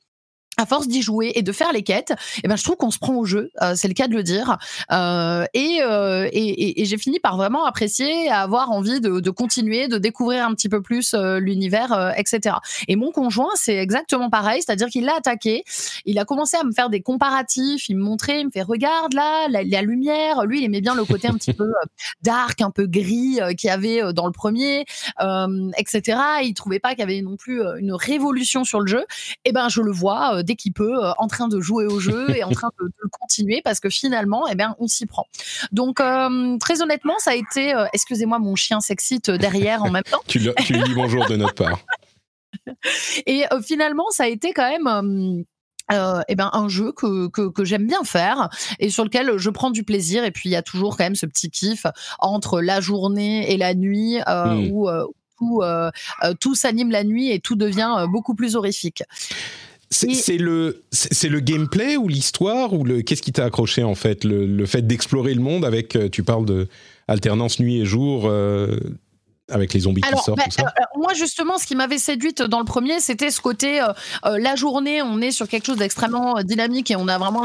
à 0.56 0.66
force 0.66 0.88
d'y 0.88 1.02
jouer 1.02 1.32
et 1.34 1.42
de 1.42 1.52
faire 1.52 1.72
les 1.72 1.82
quêtes, 1.82 2.12
eh 2.42 2.48
ben 2.48 2.56
je 2.56 2.62
trouve 2.62 2.76
qu'on 2.76 2.90
se 2.90 2.98
prend 2.98 3.14
au 3.14 3.24
jeu, 3.24 3.50
euh, 3.62 3.74
c'est 3.76 3.88
le 3.88 3.94
cas 3.94 4.08
de 4.08 4.14
le 4.14 4.22
dire. 4.22 4.56
Euh, 4.92 5.44
et, 5.54 5.80
euh, 5.82 6.28
et, 6.32 6.82
et 6.82 6.84
j'ai 6.84 6.98
fini 6.98 7.20
par 7.20 7.36
vraiment 7.36 7.64
apprécier, 7.64 8.28
avoir 8.28 8.70
envie 8.70 9.00
de, 9.00 9.30
continuer, 9.30 9.88
de 9.88 9.98
découvrir 9.98 10.46
un 10.46 10.54
petit 10.54 10.68
peu 10.68 10.82
plus 10.82 11.14
l'univers, 11.14 12.12
etc. 12.16 12.56
Et 12.88 12.96
mon 12.96 13.10
conjoint, 13.10 13.50
c'est 13.54 13.76
exactement 13.76 14.30
pareil, 14.30 14.62
c'est-à-dire 14.62 14.88
qu'il 14.88 15.04
l'a 15.04 15.16
attaqué, 15.16 15.64
il 16.04 16.18
a 16.18 16.24
commencé 16.24 16.56
à 16.56 16.64
me 16.64 16.72
faire 16.72 16.90
des 16.90 17.00
comparatifs, 17.00 17.88
il 17.88 17.96
me 17.96 18.02
montrait, 18.02 18.40
il 18.40 18.46
me 18.46 18.50
fait 18.50 18.62
regarde 18.62 19.14
là, 19.14 19.48
la, 19.48 19.62
la 19.62 19.82
lumière. 19.82 20.44
Lui, 20.44 20.60
il 20.60 20.64
aimait 20.64 20.80
bien 20.80 20.94
le 20.94 21.04
côté 21.04 21.28
un 21.28 21.34
petit 21.34 21.52
peu 21.52 21.72
dark, 22.22 22.60
un 22.60 22.70
peu 22.70 22.86
gris 22.86 23.38
qu'il 23.56 23.68
y 23.68 23.70
avait 23.70 24.12
dans 24.12 24.26
le 24.26 24.32
premier, 24.32 24.84
etc. 25.76 26.18
Il 26.42 26.54
trouvait 26.54 26.78
pas 26.78 26.90
qu'il 26.90 27.00
y 27.00 27.02
avait 27.02 27.22
non 27.22 27.36
plus 27.36 27.62
une 27.78 27.92
révolution 27.92 28.64
sur 28.64 28.80
le 28.80 28.86
jeu. 28.86 29.04
Et 29.44 29.50
eh 29.50 29.52
ben 29.52 29.68
je 29.68 29.80
le 29.80 29.90
vois 29.90 30.42
dès 30.44 30.56
qu'il 30.56 30.72
peut, 30.72 31.04
euh, 31.04 31.12
en 31.18 31.26
train 31.26 31.48
de 31.48 31.60
jouer 31.60 31.86
au 31.86 31.98
jeu 31.98 32.30
et 32.36 32.44
en 32.44 32.50
train 32.52 32.70
de, 32.80 32.86
de 32.86 33.08
continuer 33.10 33.60
parce 33.62 33.80
que 33.80 33.88
finalement, 33.88 34.46
eh 34.48 34.54
bien, 34.54 34.76
on 34.78 34.86
s'y 34.86 35.06
prend. 35.06 35.26
Donc, 35.72 36.00
euh, 36.00 36.56
très 36.58 36.82
honnêtement, 36.82 37.18
ça 37.18 37.32
a 37.32 37.34
été. 37.34 37.74
Euh, 37.74 37.86
excusez-moi, 37.92 38.38
mon 38.38 38.54
chien 38.54 38.80
s'excite 38.80 39.30
derrière 39.30 39.82
en 39.82 39.90
même 39.90 40.04
temps. 40.04 40.22
tu, 40.26 40.38
lui, 40.38 40.50
tu 40.64 40.74
lui 40.74 40.82
dis 40.84 40.94
bonjour 40.94 41.26
de 41.26 41.36
notre 41.36 41.54
part. 41.54 41.80
Et 43.26 43.44
finalement, 43.62 44.06
ça 44.10 44.24
a 44.24 44.28
été 44.28 44.52
quand 44.52 44.68
même. 44.68 45.44
Euh, 45.92 46.22
eh 46.28 46.34
ben 46.34 46.48
un 46.54 46.68
jeu 46.68 46.92
que, 46.92 47.28
que, 47.28 47.50
que 47.50 47.62
j'aime 47.62 47.86
bien 47.86 48.04
faire 48.04 48.48
et 48.78 48.88
sur 48.88 49.04
lequel 49.04 49.36
je 49.36 49.50
prends 49.50 49.70
du 49.70 49.84
plaisir 49.84 50.24
et 50.24 50.30
puis 50.30 50.48
il 50.48 50.52
y 50.52 50.56
a 50.56 50.62
toujours 50.62 50.96
quand 50.96 51.04
même 51.04 51.14
ce 51.14 51.26
petit 51.26 51.50
kiff 51.50 51.84
entre 52.20 52.62
la 52.62 52.80
journée 52.80 53.52
et 53.52 53.58
la 53.58 53.74
nuit 53.74 54.18
euh, 54.26 54.46
mmh. 54.46 54.70
où, 54.72 54.88
euh, 54.88 55.04
où 55.42 55.62
tout 56.40 56.54
s'anime 56.54 56.90
la 56.90 57.04
nuit 57.04 57.30
et 57.30 57.38
tout 57.38 57.54
devient 57.54 58.06
beaucoup 58.08 58.34
plus 58.34 58.56
horrifique. 58.56 59.02
C'est 59.90 60.38
le, 60.38 60.82
c'est 60.90 61.28
le 61.28 61.40
gameplay 61.40 61.96
ou 61.96 62.08
l'histoire 62.08 62.72
ou 62.72 62.84
le 62.84 63.02
qu'est-ce 63.02 63.22
qui 63.22 63.32
t'a 63.32 63.44
accroché 63.44 63.84
en 63.84 63.94
fait? 63.94 64.24
Le, 64.24 64.46
le 64.46 64.66
fait 64.66 64.86
d'explorer 64.86 65.34
le 65.34 65.40
monde 65.40 65.64
avec 65.64 65.94
euh, 65.94 66.08
tu 66.08 66.22
parles 66.24 66.46
de 66.46 66.68
alternance 67.06 67.60
nuit 67.60 67.80
et 67.80 67.84
jour 67.84 68.24
euh, 68.24 68.76
avec 69.50 69.74
les 69.74 69.80
zombies 69.80 70.00
alors, 70.06 70.20
qui 70.20 70.24
sortent, 70.24 70.38
bah, 70.38 70.44
tout 70.44 70.62
ça 70.62 70.62
euh, 70.62 70.98
Moi, 70.98 71.12
justement, 71.12 71.58
ce 71.58 71.66
qui 71.66 71.76
m'avait 71.76 71.98
séduite 71.98 72.42
dans 72.42 72.60
le 72.60 72.64
premier, 72.64 73.00
c'était 73.00 73.30
ce 73.30 73.40
côté, 73.42 73.80
euh, 73.80 73.88
euh, 74.24 74.38
la 74.38 74.56
journée, 74.56 75.02
on 75.02 75.20
est 75.20 75.32
sur 75.32 75.48
quelque 75.48 75.66
chose 75.66 75.76
d'extrêmement 75.76 76.42
dynamique 76.42 76.90
et 76.90 76.96
on 76.96 77.08
a 77.08 77.18
vraiment 77.18 77.44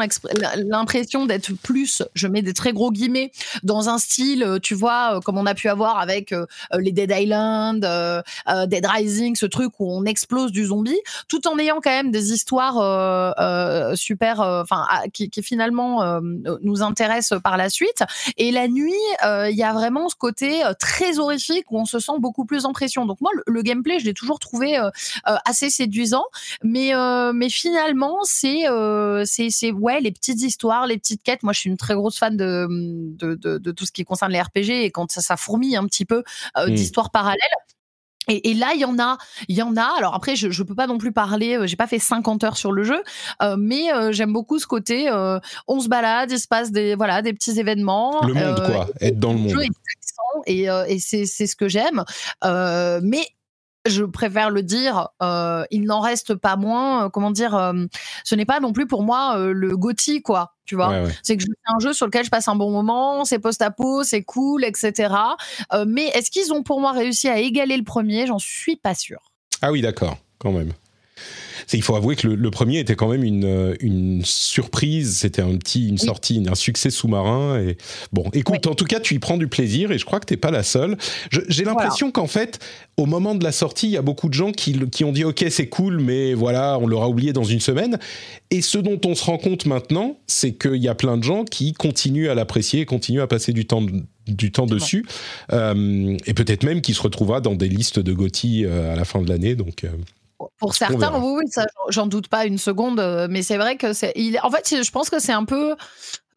l'impression 0.55 1.25
d'être 1.25 1.51
plus, 1.61 2.01
je 2.13 2.27
mets 2.27 2.41
des 2.41 2.53
très 2.53 2.71
gros 2.71 2.91
guillemets, 2.91 3.31
dans 3.63 3.89
un 3.89 3.97
style, 3.97 4.59
tu 4.63 4.75
vois, 4.75 5.19
comme 5.25 5.37
on 5.37 5.45
a 5.45 5.55
pu 5.55 5.67
avoir 5.67 5.99
avec 5.99 6.33
les 6.77 6.91
Dead 6.91 7.11
Island, 7.13 7.81
Dead 8.67 8.85
Rising, 8.85 9.35
ce 9.35 9.45
truc 9.45 9.73
où 9.79 9.91
on 9.91 10.05
explose 10.05 10.51
du 10.51 10.65
zombie, 10.67 10.99
tout 11.27 11.47
en 11.47 11.57
ayant 11.59 11.79
quand 11.83 11.91
même 11.91 12.11
des 12.11 12.31
histoires 12.31 12.75
super, 13.95 14.39
enfin, 14.39 14.87
qui, 15.13 15.29
qui, 15.29 15.43
finalement 15.43 16.19
nous 16.61 16.81
intéressent 16.81 17.41
par 17.41 17.57
la 17.57 17.69
suite. 17.69 18.03
Et 18.37 18.51
la 18.51 18.67
nuit, 18.67 18.93
il 19.23 19.55
y 19.55 19.63
a 19.63 19.73
vraiment 19.73 20.07
ce 20.09 20.15
côté 20.15 20.61
très 20.79 21.19
horrifique 21.19 21.65
où 21.71 21.79
on 21.79 21.85
se 21.89 21.99
sent 21.99 22.19
beaucoup 22.19 22.45
plus 22.45 22.65
en 22.65 22.73
pression. 22.73 23.05
Donc 23.05 23.21
moi, 23.21 23.31
le, 23.35 23.43
le 23.47 23.61
gameplay, 23.61 23.99
je 23.99 24.05
l'ai 24.05 24.13
toujours 24.13 24.39
trouvé 24.39 24.77
euh, 24.77 24.89
euh, 25.27 25.35
assez 25.45 25.69
séduisant, 25.69 26.25
mais 26.63 26.95
euh, 26.95 27.33
mais 27.33 27.49
finalement, 27.49 28.19
c'est 28.23 28.65
c'est 29.25 29.49
c'est 29.49 29.71
ouais 29.71 30.01
les 30.01 30.11
petites 30.11 30.41
histoires, 30.41 30.87
les 30.87 30.97
petites 30.97 31.23
quêtes. 31.23 31.43
Moi, 31.43 31.53
je 31.53 31.59
suis 31.59 31.69
une 31.69 31.77
très 31.77 31.95
grosse 31.95 32.17
fan 32.17 32.37
de 32.37 32.67
de, 32.69 33.35
de, 33.35 33.57
de 33.57 33.71
tout 33.71 33.85
ce 33.85 33.91
qui 33.91 34.03
concerne 34.03 34.31
les 34.31 34.41
RPG 34.41 34.69
et 34.69 34.91
quand 34.91 35.11
ça, 35.11 35.21
ça 35.21 35.37
fourmille 35.37 35.75
un 35.75 35.85
petit 35.85 36.05
peu 36.05 36.23
mmh. 36.57 36.71
d'histoires 36.71 37.11
parallèles. 37.11 37.39
Et, 38.29 38.51
et, 38.51 38.53
là, 38.53 38.71
il 38.75 38.79
y 38.79 38.85
en 38.85 38.97
a, 38.99 39.17
il 39.47 39.55
y 39.55 39.61
en 39.61 39.75
a. 39.75 39.97
Alors 39.97 40.13
après, 40.13 40.35
je, 40.35 40.49
je 40.51 40.63
peux 40.63 40.75
pas 40.75 40.87
non 40.87 40.97
plus 40.97 41.11
parler. 41.11 41.57
Euh, 41.57 41.67
j'ai 41.67 41.75
pas 41.75 41.87
fait 41.87 41.99
50 41.99 42.43
heures 42.43 42.57
sur 42.57 42.71
le 42.71 42.83
jeu, 42.83 43.01
euh, 43.41 43.55
mais 43.57 43.91
euh, 43.91 44.11
j'aime 44.11 44.31
beaucoup 44.31 44.59
ce 44.59 44.67
côté. 44.67 45.09
on 45.67 45.79
se 45.79 45.89
balade, 45.89 46.31
il 46.31 46.39
se 46.39 46.47
passe 46.47 46.71
des 46.71 46.95
voilà 46.95 47.21
des 47.21 47.33
petits 47.33 47.59
événements. 47.59 48.21
Le 48.25 48.33
monde, 48.33 48.63
quoi. 48.65 48.87
Être 49.01 49.19
dans 49.19 49.33
le 49.33 49.39
monde. 49.39 49.53
Et, 50.45 50.63
et 50.63 50.99
c'est 50.99 51.25
c'est 51.25 51.47
ce 51.47 51.55
que 51.55 51.67
j'aime. 51.67 52.03
mais 52.43 53.25
je 53.85 54.03
préfère 54.03 54.49
le 54.49 54.63
dire, 54.63 55.09
euh, 55.21 55.63
il 55.71 55.83
n'en 55.83 55.99
reste 55.99 56.35
pas 56.35 56.55
moins. 56.55 57.05
Euh, 57.05 57.09
comment 57.09 57.31
dire 57.31 57.55
euh, 57.55 57.85
Ce 58.23 58.35
n'est 58.35 58.45
pas 58.45 58.59
non 58.59 58.73
plus 58.73 58.87
pour 58.87 59.03
moi 59.03 59.37
le 59.37 59.77
Gotti, 59.77 60.21
quoi. 60.21 60.53
Tu 60.65 60.75
vois 60.75 60.89
ouais, 60.89 61.05
ouais. 61.05 61.15
C'est 61.23 61.37
que 61.37 61.43
je 61.43 61.47
fais 61.47 61.73
un 61.75 61.79
jeu 61.79 61.93
sur 61.93 62.05
lequel 62.05 62.23
je 62.23 62.29
passe 62.29 62.47
un 62.47 62.55
bon 62.55 62.71
moment, 62.71 63.25
c'est 63.25 63.39
post-apo, 63.39 64.03
c'est 64.03 64.23
cool, 64.23 64.63
etc. 64.63 65.13
mais 65.87 66.07
est-ce 66.09 66.29
qu'ils 66.29 66.53
ont 66.53 66.63
pour 66.63 66.79
moi 66.79 66.91
réussi 66.91 67.27
à 67.27 67.39
égaler 67.39 67.75
le 67.75 67.83
premier? 67.83 68.27
J'en 68.27 68.39
suis 68.39 68.75
pas 68.75 68.93
sûr. 68.93 69.19
Ah 69.61 69.71
oui, 69.71 69.81
d'accord, 69.81 70.17
quand 70.37 70.51
même 70.51 70.71
il 71.73 71.81
faut 71.81 71.95
avouer 71.95 72.15
que 72.15 72.27
le, 72.27 72.35
le, 72.35 72.51
premier 72.51 72.79
était 72.79 72.95
quand 72.95 73.07
même 73.07 73.23
une, 73.23 73.45
euh, 73.45 73.75
une 73.79 74.23
surprise. 74.23 75.17
C'était 75.17 75.41
un 75.41 75.55
petit, 75.57 75.87
une 75.87 75.97
sortie, 75.97 76.43
un 76.49 76.55
succès 76.55 76.89
sous-marin. 76.89 77.59
Et 77.59 77.77
bon, 78.13 78.29
écoute, 78.33 78.65
oui. 78.65 78.71
en 78.71 78.75
tout 78.75 78.85
cas, 78.85 78.99
tu 78.99 79.15
y 79.15 79.19
prends 79.19 79.37
du 79.37 79.47
plaisir 79.47 79.91
et 79.91 79.97
je 79.97 80.05
crois 80.05 80.19
que 80.19 80.25
t'es 80.25 80.37
pas 80.37 80.51
la 80.51 80.63
seule. 80.63 80.97
J'ai 81.47 81.63
l'impression 81.63 82.07
voilà. 82.07 82.13
qu'en 82.13 82.27
fait, 82.27 82.59
au 82.97 83.05
moment 83.05 83.35
de 83.35 83.43
la 83.43 83.51
sortie, 83.51 83.87
il 83.87 83.91
y 83.91 83.97
a 83.97 84.01
beaucoup 84.01 84.29
de 84.29 84.33
gens 84.33 84.51
qui, 84.51 84.77
qui 84.89 85.03
ont 85.03 85.11
dit 85.11 85.23
OK, 85.23 85.45
c'est 85.49 85.69
cool, 85.69 85.99
mais 85.99 86.33
voilà, 86.33 86.77
on 86.79 86.87
l'aura 86.87 87.07
oublié 87.07 87.33
dans 87.33 87.43
une 87.43 87.59
semaine. 87.59 87.97
Et 88.51 88.61
ce 88.61 88.77
dont 88.77 88.99
on 89.05 89.15
se 89.15 89.23
rend 89.23 89.37
compte 89.37 89.65
maintenant, 89.65 90.17
c'est 90.27 90.53
qu'il 90.53 90.77
y 90.77 90.87
a 90.87 90.95
plein 90.95 91.17
de 91.17 91.23
gens 91.23 91.43
qui 91.45 91.73
continuent 91.73 92.29
à 92.29 92.35
l'apprécier, 92.35 92.85
continuent 92.85 93.21
à 93.21 93.27
passer 93.27 93.53
du 93.53 93.65
temps 93.65 93.85
du 94.27 94.51
temps 94.51 94.65
dessus, 94.65 95.05
euh, 95.51 96.15
et 96.25 96.33
peut-être 96.33 96.63
même 96.63 96.81
qui 96.81 96.93
se 96.93 97.01
retrouvera 97.01 97.41
dans 97.41 97.55
des 97.55 97.67
listes 97.67 97.99
de 97.99 98.13
Gotti 98.13 98.63
euh, 98.65 98.93
à 98.93 98.95
la 98.95 99.05
fin 99.05 99.21
de 99.21 99.29
l'année. 99.29 99.55
Donc, 99.55 99.83
euh, 99.83 99.89
pour 100.59 100.75
certains, 100.75 101.13
oui, 101.19 101.39
oui, 101.39 101.45
ça, 101.49 101.65
j'en 101.89 102.05
doute 102.05 102.27
pas 102.27 102.45
une 102.45 102.57
seconde, 102.57 103.27
mais 103.29 103.41
c'est 103.41 103.57
vrai 103.57 103.77
que 103.77 103.93
c'est. 103.93 104.11
Il, 104.15 104.39
en 104.43 104.51
fait, 104.51 104.83
je 104.83 104.91
pense 104.91 105.09
que 105.09 105.19
c'est 105.19 105.33
un 105.33 105.45
peu. 105.45 105.75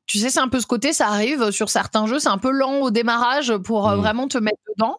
Tu 0.07 0.19
sais, 0.19 0.31
c'est 0.31 0.41
un 0.41 0.49
peu 0.49 0.61
ce 0.61 0.67
côté, 0.67 0.93
ça 0.93 1.09
arrive 1.09 1.51
sur 1.51 1.71
certains 1.71 2.07
jeux, 2.07 2.19
c'est 2.19 2.29
un 2.29 2.39
peu 2.39 2.51
lent 2.51 2.81
au 2.81 2.91
démarrage 2.91 3.57
pour 3.59 3.89
mmh. 3.89 3.95
vraiment 3.97 4.29
te 4.29 4.39
mettre 4.39 4.61
dedans. 4.77 4.99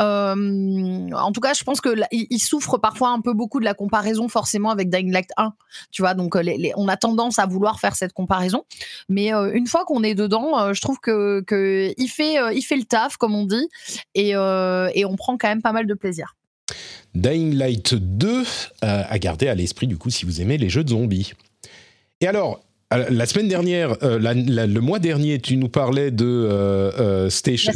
Euh, 0.00 1.10
en 1.12 1.32
tout 1.32 1.40
cas, 1.40 1.52
je 1.54 1.62
pense 1.64 1.80
que 1.80 1.90
il, 2.10 2.26
il, 2.30 2.38
souffre 2.38 2.78
parfois 2.78 3.10
un 3.10 3.20
peu 3.20 3.34
beaucoup 3.34 3.60
de 3.60 3.64
la 3.64 3.74
comparaison 3.74 4.28
forcément 4.28 4.70
avec 4.70 4.88
Dying 4.88 5.12
Light 5.12 5.30
1. 5.36 5.52
Tu 5.90 6.02
vois, 6.02 6.14
donc 6.14 6.34
les, 6.34 6.56
les, 6.56 6.72
on 6.76 6.88
a 6.88 6.96
tendance 6.96 7.38
à 7.38 7.46
vouloir 7.46 7.78
faire 7.78 7.94
cette 7.94 8.12
comparaison, 8.12 8.64
mais 9.08 9.34
euh, 9.34 9.52
une 9.52 9.66
fois 9.66 9.84
qu'on 9.84 10.02
est 10.02 10.14
dedans, 10.14 10.58
euh, 10.58 10.72
je 10.72 10.80
trouve 10.80 10.98
que, 10.98 11.42
que 11.46 11.92
il 11.96 12.08
fait 12.08 12.36
il 12.54 12.62
fait 12.62 12.76
le 12.76 12.84
taf 12.84 13.16
comme 13.16 13.34
on 13.34 13.44
dit 13.44 13.68
et, 14.14 14.30
et 14.30 15.04
on 15.04 15.16
prend 15.16 15.36
quand 15.36 15.48
même 15.48 15.62
pas 15.62 15.72
mal 15.72 15.86
de 15.86 15.94
plaisir. 15.94 16.34
Dying 17.14 17.54
Light 17.54 17.94
2 17.94 18.28
euh, 18.28 18.42
à 18.80 19.18
garder 19.18 19.48
à 19.48 19.54
l'esprit 19.54 19.86
du 19.86 19.96
coup 19.96 20.10
si 20.10 20.24
vous 20.24 20.40
aimez 20.40 20.58
les 20.58 20.68
jeux 20.68 20.84
de 20.84 20.90
zombies. 20.90 21.32
Et 22.20 22.26
alors, 22.26 22.62
euh, 22.92 23.06
la 23.10 23.26
semaine 23.26 23.48
dernière, 23.48 23.96
euh, 24.02 24.18
la, 24.18 24.34
la, 24.34 24.66
le 24.66 24.80
mois 24.80 24.98
dernier, 24.98 25.38
tu 25.40 25.56
nous 25.56 25.68
parlais 25.68 26.10
de 26.10 26.24
euh, 26.24 27.30
Station. 27.30 27.72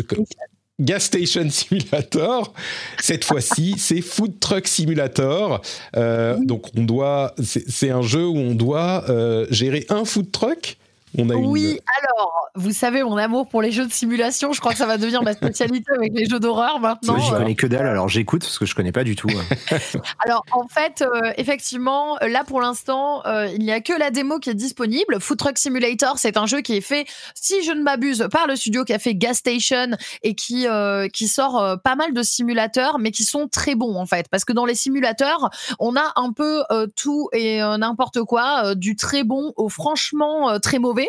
Gas 0.79 1.01
Station 1.01 1.49
Simulator. 1.49 2.53
Cette 3.01 3.25
fois-ci, 3.25 3.75
c'est 3.79 4.03
Food 4.03 4.39
Truck 4.41 4.67
Simulator. 4.67 5.63
Donc, 5.95 6.67
on 6.77 6.83
doit, 6.83 7.35
c'est 7.39 7.91
un 7.91 8.03
jeu 8.03 8.27
où 8.27 8.37
on 8.37 8.55
doit 8.55 9.05
gérer 9.51 9.87
un 9.89 10.05
food 10.05 10.31
truck 10.31 10.77
on 11.19 11.31
a 11.31 11.35
oui, 11.35 11.73
une... 11.73 11.79
alors, 11.99 12.49
vous 12.55 12.73
savez, 12.73 13.03
mon 13.03 13.17
amour 13.17 13.49
pour 13.49 13.63
les 13.63 13.71
jeux 13.71 13.87
de 13.87 13.93
simulation, 13.93 14.53
je 14.53 14.61
crois 14.61 14.73
que 14.73 14.79
ça 14.79 14.87
va 14.87 14.97
devenir 14.99 15.23
ma 15.23 15.33
spécialité 15.33 15.93
avec 15.95 16.13
les 16.15 16.27
jeux 16.27 16.41
d'horreur 16.41 16.81
maintenant. 16.81 17.19
J'y 17.19 17.31
connais 17.31 17.55
que 17.55 17.67
dalle, 17.67 17.87
alors 17.87 18.09
j'écoute 18.09 18.43
parce 18.43 18.59
que 18.59 18.67
je 18.67 18.75
connais 18.75 18.93
pas 18.93 19.05
du 19.05 19.17
tout. 19.17 19.29
alors, 20.25 20.45
en 20.53 20.67
fait, 20.69 21.03
euh, 21.03 21.33
effectivement, 21.37 22.17
là 22.21 22.45
pour 22.45 22.61
l'instant, 22.61 23.25
euh, 23.27 23.49
il 23.53 23.61
n'y 23.61 23.73
a 23.73 23.81
que 23.81 23.93
la 23.93 24.11
démo 24.11 24.39
qui 24.39 24.51
est 24.51 24.55
disponible. 24.55 25.21
Food 25.21 25.39
Truck 25.39 25.59
Simulator, 25.59 26.19
c'est 26.19 26.37
un 26.37 26.47
jeu 26.47 26.61
qui 26.61 26.77
est 26.77 26.81
fait, 26.81 27.07
si 27.35 27.63
je 27.63 27.73
ne 27.73 27.83
m'abuse, 27.83 28.29
par 28.31 28.47
le 28.47 28.57
studio 28.57 28.85
qui 28.85 28.93
a 28.93 28.99
fait 28.99 29.15
Gas 29.15 29.35
Station 29.35 29.97
et 30.23 30.35
qui, 30.35 30.67
euh, 30.67 31.09
qui 31.09 31.29
sort 31.29 31.79
pas 31.83 31.97
mal 31.97 32.15
de 32.15 32.23
simulateurs, 32.23 32.99
mais 32.99 33.11
qui 33.11 33.25
sont 33.25 33.49
très 33.49 33.75
bons 33.75 33.97
en 33.97 34.07
fait. 34.07 34.29
Parce 34.31 34.45
que 34.45 34.53
dans 34.53 34.65
les 34.65 34.75
simulateurs, 34.75 35.51
on 35.79 35.97
a 35.97 36.13
un 36.17 36.33
peu 36.33 36.63
tout 36.97 37.29
et 37.33 37.59
n'importe 37.59 38.23
quoi, 38.23 38.75
du 38.75 38.97
très 38.97 39.25
bon 39.25 39.53
au 39.57 39.69
franchement 39.69 40.59
très 40.61 40.79
mauvais. 40.79 41.06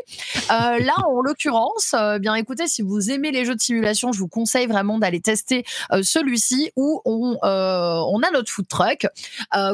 Euh, 0.52 0.80
là, 0.80 0.94
en 1.08 1.22
l'occurrence, 1.22 1.94
euh, 1.94 2.20
bien 2.20 2.36
écoutez, 2.36 2.68
si 2.68 2.82
vous 2.82 3.12
aimez 3.12 3.32
les 3.32 3.46
jeux 3.46 3.56
de 3.56 3.62
simulation, 3.62 4.12
je 4.12 4.20
vous 4.20 4.28
conseille 4.28 4.68
vraiment 4.68 4.98
d'aller 4.98 5.20
tester 5.20 5.64
euh, 5.92 6.02
celui-ci 6.04 6.72
où 6.76 7.02
on, 7.06 7.38
on 7.42 8.22
a 8.22 8.32
notre 8.32 8.52
food 8.52 8.68
truck 8.68 9.08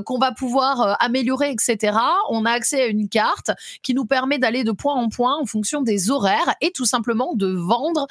qu'on 0.05 0.19
va 0.19 0.31
pouvoir 0.31 0.97
améliorer, 0.99 1.51
etc. 1.51 1.97
On 2.29 2.45
a 2.45 2.51
accès 2.51 2.81
à 2.81 2.85
une 2.87 3.09
carte 3.09 3.51
qui 3.81 3.93
nous 3.93 4.05
permet 4.05 4.37
d'aller 4.37 4.63
de 4.63 4.71
point 4.71 4.95
en 4.95 5.09
point 5.09 5.37
en 5.39 5.45
fonction 5.45 5.81
des 5.81 6.09
horaires 6.09 6.55
et 6.61 6.71
tout 6.71 6.85
simplement 6.85 7.33
de 7.35 7.47
vendre 7.47 8.07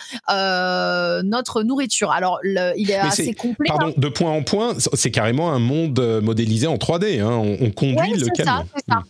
notre 1.24 1.62
nourriture. 1.62 2.10
Alors, 2.10 2.38
le, 2.42 2.72
il 2.76 2.90
est 2.90 2.94
Mais 3.02 3.08
assez 3.08 3.28
est, 3.28 3.34
complet. 3.34 3.68
Pardon, 3.68 3.88
hein. 3.88 3.92
de 3.96 4.08
point 4.08 4.30
en 4.30 4.42
point, 4.42 4.74
c'est 4.94 5.10
carrément 5.10 5.52
un 5.52 5.58
monde 5.58 6.20
modélisé 6.22 6.66
en 6.66 6.76
3D. 6.76 7.20
Hein. 7.20 7.30
On, 7.30 7.66
on, 7.66 7.70
conduit 7.70 8.12
ouais, 8.12 8.18
le 8.18 8.26
camion. 8.26 8.52
Ça, 8.52 8.64
c'est 8.76 8.92
ça. 8.92 9.02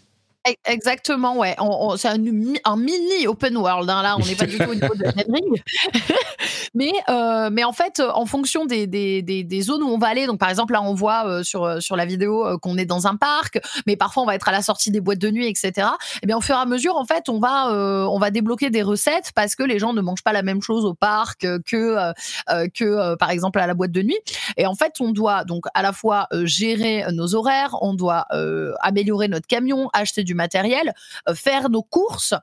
Exactement, 0.64 1.36
ouais. 1.38 1.56
C'est 1.96 2.08
un, 2.08 2.18
mini 2.18 3.26
open 3.28 3.56
world. 3.56 3.88
Hein, 3.88 4.02
là, 4.02 4.16
on 4.18 4.26
n'est 4.26 4.34
pas 4.34 4.46
du 4.46 4.58
tout 4.58 4.70
au 4.70 4.74
niveau 4.74 4.94
de 4.94 5.04
Ring. 5.32 5.62
Mais, 6.74 6.92
euh, 7.10 7.50
mais 7.52 7.64
en 7.64 7.72
fait, 7.72 8.00
en 8.00 8.24
fonction 8.24 8.64
des, 8.64 8.86
des, 8.86 9.22
des, 9.22 9.60
zones 9.60 9.82
où 9.82 9.88
on 9.88 9.98
va 9.98 10.08
aller, 10.08 10.26
donc 10.26 10.38
par 10.38 10.48
exemple, 10.48 10.72
là, 10.72 10.80
on 10.80 10.94
voit 10.94 11.26
euh, 11.26 11.42
sur, 11.42 11.82
sur 11.82 11.96
la 11.96 12.06
vidéo 12.06 12.58
qu'on 12.60 12.78
est 12.78 12.86
dans 12.86 13.06
un 13.06 13.16
parc, 13.16 13.60
mais 13.86 13.96
parfois 13.96 14.22
on 14.22 14.26
va 14.26 14.34
être 14.34 14.48
à 14.48 14.52
la 14.52 14.62
sortie 14.62 14.90
des 14.90 15.00
boîtes 15.00 15.18
de 15.18 15.30
nuit, 15.30 15.46
etc. 15.46 15.70
Et 15.76 16.18
eh 16.22 16.26
bien, 16.26 16.36
au 16.36 16.40
fur 16.40 16.56
et 16.56 16.58
à 16.58 16.64
mesure, 16.64 16.96
en 16.96 17.04
fait, 17.04 17.28
on 17.28 17.40
va, 17.40 17.68
on 18.08 18.18
va 18.18 18.30
débloquer 18.30 18.70
des 18.70 18.82
recettes 18.82 19.32
parce 19.34 19.54
que 19.54 19.62
les 19.62 19.78
gens 19.78 19.92
ne 19.92 20.00
mangent 20.00 20.22
pas 20.22 20.32
la 20.32 20.42
même 20.42 20.62
chose 20.62 20.86
au 20.86 20.94
parc 20.94 21.42
que, 21.42 22.12
que 22.46 23.14
par 23.16 23.30
exemple, 23.30 23.58
à 23.58 23.66
la 23.66 23.74
boîte 23.74 23.92
de 23.92 24.02
nuit. 24.02 24.18
Et 24.56 24.66
en 24.66 24.74
fait, 24.74 24.94
on 25.00 25.10
doit 25.10 25.44
donc 25.44 25.66
à 25.74 25.82
la 25.82 25.92
fois 25.92 26.26
gérer 26.44 27.04
nos 27.12 27.34
horaires, 27.34 27.76
on 27.82 27.92
doit 27.92 28.26
améliorer 28.80 29.28
notre 29.28 29.46
camion, 29.46 29.90
acheter 29.92 30.24
du 30.24 30.31
matériel, 30.34 30.92
faire 31.34 31.68
nos 31.70 31.82
courses 31.82 32.34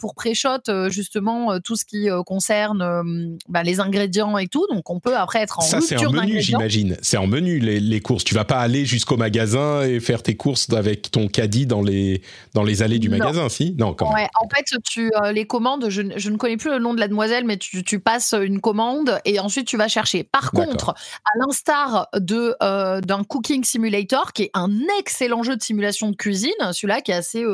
pour 0.00 0.14
pré-shot 0.14 0.88
justement 0.88 1.60
tout 1.60 1.76
ce 1.76 1.84
qui 1.84 2.08
concerne 2.26 3.38
bah, 3.48 3.62
les 3.62 3.80
ingrédients 3.80 4.38
et 4.38 4.48
tout. 4.48 4.66
Donc, 4.72 4.90
on 4.90 5.00
peut 5.00 5.16
après 5.16 5.40
être 5.40 5.58
en 5.58 5.62
Ça, 5.62 5.80
c'est 5.80 6.04
en 6.04 6.12
menu, 6.12 6.40
j'imagine. 6.40 6.96
C'est 7.02 7.16
en 7.16 7.26
menu 7.26 7.58
les, 7.58 8.00
courses. 8.00 8.24
Tu 8.24 8.34
vas 8.34 8.44
pas 8.44 8.60
aller 8.60 8.84
jusqu'au 8.84 9.16
magasin 9.16 9.82
et 9.82 10.00
faire 10.00 10.22
tes 10.22 10.36
courses 10.36 10.72
avec 10.72 11.10
ton 11.10 11.28
caddie 11.28 11.66
dans 11.66 11.82
les 11.82 12.22
dans 12.54 12.62
les 12.62 12.82
allées 12.82 12.98
du 12.98 13.08
magasin, 13.08 13.48
si? 13.48 13.74
Non, 13.78 13.94
quand 13.94 14.12
ouais, 14.12 14.28
En 14.40 14.48
fait, 14.48 14.64
tu 14.84 15.10
les 15.32 15.46
commandes. 15.46 15.88
Je, 15.88 16.02
ne 16.02 16.36
connais 16.36 16.56
plus 16.56 16.70
le 16.70 16.78
nom 16.78 16.94
de 16.94 17.00
la 17.00 17.08
demoiselle, 17.08 17.44
mais 17.44 17.56
tu, 17.56 17.82
tu, 17.82 18.00
passes 18.00 18.34
une 18.34 18.60
commande 18.60 19.20
et 19.24 19.40
ensuite 19.40 19.66
tu 19.66 19.76
vas 19.76 19.88
chercher. 19.88 20.24
Par 20.24 20.52
contre, 20.52 20.90
à 20.90 21.38
l'instar 21.38 22.08
de 22.14 22.56
d'un 23.00 23.24
cooking 23.24 23.64
simulator, 23.64 24.32
qui 24.32 24.44
est 24.44 24.50
un 24.54 24.70
excellent 24.98 25.42
jeu 25.42 25.56
de 25.56 25.62
simulation 25.62 26.10
de 26.10 26.16
cuisine, 26.16 26.50
celui-là 26.72 27.00
qui 27.10 27.16
assez 27.16 27.44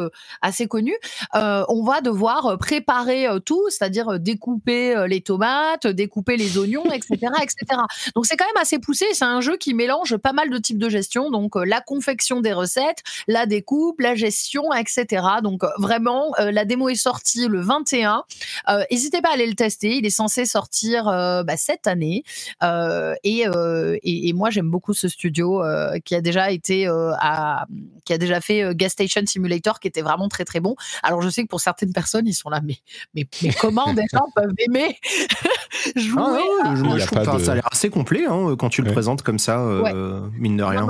assez 0.42 0.66
connu, 0.66 0.94
on 1.34 1.82
va 1.84 2.00
devoir 2.00 2.58
préparer 2.58 3.26
tout, 3.44 3.64
c'est-à-dire 3.70 4.18
découper 4.18 5.06
les 5.08 5.20
tomates, 5.20 5.86
découper 5.86 6.36
les 6.36 6.58
oignons, 6.58 6.90
etc., 6.92 7.16
etc. 7.42 7.80
Donc 8.14 8.26
c'est 8.26 8.36
quand 8.36 8.46
même 8.46 8.60
assez 8.62 8.78
poussé. 8.78 9.06
C'est 9.12 9.24
un 9.24 9.40
jeu 9.40 9.56
qui 9.56 9.74
mélange 9.74 10.16
pas 10.16 10.32
mal 10.32 10.50
de 10.50 10.58
types 10.58 10.78
de 10.78 10.88
gestion, 10.88 11.30
donc 11.30 11.54
la 11.56 11.80
confection 11.80 12.40
des 12.40 12.52
recettes, 12.52 13.02
la 13.28 13.46
découpe, 13.46 14.00
la 14.00 14.14
gestion, 14.14 14.72
etc. 14.72 15.24
Donc 15.42 15.62
vraiment, 15.78 16.32
la 16.38 16.64
démo 16.64 16.88
est 16.88 16.94
sortie 16.94 17.48
le 17.48 17.60
21. 17.60 18.24
N'hésitez 18.90 19.20
pas 19.20 19.30
à 19.30 19.34
aller 19.34 19.46
le 19.46 19.54
tester. 19.54 19.96
Il 19.96 20.06
est 20.06 20.10
censé 20.10 20.44
sortir 20.44 21.04
bah, 21.04 21.56
cette 21.56 21.86
année. 21.86 22.24
Et, 23.24 23.44
et, 24.02 24.32
moi 24.32 24.50
j'aime 24.50 24.70
beaucoup 24.70 24.94
ce 24.94 25.08
studio 25.08 25.62
qui 26.04 26.14
a 26.14 26.20
déjà 26.20 26.50
été 26.50 26.88
qui 28.04 28.12
a 28.12 28.18
déjà 28.18 28.40
fait 28.40 28.74
Gas 28.74 28.90
Station 28.90 29.22
Simulator, 29.26 29.45
qui 29.80 29.88
était 29.88 30.02
vraiment 30.02 30.28
très 30.28 30.44
très 30.44 30.60
bon. 30.60 30.76
Alors 31.02 31.22
je 31.22 31.28
sais 31.28 31.42
que 31.42 31.48
pour 31.48 31.60
certaines 31.60 31.92
personnes 31.92 32.26
ils 32.26 32.34
sont 32.34 32.50
là, 32.50 32.60
mais 32.62 32.78
mais, 33.14 33.26
mais 33.42 33.52
comment 33.60 33.92
des 33.94 34.06
gens 34.12 34.26
peuvent 34.34 34.54
aimer 34.58 34.98
jouer 35.96 36.40
ah 36.64 36.74
je, 36.76 37.06
trouve 37.06 37.44
ça 37.44 37.52
a 37.52 37.54
l'air 37.54 37.68
assez 37.70 37.90
complet 37.90 38.26
hein, 38.26 38.56
quand 38.58 38.68
tu 38.68 38.82
le 38.82 38.92
présentes 38.92 39.22
comme 39.22 39.38
ça, 39.38 39.60
euh, 39.60 40.28
mine 40.38 40.56
de 40.56 40.62
rien. 40.62 40.88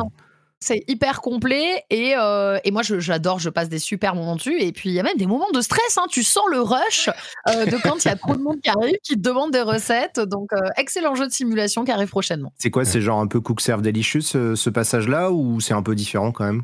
C'est 0.61 0.85
hyper 0.89 1.20
complet 1.20 1.85
et, 1.91 2.15
euh, 2.16 2.59
et 2.65 2.70
moi 2.70 2.83
j'adore, 2.83 3.39
je 3.39 3.51
passe 3.51 3.69
des 3.69 3.78
super 3.78 4.15
moments 4.15 4.37
dessus. 4.37 4.61
Et 4.61 4.73
puis 4.73 4.91
il 4.91 4.95
y 4.95 5.01
a 5.01 5.03
même 5.03 5.16
des 5.16 5.27
moments 5.27 5.51
de 5.53 5.61
stress, 5.61 5.99
hein. 5.99 6.07
tu 6.09 6.23
sens 6.23 6.45
le 6.51 6.61
rush 6.61 7.11
euh, 7.49 7.66
de 7.66 7.77
quand 7.83 8.05
il 8.05 8.09
y 8.09 8.11
a 8.11 8.16
trop 8.16 8.35
de 8.37 8.43
monde 8.43 8.61
qui 8.62 8.70
arrive, 8.70 8.97
qui 9.03 9.15
te 9.15 9.20
demande 9.20 9.51
des 9.51 9.62
recettes. 9.62 10.20
Donc 10.20 10.51
excellent 10.77 11.15
jeu 11.15 11.27
de 11.27 11.33
simulation 11.33 11.85
qui 11.85 11.93
arrive 11.93 12.09
prochainement. 12.09 12.53
C'est 12.59 12.70
quoi, 12.70 12.85
c'est 12.85 13.01
genre 13.01 13.20
un 13.20 13.27
peu 13.27 13.41
Cook 13.41 13.61
Serve 13.61 13.83
Delicious 13.83 14.23
ce 14.23 14.70
passage-là 14.70 15.31
ou 15.31 15.61
c'est 15.61 15.74
un 15.74 15.83
peu 15.83 15.95
différent 15.95 16.33
quand 16.33 16.45
même? 16.45 16.62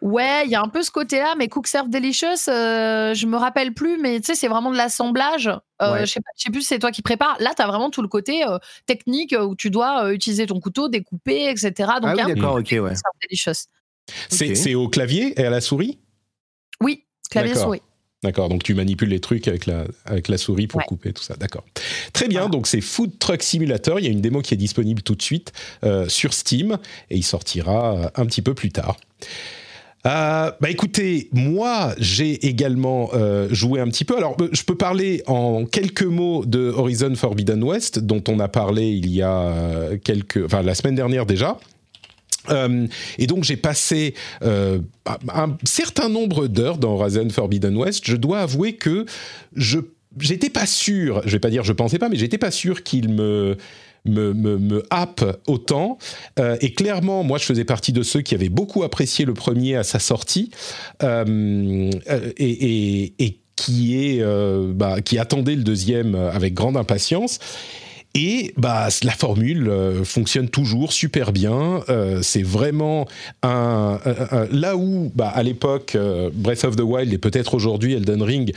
Ouais, 0.00 0.42
il 0.44 0.50
y 0.50 0.54
a 0.54 0.62
un 0.62 0.68
peu 0.68 0.82
ce 0.82 0.90
côté-là, 0.90 1.34
mais 1.36 1.48
Cook 1.48 1.66
Serve 1.66 1.88
Delicious, 1.88 2.48
euh, 2.48 3.14
je 3.14 3.26
me 3.26 3.36
rappelle 3.36 3.74
plus, 3.74 3.98
mais 3.98 4.20
tu 4.20 4.26
sais, 4.26 4.34
c'est 4.34 4.48
vraiment 4.48 4.70
de 4.70 4.76
l'assemblage. 4.76 5.50
Euh, 5.82 6.00
Je 6.00 6.06
sais, 6.06 6.20
sais 6.36 6.50
plus 6.50 6.62
si 6.62 6.68
c'est 6.68 6.78
toi 6.78 6.90
qui 6.90 7.02
prépares. 7.02 7.36
Là, 7.40 7.52
tu 7.56 7.62
as 7.62 7.66
vraiment 7.66 7.90
tout 7.90 8.02
le 8.02 8.08
côté 8.08 8.44
euh, 8.44 8.58
technique 8.86 9.34
où 9.38 9.54
tu 9.54 9.70
dois 9.70 10.04
euh, 10.04 10.12
utiliser 10.12 10.46
ton 10.46 10.60
couteau, 10.60 10.88
découper, 10.88 11.48
etc. 11.50 11.72
Donc, 12.00 12.10
ah 12.18 12.24
oui, 12.26 12.34
d'accord, 12.34 12.56
ok, 12.56 12.76
ouais. 12.80 12.92
C'est 14.28 14.74
au 14.74 14.88
clavier 14.88 15.40
et 15.40 15.44
à 15.44 15.50
la 15.50 15.60
souris? 15.60 15.98
Oui, 16.80 17.04
clavier 17.30 17.54
souris. 17.54 17.82
D'accord, 18.24 18.48
donc 18.48 18.64
tu 18.64 18.74
manipules 18.74 19.10
les 19.10 19.20
trucs 19.20 19.46
avec 19.46 19.66
la, 19.66 19.84
avec 20.04 20.26
la 20.26 20.38
souris 20.38 20.66
pour 20.66 20.82
couper 20.86 21.12
tout 21.12 21.22
ça. 21.22 21.36
D'accord. 21.36 21.64
Très 22.12 22.26
bien, 22.26 22.48
donc 22.48 22.66
c'est 22.66 22.80
Food 22.80 23.16
Truck 23.20 23.44
Simulator. 23.44 24.00
Il 24.00 24.06
y 24.06 24.08
a 24.08 24.10
une 24.10 24.20
démo 24.20 24.42
qui 24.42 24.54
est 24.54 24.56
disponible 24.56 25.02
tout 25.02 25.14
de 25.14 25.22
suite 25.22 25.52
sur 26.08 26.34
Steam 26.34 26.78
et 27.10 27.16
il 27.16 27.22
sortira 27.22 28.10
un 28.16 28.26
petit 28.26 28.42
peu 28.42 28.54
plus 28.54 28.72
tard. 28.72 28.96
Euh, 30.06 30.52
bah 30.60 30.70
écoutez, 30.70 31.28
moi 31.32 31.94
j'ai 31.98 32.46
également 32.46 33.10
euh, 33.14 33.48
joué 33.50 33.80
un 33.80 33.88
petit 33.88 34.04
peu. 34.04 34.16
Alors 34.16 34.36
je 34.52 34.62
peux 34.62 34.76
parler 34.76 35.22
en 35.26 35.64
quelques 35.64 36.04
mots 36.04 36.44
de 36.44 36.70
Horizon 36.70 37.14
Forbidden 37.14 37.62
West, 37.64 37.98
dont 37.98 38.22
on 38.28 38.38
a 38.38 38.48
parlé 38.48 38.88
il 38.90 39.10
y 39.10 39.22
a 39.22 39.40
euh, 39.40 39.98
quelques, 40.02 40.44
enfin 40.44 40.62
la 40.62 40.74
semaine 40.74 40.94
dernière 40.94 41.26
déjà. 41.26 41.58
et 43.18 43.26
donc 43.26 43.44
j'ai 43.44 43.56
passé 43.58 44.14
un 44.40 45.56
certain 45.64 46.08
nombre 46.08 46.46
d'heures 46.46 46.78
dans 46.78 46.94
Horizon 46.94 47.28
Forbidden 47.28 47.76
West. 47.76 48.04
Je 48.06 48.16
dois 48.16 48.40
avouer 48.40 48.74
que 48.74 49.04
je 49.54 49.80
j'étais 50.20 50.50
pas 50.50 50.66
sûr, 50.66 51.22
je 51.26 51.32
vais 51.32 51.40
pas 51.40 51.50
dire 51.50 51.64
je 51.64 51.72
pensais 51.72 51.98
pas, 51.98 52.08
mais 52.08 52.16
j'étais 52.16 52.38
pas 52.38 52.50
sûr 52.50 52.82
qu'il 52.84 53.10
me 53.10 53.56
me, 54.08 54.32
me, 54.32 54.82
happe 54.90 55.24
autant. 55.46 55.98
Euh, 56.38 56.56
et 56.60 56.72
clairement, 56.72 57.22
moi, 57.22 57.38
je 57.38 57.44
faisais 57.44 57.64
partie 57.64 57.92
de 57.92 58.02
ceux 58.02 58.20
qui 58.20 58.34
avaient 58.34 58.48
beaucoup 58.48 58.82
apprécié 58.82 59.24
le 59.24 59.34
premier 59.34 59.76
à 59.76 59.84
sa 59.84 59.98
sortie 59.98 60.50
euh, 61.02 61.90
euh, 62.10 62.32
et, 62.36 63.14
et, 63.18 63.38
qui, 63.56 63.96
est, 63.96 64.24
bah, 64.72 65.00
qui 65.00 65.18
attendait 65.18 65.56
le 65.56 65.64
deuxième 65.64 66.14
avec 66.14 66.54
grande 66.54 66.76
impatience. 66.76 67.40
Et 68.14 68.54
bah, 68.56 68.88
la 69.02 69.12
formule 69.12 69.70
fonctionne 70.04 70.48
toujours 70.48 70.92
super 70.92 71.32
bien. 71.32 71.82
c'est 72.22 72.44
vraiment 72.44 73.08
un, 73.42 73.98
là 74.52 74.76
où, 74.76 75.10
bah, 75.16 75.28
à 75.34 75.42
l'époque, 75.42 75.96
Breath 76.34 76.62
of 76.64 76.76
the 76.76 76.82
Wild 76.82 77.12
et 77.12 77.18
peut-être 77.18 77.54
aujourd'hui 77.54 77.94
Elden 77.94 78.22
Ring, 78.22 78.54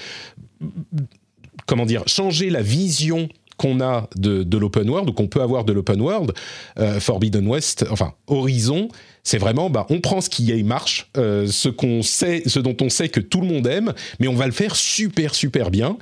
comment 1.65 1.87
dire, 1.87 2.03
changer 2.05 2.51
la 2.51 2.61
vision 2.61 3.27
qu'on 3.61 3.79
a 3.79 4.09
de, 4.15 4.57
l'open 4.57 4.89
world 4.89 5.07
ou 5.09 5.13
qu'on 5.13 5.27
peut 5.27 5.41
avoir 5.41 5.63
de 5.63 5.71
l'open 5.71 6.01
world, 6.01 6.33
euh, 6.79 6.99
Forbidden 6.99 7.47
West, 7.47 7.85
enfin 7.91 8.13
Horizon, 8.25 8.89
c'est 9.23 9.37
vraiment, 9.37 9.69
bah, 9.69 9.85
on 9.89 10.01
prend 10.01 10.19
ce 10.19 10.29
qui 10.29 10.45
y 10.45 10.63
marche, 10.63 11.11
euh, 11.15 11.45
ce 11.45 11.69
qu'on 11.69 12.01
sait, 12.01 12.41
ce 12.47 12.59
dont 12.59 12.75
on 12.81 12.89
sait 12.89 13.09
que 13.09 13.19
tout 13.19 13.39
le 13.39 13.47
monde 13.47 13.67
aime, 13.67 13.93
mais 14.19 14.27
on 14.27 14.33
va 14.33 14.47
le 14.47 14.51
faire 14.51 14.75
super 14.75 15.35
super 15.35 15.69
bien. 15.69 15.97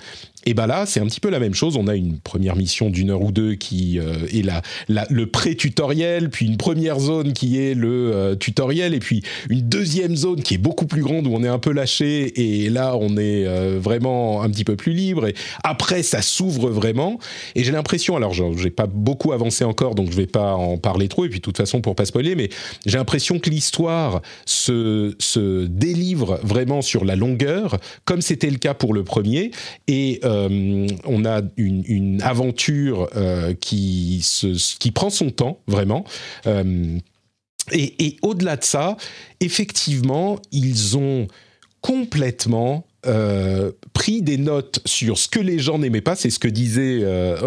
Et 0.49 0.55
bah 0.55 0.65
là, 0.65 0.87
c'est 0.87 0.99
un 0.99 1.05
petit 1.05 1.19
peu 1.19 1.29
la 1.29 1.37
même 1.37 1.53
chose. 1.53 1.77
On 1.77 1.87
a 1.87 1.93
une 1.93 2.17
première 2.17 2.55
mission 2.55 2.89
d'une 2.89 3.11
heure 3.11 3.21
ou 3.21 3.31
deux 3.31 3.53
qui 3.53 3.99
euh, 3.99 4.25
est 4.33 4.41
la, 4.41 4.63
le 5.11 5.27
pré-tutoriel, 5.27 6.31
puis 6.31 6.47
une 6.47 6.57
première 6.57 6.99
zone 6.99 7.33
qui 7.33 7.59
est 7.59 7.75
le 7.75 8.15
euh, 8.15 8.35
tutoriel, 8.35 8.95
et 8.95 8.99
puis 8.99 9.21
une 9.51 9.61
deuxième 9.61 10.15
zone 10.15 10.41
qui 10.41 10.55
est 10.55 10.57
beaucoup 10.57 10.87
plus 10.87 11.03
grande 11.03 11.27
où 11.27 11.35
on 11.35 11.43
est 11.43 11.47
un 11.47 11.59
peu 11.59 11.71
lâché, 11.71 12.63
et 12.63 12.71
là 12.71 12.95
on 12.99 13.15
est 13.17 13.45
euh, 13.45 13.77
vraiment 13.79 14.41
un 14.41 14.49
petit 14.49 14.63
peu 14.63 14.75
plus 14.75 14.93
libre. 14.93 15.27
Et 15.27 15.35
après, 15.63 16.01
ça 16.01 16.23
s'ouvre 16.23 16.71
vraiment. 16.71 17.19
Et 17.53 17.63
j'ai 17.63 17.71
l'impression, 17.71 18.15
alors 18.15 18.33
j'ai 18.33 18.71
pas 18.71 18.87
beaucoup 18.87 19.33
avancé 19.33 19.63
encore, 19.63 19.93
donc 19.93 20.09
je 20.09 20.15
vais 20.15 20.25
pas 20.25 20.55
en 20.55 20.79
parler 20.79 21.09
trop. 21.09 21.25
Et 21.25 21.29
puis 21.29 21.37
de 21.37 21.43
toute 21.43 21.57
façon, 21.57 21.79
pour 21.79 21.93
pas 21.93 22.05
spoiler, 22.05 22.33
mais 22.33 22.49
j'ai 22.87 22.97
l'impression 22.97 23.37
que 23.37 23.51
l'histoire 23.51 24.23
se, 24.47 25.15
se 25.19 25.67
délivre 25.67 26.39
vraiment 26.41 26.81
sur 26.81 27.05
la 27.05 27.15
longueur, 27.15 27.77
comme 28.03 28.23
c'était 28.23 28.49
le 28.49 28.57
cas 28.57 28.73
pour 28.73 28.95
le 28.95 29.03
premier. 29.03 29.51
Et 29.87 30.19
euh, 30.23 30.38
on 31.05 31.25
a 31.25 31.41
une, 31.57 32.21
aventure 32.21 33.09
euh, 33.15 33.53
qui, 33.53 34.25
qui 34.79 34.91
prend 34.91 35.09
son 35.09 35.29
temps, 35.29 35.59
vraiment. 35.67 36.05
Euh, 36.47 36.97
et, 37.71 38.17
au-delà 38.21 38.55
de 38.55 38.63
ça, 38.63 38.97
effectivement, 39.39 40.39
ils 40.51 40.97
ont 40.97 41.27
complètement 41.81 42.85
pris 43.93 44.21
des 44.21 44.37
notes 44.37 44.81
sur 44.85 45.17
ce 45.17 45.29
que 45.29 45.39
les 45.39 45.57
gens 45.57 45.79
n'aimaient 45.79 46.01
pas, 46.01 46.17
c'est 46.17 46.29
ce 46.29 46.39
que 46.39 46.49
disait, 46.49 47.01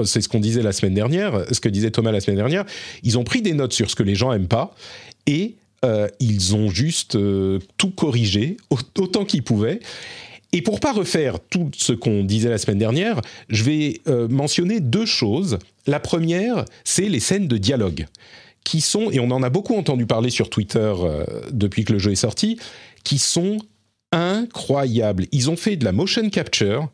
c'est 0.06 0.22
ce 0.22 0.28
qu'on 0.28 0.40
disait 0.40 0.62
la 0.62 0.72
semaine 0.72 0.94
dernière, 0.94 1.44
ce 1.52 1.60
que 1.60 1.68
disait 1.68 1.90
Thomas 1.90 2.10
la 2.10 2.20
semaine 2.20 2.38
dernière. 2.38 2.64
Ils 3.02 3.18
ont 3.18 3.24
pris 3.24 3.42
des 3.42 3.52
notes 3.52 3.74
sur 3.74 3.90
ce 3.90 3.94
que 3.94 4.02
les 4.02 4.14
gens 4.14 4.32
aiment 4.32 4.48
pas 4.48 4.74
et 5.26 5.56
ils 6.20 6.54
ont 6.54 6.70
juste 6.70 7.18
tout 7.76 7.90
corrigé 7.90 8.56
autant 8.70 9.26
qu'ils 9.26 9.42
pouvaient. 9.42 9.80
Et 10.52 10.60
pour 10.60 10.80
pas 10.80 10.92
refaire 10.92 11.40
tout 11.40 11.70
ce 11.76 11.92
qu'on 11.92 12.24
disait 12.24 12.50
la 12.50 12.58
semaine 12.58 12.78
dernière, 12.78 13.20
je 13.48 13.64
vais 13.64 14.00
euh, 14.06 14.28
mentionner 14.28 14.80
deux 14.80 15.06
choses. 15.06 15.58
La 15.86 15.98
première, 15.98 16.66
c'est 16.84 17.08
les 17.08 17.20
scènes 17.20 17.48
de 17.48 17.56
dialogue 17.56 18.06
qui 18.64 18.80
sont, 18.80 19.10
et 19.10 19.18
on 19.18 19.30
en 19.30 19.42
a 19.42 19.50
beaucoup 19.50 19.74
entendu 19.74 20.06
parler 20.06 20.30
sur 20.30 20.50
Twitter 20.50 20.92
euh, 21.02 21.24
depuis 21.50 21.84
que 21.84 21.92
le 21.92 21.98
jeu 21.98 22.12
est 22.12 22.16
sorti, 22.16 22.58
qui 23.02 23.18
sont 23.18 23.58
incroyables. 24.12 25.26
Ils 25.32 25.50
ont 25.50 25.56
fait 25.56 25.76
de 25.76 25.84
la 25.84 25.92
motion 25.92 26.28
capture 26.28 26.88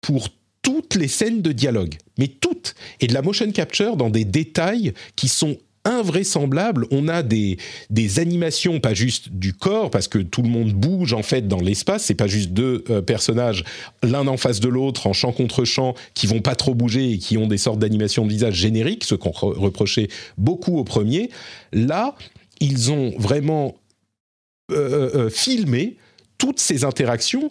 pour 0.00 0.28
toutes 0.62 0.96
les 0.96 1.08
scènes 1.08 1.40
de 1.40 1.52
dialogue, 1.52 1.94
mais 2.18 2.26
toutes, 2.26 2.74
et 3.00 3.06
de 3.06 3.14
la 3.14 3.22
motion 3.22 3.50
capture 3.52 3.96
dans 3.96 4.10
des 4.10 4.24
détails 4.24 4.92
qui 5.16 5.28
sont 5.28 5.56
invraisemblable. 5.88 6.86
On 6.90 7.08
a 7.08 7.22
des, 7.22 7.58
des 7.90 8.20
animations, 8.20 8.80
pas 8.80 8.94
juste 8.94 9.30
du 9.30 9.54
corps, 9.54 9.90
parce 9.90 10.08
que 10.08 10.18
tout 10.18 10.42
le 10.42 10.48
monde 10.48 10.72
bouge 10.72 11.12
en 11.12 11.22
fait 11.22 11.48
dans 11.48 11.60
l'espace. 11.60 12.04
C'est 12.04 12.14
pas 12.14 12.26
juste 12.26 12.50
deux 12.50 12.84
euh, 12.90 13.02
personnages 13.02 13.64
l'un 14.02 14.26
en 14.26 14.36
face 14.36 14.60
de 14.60 14.68
l'autre 14.68 15.06
en 15.06 15.12
champ 15.12 15.32
contre 15.32 15.64
champ 15.64 15.94
qui 16.14 16.26
vont 16.26 16.40
pas 16.40 16.54
trop 16.54 16.74
bouger 16.74 17.12
et 17.12 17.18
qui 17.18 17.38
ont 17.38 17.46
des 17.46 17.58
sortes 17.58 17.78
d'animations 17.78 18.24
de 18.24 18.30
visage 18.30 18.54
génériques, 18.54 19.04
ce 19.04 19.14
qu'on 19.14 19.30
reprochait 19.30 20.08
beaucoup 20.36 20.78
au 20.78 20.84
premier. 20.84 21.30
Là, 21.72 22.14
ils 22.60 22.92
ont 22.92 23.12
vraiment 23.18 23.76
euh, 24.70 25.10
euh, 25.14 25.30
filmé 25.30 25.96
toutes 26.36 26.60
ces 26.60 26.84
interactions 26.84 27.50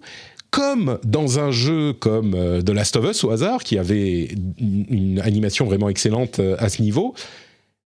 comme 0.50 0.98
dans 1.04 1.40
un 1.40 1.52
jeu 1.52 1.92
comme 1.94 2.32
The 2.64 2.70
Last 2.70 2.96
of 2.96 3.12
Us 3.12 3.24
au 3.26 3.32
hasard, 3.32 3.64
qui 3.64 3.78
avait 3.78 4.30
une 4.58 5.20
animation 5.22 5.66
vraiment 5.66 5.90
excellente 5.90 6.40
à 6.58 6.70
ce 6.70 6.82
niveau, 6.82 7.14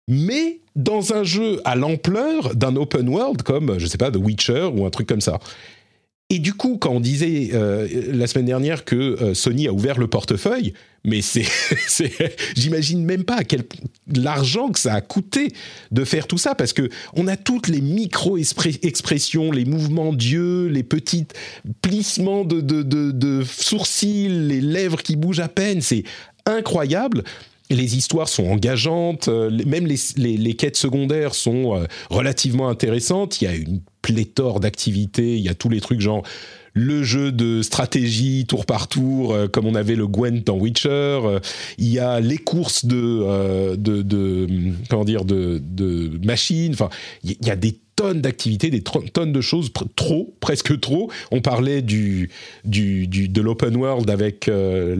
mais 0.10 0.60
dans 0.76 1.14
un 1.14 1.24
jeu 1.24 1.62
à 1.66 1.76
l'ampleur 1.76 2.56
d'un 2.56 2.76
open 2.76 3.08
world 3.08 3.44
comme, 3.44 3.78
je 3.78 3.86
sais 3.86 4.00
pas, 4.00 4.12
The 4.12 4.18
Witcher 4.18 4.70
ou 4.74 4.86
un 4.86 4.90
truc 4.90 5.08
comme 5.08 5.22
ça. 5.22 5.40
Et 6.32 6.38
du 6.38 6.54
coup, 6.54 6.78
quand 6.78 6.92
on 6.92 7.00
disait 7.00 7.50
euh, 7.54 7.88
la 8.12 8.28
semaine 8.28 8.46
dernière 8.46 8.86
que 8.86 8.96
euh, 8.96 9.34
Sony 9.34 9.68
a 9.68 9.74
ouvert 9.74 9.98
le 9.98 10.08
portefeuille, 10.08 10.74
mais 11.04 11.22
c'est, 11.22 11.46
j'imagine 12.56 13.04
même 13.04 13.24
pas 13.24 13.44
quel 13.44 13.64
l'argent 14.16 14.70
que 14.70 14.80
ça 14.80 14.94
a 14.94 15.02
coûté 15.02 15.48
de 15.92 16.04
faire 16.04 16.28
tout 16.28 16.38
ça, 16.38 16.54
parce 16.54 16.74
que 16.74 16.90
on 17.16 17.28
a 17.28 17.36
toutes 17.36 17.68
les 17.68 17.82
micro-expressions, 17.82 19.52
les 19.52 19.66
mouvements 19.66 20.14
d'yeux, 20.14 20.68
les 20.68 20.84
petits 20.84 21.26
plissements 21.82 22.46
de 22.46 23.44
sourcils, 23.44 24.30
les 24.30 24.62
lèvres 24.62 25.02
qui 25.02 25.16
bougent 25.16 25.40
à 25.40 25.50
peine, 25.50 25.82
c'est 25.82 26.04
incroyable 26.46 27.24
les 27.70 27.98
histoires 27.98 28.30
sont 28.30 28.46
engageantes, 28.46 29.28
euh, 29.28 29.52
même 29.66 29.86
les, 29.86 30.54
quêtes 30.56 30.78
secondaires 30.78 31.36
sont 31.36 31.76
euh, 31.76 31.86
relativement 32.10 32.70
intéressantes. 32.70 33.42
Il 33.42 33.46
y 33.46 33.48
a 33.48 33.56
une 33.56 33.82
pléthore 34.02 34.60
d'activités, 34.60 35.36
il 35.36 35.44
y 35.44 35.50
a 35.50 35.56
tous 35.56 35.70
les 35.70 35.82
trucs 35.82 36.02
genre 36.02 36.24
le 36.74 37.04
jeu 37.04 37.32
de 37.32 37.62
stratégie 37.62 38.46
tour 38.48 38.66
par 38.66 38.88
tour, 38.88 39.34
euh, 39.34 39.48
comme 39.48 39.66
on 39.66 39.76
avait 39.76 39.96
le 39.96 40.08
Gwent 40.08 40.44
dans 40.46 40.56
Witcher. 40.56 41.20
il 41.78 41.90
y 41.90 42.00
a 42.00 42.20
les 42.20 42.38
courses 42.38 42.86
de, 42.86 43.76
de, 43.76 44.48
comment 44.90 45.06
dire 45.06 45.26
de, 45.26 45.62
de 45.62 46.20
machines. 46.26 46.74
Enfin, 46.74 46.90
il 47.24 47.36
y 47.46 47.50
a 47.50 47.56
des 47.56 47.78
tonnes 48.00 48.22
d'activités, 48.22 48.70
des 48.70 48.82
tonnes 48.82 49.34
de 49.34 49.42
choses, 49.42 49.74
trop, 49.98 50.34
presque 50.40 50.80
trop. 50.80 51.12
On 51.32 51.42
parlait 51.42 51.82
du, 51.82 52.30
du, 52.64 53.08
de 53.08 53.42
l'open 53.42 53.76
world 53.76 54.10
avec 54.10 54.48
euh, 54.48 54.96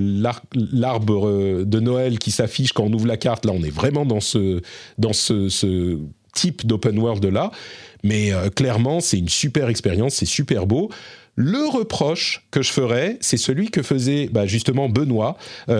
l'arbre 0.54 1.30
euh, 1.30 1.64
de 1.66 1.80
Noël 1.80 2.20
qui 2.20 2.32
s'affiche 2.32 2.74
quand 2.74 2.84
on 2.84 2.92
ouvre 2.92 3.08
la 3.08 3.16
carte. 3.16 3.46
Là, 3.46 3.54
on 3.56 3.64
est 3.64 3.74
vraiment 3.74 4.06
dans 4.06 4.20
ce, 4.20 4.60
dans 4.98 5.14
ce, 5.14 5.98
type 6.34 6.68
d'open 6.68 7.00
world 7.00 7.24
là. 7.26 7.52
Mais 8.04 8.34
euh, 8.34 8.50
clairement, 8.50 9.00
c'est 9.00 9.18
une 9.18 9.30
super 9.30 9.70
expérience, 9.70 10.16
c'est 10.16 10.26
super 10.26 10.68
beau. 10.68 10.92
Le 11.36 11.70
reproche 11.70 12.46
que 12.52 12.62
je 12.62 12.72
ferais, 12.72 13.18
c'est 13.22 13.38
celui 13.38 13.72
que 13.72 13.82
faisait 13.82 14.28
bah, 14.30 14.46
justement 14.46 14.90
Benoît 14.90 15.38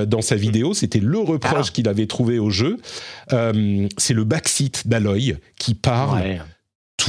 dans 0.08 0.22
sa 0.22 0.38
vidéo. 0.38 0.74
C'était 0.74 1.02
le 1.02 1.20
reproche 1.20 1.68
ah. 1.68 1.74
qu'il 1.74 1.90
avait 1.90 2.08
trouvé 2.08 2.40
au 2.40 2.50
jeu. 2.50 2.78
c'est 3.30 4.14
le 4.14 4.24
backseat 4.24 4.88
d'Aloy 4.88 5.36
qui 5.58 5.74
parle 5.74 6.40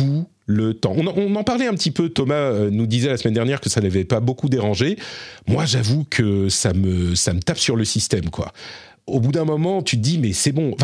tout 0.01 0.27
le 0.47 0.75
temps. 0.75 0.95
On, 0.97 1.35
en 1.37 1.45
parlait 1.45 1.67
un 1.67 1.75
petit 1.75 1.91
peu, 1.91 2.09
Thomas 2.09 2.35
euh, 2.35 2.71
nous 2.71 2.87
disait 2.87 3.09
la 3.09 3.17
semaine 3.17 3.35
dernière 3.35 3.61
que 3.61 3.71
ça 3.71 3.81
n'avait 3.81 4.05
pas 4.05 4.21
beaucoup 4.21 4.49
dérangé. 4.49 4.97
Moi, 5.47 5.65
j'avoue 5.65 6.05
que 6.09 6.49
ça 6.49 6.73
me, 6.73 7.15
ça 7.15 7.33
me 7.33 7.41
tape 7.41 7.59
sur 7.59 7.77
le 7.77 7.85
système, 7.85 8.31
quoi. 8.31 8.53
Au 9.07 9.21
bout 9.21 9.33
d'un 9.33 9.45
moment, 9.45 9.83
tu 9.83 9.97
te 9.97 10.03
dis, 10.03 10.19
mais 10.19 10.33
c'est 10.33 10.53
bon. 10.53 10.77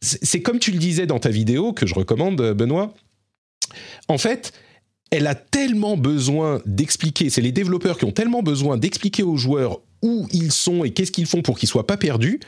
C'est 0.00 0.42
comme 0.42 0.58
tu 0.58 0.70
le 0.70 0.78
disais 0.78 1.06
dans 1.06 1.18
ta 1.18 1.30
vidéo, 1.30 1.72
que 1.72 1.86
je 1.86 1.94
recommande, 1.94 2.54
Benoît. 2.54 2.94
En 4.08 4.18
fait, 4.18 4.52
elle 5.10 5.26
a 5.26 5.34
tellement 5.34 5.96
besoin 5.96 6.62
d'expliquer, 6.66 7.30
c'est 7.30 7.40
les 7.40 7.52
développeurs 7.52 7.98
qui 7.98 8.04
ont 8.04 8.12
tellement 8.12 8.42
besoin 8.42 8.76
d'expliquer 8.76 9.22
aux 9.22 9.36
joueurs 9.36 9.80
où 10.02 10.26
ils 10.32 10.52
sont 10.52 10.84
et 10.84 10.92
qu'est-ce 10.92 11.12
qu'ils 11.12 11.26
font 11.26 11.42
pour 11.42 11.58
qu'ils 11.58 11.68
soient 11.68 11.86
pas 11.86 11.96
perdus, 11.96 12.40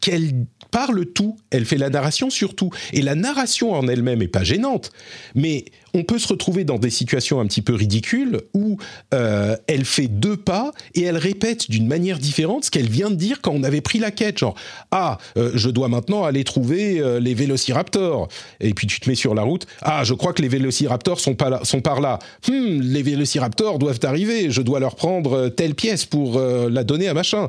qu'elle 0.00 0.46
parle 0.70 1.06
tout, 1.06 1.36
elle 1.50 1.64
fait 1.64 1.78
la 1.78 1.90
narration 1.90 2.30
sur 2.30 2.54
tout. 2.54 2.70
Et 2.92 3.02
la 3.02 3.14
narration 3.14 3.72
en 3.72 3.88
elle-même 3.88 4.22
est 4.22 4.28
pas 4.28 4.44
gênante, 4.44 4.92
mais 5.34 5.64
on 5.96 6.04
peut 6.04 6.18
se 6.18 6.28
retrouver 6.28 6.64
dans 6.64 6.78
des 6.78 6.90
situations 6.90 7.40
un 7.40 7.46
petit 7.46 7.62
peu 7.62 7.74
ridicules 7.74 8.42
où 8.52 8.76
euh, 9.14 9.56
elle 9.66 9.84
fait 9.84 10.08
deux 10.08 10.36
pas 10.36 10.72
et 10.94 11.02
elle 11.02 11.16
répète 11.16 11.70
d'une 11.70 11.86
manière 11.86 12.18
différente 12.18 12.66
ce 12.66 12.70
qu'elle 12.70 12.88
vient 12.88 13.10
de 13.10 13.14
dire 13.14 13.40
quand 13.40 13.52
on 13.52 13.62
avait 13.62 13.80
pris 13.80 13.98
la 13.98 14.10
quête. 14.10 14.38
Genre, 14.38 14.54
ah, 14.90 15.16
euh, 15.38 15.52
je 15.54 15.70
dois 15.70 15.88
maintenant 15.88 16.24
aller 16.24 16.44
trouver 16.44 17.00
euh, 17.00 17.18
les 17.18 17.32
vélociraptors. 17.32 18.28
Et 18.60 18.74
puis 18.74 18.86
tu 18.86 19.00
te 19.00 19.08
mets 19.08 19.14
sur 19.14 19.34
la 19.34 19.42
route. 19.42 19.66
Ah, 19.80 20.04
je 20.04 20.12
crois 20.12 20.34
que 20.34 20.42
les 20.42 20.48
vélociraptors 20.48 21.18
sont, 21.18 21.34
par 21.34 22.00
là. 22.00 22.18
Hmm, 22.46 22.80
les 22.80 23.02
vélociraptors 23.02 23.78
doivent 23.78 24.00
arriver. 24.02 24.50
Je 24.50 24.60
dois 24.60 24.80
leur 24.80 24.96
prendre 24.96 25.48
telle 25.48 25.74
pièce 25.74 26.04
pour 26.04 26.38
la 26.38 26.84
donner 26.84 27.08
à 27.08 27.14
machin. 27.14 27.48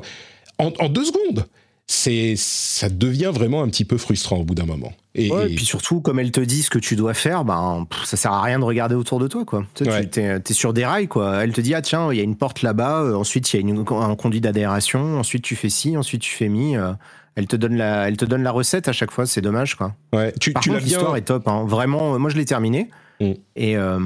en 0.58 0.88
deux 0.88 1.04
secondes 1.04 1.46
c'est 1.90 2.34
ça 2.36 2.90
devient 2.90 3.32
vraiment 3.34 3.62
un 3.62 3.68
petit 3.68 3.86
peu 3.86 3.96
frustrant 3.96 4.36
au 4.36 4.44
bout 4.44 4.54
d'un 4.54 4.66
moment. 4.66 4.92
Et, 5.14 5.30
puis 5.56 5.64
surtout, 5.64 6.00
comme 6.00 6.20
elle 6.20 6.30
te 6.30 6.40
dit 6.40 6.62
ce 6.62 6.70
que 6.70 6.78
tu 6.78 6.94
dois 6.94 7.14
faire, 7.14 7.44
ben 7.44 7.88
ça 8.04 8.16
sert 8.16 8.30
à 8.30 8.42
rien 8.42 8.58
de 8.58 8.64
regarder 8.64 8.94
autour 8.94 9.18
de 9.18 9.26
toi, 9.26 9.44
quoi. 9.44 9.66
Tu 9.74 9.84
es, 9.84 10.52
sur 10.52 10.74
des 10.74 10.84
rails, 10.84 11.08
quoi. 11.08 11.42
Elle 11.42 11.52
te 11.52 11.62
dit 11.62 11.74
ah 11.74 11.82
tiens, 11.82 12.12
il 12.12 12.18
y 12.18 12.20
a 12.20 12.22
une 12.22 12.36
porte 12.36 12.62
là-bas. 12.62 13.02
Euh, 13.02 13.14
ensuite, 13.14 13.52
il 13.52 13.56
y 13.56 13.58
a 13.58 13.60
une, 13.66 13.84
un 13.90 14.16
conduit 14.16 14.42
d'adhération. 14.42 15.18
Ensuite, 15.18 15.42
tu 15.42 15.56
fais 15.56 15.70
ci. 15.70 15.96
Ensuite, 15.96 16.20
tu 16.20 16.34
fais 16.34 16.48
mi. 16.48 16.76
Euh, 16.76 16.92
elle 17.34 17.46
te 17.46 17.56
donne 17.56 17.76
la, 17.76 18.06
elle 18.06 18.18
te 18.18 18.26
donne 18.26 18.42
la 18.42 18.50
recette 18.50 18.86
à 18.86 18.92
chaque 18.92 19.10
fois. 19.10 19.24
C'est 19.24 19.40
dommage, 19.40 19.74
quoi. 19.74 19.94
Ouais. 20.12 20.32
Tu, 20.38 20.52
Par 20.52 20.62
tu 20.62 20.76
l'histoire 20.78 21.16
est 21.16 21.22
top. 21.22 21.48
Hein. 21.48 21.64
Vraiment, 21.66 22.14
euh, 22.14 22.18
moi 22.18 22.30
je 22.30 22.36
l'ai 22.36 22.44
terminé. 22.44 22.90
Mm. 23.20 23.32
Et 23.56 23.76
euh, 23.76 23.98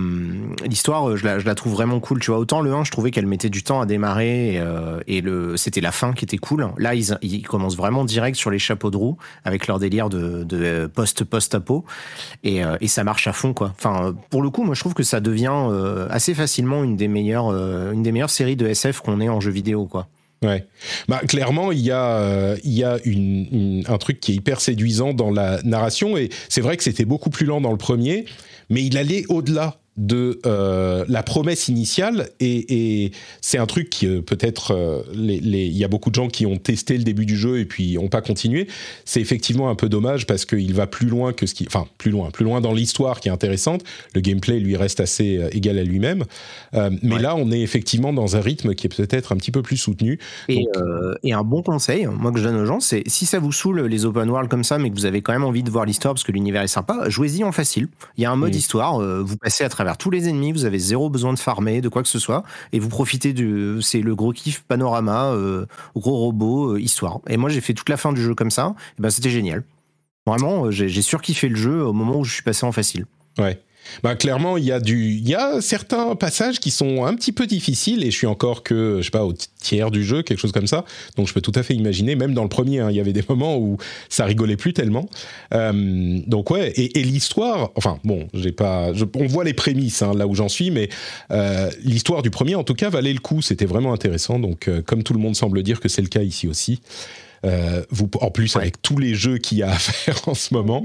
l'histoire, 0.65 1.11
euh, 1.11 1.17
je 1.17 1.25
la, 1.25 1.39
je 1.39 1.45
la, 1.45 1.55
trouve 1.55 1.73
vraiment 1.73 2.01
cool. 2.01 2.21
Tu 2.21 2.31
vois, 2.31 2.39
autant 2.41 2.63
le 2.63 2.73
1, 2.73 2.85
je 2.85 2.91
trouvais 2.91 3.11
qu'elle 3.11 3.27
mettait 3.27 3.51
du 3.51 3.63
temps 3.63 3.81
à 3.81 3.87
démarrer 3.87 4.55
et, 4.55 4.59
euh, 4.59 5.01
et 5.07 5.21
le, 5.21 5.57
c'était 5.57 5.81
la 5.81 5.93
fin 5.93 6.13
qui 6.13 6.25
était 6.25 6.39
cool. 6.39 6.69
Là, 6.79 6.95
ils, 6.95 7.19
ils, 7.21 7.43
commencent 7.47 7.77
vraiment 7.77 8.05
direct 8.05 8.37
sur 8.37 8.51
les 8.51 8.59
chapeaux 8.59 8.91
de 8.91 8.97
roue 8.97 9.19
avec 9.45 9.67
leur 9.67 9.79
délire 9.79 10.09
de, 10.09 10.45
de 10.45 10.87
post-post-apo 10.87 11.85
et, 12.45 12.63
et, 12.81 12.89
ça 12.89 13.05
marche 13.05 13.27
à 13.27 13.33
fond, 13.33 13.53
quoi. 13.53 13.75
Enfin, 13.77 14.15
pour 14.31 14.43
le 14.43 14.51
coup, 14.51 14.63
moi, 14.63 14.75
je 14.75 14.81
trouve 14.81 14.95
que 14.95 15.03
ça 15.03 15.21
devient 15.21 15.53
assez 16.11 16.35
facilement 16.35 16.85
une 16.85 16.97
des 16.97 17.09
meilleures, 17.09 17.51
une 17.93 18.03
des 18.03 18.13
meilleures 18.13 18.31
séries 18.31 18.57
de 18.57 18.67
SF 18.67 19.01
qu'on 19.01 19.21
ait 19.21 19.29
en 19.29 19.41
jeu 19.41 19.51
vidéo, 19.51 19.87
quoi. 19.87 20.09
Ouais. 20.43 20.67
Bah, 21.09 21.21
clairement, 21.27 21.73
il 21.73 21.81
y 21.81 21.91
a, 21.91 22.57
il 22.65 22.73
y 22.73 22.85
a 22.85 22.99
une, 23.05 23.85
un 23.87 23.99
truc 23.99 24.21
qui 24.21 24.33
est 24.33 24.35
hyper 24.37 24.61
séduisant 24.61 25.15
dans 25.15 25.31
la 25.31 25.63
narration 25.63 26.17
et 26.17 26.31
c'est 26.49 26.61
vrai 26.61 26.77
que 26.77 26.83
c'était 26.83 27.05
beaucoup 27.05 27.31
plus 27.31 27.47
lent 27.47 27.61
dans 27.61 27.71
le 27.71 27.79
premier 27.79 28.27
mais 28.73 28.87
il 28.87 28.97
allait 28.97 29.27
au-delà 29.29 29.82
de 29.99 30.41
euh, 30.47 31.05
la 31.09 31.23
promesse 31.23 31.69
initiale 31.69 32.31
et, 32.41 33.13
c'est 33.43 33.59
un 33.59 33.67
truc 33.67 33.91
qui 33.91 34.07
euh, 34.07 34.23
peut-être 34.23 34.73
euh, 34.73 35.03
il 35.13 35.77
y 35.77 35.85
a 35.85 35.89
beaucoup 35.89 36.09
de 36.09 36.15
gens 36.15 36.29
qui 36.29 36.47
ont 36.47 36.57
testé 36.57 36.97
le 36.97 37.05
début 37.05 37.27
du 37.27 37.37
jeu 37.37 37.59
et 37.59 37.67
puis 37.67 37.95
n'ont 37.95 38.09
pas 38.09 38.23
continué. 38.23 38.69
C'est 39.05 39.21
effectivement 39.21 39.69
un 39.69 39.75
peu 39.75 39.89
dommage 39.89 40.27
parce 40.27 40.45
qu'il 40.47 40.73
va 40.73 40.87
plus 40.87 41.09
loin 41.09 41.33
que 41.33 41.47
ce 41.47 41.55
qui 41.55 41.67
enfin 41.67 41.87
plus 41.99 42.11
loin 42.11 42.31
plus 42.31 42.45
loin 42.45 42.61
dans 42.61 42.73
l'histoire 42.73 43.21
qui 43.21 43.29
est 43.29 43.33
intéressante. 43.33 43.85
Le 44.15 44.21
gameplay 44.21 44.61
lui 44.61 44.77
reste 44.77 45.01
assez 45.01 45.41
égal 45.53 45.79
à 45.79 45.83
lui-même. 45.83 46.25
Mais 47.03 47.19
là 47.19 47.37
on 47.37 47.51
est 47.51 47.61
effectivement 47.61 48.13
dans 48.13 48.37
un 48.37 48.41
rythme 48.41 48.75
qui 48.75 48.87
est 48.87 48.97
peut-être 48.97 49.33
un 49.33 49.37
petit 49.37 49.51
peu 49.51 49.63
plus 49.63 49.77
soutenu. 49.77 50.19
Et, 50.49 50.65
et, 51.23 51.33
un 51.33 51.45
bon 51.45 51.63
conseil 51.63 52.07
moi 52.07 52.33
que 52.33 52.39
je 52.39 52.45
donne 52.45 52.57
aux 52.57 52.67
gens 52.67 52.81
c'est 52.81 53.03
si 53.07 53.27
ça 53.27 53.39
vous 53.39 53.53
saoule 53.53 53.83
les 53.87 54.05
open 54.05 54.29
world 54.31 54.49
comme 54.49 54.65
ça 54.65 54.79
mais 54.79 54.91
que 54.91 54.95
vous 54.95 55.07
avez 55.07 55.23
quand 55.23 55.33
même 55.33 55.45
envie 55.45 55.63
de 55.63 55.71
voir 55.71 55.85
l'histoire 55.85 56.15
parce 56.15 56.25
que 56.25 56.33
l'univers 56.33 56.63
est 56.63 56.69
sympa 56.69 57.09
jouez-y 57.09 57.45
en 57.45 57.53
facile. 57.53 57.89
Il 58.17 58.23
y 58.23 58.25
a 58.25 58.31
un 58.31 58.37
mode 58.37 58.55
histoire 58.55 58.99
vous 58.99 59.37
passez 59.37 59.65
à 59.65 59.69
travers 59.69 59.82
travers 59.83 59.99
tous 59.99 60.11
les 60.11 60.29
ennemis, 60.29 60.53
vous 60.53 60.65
avez 60.65 60.79
zéro 60.79 61.11
besoin 61.11 61.33
de 61.33 61.39
farmer, 61.39 61.81
de 61.81 61.89
quoi 61.89 62.03
que 62.03 62.09
ce 62.09 62.21
soit, 62.21 62.45
et 62.73 62.79
vous 62.79 62.89
profitez 62.89 63.33
du, 63.33 63.83
c'est 63.83 64.01
le 64.01 64.15
gros 64.15 64.33
kiff 64.33 64.63
panorama, 64.63 65.33
euh, 65.33 65.67
gros 65.97 66.19
robot, 66.19 66.75
euh, 66.75 66.81
histoire. 66.81 67.21
Et 67.29 67.37
moi 67.37 67.51
j'ai 67.51 67.61
fait 67.61 67.75
toute 67.75 67.89
la 67.89 67.97
fin 67.97 68.13
du 68.13 68.23
jeu 68.23 68.35
comme 68.35 68.53
ça, 68.53 68.77
et 68.99 69.03
ben 69.03 69.11
c'était 69.11 69.31
génial. 69.31 69.65
Vraiment, 70.25 70.67
euh, 70.67 70.71
j'ai 70.71 71.03
surkiffé 71.03 71.49
le 71.49 71.57
jeu 71.57 71.85
au 71.85 71.93
moment 71.93 72.19
où 72.19 72.25
je 72.25 72.33
suis 72.33 72.45
passé 72.45 72.65
en 72.65 72.71
facile. 72.71 73.07
Ouais. 73.39 73.61
Bah, 74.03 74.15
clairement, 74.15 74.57
il 74.57 74.65
y 74.65 74.73
a 74.73 74.81
du, 74.81 75.13
il 75.13 75.29
y 75.29 75.35
a 75.35 75.61
certains 75.61 76.15
passages 76.17 76.61
qui 76.61 76.71
sont 76.71 77.05
un 77.05 77.15
petit 77.15 77.33
peu 77.33 77.47
difficiles 77.47 78.05
et 78.05 78.11
je 78.11 78.17
suis 78.17 78.27
encore 78.27 78.63
que, 78.63 78.99
je 78.99 79.05
sais 79.05 79.11
pas, 79.11 79.25
au 79.25 79.33
tiers 79.61 79.91
du 79.91 80.05
jeu, 80.05 80.23
quelque 80.23 80.39
chose 80.39 80.53
comme 80.53 80.67
ça. 80.67 80.85
Donc, 81.17 81.29
je 81.29 81.35
peux 81.35 81.41
tout 81.41 81.53
à 81.55 81.63
fait 81.63 81.75
imaginer, 81.75 82.17
même 82.17 82.35
dans 82.35 82.43
le 82.43 82.49
premier, 82.49 82.81
hein, 82.81 82.91
il 82.91 82.97
y 82.97 83.01
avait 83.01 83.13
des 83.13 83.25
moments 83.29 83.57
où 83.57 83.79
ça 84.09 84.25
rigolait 84.25 84.57
plus 84.57 84.73
tellement. 84.73 85.09
Euh, 85.55 86.21
donc, 86.27 86.51
ouais, 86.51 86.73
et, 86.77 87.03
l'histoire, 87.03 87.71
enfin, 87.77 87.99
bon, 88.05 88.29
j'ai 88.35 88.53
pas, 88.53 88.93
on 89.17 89.27
voit 89.27 89.45
les 89.45 89.55
prémices 89.55 90.03
hein, 90.03 90.13
là 90.15 90.27
où 90.27 90.35
j'en 90.35 90.49
suis, 90.49 90.71
mais 90.71 90.89
euh, 91.31 91.71
l'histoire 91.85 92.23
du 92.23 92.31
premier, 92.31 92.55
en 92.55 92.65
tout 92.65 92.75
cas, 92.75 92.91
valait 92.91 93.13
le 93.13 93.21
coup. 93.21 93.43
C'était 93.43 93.67
vraiment 93.67 93.93
intéressant. 93.93 94.39
Donc, 94.39 94.69
euh, 94.69 94.83
comme 94.83 95.03
tout 95.03 95.13
le 95.13 95.21
monde 95.21 95.37
semble 95.37 95.63
dire 95.63 95.81
que 95.81 95.89
c'est 95.89 96.03
le 96.03 96.09
cas 96.09 96.23
ici 96.23 96.49
aussi. 96.49 96.81
Euh, 97.45 97.85
vous, 97.91 98.09
en 98.21 98.31
plus, 98.31 98.55
avec 98.57 98.81
tous 98.83 98.99
les 98.99 99.15
jeux 99.15 99.39
qu'il 99.39 99.59
y 99.59 99.63
a 99.63 99.71
à 99.71 99.79
faire 99.79 100.17
en 100.29 100.35
ce 100.35 100.55
moment. 100.55 100.83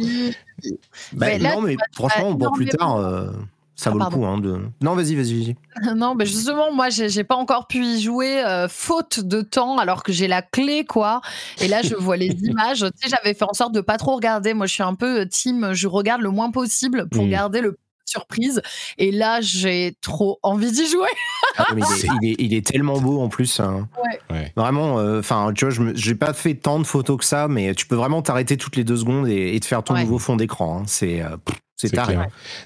Bah, 1.14 1.38
non, 1.38 1.62
mais 1.62 1.78
franchement, 1.94 2.36
pour 2.36 2.54
plus 2.54 2.66
tard. 2.66 2.98
Euh, 2.98 3.32
Ça 3.76 3.92
vaut 3.92 4.00
le 4.00 4.06
coup. 4.06 4.26
Hein, 4.26 4.40
de... 4.40 4.60
Non, 4.82 4.96
vas-y, 4.96 5.16
vas-y. 5.16 5.56
non, 5.96 6.16
mais 6.16 6.26
justement, 6.26 6.74
moi, 6.74 6.90
j'ai 6.90 7.24
pas 7.24 7.36
encore 7.36 7.68
pu 7.68 7.84
y 7.84 8.02
jouer 8.02 8.44
euh, 8.44 8.68
faute 8.68 9.20
de 9.20 9.42
temps, 9.42 9.78
alors 9.78 10.04
que 10.04 10.12
j'ai 10.12 10.28
la 10.28 10.42
clé, 10.42 10.84
quoi. 10.84 11.22
Et 11.62 11.68
là, 11.68 11.82
je 11.84 11.96
vois 12.00 12.18
les 12.18 12.32
images. 12.44 12.80
Tu 12.80 13.08
sais, 13.08 13.16
j'avais 13.16 13.36
fait 13.36 13.46
en 13.46 13.54
sorte 13.54 13.74
de 13.74 13.82
pas 13.82 13.98
trop 13.98 14.16
regarder. 14.16 14.54
Moi, 14.54 14.66
je 14.66 14.74
suis 14.74 14.84
un 14.84 14.96
peu 14.96 15.28
team, 15.28 15.74
je 15.74 15.88
regarde 15.88 16.22
le 16.22 16.32
moins 16.32 16.52
possible 16.52 17.08
pour 17.10 17.26
mm. 17.26 17.30
garder 17.30 17.62
le 17.62 17.78
surprise. 18.08 18.62
Et 18.98 19.12
là, 19.12 19.42
j'ai 19.42 19.96
trop 20.02 20.40
envie 20.44 20.72
d'y 20.72 20.88
jouer. 20.90 21.10
Ah, 21.58 21.66
il, 22.22 22.54
est, 22.54 22.66
tellement 22.66 23.00
beau 23.00 23.22
en 23.22 23.30
plus. 23.30 23.60
Hein. 23.60 23.88
Vraiment, 24.56 25.00
euh, 25.00 25.20
enfin, 25.20 25.52
tu 25.56 25.66
vois, 25.66 25.74
je 25.74 26.10
n'ai 26.10 26.16
pas 26.16 26.34
fait 26.34 26.56
tant 26.56 26.80
de 26.80 26.86
photos 26.86 27.18
que 27.18 27.26
ça, 27.26 27.48
mais 27.48 27.74
tu 27.76 27.88
peux 27.88 27.96
vraiment 27.96 28.22
t'arrêter 28.22 28.58
toutes 28.58 28.76
les 28.76 28.84
deux 28.84 28.98
secondes 28.98 29.28
et, 29.28 29.60
te 29.60 29.66
faire 29.66 29.84
ton 29.84 29.96
nouveau 29.96 30.20
fond 30.20 30.36
d'écran. 30.36 30.80
Hein. 30.80 30.84
C'est. 30.88 31.22
Euh, 31.22 31.36
c'est 31.80 31.92
taré. 31.92 32.18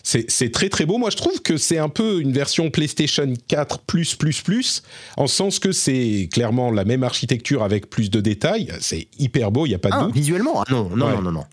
C'est 0.03 0.51
très 0.53 0.69
très 0.69 0.85
beau. 0.85 0.97
Moi, 0.97 1.09
je 1.09 1.17
trouve 1.17 1.41
que 1.41 1.57
c'est 1.57 1.77
un 1.77 1.89
peu 1.89 2.21
une 2.21 2.31
version 2.31 2.69
PlayStation 2.69 3.33
4 3.49 3.79
plus 3.79 4.15
plus 4.15 4.41
plus, 4.41 4.83
en 5.17 5.27
sens 5.27 5.59
que 5.59 5.73
c'est 5.73 6.29
clairement 6.31 6.71
la 6.71 6.85
même 6.85 7.03
architecture 7.03 7.61
avec 7.61 7.89
plus 7.89 8.09
de 8.09 8.21
détails. 8.21 8.71
C'est 8.79 9.09
hyper 9.19 9.51
beau, 9.51 9.65
il 9.65 9.71
y 9.71 9.75
a 9.75 9.79
pas 9.79 9.89
de 9.89 9.95
ah, 9.95 10.03
doute. 10.03 10.13
Visuellement, 10.13 10.61
ah 10.61 10.71
non, 10.71 10.89
non, 10.95 11.09
non, 11.09 11.21
non, 11.23 11.31
non. 11.33 11.45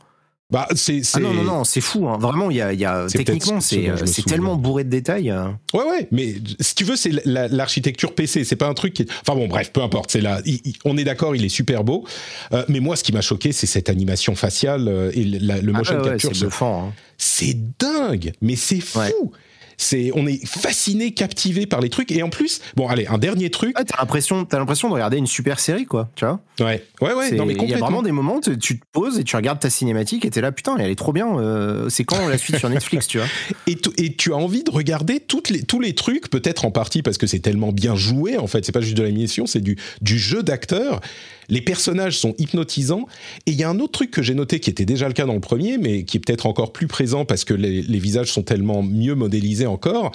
Bah, 0.51 0.67
c'est, 0.75 1.03
Ah 1.13 1.21
non, 1.21 1.35
non, 1.35 1.45
non, 1.45 1.65
c'est 1.65 1.83
fou. 1.83 2.09
Hein. 2.09 2.17
Vraiment, 2.19 2.51
il 2.51 2.57
y 2.57 2.63
a, 2.63 2.73
y 2.73 2.87
a 2.87 3.07
techniquement, 3.07 3.61
c'est, 3.61 3.93
c'est 4.07 4.25
tellement 4.25 4.57
bourré 4.57 4.83
de 4.83 4.89
détails. 4.89 5.29
Hein. 5.29 5.59
Ouais, 5.75 5.85
ouais, 5.85 6.09
mais 6.11 6.37
si 6.59 6.75
tu 6.75 6.85
veux, 6.85 6.97
c'est 6.97 7.11
l'architecture 7.27 8.15
PC. 8.15 8.45
C'est 8.45 8.57
pas 8.57 8.67
un 8.67 8.73
truc 8.73 8.95
qui. 8.95 9.07
Enfin 9.21 9.39
bon, 9.39 9.47
bref, 9.47 9.73
peu 9.73 9.83
importe. 9.83 10.11
C'est 10.11 10.23
là. 10.23 10.41
on 10.87 10.97
est 10.97 11.05
d'accord, 11.05 11.37
il 11.37 11.45
est 11.45 11.51
super 11.51 11.85
beau. 11.85 12.07
Euh, 12.55 12.65
mais 12.69 12.81
moi, 12.81 12.97
ce 12.97 13.05
qui 13.05 13.13
m'a 13.13 13.21
choqué, 13.21 13.53
c'est 13.53 13.67
cette 13.67 13.91
animation 13.91 14.35
faciale 14.35 14.89
euh, 14.89 15.11
et 15.13 15.25
le 15.25 15.73
ah 15.75 15.79
motion 15.79 16.01
capture. 16.01 16.35
C'est 16.35 16.65
hein. 16.65 16.93
C'est 17.19 17.57
dingue, 17.79 18.33
mais 18.41 18.57
c'est 18.57 18.81
fou. 18.81 19.33
C'est, 19.79 20.11
on 20.15 20.27
est 20.27 20.45
fasciné, 20.45 21.13
captivé 21.13 21.67
par 21.67 21.81
les 21.81 21.89
trucs. 21.89 22.11
Et 22.11 22.23
en 22.23 22.31
plus, 22.31 22.61
bon, 22.77 22.89
allez, 22.89 23.07
un 23.07 23.17
dernier 23.19 23.49
truc. 23.49 23.75
t'as 23.75 23.97
l'impression, 23.99 24.45
t'as 24.45 24.59
l'impression 24.59 24.89
de 24.89 24.95
regarder 24.95 25.17
une 25.17 25.27
super 25.27 25.61
série, 25.61 25.87
quoi. 25.87 26.11
Tu 26.17 26.25
vois 26.25 26.41
Ouais, 26.61 26.85
ouais, 27.01 27.15
ouais. 27.15 27.31
Non, 27.33 27.47
mais 27.47 27.55
il 27.55 27.71
y 27.71 27.75
a 27.75 27.79
vraiment 27.79 28.03
des 28.03 28.13
moments, 28.13 28.41
tu, 28.41 28.59
tu 28.59 28.79
te 28.81 28.85
poses 28.93 29.19
et 29.19 29.25
tu 29.25 29.37
regardes 29.37 29.61
ta 29.61 29.71
cinématique 29.71 30.25
et 30.25 30.31
t'es 30.31 30.41
là, 30.41 30.53
putain, 30.53 30.77
elle 30.79 30.91
est 30.91 30.97
trop 30.97 31.13
bien. 31.13 31.39
Euh, 31.39 31.89
c'est 31.89 32.05
quand 32.05 32.27
la 32.27 32.39
suite 32.39 32.57
sur 32.59 32.69
Netflix, 32.69 33.07
tu 33.07 33.19
vois 33.19 33.29
et, 33.67 33.77
et 33.97 34.15
tu 34.15 34.33
as 34.33 34.37
envie 34.37 34.65
de 34.65 34.71
regarder 34.71 35.21
toutes 35.21 35.51
les, 35.51 35.63
tous 35.63 35.81
les 35.81 35.95
trucs, 35.95 36.29
peut-être 36.29 36.65
en 36.65 36.71
partie 36.71 37.03
parce 37.03 37.19
que 37.19 37.27
c'est 37.27 37.39
tellement 37.39 37.73
bien 37.73 37.95
joué. 37.95 38.37
En 38.37 38.47
fait, 38.47 38.65
c'est 38.65 38.73
pas 38.73 38.81
juste 38.81 38.97
de 38.97 39.03
l'animation, 39.03 39.47
c'est 39.47 39.61
du, 39.61 39.77
du 40.01 40.19
jeu 40.19 40.43
d'acteur 40.43 41.01
les 41.49 41.61
personnages 41.61 42.19
sont 42.19 42.35
hypnotisants. 42.39 43.07
Et 43.47 43.53
il 43.53 43.57
y 43.57 43.65
a 43.65 43.69
un 43.69 43.79
autre 43.81 43.93
truc 43.93 44.11
que 44.11 44.23
j'ai 44.23 44.35
noté 44.35 44.61
qui 44.61 44.71
était 44.71 44.85
déjà 44.85 45.09
le 45.09 45.15
cas 45.15 45.27
dans 45.27 45.35
le 45.35 45.41
premier, 45.41 45.79
mais 45.79 46.05
qui 46.05 46.17
est 46.17 46.21
peut-être 46.21 46.47
encore 46.47 46.73
plus 46.73 46.87
présent 46.87 47.25
parce 47.25 47.45
que 47.45 47.55
les, 47.55 47.83
visages 47.99 48.33
sont 48.33 48.43
tellement 48.43 48.83
mieux 48.83 49.15
modélisés 49.15 49.67
encore. 49.67 50.13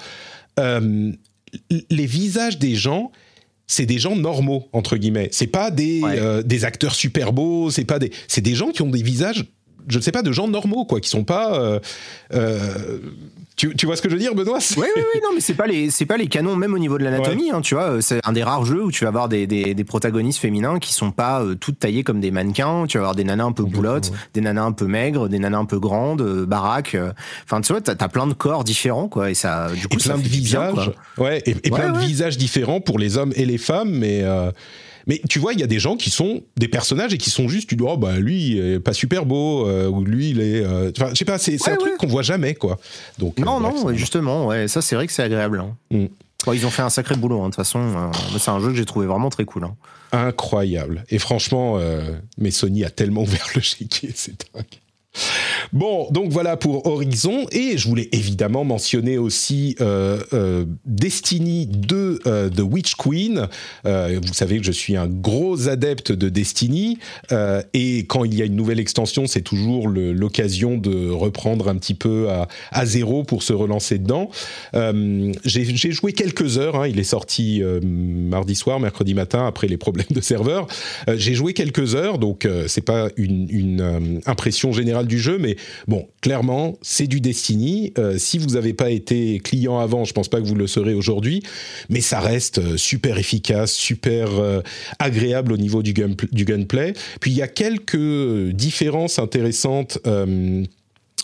Euh, 0.58 1.12
les 1.90 2.06
visages 2.06 2.58
des 2.58 2.74
gens, 2.74 3.12
c'est 3.66 3.86
des 3.86 3.98
gens 3.98 4.16
normaux 4.16 4.68
entre 4.72 4.96
guillemets. 4.96 5.28
C'est 5.32 5.46
pas 5.46 5.70
des, 5.70 6.00
euh, 6.04 6.42
des 6.42 6.64
acteurs 6.64 6.94
super 6.94 7.32
beaux. 7.32 7.70
C'est 7.70 7.84
pas 7.84 7.98
des, 7.98 8.10
c'est 8.28 8.40
des 8.40 8.54
gens 8.54 8.70
qui 8.70 8.82
ont 8.82 8.90
des 8.90 9.02
visages 9.02 9.44
je 9.88 9.98
ne 9.98 10.02
sais 10.02 10.12
pas, 10.12 10.22
de 10.22 10.32
gens 10.32 10.48
normaux, 10.48 10.84
quoi, 10.84 11.00
qui 11.00 11.08
sont 11.08 11.24
pas. 11.24 11.58
Euh, 11.60 11.80
euh, 12.32 12.98
tu, 13.56 13.86
vois 13.86 13.96
ce 13.96 14.02
que 14.02 14.08
je 14.08 14.14
veux 14.14 14.20
dire, 14.20 14.34
Benoît? 14.34 14.58
Oui, 14.76 14.86
oui, 14.96 15.02
oui, 15.14 15.20
non, 15.22 15.30
mais 15.34 15.40
c'est 15.40 15.54
pas 15.54 15.66
les, 15.66 15.90
c'est 15.90 16.06
pas 16.06 16.16
les 16.16 16.26
canons, 16.26 16.56
même 16.56 16.74
au 16.74 16.78
niveau 16.78 16.98
de 16.98 17.04
l'anatomie, 17.04 17.50
hein, 17.52 17.60
tu 17.60 17.74
vois. 17.74 18.02
C'est 18.02 18.20
un 18.24 18.32
des 18.32 18.42
rares 18.42 18.64
jeux 18.64 18.82
où 18.82 18.90
tu 18.90 19.04
vas 19.04 19.08
avoir 19.08 19.28
des, 19.28 19.46
des, 19.46 19.84
protagonistes 19.84 20.40
féminins 20.40 20.78
qui 20.78 20.92
sont 20.92 21.12
pas 21.12 21.42
euh, 21.42 21.54
toutes 21.54 21.78
taillées 21.78 22.02
comme 22.02 22.20
des 22.20 22.30
mannequins. 22.30 22.86
Tu 22.88 22.98
vas 22.98 23.04
avoir 23.04 23.14
des 23.14 23.24
nanas 23.24 23.44
un 23.44 23.52
peu 23.52 23.64
boulottes, 23.64 24.12
des 24.34 24.40
nanas 24.40 24.64
un 24.64 24.72
peu 24.72 24.86
maigres, 24.86 25.28
des 25.28 25.38
nanas 25.38 25.58
un 25.58 25.64
peu 25.66 25.78
grandes, 25.78 26.44
baraques. 26.46 26.96
Enfin, 27.44 27.60
tu 27.60 27.72
vois, 27.72 27.80
t'as 27.80 27.94
as 27.98 28.08
plein 28.08 28.26
de 28.26 28.34
corps 28.34 28.64
différents, 28.64 29.08
quoi, 29.08 29.30
et 29.30 29.34
ça, 29.34 29.70
du 29.70 29.86
coup, 29.88 29.96
et 29.98 30.02
plein 30.02 30.18
de 30.18 30.22
visages, 30.22 30.92
ouais, 31.18 31.42
et, 31.46 31.54
plein 31.54 31.90
de 31.90 31.98
visages 31.98 32.36
différents 32.36 32.80
pour 32.80 32.98
les 32.98 33.16
hommes 33.16 33.32
et 33.36 33.46
les 33.46 33.58
femmes, 33.58 33.90
mais 33.90 34.24
mais 35.06 35.20
tu 35.28 35.38
vois, 35.38 35.52
il 35.52 35.60
y 35.60 35.62
a 35.62 35.66
des 35.66 35.78
gens 35.78 35.96
qui 35.96 36.10
sont 36.10 36.42
des 36.56 36.68
personnages 36.68 37.12
et 37.12 37.18
qui 37.18 37.30
sont 37.30 37.48
juste, 37.48 37.68
tu 37.68 37.76
dis, 37.76 37.84
oh, 37.86 37.96
bah 37.96 38.18
lui, 38.18 38.52
il 38.52 38.58
est 38.58 38.80
pas 38.80 38.92
super 38.92 39.26
beau, 39.26 39.68
euh, 39.68 39.88
ou 39.88 40.04
lui, 40.04 40.30
il 40.30 40.40
est. 40.40 40.64
Euh, 40.64 40.90
enfin, 40.96 41.10
je 41.10 41.18
sais 41.18 41.24
pas, 41.24 41.38
c'est 41.38 41.68
un 41.68 41.76
truc 41.76 41.96
qu'on 41.98 42.06
voit 42.06 42.22
jamais, 42.22 42.54
quoi. 42.54 42.78
Donc, 43.18 43.38
non, 43.38 43.58
euh, 43.58 43.70
non, 43.70 43.94
justement, 43.94 44.46
ouais, 44.46 44.68
ça, 44.68 44.80
c'est 44.80 44.94
vrai 44.94 45.06
que 45.06 45.12
c'est 45.12 45.22
agréable. 45.22 45.60
Hein. 45.60 45.76
Mm. 45.90 46.52
ils 46.54 46.66
ont 46.66 46.70
fait 46.70 46.82
un 46.82 46.90
sacré 46.90 47.16
boulot, 47.16 47.40
hein, 47.40 47.44
de 47.44 47.48
toute 47.48 47.56
façon. 47.56 48.10
c'est 48.38 48.50
un 48.50 48.60
jeu 48.60 48.68
que 48.68 48.76
j'ai 48.76 48.86
trouvé 48.86 49.06
vraiment 49.06 49.30
très 49.30 49.44
cool. 49.44 49.64
Hein. 49.64 49.74
Incroyable. 50.12 51.04
Et 51.10 51.18
franchement, 51.18 51.78
mais 52.38 52.50
Sony 52.50 52.84
a 52.84 52.90
tellement 52.90 53.22
ouvert 53.24 53.46
le 53.54 53.60
chéquier, 53.60 54.10
c'est 54.14 54.46
dingue. 54.54 54.64
Bon, 55.72 56.08
donc 56.10 56.30
voilà 56.30 56.56
pour 56.56 56.86
Horizon, 56.86 57.46
et 57.52 57.76
je 57.78 57.88
voulais 57.88 58.08
évidemment 58.12 58.64
mentionner 58.64 59.18
aussi 59.18 59.76
euh, 59.80 60.20
euh, 60.32 60.64
Destiny 60.84 61.66
2 61.66 62.20
euh, 62.26 62.50
The 62.50 62.60
Witch 62.60 62.94
Queen. 62.96 63.48
vous 63.84 64.34
savez 64.34 64.58
que 64.58 64.64
je 64.64 64.72
suis 64.72 64.96
un 64.96 65.06
gros 65.06 65.68
adepte 65.68 66.12
de 66.12 66.28
Destiny, 66.28 66.98
et 67.72 67.98
quand 68.06 68.24
il 68.24 68.34
y 68.34 68.42
a 68.42 68.44
une 68.44 68.56
nouvelle 68.56 68.80
extension, 68.80 69.26
c'est 69.26 69.42
toujours 69.42 69.88
l'occasion 69.88 70.76
de 70.76 71.10
reprendre 71.10 71.68
un 71.68 71.76
petit 71.76 71.94
peu 71.94 72.28
à, 72.72 72.86
zéro 72.86 73.24
pour 73.24 73.42
se 73.42 73.52
relancer 73.52 73.98
dedans. 73.98 74.30
J'ai 75.44 75.92
joué 75.92 76.12
quelques 76.12 76.58
heures, 76.58 76.76
hein. 76.76 76.88
il 76.88 76.98
est 76.98 77.04
sorti 77.04 77.62
mardi 77.82 78.54
soir, 78.54 78.80
mercredi 78.80 79.14
matin, 79.14 79.46
après 79.46 79.68
les 79.68 79.76
problèmes 79.76 80.06
de 80.10 80.20
serveur. 80.20 80.66
J'ai 81.14 81.34
joué 81.34 81.52
quelques 81.52 81.94
heures, 81.94 82.18
donc 82.18 82.48
c'est 82.66 82.84
pas 82.84 83.08
une, 83.16 83.48
une 83.50 84.20
impression 84.26 84.72
générale 84.72 85.06
du 85.06 85.18
jeu, 85.18 85.38
mais 85.38 85.53
bon, 85.88 86.08
clairement, 86.20 86.78
c'est 86.82 87.06
du 87.06 87.20
Destiny. 87.20 87.92
Euh, 87.98 88.18
si 88.18 88.38
vous 88.38 88.50
n'avez 88.50 88.74
pas 88.74 88.90
été 88.90 89.38
client 89.40 89.78
avant, 89.78 90.04
je 90.04 90.12
pense 90.12 90.28
pas 90.28 90.40
que 90.40 90.46
vous 90.46 90.54
le 90.54 90.66
serez 90.66 90.94
aujourd'hui, 90.94 91.42
mais 91.88 92.00
ça 92.00 92.20
reste 92.20 92.58
euh, 92.58 92.76
super 92.76 93.18
efficace, 93.18 93.72
super 93.72 94.38
euh, 94.38 94.60
agréable 94.98 95.52
au 95.52 95.56
niveau 95.56 95.82
du, 95.82 95.92
du 95.92 96.44
gunplay. 96.44 96.92
Puis 97.20 97.30
il 97.30 97.36
y 97.36 97.42
a 97.42 97.48
quelques 97.48 98.50
différences 98.52 99.18
intéressantes 99.18 99.98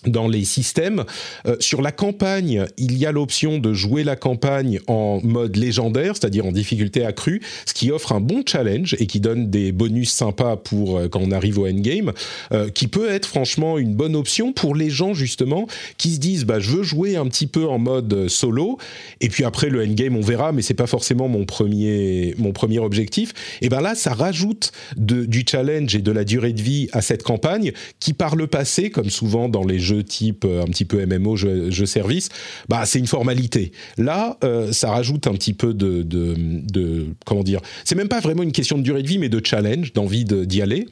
dans 0.06 0.28
les 0.28 0.44
systèmes. 0.44 1.05
Euh, 1.47 1.56
sur 1.60 1.82
la 1.82 1.93
campagne, 1.93 2.64
il 2.78 2.97
y 2.97 3.06
a 3.06 3.12
l'option 3.12 3.59
de 3.59 3.74
jouer 3.74 4.05
la 4.05 4.16
campagne 4.16 4.81
en 4.86 5.20
mode 5.22 5.56
légendaire, 5.56 6.16
c'est-à-dire 6.16 6.47
en 6.47 6.52
difficulté 6.52 7.05
accrue, 7.05 7.43
ce 7.66 7.74
qui 7.74 7.90
offre 7.90 8.12
un 8.12 8.20
bon 8.20 8.43
challenge 8.47 8.97
et 8.98 9.06
qui 9.06 9.20
donne 9.20 9.51
des 9.51 9.72
bonus 9.72 10.10
sympas 10.10 10.56
pour 10.56 10.98
euh, 10.98 11.09
quand 11.09 11.20
on 11.20 11.31
arrive 11.32 11.59
au 11.59 11.66
endgame, 11.66 12.12
euh, 12.52 12.70
qui 12.70 12.89
peut 12.89 13.10
être 13.10 13.27
franchement 13.27 13.78
une 13.78 13.94
bonne 13.94 14.16
option 14.16 14.52
pour 14.52 14.74
les 14.74 14.90
gens 14.90 15.12
justement 15.14 15.66
qui 15.98 16.14
se 16.14 16.18
disent 16.18 16.44
bah 16.44 16.60
je 16.60 16.70
veux 16.70 16.82
jouer 16.82 17.16
un 17.16 17.27
petit 17.27 17.47
peu 17.47 17.66
en 17.66 17.78
mode 17.78 18.28
solo 18.28 18.78
et 19.20 19.28
puis 19.28 19.44
après 19.44 19.68
le 19.68 19.82
endgame 19.82 20.16
on 20.16 20.20
verra 20.20 20.52
mais 20.52 20.62
c'est 20.62 20.74
pas 20.74 20.86
forcément 20.86 21.28
mon 21.28 21.44
premier 21.44 22.35
mon 22.39 22.52
premier 22.52 22.78
objectif. 22.78 23.32
Et 23.60 23.68
ben 23.68 23.81
là 23.81 23.94
ça 23.94 24.14
rajoute 24.14 24.72
du 24.97 25.44
challenge 25.48 25.94
et 25.94 26.01
de 26.01 26.12
la 26.12 26.24
durée 26.24 26.52
de 26.52 26.62
vie 26.62 26.89
à 26.93 27.02
cette 27.02 27.22
campagne 27.22 27.72
qui 27.98 28.12
par 28.12 28.36
le 28.36 28.47
passé 28.47 28.90
comme 28.90 29.10
souvent 29.10 29.48
dans 29.48 29.64
les 29.64 29.78
jeux 29.78 29.89
type 29.96 30.44
euh, 30.44 30.62
un 30.62 30.66
petit 30.66 30.84
peu 30.84 31.04
MMO, 31.04 31.36
jeu, 31.36 31.86
service, 31.86 32.28
bah 32.68 32.84
c'est 32.86 32.98
une 32.98 33.06
formalité. 33.06 33.72
Là, 33.98 34.38
euh, 34.44 34.72
ça 34.72 34.90
rajoute 34.90 35.26
un 35.26 35.32
petit 35.32 35.52
peu 35.52 35.74
de, 35.74 37.06
comment 37.24 37.42
dire, 37.42 37.60
c'est 37.84 37.94
même 37.94 38.08
pas 38.08 38.20
vraiment 38.20 38.42
une 38.42 38.52
question 38.52 38.78
de 38.78 38.82
durée 38.82 39.02
de 39.02 39.08
vie, 39.08 39.18
mais 39.18 39.28
de 39.28 39.40
challenge, 39.44 39.92
d'envie 39.92 40.24
d'y 40.24 40.62
aller. 40.62 40.86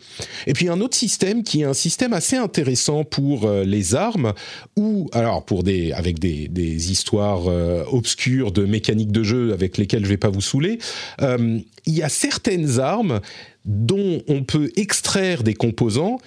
Et 0.46 0.52
puis 0.52 0.68
un 0.68 0.80
autre 0.80 0.96
système 0.96 1.42
qui 1.42 1.60
est 1.60 1.64
un 1.64 1.74
système 1.74 2.12
assez 2.12 2.36
intéressant 2.36 3.04
pour 3.04 3.44
euh, 3.44 3.64
les 3.64 3.94
armes, 3.94 4.32
ou 4.76 5.08
alors 5.12 5.44
pour 5.44 5.62
des 5.62 5.92
avec 5.92 6.18
des, 6.18 6.48
des 6.48 6.90
histoires 6.90 7.46
obscures 7.92 8.52
de 8.52 8.64
mécaniques 8.64 9.12
de 9.12 9.22
jeu 9.22 9.52
avec 9.52 9.78
lesquelles 9.78 10.04
je 10.04 10.08
vais 10.08 10.16
pas 10.16 10.30
vous 10.30 10.40
saouler. 10.40 10.78
il 11.20 11.64
y 11.86 12.02
a 12.02 12.08
certaines 12.08 12.80
armes 12.80 13.20
dont 13.64 14.22
on 14.28 14.42
peut 14.42 14.70
extraire 14.76 15.42
des 15.42 15.54
composants 15.54 16.18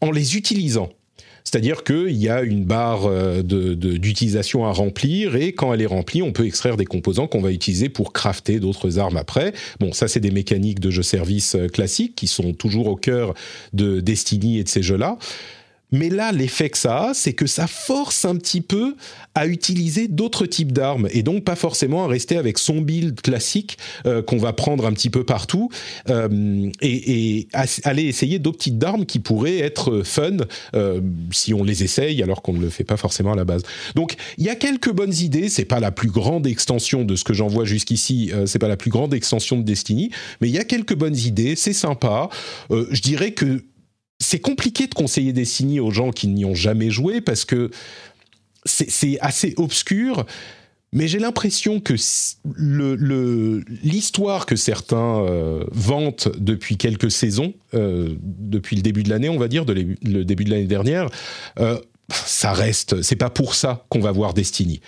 en 0.00 0.10
les 0.10 0.36
utilisant. 0.36 0.90
C'est-à-dire 1.44 1.84
qu'il 1.84 2.12
y 2.12 2.28
a 2.28 2.42
une 2.42 2.64
barre 2.64 3.06
euh, 3.06 3.42
d'utilisation 3.42 4.66
à 4.66 4.72
remplir 4.72 5.36
et 5.36 5.52
quand 5.52 5.72
elle 5.72 5.82
est 5.82 5.86
remplie, 5.86 6.22
on 6.22 6.32
peut 6.32 6.46
extraire 6.46 6.76
des 6.76 6.84
composants 6.84 7.26
qu'on 7.26 7.40
va 7.40 7.52
utiliser 7.52 7.88
pour 7.88 8.12
crafter 8.12 8.60
d'autres 8.60 8.98
armes 8.98 9.16
après. 9.16 9.52
Bon, 9.80 9.92
ça 9.92 10.08
c'est 10.08 10.20
des 10.20 10.30
mécaniques 10.30 10.80
de 10.80 10.90
jeu-service 10.90 11.54
euh, 11.54 11.68
classiques 11.68 12.14
qui 12.14 12.26
sont 12.26 12.52
toujours 12.52 12.88
au 12.88 12.96
cœur 12.96 13.34
de 13.72 14.00
Destiny 14.00 14.58
et 14.58 14.64
de 14.64 14.68
ces 14.68 14.82
jeux-là. 14.82 15.18
Mais 15.90 16.10
là, 16.10 16.32
l'effet 16.32 16.70
que 16.70 16.78
ça 16.78 17.08
a, 17.08 17.14
c'est 17.14 17.32
que 17.32 17.46
ça 17.46 17.66
force 17.66 18.24
un 18.24 18.36
petit 18.36 18.60
peu 18.60 18.94
à 19.34 19.46
utiliser 19.46 20.08
d'autres 20.08 20.46
types 20.46 20.72
d'armes 20.72 21.08
et 21.12 21.22
donc 21.22 21.44
pas 21.44 21.54
forcément 21.54 22.04
à 22.04 22.08
rester 22.08 22.36
avec 22.36 22.58
son 22.58 22.80
build 22.80 23.20
classique 23.20 23.78
euh, 24.04 24.20
qu'on 24.20 24.38
va 24.38 24.52
prendre 24.52 24.84
un 24.84 24.92
petit 24.92 25.10
peu 25.10 25.24
partout 25.24 25.70
euh, 26.10 26.70
et, 26.80 27.38
et 27.38 27.48
aller 27.84 28.04
essayer 28.04 28.38
d'autres 28.38 28.58
types 28.58 28.78
d'armes 28.78 29.06
qui 29.06 29.20
pourraient 29.20 29.58
être 29.58 30.02
fun 30.02 30.38
euh, 30.74 31.00
si 31.30 31.54
on 31.54 31.62
les 31.62 31.84
essaye 31.84 32.22
alors 32.22 32.42
qu'on 32.42 32.52
ne 32.52 32.60
le 32.60 32.68
fait 32.68 32.84
pas 32.84 32.96
forcément 32.96 33.32
à 33.32 33.36
la 33.36 33.44
base. 33.44 33.62
Donc 33.94 34.16
il 34.38 34.44
y 34.44 34.48
a 34.48 34.56
quelques 34.56 34.92
bonnes 34.92 35.14
idées. 35.14 35.48
C'est 35.48 35.64
pas 35.64 35.80
la 35.80 35.92
plus 35.92 36.10
grande 36.10 36.46
extension 36.46 37.04
de 37.04 37.14
ce 37.14 37.24
que 37.24 37.32
j'en 37.32 37.46
vois 37.46 37.64
jusqu'ici. 37.64 38.32
c'est 38.46 38.58
pas 38.58 38.68
la 38.68 38.76
plus 38.76 38.90
grande 38.90 39.14
extension 39.14 39.56
de 39.56 39.62
Destiny, 39.62 40.10
mais 40.40 40.48
il 40.48 40.54
y 40.54 40.58
a 40.58 40.64
quelques 40.64 40.94
bonnes 40.94 41.16
idées. 41.16 41.54
C'est 41.56 41.72
sympa. 41.72 42.28
je 42.70 43.00
dirais 43.00 43.32
que 43.32 43.62
c'est 44.18 44.40
compliqué 44.40 44.86
de 44.86 44.94
conseiller 44.94 45.32
des 45.32 45.44
signes 45.44 45.80
aux 45.80 45.90
gens 45.90 46.10
qui 46.10 46.28
n'y 46.28 46.44
ont 46.44 46.54
jamais 46.54 46.90
joué 46.90 47.20
parce 47.20 47.44
que 47.44 47.70
c'est 48.64 49.18
assez 49.20 49.54
obscur. 49.56 50.26
Mais 50.92 51.06
j'ai 51.06 51.18
l'impression 51.18 51.80
que 51.80 51.94
l'histoire 53.84 54.46
que 54.46 54.56
certains 54.56 55.20
euh, 55.20 55.64
vantent 55.70 56.28
depuis 56.38 56.78
quelques 56.78 57.10
saisons, 57.10 57.52
euh, 57.74 58.14
depuis 58.22 58.74
le 58.74 58.82
début 58.82 59.02
de 59.02 59.10
l'année, 59.10 59.28
on 59.28 59.38
va 59.38 59.48
dire, 59.48 59.66
le 59.66 60.24
début 60.24 60.44
de 60.44 60.50
l'année 60.50 60.66
dernière, 60.66 61.10
euh, 61.60 61.78
ça 62.10 62.52
reste. 62.52 63.02
C'est 63.02 63.16
pas 63.16 63.28
pour 63.28 63.54
ça 63.54 63.84
qu'on 63.90 64.00
va 64.00 64.12
voir 64.12 64.32
Destiny. 64.32 64.80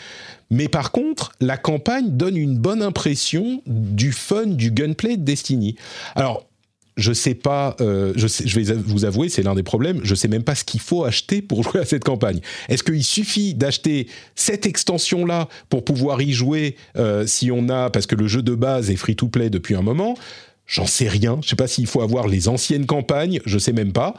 Mais 0.51 0.69
par 0.69 0.91
contre, 0.91 1.33
la 1.41 1.59
campagne 1.59 2.17
donne 2.17 2.37
une 2.37 2.57
bonne 2.59 2.83
impression 2.83 3.63
du 3.67 4.13
fun 4.13 4.47
du 4.47 4.71
gunplay 4.71 5.19
de 5.19 5.23
Destiny. 5.23 5.77
Alors, 6.15 6.47
je 6.97 7.13
sais 7.13 7.35
pas, 7.35 7.77
euh, 7.81 8.13
je, 8.17 8.61
vais 8.61 8.75
vous 8.75 9.05
avouer, 9.05 9.29
c'est 9.29 9.43
l'un 9.43 9.55
des 9.55 9.63
problèmes, 9.63 10.01
je 10.03 10.15
sais 10.15 10.29
même 10.29 10.43
pas 10.43 10.55
ce 10.55 10.65
qu'il 10.65 10.81
faut 10.81 11.05
acheter 11.05 11.43
pour 11.43 11.63
jouer 11.65 11.81
à 11.81 11.85
cette 11.85 12.05
campagne. 12.05 12.41
Est-ce 12.69 12.83
qu'il 12.83 13.05
suffit 13.05 13.55
d'acheter 13.55 14.07
cette 14.35 14.67
extension-là 14.67 15.49
pour 15.69 15.85
pouvoir 15.85 16.21
y 16.23 16.33
jouer 16.33 16.77
euh, 16.97 17.27
si 17.27 17.51
on 17.51 17.69
a, 17.69 17.91
parce 17.91 18.07
que 18.07 18.15
le 18.15 18.27
jeu 18.27 18.43
de 18.43 18.55
base 18.55 18.91
est 18.91 18.97
free-to-play 18.97 19.51
depuis 19.51 19.75
un 19.75 19.83
moment 19.83 20.17
J'en 20.67 20.87
sais 20.87 21.09
rien. 21.09 21.41
Je 21.43 21.49
sais 21.49 21.57
pas 21.57 21.67
s'il 21.67 21.89
faut 21.89 22.01
avoir 22.01 22.29
les 22.29 22.47
anciennes 22.47 22.87
campagnes, 22.87 23.41
je 23.45 23.59
sais 23.59 23.73
même 23.73 23.93
pas. 23.93 24.15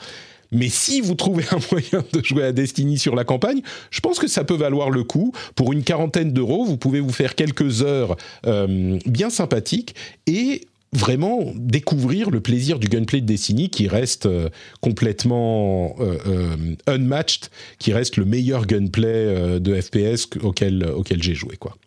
Mais 0.52 0.68
si 0.68 1.00
vous 1.00 1.16
trouvez 1.16 1.46
un 1.52 1.60
moyen 1.72 2.04
de 2.12 2.24
jouer 2.24 2.44
à 2.44 2.52
Destiny 2.52 2.98
sur 2.98 3.16
la 3.16 3.24
campagne, 3.24 3.62
je 3.90 4.00
pense 4.02 4.20
que 4.20 4.28
ça 4.28 4.44
peut 4.44 4.56
valoir 4.56 4.90
le 4.90 5.04
coup. 5.04 5.32
Pour 5.56 5.72
une 5.72 5.84
quarantaine 5.84 6.34
d'euros, 6.34 6.66
vous 6.66 6.78
pouvez 6.78 7.00
vous 7.00 7.12
faire 7.12 7.36
quelques 7.36 7.84
heures 7.84 8.18
euh, 8.46 9.00
bien 9.06 9.30
sympathiques 9.30 9.96
et 10.28 10.68
vraiment 10.94 11.54
découvrir 11.56 12.30
le 12.30 12.42
plaisir 12.42 12.78
du 12.78 12.88
gunplay 12.88 13.22
de 13.22 13.26
Destiny 13.26 13.70
qui 13.70 13.88
reste 13.88 14.26
euh, 14.26 14.50
complètement 14.82 15.96
euh, 16.00 16.18
euh, 16.28 16.76
unmatched, 16.88 17.50
qui 17.80 17.94
reste 17.94 18.18
le 18.18 18.26
meilleur 18.26 18.66
gunplay 18.66 19.60
de 19.60 19.80
FPS 19.80 20.28
auquel, 20.42 20.86
auquel 20.86 21.24
j'ai 21.24 21.34
joué. 21.34 21.56
Quoi. 21.58 21.78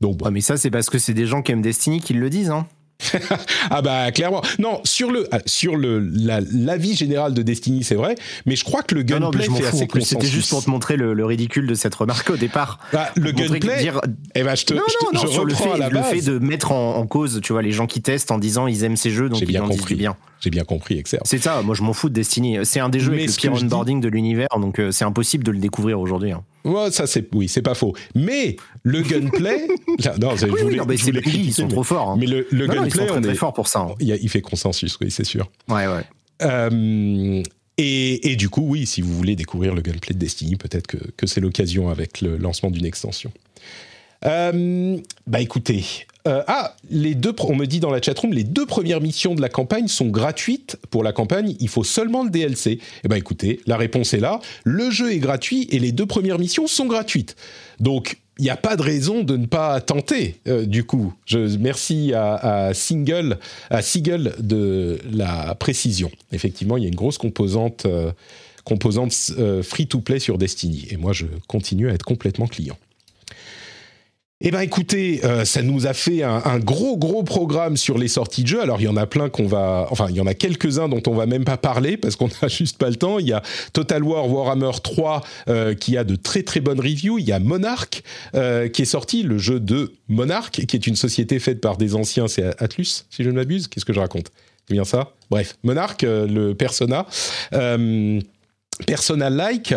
Donc, 0.00 0.20
mais 0.30 0.42
ça, 0.42 0.56
c'est 0.56 0.70
parce 0.70 0.90
que 0.90 0.98
c'est 0.98 1.14
des 1.14 1.26
gens 1.26 1.42
qui 1.42 1.52
aiment 1.52 1.62
Destiny 1.62 2.00
qui 2.00 2.12
le 2.12 2.28
disent. 2.28 2.50
Hein 2.50 2.66
ah 3.70 3.82
bah 3.82 4.10
clairement. 4.10 4.42
Non, 4.58 4.80
sur 4.84 5.10
le 5.10 5.28
ah, 5.30 5.38
sur 5.44 5.76
le 5.76 5.98
l'avis 5.98 6.94
général 6.94 7.34
de 7.34 7.42
Destiny, 7.42 7.84
c'est 7.84 7.94
vrai, 7.94 8.14
mais 8.46 8.56
je 8.56 8.64
crois 8.64 8.82
que 8.82 8.94
le 8.94 9.02
gunplay 9.02 9.44
fait 9.44 9.66
assez. 9.66 9.86
C'était 10.00 10.26
juste 10.26 10.50
pour 10.50 10.64
te 10.64 10.70
montrer 10.70 10.96
le, 10.96 11.26
ridicule 11.26 11.66
de 11.66 11.74
cette 11.74 11.94
remarque 11.94 12.30
au 12.30 12.36
départ. 12.36 12.78
Bah, 12.92 13.10
le 13.16 13.32
gunplay. 13.32 13.78
Dire... 13.78 14.00
Eh 14.34 14.42
ben, 14.42 14.54
je 14.54 14.64
te, 14.64 14.74
non, 14.74 14.80
non, 15.12 15.20
je, 15.20 15.36
non, 15.36 15.44
le 15.44 15.54
fait, 15.54 15.90
le 15.90 16.02
fait 16.02 16.20
de 16.22 16.38
mettre 16.38 16.72
en, 16.72 17.06
cause, 17.06 17.40
tu 17.42 17.52
vois, 17.52 17.62
les 17.62 17.72
gens 17.72 17.86
qui 17.86 18.00
testent 18.00 18.30
en 18.30 18.38
disant 18.38 18.66
ils 18.66 18.84
aiment 18.84 18.96
ces 18.96 19.10
jeux, 19.10 19.28
donc 19.28 19.40
ils 19.40 19.46
bien 19.46 19.62
en 19.62 19.68
compris. 19.68 19.94
disent 19.94 19.98
bien. 19.98 20.16
J'ai 20.40 20.50
bien 20.50 20.64
compris, 20.64 20.98
excellent. 20.98 21.22
C'est 21.24 21.42
ça. 21.42 21.62
Moi, 21.62 21.74
je 21.74 21.82
m'en 21.82 21.92
fous 21.92 22.08
de 22.08 22.14
Destiny. 22.14 22.58
C'est 22.64 22.80
un 22.80 22.88
des 22.88 23.00
jeux 23.00 23.12
avec 23.12 23.26
le 23.26 23.32
pire 23.32 23.52
onboarding 23.52 24.00
de 24.00 24.08
l'univers, 24.08 24.48
donc 24.60 24.78
euh, 24.78 24.90
c'est 24.90 25.04
impossible 25.04 25.44
de 25.44 25.50
le 25.50 25.58
découvrir 25.58 25.98
aujourd'hui. 26.00 26.32
Hein. 26.32 26.42
Ouais, 26.66 26.90
ça 26.90 27.06
c'est 27.06 27.32
oui, 27.32 27.48
c'est 27.48 27.62
pas 27.62 27.74
faux. 27.74 27.94
Mais 28.14 28.56
le 28.82 29.02
gunplay, 29.02 29.68
non, 30.18 30.34
oui, 30.34 30.60
oui, 30.64 30.76
non, 30.76 30.84
mais 30.84 30.96
c'est 30.96 31.12
ils 31.26 31.54
sont 31.54 31.68
trop 31.68 31.84
forts. 31.84 32.10
Hein. 32.10 32.16
Mais 32.18 32.26
le, 32.26 32.46
le 32.50 32.66
gunplay, 32.66 33.04
ils 33.04 33.08
sont 33.08 33.20
très, 33.20 33.34
forts 33.34 33.54
pour 33.54 33.68
ça. 33.68 33.80
Hein. 33.80 33.94
Il, 34.00 34.08
il, 34.20 34.28
fait 34.28 34.40
consensus, 34.40 34.98
oui, 35.00 35.10
c'est 35.10 35.24
sûr. 35.24 35.48
Ouais, 35.68 35.86
ouais. 35.86 36.02
Euh, 36.42 37.42
et, 37.78 38.32
et, 38.32 38.36
du 38.36 38.48
coup, 38.48 38.62
oui, 38.62 38.86
si 38.86 39.00
vous 39.00 39.12
voulez 39.12 39.36
découvrir 39.36 39.74
le 39.74 39.80
gunplay 39.80 40.14
de 40.14 40.18
Destiny, 40.18 40.56
peut-être 40.56 40.86
que, 40.86 40.98
que 41.16 41.26
c'est 41.26 41.40
l'occasion 41.40 41.88
avec 41.88 42.20
le 42.20 42.36
lancement 42.36 42.70
d'une 42.70 42.86
extension. 42.86 43.30
Euh, 44.24 44.98
bah 45.26 45.40
écoutez, 45.40 45.84
euh, 46.26 46.42
ah, 46.48 46.74
les 46.90 47.14
deux, 47.14 47.34
on 47.40 47.54
me 47.54 47.66
dit 47.66 47.80
dans 47.80 47.90
la 47.90 48.02
chatroom, 48.02 48.32
les 48.32 48.44
deux 48.44 48.66
premières 48.66 49.00
missions 49.00 49.34
de 49.34 49.40
la 49.40 49.48
campagne 49.48 49.86
sont 49.88 50.06
gratuites 50.06 50.76
pour 50.90 51.04
la 51.04 51.12
campagne, 51.12 51.54
il 51.60 51.68
faut 51.68 51.84
seulement 51.84 52.24
le 52.24 52.30
DLC. 52.30 52.80
Eh 53.04 53.08
bien 53.08 53.16
écoutez, 53.16 53.60
la 53.66 53.76
réponse 53.76 54.14
est 54.14 54.20
là, 54.20 54.40
le 54.64 54.90
jeu 54.90 55.12
est 55.12 55.18
gratuit 55.18 55.68
et 55.70 55.78
les 55.78 55.92
deux 55.92 56.06
premières 56.06 56.38
missions 56.38 56.66
sont 56.66 56.86
gratuites. 56.86 57.36
Donc, 57.78 58.18
il 58.38 58.42
n'y 58.42 58.50
a 58.50 58.56
pas 58.56 58.76
de 58.76 58.82
raison 58.82 59.22
de 59.22 59.36
ne 59.36 59.46
pas 59.46 59.80
tenter, 59.80 60.40
euh, 60.46 60.66
du 60.66 60.84
coup. 60.84 61.14
Je, 61.24 61.56
merci 61.56 62.12
à, 62.12 62.72
Single, 62.74 63.38
à 63.70 63.80
Seagull 63.80 64.34
de 64.40 64.98
la 65.10 65.54
précision. 65.54 66.10
Effectivement, 66.32 66.76
il 66.76 66.82
y 66.82 66.86
a 66.86 66.88
une 66.88 66.96
grosse 66.96 67.16
composante, 67.16 67.86
composante 68.64 69.14
free-to-play 69.62 70.18
sur 70.18 70.36
Destiny. 70.36 70.86
Et 70.90 70.98
moi, 70.98 71.14
je 71.14 71.24
continue 71.46 71.88
à 71.88 71.94
être 71.94 72.04
complètement 72.04 72.46
client. 72.46 72.76
Eh 74.42 74.50
ben 74.50 74.60
écoutez, 74.60 75.24
euh, 75.24 75.46
ça 75.46 75.62
nous 75.62 75.86
a 75.86 75.94
fait 75.94 76.22
un, 76.22 76.58
gros 76.58 76.98
gros 76.98 77.22
programme 77.22 77.78
sur 77.78 77.96
les 77.96 78.08
sorties 78.08 78.42
de 78.42 78.48
jeux. 78.48 78.60
Alors 78.60 78.82
il 78.82 78.84
y 78.84 78.88
en 78.88 78.96
a 78.98 79.06
plein 79.06 79.30
qu'on 79.30 79.46
va, 79.46 79.86
enfin 79.90 80.08
il 80.10 80.16
y 80.16 80.20
en 80.20 80.26
a 80.26 80.34
quelques-uns 80.34 80.90
dont 80.90 81.00
on 81.06 81.14
va 81.14 81.24
même 81.24 81.46
pas 81.46 81.56
parler 81.56 81.96
parce 81.96 82.16
qu'on 82.16 82.28
n'a 82.42 82.48
juste 82.48 82.76
pas 82.76 82.90
le 82.90 82.96
temps. 82.96 83.18
Il 83.18 83.26
y 83.26 83.32
a 83.32 83.42
Total 83.72 84.02
War 84.02 84.30
Warhammer 84.30 84.72
3 84.82 85.22
euh, 85.48 85.74
qui 85.74 85.96
a 85.96 86.04
de 86.04 86.16
très 86.16 86.42
très 86.42 86.60
bonnes 86.60 86.80
reviews. 86.80 87.18
Il 87.18 87.24
y 87.24 87.32
a 87.32 87.38
Monarch 87.38 88.02
euh, 88.34 88.68
qui 88.68 88.82
est 88.82 88.86
sorti, 88.86 89.22
le 89.22 89.38
jeu 89.38 89.58
de 89.58 89.94
Monarch 90.08 90.50
qui 90.50 90.76
est 90.76 90.86
une 90.86 90.96
société 90.96 91.38
faite 91.38 91.62
par 91.62 91.78
des 91.78 91.94
anciens, 91.94 92.28
c'est 92.28 92.62
Atlus 92.62 93.06
si 93.08 93.24
je 93.24 93.30
ne 93.30 93.36
m'abuse. 93.36 93.68
Qu'est-ce 93.68 93.86
que 93.86 93.94
je 93.94 94.00
raconte? 94.00 94.32
C'est 94.68 94.74
bien 94.74 94.84
ça? 94.84 95.12
Bref, 95.30 95.56
Monarch, 95.62 96.02
le 96.02 96.52
Persona. 96.52 97.06
Persona-like. 98.84 99.74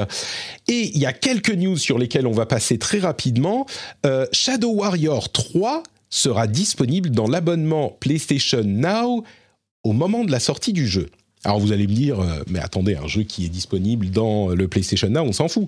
Et 0.67 0.91
il 0.93 0.97
y 0.97 1.05
a 1.05 1.13
quelques 1.13 1.53
news 1.53 1.77
sur 1.77 1.97
lesquelles 1.97 2.27
on 2.27 2.31
va 2.31 2.45
passer 2.45 2.77
très 2.77 2.99
rapidement. 2.99 3.65
Euh, 4.05 4.25
Shadow 4.31 4.71
Warrior 4.71 5.31
3 5.31 5.83
sera 6.09 6.47
disponible 6.47 7.11
dans 7.11 7.27
l'abonnement 7.27 7.95
PlayStation 7.99 8.63
Now 8.63 9.23
au 9.83 9.93
moment 9.93 10.25
de 10.25 10.31
la 10.31 10.39
sortie 10.39 10.73
du 10.73 10.87
jeu. 10.87 11.09
Alors 11.45 11.59
vous 11.59 11.71
allez 11.71 11.87
me 11.87 11.93
dire, 11.93 12.19
euh, 12.19 12.43
mais 12.49 12.59
attendez, 12.59 12.95
un 12.95 13.07
jeu 13.07 13.23
qui 13.23 13.45
est 13.45 13.49
disponible 13.49 14.09
dans 14.09 14.49
le 14.49 14.67
PlayStation 14.67 15.09
Now, 15.09 15.21
on 15.21 15.31
s'en 15.31 15.47
fout. 15.47 15.67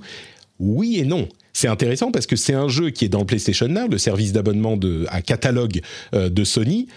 Oui 0.60 0.98
et 1.00 1.06
non. 1.06 1.28
C'est 1.54 1.68
intéressant 1.68 2.12
parce 2.12 2.28
que 2.28 2.36
c'est 2.36 2.54
un 2.54 2.68
jeu 2.68 2.92
qui 2.92 3.06
est 3.06 3.10
dans 3.10 3.20
le 3.20 3.26
PlayStation 3.26 3.68
Now, 3.68 3.88
le 3.88 3.98
service 3.98 4.32
d'abonnement 4.32 4.78
à 5.08 5.22
catalogue 5.22 5.82
euh, 6.14 6.30
de 6.30 6.44
Sony, 6.44 6.88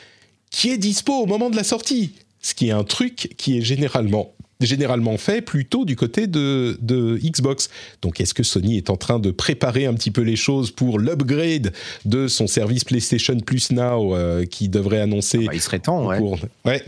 qui 0.50 0.70
est 0.70 0.78
dispo 0.78 1.12
au 1.12 1.26
moment 1.26 1.50
de 1.50 1.56
la 1.56 1.64
sortie. 1.64 2.14
Ce 2.40 2.54
qui 2.54 2.68
est 2.68 2.72
un 2.72 2.84
truc 2.84 3.34
qui 3.36 3.58
est 3.58 3.62
généralement 3.62 4.34
généralement 4.66 5.16
fait 5.16 5.40
plutôt 5.40 5.84
du 5.84 5.96
côté 5.96 6.26
de, 6.26 6.78
Xbox. 7.22 7.70
Donc 8.02 8.20
est-ce 8.20 8.34
que 8.34 8.42
Sony 8.42 8.76
est 8.76 8.90
en 8.90 8.96
train 8.96 9.18
de 9.18 9.30
préparer 9.30 9.86
un 9.86 9.94
petit 9.94 10.10
peu 10.10 10.22
les 10.22 10.36
choses 10.36 10.70
pour 10.70 10.98
l'upgrade 10.98 11.72
de 12.04 12.28
son 12.28 12.46
service 12.46 12.84
PlayStation 12.84 13.38
Plus 13.40 13.72
Now 13.72 14.14
euh, 14.14 14.44
qui 14.44 14.68
devrait 14.68 15.00
annoncer... 15.00 15.40
Ah 15.42 15.46
bah, 15.46 15.54
il 15.54 15.60
serait 15.60 15.78
temps, 15.80 16.06
ouais. 16.06 16.20
ouais. 16.64 16.82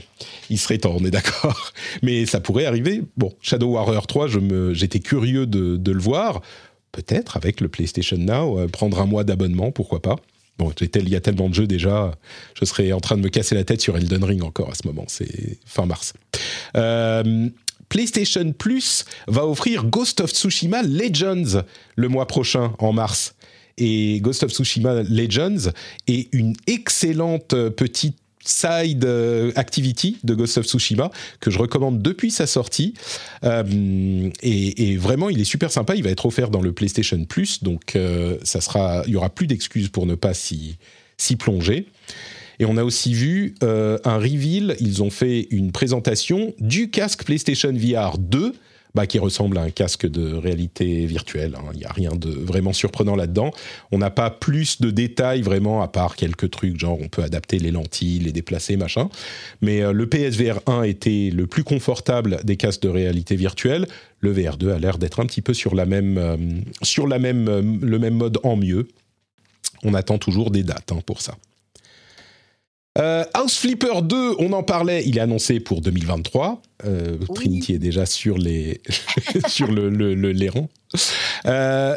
il 0.51 0.59
serait 0.59 0.79
temps, 0.79 0.97
on 0.99 1.05
est 1.05 1.11
d'accord. 1.11 1.73
Mais 2.03 2.27
ça 2.27 2.41
pourrait 2.41 2.67
arriver. 2.67 3.03
Bon, 3.17 3.33
Shadow 3.41 3.73
Warrior 3.73 4.07
3, 4.07 4.29
j'étais 4.73 5.01
curieux 5.01 5.47
de, 5.47 5.91
le 5.91 6.01
voir. 6.01 6.43
Peut-être 6.93 7.37
avec 7.37 7.61
le 7.61 7.69
PlayStation 7.69 8.17
Now, 8.17 8.59
euh, 8.59 8.69
prendre 8.69 9.01
un 9.01 9.07
mois 9.07 9.25
d'abonnement, 9.25 9.71
pourquoi 9.71 10.01
pas. 10.01 10.17
Bon, 10.59 10.73
il 10.81 11.09
y 11.11 11.17
a 11.17 11.21
tellement 11.21 11.51
de 11.51 11.55
jeux 11.55 11.67
déjà, 11.67 12.13
je 12.59 12.65
serais 12.65 12.93
en 12.93 13.01
train 13.01 13.17
de 13.17 13.23
me 13.23 13.29
casser 13.29 13.55
la 13.55 13.65
tête 13.65 13.83
sur 13.83 13.97
Elden 13.97 14.25
Ring 14.25 14.43
encore 14.43 14.71
à 14.71 14.75
ce 14.75 14.87
moment, 14.87 15.05
c'est 15.07 15.59
fin 15.67 15.85
mars. 15.85 16.15
Euh, 16.77 17.49
PlayStation 17.89 18.53
Plus 18.53 19.05
va 19.29 19.47
offrir 19.47 19.85
Ghost 19.85 20.21
of 20.21 20.31
Tsushima 20.31 20.83
Legends 20.83 21.63
le 21.97 22.09
mois 22.09 22.27
prochain, 22.27 22.73
en 22.79 22.93
mars. 22.93 23.35
Et 23.79 24.21
Ghost 24.21 24.43
of 24.43 24.53
Tsushima 24.53 25.03
Legends 25.03 25.71
est 26.07 26.33
une 26.33 26.55
excellente 26.67 27.55
petite 27.71 28.17
side 28.47 29.05
euh, 29.05 29.53
activity 29.57 30.19
de 30.25 30.35
Ghost 30.35 30.59
of 30.59 30.67
Tsushima 30.67 31.11
que 31.41 31.51
je 31.51 31.59
recommande 31.59 32.01
depuis 32.01 32.31
sa 32.31 32.47
sortie. 32.47 32.95
Euh, 33.45 34.31
et, 34.43 34.97
vraiment 34.97 35.29
il 35.29 35.41
est 35.41 35.45
super 35.45 35.71
sympa. 35.71 35.95
Il 35.97 36.03
va 36.03 36.11
être 36.11 36.27
offert 36.27 36.51
dans 36.51 36.63
le 36.63 36.73
PlayStation 36.73 37.23
Plus. 37.25 37.63
Donc 37.63 37.97
euh, 37.97 38.39
ça 38.43 38.61
sera 38.61 39.03
il 39.07 39.13
y 39.13 39.17
aura 39.17 39.31
plus 39.31 39.47
d'excuses 39.47 39.89
pour 39.89 40.07
ne 40.07 40.15
pas 40.15 40.33
s'y 40.35 40.79
plonger 41.39 41.87
et 42.59 42.65
on 42.65 42.77
a 42.77 42.85
aussi 42.85 43.15
vu 43.15 43.55
euh, 43.63 43.99
un 44.05 44.17
reveal, 44.17 44.77
ils 44.81 45.03
ont 45.03 45.11
fait 45.11 45.49
une 45.51 45.73
présentation 45.73 46.55
du 46.59 46.91
casque 46.91 47.25
PlayStation 47.25 47.73
VR 47.73 48.19
2, 48.19 48.53
bah, 48.97 49.07
qui 49.07 49.19
ressemble 49.19 49.59
à 49.59 49.61
un 49.61 49.69
casque 49.69 50.07
de 50.07 50.33
réalité 50.33 51.05
virtuelle. 51.05 51.55
Hein. 51.55 51.71
Il 51.75 51.81
n'y 51.81 51.85
a 51.85 51.93
rien 51.93 52.13
de 52.13 52.31
vraiment 52.31 52.73
surprenant 52.73 53.15
là-dedans. 53.15 53.51
On 53.93 53.99
n'a 53.99 54.09
pas 54.09 54.31
plus 54.31 54.81
de 54.81 54.91
détails 54.91 55.43
vraiment, 55.43 55.83
à 55.83 55.89
part 55.89 56.17
quelques 56.17 56.51
trucs, 56.51 56.81
genre 56.81 56.99
on 56.99 57.09
peut 57.09 57.23
adapter 57.23 57.59
les 57.59 57.71
lentilles, 57.71 58.21
les 58.21 58.33
déplacer, 58.33 58.79
machin. 58.79 59.11
Mais 59.61 59.83
euh, 59.83 59.93
le 59.93 60.07
PSVR 60.09 60.61
1 60.67 60.85
était 60.85 61.31
le 61.31 61.47
plus 61.47 61.63
confortable 61.63 62.41
des 62.45 62.57
casques 62.57 62.81
de 62.81 62.89
réalité 62.89 63.37
virtuelle. 63.37 63.87
Le 64.21 64.33
VR 64.33 64.57
2 64.57 64.71
a 64.71 64.79
l'air 64.79 64.97
d'être 64.97 65.21
un 65.21 65.27
petit 65.27 65.43
peu 65.43 65.53
sur 65.53 65.75
la 65.75 65.85
même, 65.85 66.17
euh, 66.17 66.39
sur 66.81 67.07
le 67.07 67.19
même 67.19 68.15
mode 68.15 68.39
en 68.45 68.57
mieux. 68.57 68.89
On 69.83 69.93
attend 69.93 70.17
toujours 70.17 70.51
des 70.51 70.63
dates 70.63 70.91
hein, 70.93 71.01
pour 71.05 71.21
ça. 71.21 71.37
Euh, 72.97 73.25
House 73.35 73.59
Flipper 73.59 74.03
2, 74.03 74.37
on 74.39 74.53
en 74.53 74.63
parlait, 74.63 75.05
il 75.07 75.19
est 75.19 75.21
annoncé 75.21 75.61
pour 75.61 75.81
2023. 75.81 76.63
Euh, 76.85 77.17
Trinity 77.35 77.75
est 77.75 77.79
déjà 77.79 78.07
sur 78.07 78.39
les 78.39 78.81
sur 79.49 79.71
le, 79.71 79.91
le, 79.91 80.15
les 80.15 80.49
rangs. 80.49 80.69
Euh, 81.47 81.95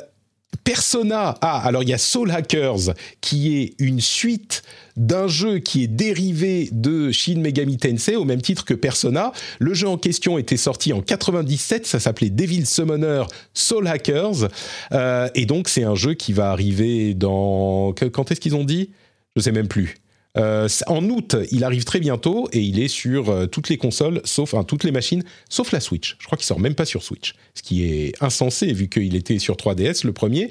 Persona, 0.63 1.35
ah, 1.41 1.61
alors 1.65 1.83
il 1.83 1.89
y 1.89 1.93
a 1.93 1.97
Soul 1.97 2.31
Hackers, 2.31 2.93
qui 3.21 3.57
est 3.57 3.73
une 3.79 4.01
suite 4.01 4.63
d'un 4.97 5.27
jeu 5.27 5.59
qui 5.59 5.83
est 5.83 5.87
dérivé 5.87 6.69
de 6.71 7.11
Shin 7.11 7.39
Megami 7.39 7.77
Tensei 7.77 8.15
au 8.15 8.25
même 8.25 8.41
titre 8.41 8.65
que 8.65 8.73
Persona. 8.73 9.31
Le 9.59 9.73
jeu 9.73 9.87
en 9.87 9.97
question 9.97 10.37
était 10.37 10.57
sorti 10.57 10.91
en 10.91 11.01
97, 11.01 11.87
ça 11.87 11.99
s'appelait 11.99 12.29
Devil 12.29 12.65
Summoner 12.65 13.23
Soul 13.53 13.87
Hackers, 13.87 14.49
euh, 14.91 15.29
et 15.33 15.45
donc 15.45 15.69
c'est 15.69 15.83
un 15.83 15.95
jeu 15.95 16.13
qui 16.13 16.33
va 16.33 16.51
arriver 16.51 17.13
dans 17.13 17.93
quand 17.93 18.31
est-ce 18.31 18.41
qu'ils 18.41 18.55
ont 18.55 18.65
dit? 18.65 18.91
Je 19.35 19.41
sais 19.41 19.51
même 19.51 19.67
plus. 19.67 19.95
Euh, 20.39 20.67
en 20.87 21.07
août, 21.09 21.35
il 21.51 21.63
arrive 21.63 21.83
très 21.83 21.99
bientôt 21.99 22.47
et 22.53 22.61
il 22.61 22.79
est 22.79 22.87
sur 22.87 23.29
euh, 23.29 23.45
toutes 23.45 23.69
les 23.69 23.77
consoles, 23.77 24.21
sauf 24.23 24.55
toutes 24.67 24.83
les 24.83 24.91
machines, 24.91 25.23
sauf 25.49 25.71
la 25.71 25.79
Switch. 25.79 26.15
Je 26.19 26.25
crois 26.25 26.37
qu'il 26.37 26.45
sort 26.45 26.59
même 26.59 26.75
pas 26.75 26.85
sur 26.85 27.03
Switch, 27.03 27.33
ce 27.55 27.61
qui 27.61 27.83
est 27.83 28.13
insensé 28.21 28.71
vu 28.71 28.87
qu'il 28.87 29.15
était 29.15 29.39
sur 29.39 29.55
3DS 29.55 30.05
le 30.05 30.13
premier. 30.13 30.49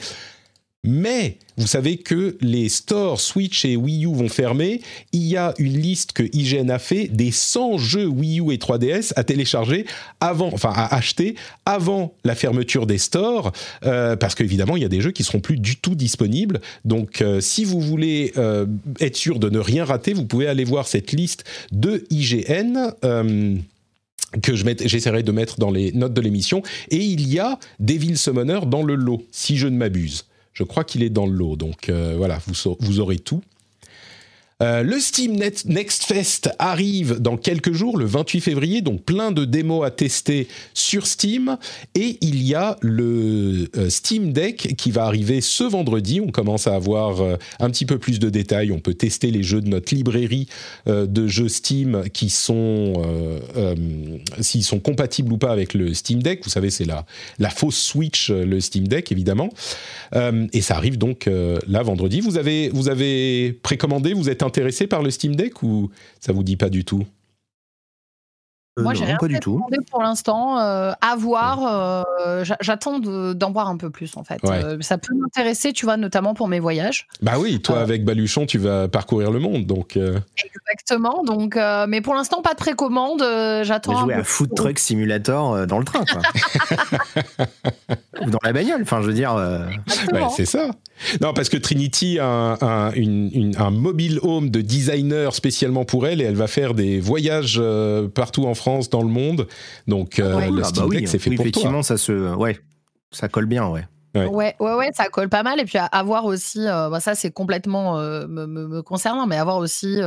Mais 0.85 1.39
vous 1.57 1.67
savez 1.67 1.97
que 1.97 2.39
les 2.41 2.69
stores 2.69 3.21
Switch 3.21 3.65
et 3.65 3.75
Wii 3.75 4.05
U 4.05 4.15
vont 4.15 4.29
fermer. 4.29 4.81
Il 5.13 5.25
y 5.25 5.37
a 5.37 5.53
une 5.59 5.77
liste 5.77 6.13
que 6.13 6.23
IGN 6.33 6.71
a 6.71 6.79
fait 6.79 7.09
des 7.09 7.33
100 7.33 7.79
jeux 7.79 8.07
Wii 8.07 8.39
U 8.41 8.53
et 8.53 8.59
3DS 8.59 9.13
à 9.17 9.25
télécharger 9.25 9.87
avant, 10.21 10.51
enfin 10.53 10.73
à 10.73 10.95
acheter 10.95 11.35
avant 11.67 12.15
la 12.23 12.37
fermeture 12.37 12.87
des 12.87 12.99
stores, 12.99 13.53
euh, 13.85 14.15
parce 14.15 14.37
qu'évidemment 14.37 14.77
il 14.77 14.83
y 14.83 14.87
a 14.87 14.89
des 14.89 15.01
jeux 15.01 15.11
qui 15.11 15.25
seront 15.25 15.41
plus 15.41 15.59
du 15.59 15.77
tout 15.77 15.97
disponibles. 15.97 16.61
Donc 16.85 17.23
euh, 17.23 17.41
si 17.41 17.65
vous 17.65 17.81
voulez 17.81 18.33
euh, 18.37 18.67
être 19.01 19.17
sûr 19.17 19.41
de 19.41 19.51
ne 19.51 19.59
rien 19.59 19.85
rater, 19.85 20.13
vous 20.13 20.27
pouvez 20.27 20.47
aller 20.47 20.65
voir 20.65 20.87
cette 20.87 21.11
liste 21.11 21.45
de 21.73 22.05
IGN 22.11 22.93
que 24.43 24.55
j'essaierai 24.55 25.23
de 25.23 25.33
mettre 25.33 25.59
dans 25.59 25.71
les 25.71 25.91
notes 25.93 26.15
de 26.15 26.21
l'émission. 26.21 26.63
Et 26.91 26.99
il 26.99 27.29
y 27.29 27.41
a 27.41 27.59
Devil 27.81 28.17
Summoner 28.17 28.61
dans 28.67 28.83
le 28.83 28.95
lot, 28.95 29.27
si 29.33 29.57
je 29.57 29.67
ne 29.67 29.77
m'abuse. 29.77 30.25
Je 30.59 30.65
crois 30.65 30.83
qu'il 30.83 31.05
est 31.05 31.09
dans 31.09 31.25
le 31.25 31.33
lot. 31.33 31.55
Donc 31.55 31.89
euh, 31.89 32.15
voilà, 32.17 32.41
vous, 32.45 32.77
vous 32.81 32.99
aurez 32.99 33.21
tout. 33.21 33.43
Euh, 34.61 34.83
le 34.83 34.99
Steam 34.99 35.37
Next 35.37 36.03
Fest 36.03 36.51
arrive 36.59 37.21
dans 37.21 37.37
quelques 37.37 37.73
jours, 37.73 37.97
le 37.97 38.07
28 38.07 38.41
février, 38.41 38.81
donc 38.81 39.05
plein 39.05 39.31
de 39.31 39.45
démos 39.45 39.87
à 39.87 39.93
tester 39.93 40.49
sur 40.75 41.07
Steam. 41.07 41.59
Et 41.95 42.19
il 42.23 42.43
y 42.43 42.57
a 42.57 42.77
le 42.81 43.69
euh, 43.77 43.89
Steam 43.89 44.33
Deck 44.33 44.75
qui 44.77 44.91
va 44.91 45.05
arriver 45.05 45.41
ce 45.43 45.63
vendredi. 45.63 46.21
On 46.21 46.33
commence 46.33 46.67
à 46.67 46.75
avoir 46.75 47.21
euh, 47.21 47.37
un 47.61 47.71
petit 47.71 47.87
peu 47.87 47.99
plus 47.99 48.19
de 48.19 48.31
détails. 48.31 48.73
On 48.73 48.81
peut 48.81 48.95
tester 48.95 49.31
les 49.31 49.45
jeux 49.45 49.61
de 49.61 49.69
notre 49.69 49.95
librairie 49.95 50.49
de 50.87 51.27
jeux 51.27 51.49
Steam 51.49 52.05
qui 52.13 52.31
sont, 52.31 52.95
s'ils 54.41 54.65
sont 54.65 54.81
compatibles 54.81 55.33
ou 55.33 55.39
pas 55.39 55.51
avec 55.51 55.75
le 55.75 55.95
Steam 55.95 56.23
Deck. 56.23 56.41
Vous 56.45 56.51
savez, 56.51 56.71
c'est 56.71 56.85
la, 56.85 57.05
la 57.39 57.51
fausse 57.51 57.79
Switch, 57.79 58.31
le 58.31 58.61
Steam 58.61 58.89
Deck, 58.89 59.13
évidemment. 59.13 59.51
et 60.15 60.61
ça 60.61 60.77
arrive 60.77 60.99
donc 60.99 61.29
là 61.67 61.83
vendredi. 61.83 62.21
Vous 62.21 62.39
avez, 62.39 62.71
vous 62.71 62.89
avez 62.89 63.53
précommandé, 63.63 64.15
vous 64.15 64.29
êtes 64.29 64.43
intéressé 64.49 64.87
par 64.87 65.03
le 65.03 65.11
Steam 65.11 65.37
Deck 65.37 65.63
ou 65.63 65.91
ça 66.19 66.33
vous 66.33 66.43
dit 66.43 66.57
pas 66.57 66.71
du 66.71 66.85
tout? 66.85 67.05
Euh, 68.79 68.83
Moi, 68.83 68.95
j'ai 68.95 69.05
rien 69.05 69.17
pas 69.17 69.29
du 69.29 69.41
tout. 69.41 69.61
pour 69.91 70.03
l'instant. 70.03 70.59
Euh, 70.59 70.93
à 71.01 71.17
voir. 71.17 72.05
Euh, 72.21 72.45
j'attends 72.61 72.99
d'en 73.01 73.51
voir 73.51 73.69
un 73.69 73.77
peu 73.77 73.91
plus, 73.91 74.17
en 74.17 74.25
fait. 74.25 74.41
ça 74.81 74.99
peut 74.99 75.15
m'intéresser, 75.15 75.73
tu 75.73 75.85
vois, 75.85 75.97
notamment 75.97 76.35
pour 76.35 76.49
mes 76.49 76.61
voyages. 76.61 77.07
Bah 77.23 77.35
oui, 77.39 77.61
toi, 77.61 77.81
avec 77.81 78.05
Baluchon, 78.05 78.47
tu 78.47 78.59
vas 78.59 78.89
parcourir 78.89 79.31
le 79.31 79.39
monde, 79.39 79.67
donc. 79.67 79.97
Exactement. 79.97 81.23
Donc, 81.25 81.59
mais 81.89 82.01
pour 82.01 82.15
l'instant, 82.15 82.43
pas 82.43 82.53
de 82.53 82.59
précommande. 82.59 83.23
J'attends. 83.63 83.99
Jouer 83.99 84.15
à 84.15 84.25
Food 84.25 84.55
Truck 84.55 84.79
Simulator 84.79 85.67
dans 85.67 85.79
le 85.79 85.85
train, 85.85 86.05
quoi. 86.05 86.23
Ou 88.27 88.31
dans 88.31 88.39
la 88.43 88.53
bagnole. 88.53 88.83
Enfin, 88.83 89.01
je 89.03 89.07
veux 89.09 89.15
dire. 89.15 89.37
c'est 90.37 90.47
ça. 90.47 90.71
Non, 91.21 91.33
parce 91.33 91.49
que 91.49 91.57
Trinity 91.57 92.19
a 92.19 92.59
un, 92.61 92.93
un, 92.93 93.71
mobile 93.71 94.19
home 94.23 94.51
de 94.51 94.61
designer 94.61 95.35
spécialement 95.35 95.85
pour 95.85 96.07
elle 96.07 96.21
et 96.21 96.25
elle 96.25 96.35
va 96.35 96.47
faire 96.47 96.75
des 96.75 97.01
voyages 97.01 97.61
partout 98.15 98.47
en 98.47 98.55
France 98.55 98.91
dans 98.91 99.03
le 99.03 99.09
monde. 99.09 99.47
Donc, 99.87 100.19
euh, 100.19 100.51
le 100.51 100.63
ah, 100.63 100.69
Steam 100.69 100.89
bah 100.89 100.97
c'est 101.07 101.19
fait 101.19 101.31
pour 101.31 101.47
effectivement, 101.47 101.83
ça 101.83 101.97
se, 101.97 102.35
ouais, 102.35 102.59
ça 103.11 103.29
colle 103.29 103.47
bien, 103.47 103.69
ouais. 103.69 103.85
Ouais. 104.27 104.55
ouais. 104.59 104.75
ouais, 104.75 104.91
ça 104.95 105.09
colle 105.09 105.29
pas 105.29 105.43
mal. 105.43 105.61
Et 105.61 105.65
puis 105.65 105.79
avoir 105.93 106.25
aussi, 106.25 106.67
euh, 106.67 106.89
bah, 106.91 107.01
ça 107.01 107.15
c'est 107.15 107.31
complètement 107.31 107.99
euh, 107.99 108.27
me, 108.27 108.83
concernant, 108.83 109.27
mais 109.27 109.37
avoir 109.37 109.59
aussi 109.59 110.01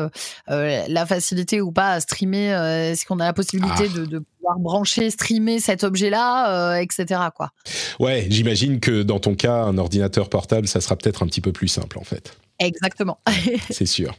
la 0.47 1.05
facilité 1.05 1.61
ou 1.61 1.71
pas 1.71 1.91
à 1.91 1.99
streamer, 1.99 2.49
est-ce 2.91 3.05
qu'on 3.05 3.19
a 3.19 3.25
la 3.25 3.33
possibilité 3.33 3.87
ah. 3.89 3.99
de, 4.05 4.19
pouvoir 4.19 4.59
brancher, 4.59 5.09
streamer 5.09 5.59
cet 5.59 5.83
objet-là, 5.83 6.79
etc. 6.81 7.21
Quoi. 7.35 7.51
Ouais, 7.99 8.27
j'imagine 8.29 8.79
que 8.79 9.03
dans 9.03 9.19
ton 9.19 9.35
cas, 9.35 9.63
un 9.63 9.77
ordinateur 9.77 10.29
portable, 10.29 10.67
ça 10.67 10.81
sera 10.81 10.95
peut-être 10.95 11.23
un 11.23 11.27
petit 11.27 11.41
peu 11.41 11.51
plus 11.51 11.67
simple 11.67 11.97
en 11.99 12.03
fait. 12.03 12.37
Exactement. 12.59 13.19
c'est 13.69 13.85
sûr. 13.85 14.15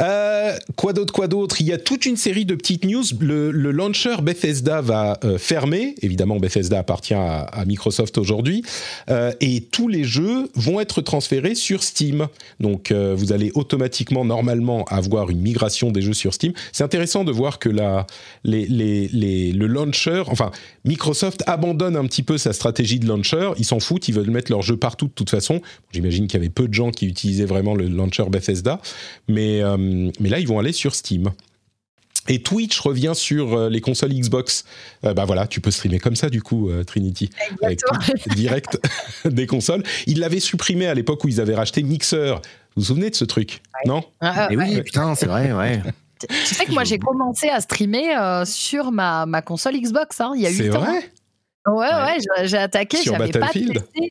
Euh, 0.00 0.56
quoi 0.76 0.92
d'autre, 0.92 1.12
quoi 1.12 1.28
d'autre? 1.28 1.60
Il 1.60 1.66
y 1.66 1.72
a 1.72 1.78
toute 1.78 2.06
une 2.06 2.16
série 2.16 2.44
de 2.44 2.54
petites 2.54 2.84
news. 2.84 3.04
Le, 3.20 3.50
launcher 3.50 4.16
Bethesda 4.22 4.80
va 4.80 5.18
euh, 5.24 5.38
fermer. 5.38 5.94
Évidemment, 6.02 6.38
Bethesda 6.38 6.78
appartient 6.78 7.14
à, 7.14 7.64
Microsoft 7.66 8.18
aujourd'hui. 8.18 8.62
Euh, 9.10 9.32
et 9.40 9.60
tous 9.60 9.88
les 9.88 10.04
jeux 10.04 10.48
vont 10.54 10.80
être 10.80 11.00
transférés 11.00 11.54
sur 11.54 11.82
Steam. 11.82 12.28
Donc, 12.60 12.92
vous 12.92 13.32
allez 13.32 13.50
automatiquement, 13.54 14.24
normalement, 14.24 14.84
avoir 14.84 15.30
une 15.30 15.40
migration 15.40 15.90
des 15.90 16.02
jeux 16.02 16.12
sur 16.12 16.34
Steam. 16.34 16.52
C'est 16.72 16.84
intéressant 16.84 17.24
de 17.24 17.32
voir 17.32 17.58
que 17.58 17.68
la, 17.68 18.06
le 18.44 19.66
launcher, 19.66 20.22
enfin, 20.26 20.50
Microsoft 20.84 21.42
abandonne 21.46 21.96
un 21.96 22.04
petit 22.06 22.22
peu 22.22 22.38
sa 22.38 22.52
stratégie 22.52 22.98
de 22.98 23.06
launcher. 23.06 23.50
Ils 23.58 23.64
s'en 23.64 23.80
foutent, 23.80 24.08
ils 24.08 24.14
veulent 24.14 24.30
mettre 24.30 24.50
leurs 24.50 24.62
jeux 24.62 24.76
partout 24.76 25.06
de 25.06 25.12
toute 25.12 25.30
façon. 25.30 25.60
J'imagine 25.92 26.26
qu'il 26.26 26.38
y 26.38 26.42
avait 26.42 26.50
peu 26.50 26.68
de 26.68 26.74
gens 26.74 26.90
qui 26.90 27.06
utilisaient 27.06 27.44
vraiment 27.44 27.74
le 27.74 27.88
launcher 27.88 28.24
Bethesda. 28.30 28.80
Mais 29.28 29.62
mais 30.20 30.28
là, 30.28 30.38
ils 30.38 30.48
vont 30.48 30.58
aller 30.58 30.72
sur 30.72 30.94
Steam. 30.94 31.30
Et 32.28 32.40
Twitch 32.40 32.78
revient 32.78 33.12
sur 33.16 33.54
euh, 33.54 33.68
les 33.68 33.80
consoles 33.80 34.12
Xbox. 34.12 34.64
Euh, 35.04 35.12
bah 35.12 35.24
voilà, 35.24 35.48
tu 35.48 35.60
peux 35.60 35.72
streamer 35.72 35.98
comme 35.98 36.14
ça 36.14 36.30
du 36.30 36.40
coup, 36.40 36.70
Trinity, 36.86 37.30
avec 37.62 37.80
direct 38.36 38.78
des 39.24 39.46
consoles. 39.46 39.82
Ils 40.06 40.20
l'avaient 40.20 40.40
supprimé 40.40 40.86
à 40.86 40.94
l'époque 40.94 41.24
où 41.24 41.28
ils 41.28 41.40
avaient 41.40 41.56
racheté 41.56 41.82
Mixer. 41.82 42.36
Vous 42.76 42.82
vous 42.82 42.84
souvenez 42.84 43.10
de 43.10 43.16
ce 43.16 43.24
truc 43.24 43.60
Non? 43.86 44.04
Ah, 44.20 44.48
ah, 44.48 44.48
Oui, 44.52 44.80
putain, 44.82 45.14
c'est 45.14 45.26
vrai, 45.26 45.52
ouais. 45.52 45.82
Tu 46.28 46.54
sais 46.54 46.64
que 46.66 46.72
moi 46.72 46.84
j'ai 46.84 47.00
commencé 47.00 47.48
à 47.48 47.60
streamer 47.60 48.44
sur 48.46 48.92
ma, 48.92 49.26
ma 49.26 49.42
console 49.42 49.74
Xbox 49.74 50.20
hein, 50.20 50.32
il 50.36 50.42
y 50.42 50.46
a 50.46 50.50
8 50.50 50.60
ans. 50.60 50.62
C'est 50.62 50.68
vrai? 50.78 51.12
Ouais, 51.66 51.86
ouais, 51.86 52.46
j'ai 52.46 52.56
attaqué, 52.56 52.98
j'avais 53.04 53.30
pas 53.30 53.48
de 53.48 53.52
PC. 53.52 53.68
Euh, 53.76 54.06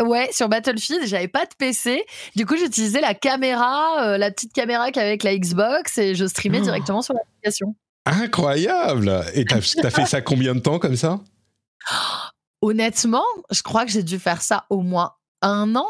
ouais, 0.00 0.28
sur 0.32 0.48
Battlefield, 0.48 1.06
j'avais 1.06 1.28
pas 1.28 1.44
de 1.44 1.54
PC. 1.58 2.04
Du 2.36 2.46
coup, 2.46 2.56
j'utilisais 2.56 3.00
la 3.00 3.14
caméra, 3.14 4.04
euh, 4.04 4.18
la 4.18 4.30
petite 4.30 4.52
caméra 4.52 4.90
qu'avec 4.90 5.22
la 5.22 5.36
Xbox 5.36 5.98
et 5.98 6.14
je 6.14 6.26
streamais 6.26 6.60
oh. 6.60 6.64
directement 6.64 7.02
sur 7.02 7.14
l'application. 7.14 7.74
Incroyable 8.06 9.24
Et 9.34 9.44
t'as 9.44 9.58
as 9.58 9.90
fait 9.90 10.06
ça 10.06 10.20
combien 10.20 10.54
de 10.54 10.60
temps 10.60 10.78
comme 10.78 10.96
ça? 10.96 11.20
Honnêtement, 12.62 13.24
je 13.50 13.62
crois 13.62 13.84
que 13.84 13.90
j'ai 13.90 14.02
dû 14.02 14.18
faire 14.18 14.42
ça 14.42 14.66
au 14.70 14.80
moins 14.80 15.14
un 15.42 15.74
an. 15.76 15.86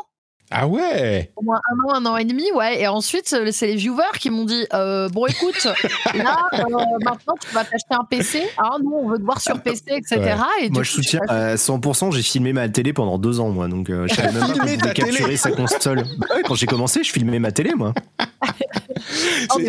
Ah 0.53 0.67
ouais 0.67 1.31
Au 1.37 1.43
moins 1.45 1.61
un 1.71 1.89
an, 1.89 1.95
un 1.95 2.07
an 2.07 2.17
et 2.17 2.25
demi, 2.25 2.51
ouais. 2.53 2.81
Et 2.81 2.89
ensuite, 2.89 3.33
euh, 3.33 3.51
c'est 3.53 3.69
les 3.69 3.77
viewers 3.77 4.19
qui 4.19 4.31
m'ont 4.31 4.45
dit 4.45 4.67
euh, 4.75 5.09
Bon, 5.09 5.27
écoute, 5.27 5.65
là, 6.15 6.39
euh, 6.55 6.65
maintenant, 7.05 7.35
tu 7.41 7.55
vas 7.55 7.63
t'acheter 7.63 7.95
un 7.95 8.03
PC. 8.03 8.43
Ah, 8.59 8.77
nous, 8.83 8.93
on 8.93 9.09
veut 9.09 9.19
te 9.19 9.23
voir 9.23 9.41
sur 9.41 9.63
PC, 9.63 9.85
etc. 9.91 10.41
Et 10.61 10.71
moi, 10.71 10.83
je 10.83 10.91
soutiens 10.91 11.21
à 11.29 11.55
100%. 11.55 12.11
J'ai 12.11 12.23
filmé 12.23 12.53
ma 12.53 12.69
télé 12.69 12.93
pendant 12.93 13.17
deux 13.17 13.39
ans, 13.39 13.51
moi. 13.51 13.69
Donc, 13.69 13.91
je 13.91 14.13
savais 14.13 14.33
même 14.33 14.57
pas 14.81 14.89
qu'on 14.89 14.93
capturer 14.93 15.37
sa 15.37 15.53
console. 15.53 16.05
Bah 16.21 16.27
quand 16.45 16.55
j'ai 16.55 16.67
commencé, 16.67 17.03
je 17.03 17.13
filmais 17.13 17.39
ma 17.39 17.53
télé, 17.53 17.75
moi. 17.75 17.95
c'est. 19.49 19.69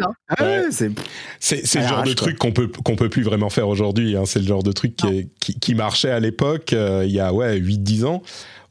Hein. 0.00 0.12
Ah 0.28 0.44
c'est 0.70 1.74
le 1.80 1.86
genre 1.86 2.02
de 2.02 2.12
truc 2.12 2.38
qu'on 2.38 2.52
peut, 2.52 2.68
qu'on 2.84 2.96
peut 2.96 3.08
plus 3.08 3.22
vraiment 3.22 3.50
faire 3.50 3.68
aujourd'hui. 3.68 4.16
Hein. 4.16 4.24
C'est 4.24 4.40
le 4.40 4.46
genre 4.46 4.62
de 4.62 4.72
truc 4.72 4.96
qui, 4.96 5.28
qui, 5.38 5.74
marchait 5.74 6.10
à 6.10 6.20
l'époque, 6.20 6.72
il 6.72 7.10
y 7.10 7.20
a 7.20 7.32
ouais, 7.32 7.58
8-10 7.58 8.04
ans. 8.04 8.22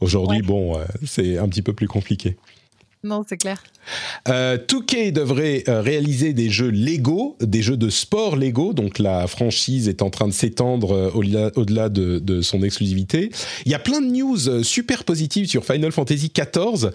Aujourd'hui, 0.03 0.41
bon, 0.41 0.77
euh, 0.77 0.83
c'est 1.05 1.37
un 1.37 1.47
petit 1.47 1.61
peu 1.61 1.73
plus 1.73 1.87
compliqué. 1.87 2.35
Non, 3.05 3.23
c'est 3.27 3.35
clair. 3.35 3.61
Euh, 4.29 4.57
2K 4.57 5.11
devrait 5.11 5.65
euh, 5.67 5.81
réaliser 5.81 6.31
des 6.31 6.49
jeux 6.49 6.69
Lego, 6.69 7.35
des 7.41 7.61
jeux 7.61 7.75
de 7.75 7.89
sport 7.89 8.37
Lego, 8.37 8.71
donc 8.71 8.97
la 8.97 9.27
franchise 9.27 9.89
est 9.89 10.01
en 10.01 10.09
train 10.09 10.29
de 10.29 10.33
s'étendre 10.33 10.93
euh, 10.93 11.51
au-delà, 11.55 11.89
de, 11.89 12.41
son 12.41 12.63
exclusivité. 12.63 13.29
Il 13.65 13.73
y 13.73 13.75
a 13.75 13.79
plein 13.79 13.99
de 13.99 14.07
news 14.07 14.47
euh, 14.47 14.63
super 14.63 15.03
positives 15.03 15.47
sur 15.47 15.65
Final 15.65 15.91
Fantasy 15.91 16.31
XIV 16.33 16.91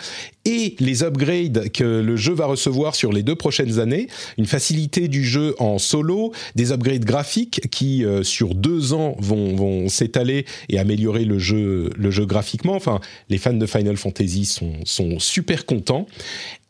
et 0.46 0.76
les 0.80 1.02
upgrades 1.02 1.70
que 1.72 1.84
le 1.84 2.16
jeu 2.16 2.32
va 2.32 2.46
recevoir 2.46 2.94
sur 2.94 3.12
les 3.12 3.22
deux 3.22 3.36
prochaines 3.36 3.78
années. 3.78 4.08
Une 4.38 4.46
facilité 4.46 5.08
du 5.08 5.24
jeu 5.24 5.54
en 5.58 5.76
solo, 5.76 6.32
des 6.54 6.72
upgrades 6.72 7.04
graphiques 7.04 7.68
qui 7.70 8.04
sur 8.22 8.54
deux 8.54 8.94
ans 8.94 9.14
vont, 9.18 9.88
s'étaler 9.88 10.46
et 10.70 10.78
améliorer 10.78 11.26
le 11.26 11.38
jeu, 11.38 11.90
graphiquement. 12.24 12.74
Enfin, 12.74 13.00
les 13.28 13.36
fans 13.36 13.52
de 13.52 13.66
Final 13.66 13.98
Fantasy 13.98 14.46
sont 14.46 15.18
super 15.18 15.66
contents. 15.66 15.97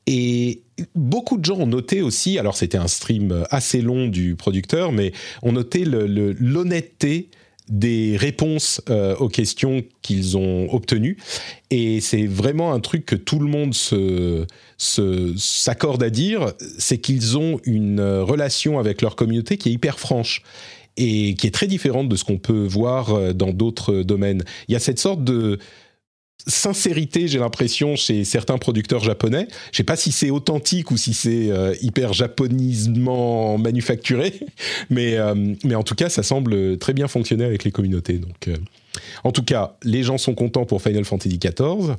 Et 0.06 0.62
beaucoup 0.94 1.36
de 1.36 1.44
gens 1.44 1.58
ont 1.58 1.66
noté 1.66 2.00
aussi, 2.02 2.38
alors 2.38 2.56
c'était 2.56 2.78
un 2.78 2.88
stream 2.88 3.44
assez 3.50 3.82
long 3.82 4.06
du 4.06 4.36
producteur, 4.36 4.92
mais 4.92 5.12
ont 5.42 5.52
noté 5.52 5.84
l'honnêteté 5.84 7.28
des 7.68 8.16
réponses 8.16 8.80
aux 9.18 9.28
questions 9.28 9.84
qu'ils 10.00 10.38
ont 10.38 10.72
obtenues. 10.72 11.18
Et 11.68 12.00
c'est 12.00 12.26
vraiment 12.26 12.72
un 12.72 12.80
truc 12.80 13.04
que 13.04 13.16
tout 13.16 13.38
le 13.38 13.48
monde 13.48 13.74
s'accorde 14.78 16.02
à 16.02 16.08
dire, 16.08 16.54
c'est 16.78 16.96
qu'ils 16.96 17.36
ont 17.36 17.60
une 17.64 18.00
relation 18.00 18.78
avec 18.78 19.02
leur 19.02 19.14
communauté 19.16 19.58
qui 19.58 19.68
est 19.68 19.72
hyper 19.72 19.98
franche 19.98 20.42
et 20.96 21.34
qui 21.34 21.46
est 21.46 21.52
très 21.52 21.66
différente 21.66 22.08
de 22.08 22.16
ce 22.16 22.24
qu'on 22.24 22.38
peut 22.38 22.66
voir 22.66 23.34
dans 23.34 23.52
d'autres 23.52 24.02
domaines. 24.02 24.42
Il 24.68 24.72
y 24.72 24.76
a 24.76 24.80
cette 24.80 24.98
sorte 24.98 25.22
de 25.22 25.58
sincérité, 26.46 27.28
j'ai 27.28 27.38
l'impression, 27.38 27.96
chez 27.96 28.24
certains 28.24 28.58
producteurs 28.58 29.02
japonais. 29.02 29.48
Je 29.72 29.78
sais 29.78 29.84
pas 29.84 29.96
si 29.96 30.12
c'est 30.12 30.30
authentique 30.30 30.90
ou 30.90 30.96
si 30.96 31.14
c'est 31.14 31.50
euh, 31.50 31.74
hyper 31.82 32.12
japonisement 32.12 33.58
manufacturé, 33.58 34.34
mais, 34.90 35.16
euh, 35.16 35.34
mais 35.64 35.74
en 35.74 35.82
tout 35.82 35.94
cas, 35.94 36.08
ça 36.08 36.22
semble 36.22 36.78
très 36.78 36.92
bien 36.92 37.08
fonctionner 37.08 37.44
avec 37.44 37.64
les 37.64 37.70
communautés. 37.70 38.18
Donc, 38.18 38.48
euh, 38.48 38.56
en 39.24 39.32
tout 39.32 39.42
cas, 39.42 39.76
les 39.82 40.02
gens 40.02 40.18
sont 40.18 40.34
contents 40.34 40.64
pour 40.64 40.82
Final 40.82 41.04
Fantasy 41.04 41.38
XIV. 41.38 41.96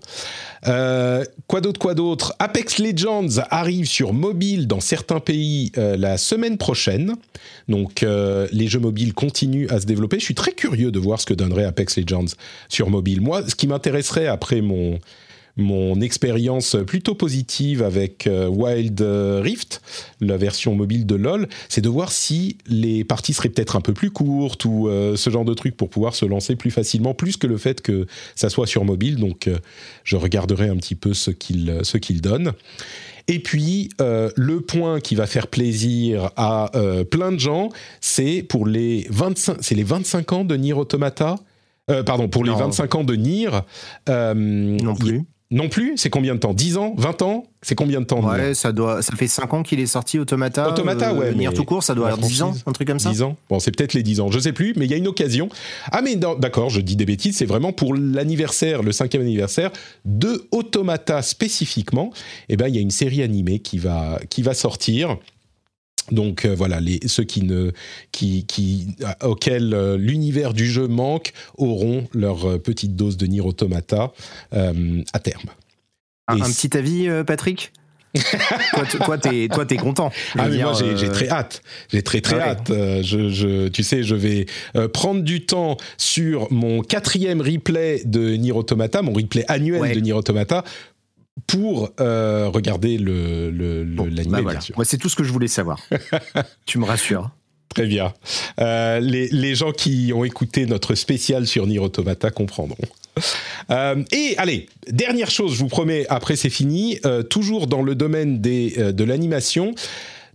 Euh, 0.67 1.23
quoi 1.47 1.61
d'autre, 1.61 1.79
quoi 1.79 1.93
d'autre? 1.93 2.33
Apex 2.39 2.79
Legends 2.79 3.41
arrive 3.49 3.85
sur 3.85 4.13
mobile 4.13 4.67
dans 4.67 4.79
certains 4.79 5.19
pays 5.19 5.71
euh, 5.77 5.97
la 5.97 6.17
semaine 6.17 6.57
prochaine. 6.57 7.15
Donc, 7.67 8.03
euh, 8.03 8.47
les 8.51 8.67
jeux 8.67 8.79
mobiles 8.79 9.13
continuent 9.13 9.67
à 9.69 9.79
se 9.79 9.85
développer. 9.85 10.19
Je 10.19 10.25
suis 10.25 10.35
très 10.35 10.51
curieux 10.51 10.91
de 10.91 10.99
voir 10.99 11.19
ce 11.19 11.25
que 11.25 11.33
donnerait 11.33 11.65
Apex 11.65 11.97
Legends 11.97 12.33
sur 12.67 12.89
mobile. 12.89 13.21
Moi, 13.21 13.43
ce 13.47 13.55
qui 13.55 13.67
m'intéresserait 13.67 14.27
après 14.27 14.61
mon 14.61 14.99
mon 15.59 16.01
expérience 16.01 16.75
plutôt 16.87 17.15
positive 17.15 17.83
avec 17.83 18.27
euh, 18.27 18.47
Wild 18.47 19.01
Rift, 19.01 19.81
la 20.21 20.37
version 20.37 20.75
mobile 20.75 21.05
de 21.05 21.15
LoL, 21.15 21.47
c'est 21.67 21.81
de 21.81 21.89
voir 21.89 22.11
si 22.11 22.57
les 22.67 23.03
parties 23.03 23.33
seraient 23.33 23.49
peut-être 23.49 23.75
un 23.75 23.81
peu 23.81 23.93
plus 23.93 24.11
courtes 24.11 24.65
ou 24.65 24.87
euh, 24.87 25.15
ce 25.15 25.29
genre 25.29 25.45
de 25.45 25.53
trucs 25.53 25.77
pour 25.77 25.89
pouvoir 25.89 26.15
se 26.15 26.25
lancer 26.25 26.55
plus 26.55 26.71
facilement, 26.71 27.13
plus 27.13 27.37
que 27.37 27.47
le 27.47 27.57
fait 27.57 27.81
que 27.81 28.07
ça 28.35 28.49
soit 28.49 28.67
sur 28.67 28.85
mobile. 28.85 29.17
Donc, 29.17 29.47
euh, 29.47 29.57
je 30.03 30.15
regarderai 30.15 30.69
un 30.69 30.77
petit 30.77 30.95
peu 30.95 31.13
ce 31.13 31.31
qu'il 31.31 31.79
ce 31.83 31.97
qu'il 31.97 32.21
donne. 32.21 32.53
Et 33.27 33.39
puis, 33.39 33.89
le 33.99 34.59
point 34.61 34.99
qui 34.99 35.13
va 35.13 35.27
faire 35.27 35.47
plaisir 35.47 36.31
à 36.35 36.71
plein 37.11 37.31
de 37.31 37.39
gens, 37.39 37.69
c'est 38.01 38.41
pour 38.41 38.65
les 38.65 39.05
25, 39.11 39.57
c'est 39.61 39.75
les 39.75 39.83
25 39.83 40.33
ans 40.33 40.45
de 40.45 40.55
Nier 40.55 40.73
Automata? 40.73 41.35
pardon, 42.05 42.27
pour 42.27 42.43
les 42.43 42.53
25 42.53 42.95
ans 42.95 43.03
de 43.03 43.15
Nier. 43.15 43.49
non 44.07 44.95
plus. 44.95 45.25
Non 45.51 45.67
plus 45.67 45.93
C'est 45.97 46.11
combien 46.11 46.35
de 46.35 46.39
temps? 46.39 46.53
10 46.53 46.77
ans? 46.77 46.93
20 46.97 47.21
ans? 47.23 47.43
C'est 47.63 47.73
combien 47.73 47.99
de 47.99 48.05
temps 48.05 48.23
Ouais, 48.23 48.53
ça, 48.53 48.71
doit, 48.71 49.01
ça 49.01 49.15
fait 49.15 49.27
5 49.27 49.53
ans 49.53 49.63
qu'il 49.63 49.79
est 49.79 49.87
sorti 49.87 50.19
Automata. 50.19 50.69
Automata, 50.69 51.13
ouais. 51.13 51.33
Nier 51.33 51.51
tout 51.53 51.65
court, 51.65 51.81
ça 51.83 51.95
doit 51.95 52.09
avoir 52.09 52.27
10 52.27 52.41
ans, 52.43 52.53
un 52.67 52.71
truc 52.71 52.87
comme 52.87 52.99
ça 52.99 53.09
10 53.09 53.23
ans 53.23 53.35
Bon, 53.49 53.59
c'est 53.59 53.75
peut-être 53.75 53.93
les 53.93 54.03
10 54.03 54.19
ans, 54.21 54.31
je 54.31 54.39
sais 54.39 54.53
plus, 54.53 54.73
mais 54.77 54.85
il 54.85 54.91
y 54.91 54.93
a 54.93 54.97
une 54.97 55.07
occasion. 55.07 55.49
Ah, 55.91 56.01
mais 56.01 56.15
d'accord, 56.15 56.69
je 56.69 56.81
dis 56.81 56.95
des 56.95 57.05
bêtises, 57.05 57.37
c'est 57.37 57.45
vraiment 57.45 57.73
pour 57.73 57.95
l'anniversaire, 57.95 58.83
le 58.83 58.91
cinquième 58.91 59.23
anniversaire 59.23 59.71
de 60.05 60.47
Automata 60.51 61.21
spécifiquement. 61.21 62.13
Eh 62.47 62.55
ben, 62.55 62.67
il 62.67 62.75
y 62.75 62.77
a 62.77 62.81
une 62.81 62.91
série 62.91 63.23
animée 63.23 63.59
qui 63.59 63.79
va, 63.79 64.19
qui 64.29 64.43
va 64.43 64.53
sortir. 64.53 65.17
Donc 66.11 66.45
euh, 66.45 66.55
voilà, 66.55 66.79
les, 66.79 66.99
ceux 67.07 67.23
qui 67.23 67.43
ne, 67.43 67.71
qui, 68.11 68.45
qui, 68.45 68.95
auxquels 69.23 69.73
euh, 69.73 69.97
l'univers 69.97 70.53
du 70.53 70.67
jeu 70.67 70.87
manque 70.87 71.33
auront 71.57 72.07
leur 72.13 72.45
euh, 72.45 72.57
petite 72.57 72.95
dose 72.95 73.17
de 73.17 73.25
Nier 73.25 73.41
Automata 73.41 74.11
à 74.51 75.19
terme. 75.19 75.49
Un, 76.27 76.39
petit 76.39 76.77
avis, 76.77 77.07
Patrick 77.25 77.71
toi, 79.05 79.19
t'es, 79.19 79.47
toi, 79.49 79.67
t'es 79.67 79.77
content. 79.77 80.11
Ah, 80.35 80.49
mais 80.49 80.57
moi, 80.63 80.73
j'ai, 80.73 81.09
très 81.09 81.29
hâte. 81.29 81.61
J'ai 81.91 82.01
très, 82.01 82.21
très 82.21 82.39
ah 82.39 82.49
hâte. 82.49 82.71
je, 83.03 83.29
je, 83.29 83.67
tu 83.67 83.83
sais, 83.83 84.01
je 84.01 84.15
vais 84.15 84.47
prendre 84.93 85.21
du 85.21 85.45
temps 85.45 85.77
sur 85.97 86.51
mon 86.51 86.81
quatrième 86.81 87.39
replay 87.39 88.01
de 88.05 88.35
Nier 88.35 88.51
Automata, 88.51 89.03
mon 89.03 89.13
replay 89.13 89.45
annuel 89.47 89.93
de 89.93 89.99
Nier 89.99 90.13
Automata, 90.13 90.63
pour 91.47 91.91
euh, 91.99 92.47
regarder 92.49 92.97
le, 92.97 93.51
bah 94.27 94.41
Moi, 94.41 94.85
c'est 94.85 94.97
tout 94.97 95.09
ce 95.09 95.15
que 95.15 95.23
je 95.23 95.31
voulais 95.31 95.47
savoir. 95.47 95.79
tu 96.65 96.79
me 96.79 96.85
rassures. 96.85 97.31
Très 97.69 97.85
bien. 97.85 98.13
Euh, 98.59 98.99
les, 98.99 99.55
gens 99.55 99.71
qui 99.71 100.11
ont 100.13 100.23
écouté 100.23 100.65
notre 100.65 100.95
spécial 100.95 101.45
sur 101.45 101.67
Nier 101.67 101.79
Automata 101.79 102.31
comprendront. 102.31 102.77
Euh, 103.69 104.03
et 104.11 104.33
allez, 104.37 104.67
dernière 104.87 105.29
chose, 105.29 105.53
je 105.53 105.59
vous 105.59 105.67
promets, 105.67 106.05
après 106.09 106.35
c'est 106.35 106.49
fini, 106.49 106.99
toujours 107.29 107.67
dans 107.67 107.83
le 107.83 107.93
domaine 107.93 108.41
des, 108.41 108.93
de 108.93 109.03
l'animation, 109.03 109.75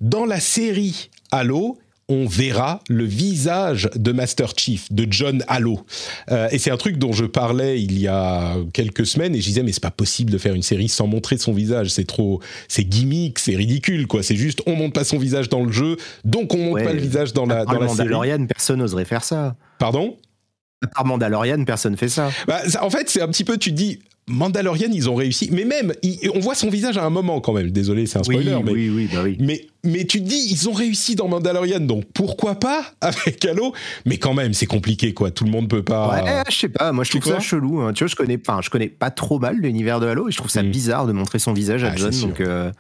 dans 0.01 0.26
la 0.26 0.39
série 0.39 1.10
Halo, 1.32 1.78
on 2.09 2.26
verra 2.26 2.81
le 2.89 3.05
visage 3.05 3.89
de 3.94 4.12
Master 4.12 4.52
Chief, 4.56 4.93
de 4.93 5.06
John 5.10 5.44
Halo. 5.48 5.81
Euh, 6.31 6.48
et 6.51 6.59
c'est 6.59 6.70
un 6.70 6.76
truc 6.76 6.98
dont 6.98 7.12
je 7.12 7.24
parlais 7.24 7.82
il 7.82 7.98
y 7.98 8.09
a 8.09 8.56
quelques 8.72 9.06
semaines 9.06 9.35
et 9.35 9.40
je 9.40 9.47
disais 9.47 9.62
mais 9.62 9.72
c'est 9.72 9.82
pas 9.82 9.90
possible 9.90 10.31
de 10.31 10.39
faire 10.39 10.55
une 10.55 10.62
série 10.62 10.89
sans 10.89 11.06
montrer 11.06 11.39
son 11.39 11.52
visage, 11.52 11.89
c'est 11.89 12.06
trop, 12.06 12.40
c'est 12.68 12.85
gimmick, 12.85 13.39
c'est 13.39 13.56
ridicule 13.56 14.06
quoi. 14.06 14.22
C'est 14.22 14.36
juste 14.36 14.60
on 14.66 14.76
montre 14.76 14.93
pas 14.93 15.05
son 15.05 15.18
visage 15.18 15.48
dans 15.48 15.64
le 15.64 15.72
jeu, 15.72 15.97
donc 16.24 16.55
on 16.55 16.59
montre 16.59 16.85
pas 16.85 16.93
le 16.93 17.01
visage 17.01 17.32
dans 17.32 17.47
la 17.47 17.64
dans 17.64 17.78
la 17.78 17.89
série. 17.89 18.47
personne 18.47 18.78
n'oserait 18.81 19.05
faire 19.05 19.24
ça. 19.24 19.56
Pardon? 19.78 20.16
À 20.82 20.86
part 20.89 21.06
Mandalorian, 21.06 21.64
personne 21.64 21.97
fait 21.97 22.09
ça. 22.09 22.31
Bah, 22.47 22.60
en 22.82 22.90
fait, 22.90 23.09
c'est 23.09 23.22
un 23.22 23.28
petit 23.28 23.44
peu, 23.44 23.56
tu 23.56 23.70
te 23.70 23.74
dis, 23.74 24.01
Mandalorian, 24.26 24.89
ils 24.93 25.09
ont 25.09 25.14
réussi. 25.14 25.48
Mais 25.52 25.64
même, 25.64 25.93
on 26.35 26.40
voit 26.40 26.55
son 26.55 26.68
visage 26.68 26.97
à 26.97 27.05
un 27.05 27.10
moment 27.10 27.40
quand 27.40 27.52
même. 27.52 27.70
Désolé, 27.70 28.06
c'est 28.06 28.18
un 28.18 28.22
spoiler. 28.22 28.59
mais, 28.64 28.72
oui, 28.72 28.90
oui, 28.90 29.09
bah 29.12 29.20
oui. 29.22 29.36
Mais, 29.40 29.66
mais 29.85 30.05
tu 30.05 30.23
te 30.23 30.28
dis, 30.28 30.48
ils 30.51 30.69
ont 30.69 30.73
réussi 30.73 31.15
dans 31.15 31.28
Mandalorian, 31.28 31.81
donc 31.81 32.05
pourquoi 32.12 32.56
pas 32.56 32.85
avec 33.01 33.44
Halo? 33.44 33.73
Mais 34.06 34.16
quand 34.16 34.35
même, 34.35 34.55
c'est 34.55 34.66
compliqué, 34.66 35.15
quoi. 35.15 35.31
Tout 35.31 35.44
le 35.44 35.51
monde 35.51 35.69
peut 35.69 35.82
pas. 35.82 36.09
Ouais, 36.09 36.43
je 36.48 36.56
sais 36.56 36.69
pas. 36.69 36.93
Moi, 36.93 37.05
je 37.05 37.11
trouve 37.11 37.24
ça 37.24 37.40
chelou. 37.40 37.81
Hein. 37.81 37.93
Tu 37.93 38.05
vois, 38.05 38.09
je 38.09 38.16
connais, 38.16 38.39
enfin, 38.40 38.61
je 38.62 38.70
connais 38.70 38.89
pas 38.89 39.11
trop 39.11 39.39
mal 39.39 39.56
l'univers 39.56 40.01
de 40.01 40.06
Halo 40.06 40.28
et 40.28 40.32
je 40.32 40.36
trouve 40.36 40.51
ça 40.51 40.62
hmm. 40.62 40.70
bizarre 40.70 41.06
de 41.06 41.12
montrer 41.12 41.39
son 41.39 41.52
visage 41.52 41.85
à 41.85 41.93
ah, 41.93 41.97
John. 41.97 42.19
Donc, 42.20 42.40
euh, 42.40 42.73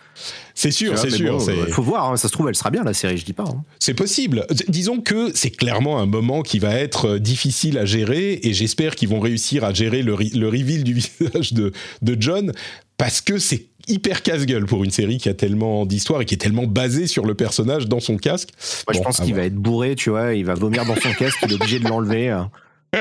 c'est 0.54 0.70
sûr, 0.70 0.96
c'est 0.98 1.10
sûr. 1.10 1.38
Il 1.66 1.72
faut 1.72 1.82
voir. 1.82 2.12
Hein. 2.12 2.16
ça 2.16 2.28
se 2.28 2.32
trouve, 2.32 2.48
elle 2.48 2.56
sera 2.56 2.70
bien 2.70 2.84
la 2.84 2.94
série. 2.94 3.16
Je 3.16 3.24
dis 3.24 3.32
pas. 3.32 3.44
Hein. 3.44 3.62
C'est 3.78 3.94
possible. 3.94 4.46
Disons 4.68 5.00
que 5.00 5.30
c'est 5.34 5.50
clairement 5.50 6.00
un 6.00 6.06
moment 6.06 6.42
qui 6.42 6.58
va 6.58 6.74
être 6.74 7.08
euh, 7.08 7.18
difficile 7.18 7.78
à 7.78 7.84
gérer 7.84 8.40
et 8.42 8.52
j'espère 8.52 8.94
qu'ils 8.94 9.08
vont 9.08 9.20
réussir 9.20 9.64
à 9.64 9.72
gérer 9.72 10.02
le, 10.02 10.16
le 10.34 10.48
reveal 10.48 10.84
du 10.84 10.94
visage 11.20 11.52
de, 11.52 11.72
de 12.02 12.16
John 12.18 12.52
parce 12.96 13.20
que 13.20 13.38
c'est 13.38 13.66
hyper 13.88 14.22
casse-gueule 14.22 14.66
pour 14.66 14.84
une 14.84 14.90
série 14.90 15.18
qui 15.18 15.28
a 15.28 15.34
tellement 15.34 15.86
d'histoire 15.86 16.20
et 16.20 16.24
qui 16.24 16.34
est 16.34 16.38
tellement 16.38 16.66
basée 16.66 17.06
sur 17.06 17.24
le 17.26 17.34
personnage 17.34 17.86
dans 17.86 18.00
son 18.00 18.16
casque. 18.16 18.50
Moi, 18.86 18.94
je 18.94 19.00
pense 19.00 19.20
qu'il 19.20 19.34
va 19.34 19.44
être 19.44 19.54
bourré, 19.54 19.94
tu 19.94 20.10
vois, 20.10 20.34
il 20.34 20.44
va 20.44 20.54
vomir 20.54 20.84
dans 20.84 20.96
son 20.96 21.12
casque, 21.18 21.38
il 21.44 21.52
est 21.52 21.54
obligé 21.54 21.78
de 21.78 21.88
l'enlever. 21.88 22.36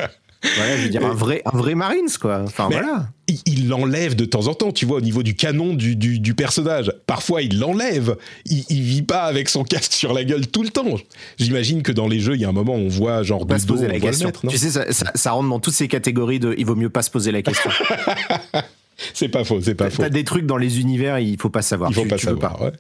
Voilà, 0.57 0.77
je 0.77 0.84
veux 0.84 0.89
dire, 0.89 1.05
un 1.05 1.14
vrai, 1.14 1.41
un 1.45 1.57
vrai 1.57 1.73
Marines, 1.73 2.10
quoi. 2.19 2.41
Enfin, 2.43 2.68
voilà. 2.69 3.07
Il 3.45 3.69
l'enlève 3.69 4.15
de 4.15 4.26
temps 4.26 4.47
en 4.47 4.53
temps, 4.53 4.72
tu 4.73 4.85
vois, 4.85 4.97
au 4.97 5.01
niveau 5.01 5.23
du 5.23 5.35
canon 5.35 5.73
du, 5.73 5.95
du, 5.95 6.35
personnage. 6.35 6.91
Parfois, 7.07 7.41
il 7.41 7.60
l'enlève. 7.60 8.18
Il, 8.45 8.65
il 8.69 8.81
vit 8.81 9.01
pas 9.01 9.23
avec 9.23 9.47
son 9.47 9.64
casque 9.64 9.93
sur 9.93 10.14
la 10.14 10.26
gueule 10.26 10.47
tout 10.47 10.64
le 10.64 10.69
temps. 10.69 10.97
J'imagine 11.38 11.81
que 11.81 11.93
dans 11.93 12.07
les 12.07 12.19
jeux, 12.19 12.35
il 12.35 12.41
y 12.41 12.45
a 12.45 12.49
un 12.49 12.53
moment 12.53 12.76
où 12.76 12.80
on 12.80 12.89
voit 12.89 13.23
genre 13.23 13.45
de 13.45 13.57
se 13.57 13.65
poser 13.65 13.88
la 13.88 13.99
question. 13.99 14.31
tu 14.49 14.57
sais, 14.57 14.69
ça, 14.69 14.91
ça, 14.91 15.11
ça 15.15 15.31
rentre 15.31 15.49
dans 15.49 15.60
toutes 15.60 15.73
ces 15.73 15.88
catégories 15.88 16.39
de 16.39 16.53
il 16.57 16.65
vaut 16.65 16.76
mieux 16.76 16.89
pas 16.89 17.03
se 17.03 17.10
poser 17.10 17.31
la 17.31 17.41
question. 17.41 17.72
c'est 19.13 19.30
pas 19.30 19.43
faux, 19.43 19.59
c'est 19.61 19.75
pas 19.75 19.89
faux. 19.89 20.01
T'as 20.01 20.09
des 20.09 20.23
trucs 20.23 20.45
dans 20.45 20.57
les 20.57 20.80
univers, 20.80 21.19
il 21.19 21.39
faut 21.39 21.49
pas 21.49 21.61
savoir. 21.61 21.91
Il 21.91 21.95
faut 21.95 22.05
pas 22.05 22.17
savoir. 22.17 22.61
Ouais. 22.61 22.71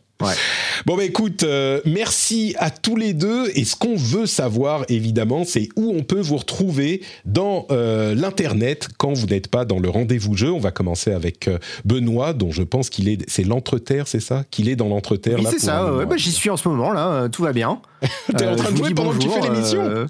Bon 0.85 0.95
bah 0.95 1.03
écoute, 1.03 1.43
euh, 1.43 1.81
merci 1.85 2.55
à 2.57 2.69
tous 2.69 2.95
les 2.95 3.13
deux. 3.13 3.49
Et 3.55 3.65
ce 3.65 3.75
qu'on 3.75 3.95
veut 3.95 4.25
savoir 4.25 4.85
évidemment, 4.89 5.43
c'est 5.45 5.69
où 5.75 5.93
on 5.95 6.03
peut 6.03 6.19
vous 6.19 6.37
retrouver 6.37 7.01
dans 7.25 7.65
euh, 7.71 8.15
l'internet 8.15 8.89
quand 8.97 9.13
vous 9.13 9.27
n'êtes 9.27 9.47
pas 9.47 9.65
dans 9.65 9.79
le 9.79 9.89
rendez-vous 9.89 10.35
jeu. 10.35 10.51
On 10.51 10.59
va 10.59 10.71
commencer 10.71 11.11
avec 11.11 11.47
euh, 11.47 11.57
Benoît, 11.85 12.33
dont 12.33 12.51
je 12.51 12.63
pense 12.63 12.89
qu'il 12.89 13.09
est, 13.09 13.29
c'est 13.29 13.43
l'entreterre, 13.43 14.07
c'est 14.07 14.19
ça, 14.19 14.43
qu'il 14.49 14.69
est 14.69 14.75
dans 14.75 14.87
l'entreterre. 14.87 15.39
Oui, 15.39 15.47
c'est 15.49 15.59
ça. 15.59 15.89
bah, 16.07 16.15
j'y 16.17 16.31
suis 16.31 16.49
en 16.49 16.57
ce 16.57 16.67
moment 16.67 16.91
là. 16.91 17.27
tout 17.29 17.43
va 17.43 17.53
bien. 17.53 17.81
T'es 18.37 18.47
en 18.47 18.55
train 18.55 18.71
de 18.71 18.77
jouer 18.77 18.93
pendant 18.93 19.11
que 19.11 19.19
tu 19.19 19.29
fais 19.29 19.41
l'émission. 19.41 20.07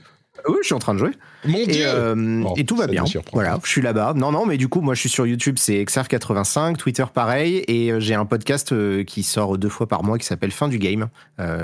Oui, 0.48 0.57
je 0.61 0.65
suis 0.65 0.76
en 0.76 0.80
train 0.80 0.94
de 0.94 0.99
jouer. 0.99 1.11
Mon 1.45 1.57
et, 1.57 1.68
Dieu 1.68 1.86
euh, 1.88 2.44
Et 2.56 2.65
tout 2.65 2.76
va 2.76 2.88
bien. 2.88 3.03
Voilà, 3.32 3.60
je 3.64 3.70
suis 3.70 3.82
là-bas. 3.82 4.14
Non, 4.15 4.32
non, 4.32 4.45
mais 4.45 4.57
du 4.57 4.68
coup, 4.68 4.82
moi, 4.82 4.94
je 4.94 4.99
suis 4.99 5.10
sur 5.10 5.26
YouTube, 5.26 5.56
c'est 5.57 5.84
XRF85, 5.84 6.76
Twitter 6.76 7.06
pareil, 7.14 7.64
et 7.68 7.91
euh, 7.91 7.99
j'ai 7.99 8.14
un 8.14 8.26
podcast 8.26 8.72
euh, 8.72 9.03
qui 9.03 9.24
sort 9.24 9.57
deux 9.57 9.70
fois 9.70 9.88
par 9.88 10.03
mois 10.03 10.18
qui 10.18 10.26
s'appelle 10.26 10.52
Fin 10.52 10.68
du 10.68 10.80
Game, 10.80 11.10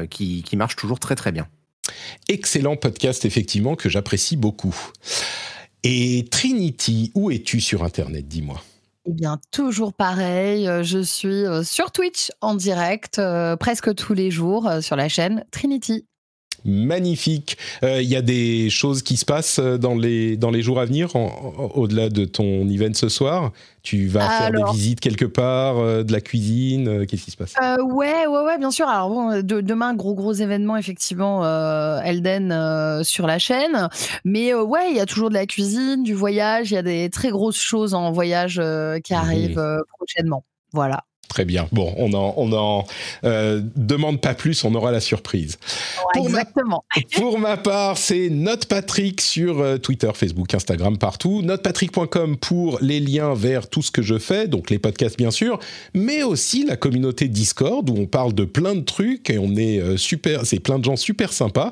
qui, 0.09 0.43
qui 0.43 0.57
marche 0.57 0.75
toujours 0.75 0.99
très 0.99 1.15
très 1.15 1.31
bien. 1.31 1.47
Excellent 2.27 2.75
podcast, 2.75 3.25
effectivement, 3.25 3.75
que 3.75 3.89
j'apprécie 3.89 4.37
beaucoup. 4.37 4.75
Et 5.83 6.27
Trinity, 6.29 7.11
où 7.15 7.31
es-tu 7.31 7.61
sur 7.61 7.83
Internet, 7.83 8.27
dis-moi? 8.27 8.61
Eh 9.05 9.13
bien, 9.13 9.39
toujours 9.51 9.93
pareil, 9.93 10.69
je 10.83 10.99
suis 10.99 11.43
sur 11.63 11.91
Twitch 11.91 12.31
en 12.41 12.55
direct 12.55 13.21
presque 13.59 13.95
tous 13.95 14.13
les 14.13 14.29
jours 14.29 14.69
sur 14.81 14.95
la 14.95 15.09
chaîne 15.09 15.45
Trinity. 15.51 16.05
Magnifique. 16.69 17.57
Il 17.83 18.01
y 18.03 18.15
a 18.15 18.21
des 18.21 18.69
choses 18.69 19.01
qui 19.03 19.17
se 19.17 19.25
passent 19.25 19.59
dans 19.59 19.95
les, 19.95 20.37
dans 20.37 20.51
les 20.51 20.61
jours 20.61 20.79
à 20.79 20.85
venir, 20.85 21.15
au-delà 21.15 22.09
de 22.09 22.25
ton 22.25 22.67
event 22.69 22.93
ce 22.93 23.09
soir 23.09 23.51
tu 23.81 24.07
vas 24.07 24.27
faire 24.29 24.51
des 24.51 24.71
visites 24.71 24.99
quelque 24.99 25.25
part, 25.25 25.77
euh, 25.79 26.03
de 26.03 26.11
la 26.11 26.21
cuisine, 26.21 26.87
euh, 26.87 27.05
qu'est-ce 27.05 27.23
qui 27.23 27.31
se 27.31 27.37
passe? 27.37 27.53
Euh, 27.61 27.77
Ouais, 27.83 28.27
ouais, 28.27 28.43
ouais, 28.43 28.57
bien 28.57 28.71
sûr. 28.71 28.87
Alors 28.87 29.09
bon, 29.09 29.41
demain, 29.41 29.93
gros 29.93 30.13
gros 30.13 30.33
événement 30.33 30.77
effectivement, 30.77 31.43
Elden 32.01 33.03
sur 33.03 33.27
la 33.27 33.39
chaîne. 33.39 33.89
Mais 34.25 34.53
ouais, 34.53 34.91
il 34.91 34.97
y 34.97 34.99
a 34.99 35.05
toujours 35.05 35.29
de 35.29 35.33
la 35.33 35.45
cuisine, 35.45 36.03
du 36.03 36.13
voyage. 36.13 36.71
Il 36.71 36.75
y 36.75 36.77
a 36.77 36.83
des 36.83 37.09
très 37.09 37.29
grosses 37.29 37.59
choses 37.59 37.93
en 37.93 38.11
voyage 38.11 38.61
qui 39.03 39.13
arrivent 39.13 39.61
prochainement. 39.97 40.43
Voilà. 40.71 41.03
Très 41.29 41.45
bien. 41.45 41.67
Bon, 41.71 41.93
on 41.97 42.11
en, 42.13 42.33
on 42.37 42.51
en 42.53 42.85
euh, 43.23 43.61
demande 43.75 44.19
pas 44.19 44.33
plus, 44.33 44.63
on 44.63 44.73
aura 44.73 44.91
la 44.91 44.99
surprise. 44.99 45.59
pour 46.13 46.25
exactement. 46.25 46.83
Ma, 46.95 47.01
pour 47.21 47.37
ma 47.37 47.55
part, 47.55 47.99
c'est 47.99 48.29
NotePatrick 48.31 49.21
sur 49.21 49.59
euh, 49.59 49.77
Twitter, 49.77 50.09
Facebook, 50.15 50.51
Instagram, 50.55 50.97
partout. 50.97 51.43
NotePatrick.com 51.43 52.37
pour 52.37 52.79
les 52.81 52.99
liens 52.99 53.35
vers 53.35 53.69
tout 53.69 53.83
ce 53.83 53.91
que 53.91 54.01
je 54.01 54.17
fais, 54.17 54.47
donc 54.47 54.71
les 54.71 54.79
podcasts 54.79 55.19
bien 55.19 55.29
sûr, 55.29 55.59
mais 55.93 56.23
aussi 56.23 56.65
la 56.65 56.75
communauté 56.75 57.27
Discord 57.27 57.87
où 57.91 57.95
on 57.95 58.07
parle 58.07 58.33
de 58.33 58.45
plein 58.45 58.73
de 58.73 58.81
trucs 58.81 59.29
et 59.29 59.37
on 59.37 59.55
est 59.55 59.79
euh, 59.79 59.97
super, 59.97 60.47
c'est 60.47 60.59
plein 60.59 60.79
de 60.79 60.85
gens 60.85 60.95
super 60.95 61.31
sympas 61.31 61.71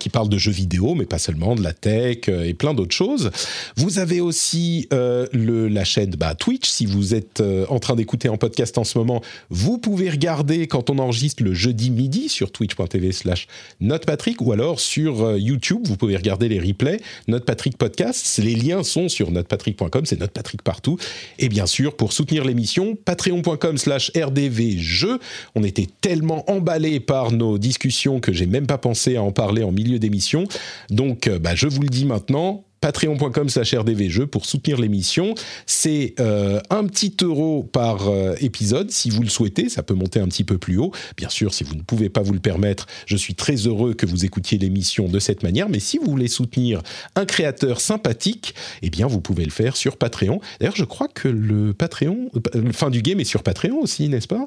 qui 0.00 0.08
parlent 0.08 0.28
de 0.28 0.38
jeux 0.38 0.50
vidéo, 0.52 0.94
mais 0.94 1.04
pas 1.04 1.18
seulement, 1.18 1.54
de 1.54 1.62
la 1.62 1.72
tech 1.72 2.28
et 2.28 2.54
plein 2.54 2.72
d'autres 2.72 2.94
choses. 2.94 3.30
Vous 3.76 3.98
avez 3.98 4.20
aussi 4.20 4.88
le, 4.90 5.68
la 5.68 5.84
chaîne 5.84 6.10
bah, 6.10 6.34
Twitch 6.34 6.68
si 6.68 6.86
vous 6.86 7.14
êtes 7.14 7.42
en 7.68 7.78
train 7.78 7.94
d'écouter 7.94 8.28
en 8.28 8.36
podcast 8.38 8.77
en 8.78 8.84
ce 8.84 8.98
moment. 8.98 9.22
Vous 9.50 9.78
pouvez 9.78 10.10
regarder 10.10 10.66
quand 10.66 10.90
on 10.90 10.98
enregistre 10.98 11.42
le 11.42 11.54
jeudi 11.54 11.90
midi 11.90 12.28
sur 12.28 12.50
twitch.tv 12.50 13.12
slash 13.12 13.46
notepatrick 13.80 14.40
ou 14.40 14.52
alors 14.52 14.80
sur 14.80 15.22
euh, 15.22 15.38
YouTube, 15.38 15.80
vous 15.84 15.96
pouvez 15.96 16.16
regarder 16.16 16.48
les 16.48 16.60
replays, 16.60 17.00
Notepatrick 17.26 17.76
Podcast. 17.76 18.38
Les 18.38 18.54
liens 18.54 18.82
sont 18.82 19.08
sur 19.08 19.30
notepatrick.com, 19.30 20.06
c'est 20.06 20.20
Notepatrick 20.20 20.62
partout. 20.62 20.98
Et 21.38 21.48
bien 21.48 21.66
sûr, 21.66 21.96
pour 21.96 22.12
soutenir 22.12 22.44
l'émission, 22.44 22.96
patreon.com 22.96 23.76
slash 23.78 24.10
rdvjeux. 24.16 25.18
On 25.54 25.64
était 25.64 25.88
tellement 26.00 26.48
emballés 26.50 27.00
par 27.00 27.32
nos 27.32 27.58
discussions 27.58 28.20
que 28.20 28.32
j'ai 28.32 28.46
même 28.46 28.66
pas 28.66 28.78
pensé 28.78 29.16
à 29.16 29.22
en 29.22 29.32
parler 29.32 29.62
en 29.62 29.72
milieu 29.72 29.98
d'émission. 29.98 30.44
Donc, 30.90 31.26
euh, 31.26 31.38
bah, 31.38 31.54
je 31.54 31.66
vous 31.66 31.82
le 31.82 31.88
dis 31.88 32.04
maintenant, 32.04 32.64
patreon.com 32.80 33.48
slash 33.48 33.74
rdvjeux 33.74 34.26
pour 34.26 34.46
soutenir 34.46 34.78
l'émission. 34.78 35.34
C'est 35.66 36.14
euh, 36.20 36.60
un 36.70 36.84
petit 36.86 37.16
euro 37.22 37.62
par 37.62 38.08
euh, 38.08 38.34
épisode 38.40 38.90
si 38.90 39.10
vous 39.10 39.22
le 39.22 39.28
souhaitez, 39.28 39.68
ça 39.68 39.82
peut 39.82 39.94
monter 39.94 40.20
un 40.20 40.28
petit 40.28 40.44
peu 40.44 40.58
plus 40.58 40.78
haut. 40.78 40.92
Bien 41.16 41.28
sûr, 41.28 41.54
si 41.54 41.64
vous 41.64 41.74
ne 41.74 41.82
pouvez 41.82 42.08
pas 42.08 42.22
vous 42.22 42.32
le 42.32 42.40
permettre, 42.40 42.86
je 43.06 43.16
suis 43.16 43.34
très 43.34 43.54
heureux 43.66 43.94
que 43.94 44.06
vous 44.06 44.24
écoutiez 44.24 44.58
l'émission 44.58 45.08
de 45.08 45.18
cette 45.18 45.42
manière, 45.42 45.68
mais 45.68 45.80
si 45.80 45.98
vous 45.98 46.10
voulez 46.10 46.28
soutenir 46.28 46.82
un 47.14 47.24
créateur 47.24 47.80
sympathique, 47.80 48.54
eh 48.82 48.90
bien 48.90 49.06
vous 49.06 49.20
pouvez 49.20 49.44
le 49.44 49.50
faire 49.50 49.76
sur 49.76 49.96
Patreon. 49.96 50.40
D'ailleurs, 50.60 50.76
je 50.76 50.84
crois 50.84 51.08
que 51.08 51.28
le 51.28 51.72
Patreon, 51.72 52.30
euh, 52.54 52.72
fin 52.72 52.90
du 52.90 53.02
game 53.02 53.20
est 53.20 53.24
sur 53.24 53.42
Patreon 53.42 53.80
aussi, 53.80 54.08
n'est-ce 54.08 54.28
pas? 54.28 54.46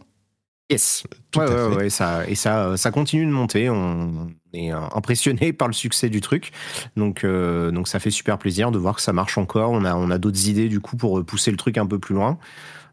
Yes. 0.72 1.04
Tout 1.32 1.42
ça, 1.90 2.28
et 2.28 2.36
ça, 2.36 2.78
ça 2.78 2.92
continue 2.92 3.26
de 3.26 3.32
monter. 3.32 3.70
On 3.70 4.32
est 4.54 4.70
impressionné 4.70 5.54
par 5.54 5.68
le 5.68 5.74
succès 5.74 6.10
du 6.10 6.22
truc. 6.22 6.52
Donc, 6.96 7.24
euh, 7.24 7.72
donc 7.72 7.88
ça 7.88 8.00
fait 8.00 8.12
super 8.12 8.38
plaisir 8.38 8.72
de 8.72 8.78
voir 8.78 8.96
que 8.96 9.02
ça 9.02 9.14
marche 9.14 9.38
encore. 9.38 9.72
On 9.72 9.86
a, 9.86 9.96
on 9.96 10.12
a 10.12 10.18
d'autres 10.18 10.48
idées 10.48 10.70
du 10.70 10.80
coup 10.80 10.98
pour 10.98 11.24
pousser 11.24 11.52
le 11.52 11.58
truc 11.58 11.78
un 11.78 11.86
peu 11.86 12.00
plus 12.00 12.16
loin. 12.16 12.38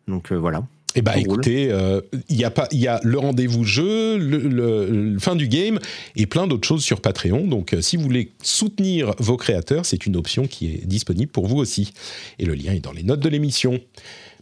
Donc 0.07 0.33
euh, 0.33 0.37
voilà. 0.37 0.63
Eh 0.95 1.03
ben, 1.03 1.13
écoutez, 1.13 1.71
euh, 1.71 2.01
il 2.29 2.37
y 2.37 2.45
a 2.45 2.51
pas, 2.51 2.67
il 2.73 2.79
y 2.79 2.89
a 2.89 2.99
le 3.05 3.19
rendez-vous 3.19 3.63
jeu, 3.63 4.17
le, 4.17 5.17
fin 5.21 5.37
du 5.37 5.47
game 5.47 5.79
et 6.17 6.27
plein 6.27 6.47
d'autres 6.47 6.67
choses 6.67 6.83
sur 6.83 7.01
Patreon. 7.01 7.47
Donc, 7.47 7.77
si 7.81 7.97
vous 7.97 8.03
voulez 8.03 8.33
soutenir 8.43 9.15
vos 9.19 9.37
créateurs, 9.37 9.85
c'est 9.85 10.07
une 10.07 10.17
option 10.17 10.47
qui 10.47 10.75
est 10.75 10.87
disponible 10.87 11.31
pour 11.31 11.47
vous 11.47 11.59
aussi. 11.59 11.93
Et 12.39 12.47
le 12.47 12.55
lien 12.55 12.73
est 12.73 12.81
dans 12.81 12.93
les 12.93 13.03
notes 13.03 13.21
de 13.21 13.29
l'émission. 13.29 13.79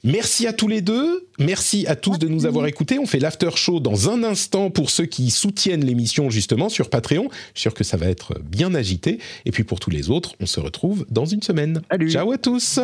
Merci 0.07 0.47
à 0.47 0.53
tous 0.53 0.69
les 0.69 0.83
deux. 0.83 1.27
Merci 1.41 1.85
à 1.89 1.97
tous 1.97 2.17
de 2.17 2.29
nous 2.29 2.47
avoir 2.47 2.69
écoutés. 2.69 3.01
On 3.01 3.07
fait 3.07 3.19
l'after 3.19 3.51
show 3.57 3.81
dans 3.81 4.09
un 4.09 4.23
instant 4.23 4.71
pour 4.71 4.89
ceux 4.89 5.07
qui 5.07 5.33
soutiennent 5.33 5.85
l'émission 5.85 6.31
justement 6.31 6.69
sur 6.69 6.91
Patreon. 6.91 7.29
Je 7.29 7.59
suis 7.59 7.63
sûr 7.63 7.75
que 7.75 7.83
ça 7.83 7.97
va 7.97 8.07
être 8.07 8.39
bien 8.41 8.73
agité. 8.77 9.19
Et 9.47 9.51
puis 9.51 9.65
pour 9.65 9.81
tous 9.81 9.91
les 9.91 10.09
autres, 10.09 10.37
on 10.41 10.47
se 10.47 10.61
retrouve 10.61 11.07
dans 11.11 11.25
une 11.25 11.43
semaine. 11.43 11.83
Ciao 12.09 12.31
à 12.31 12.39
tous. 12.39 12.79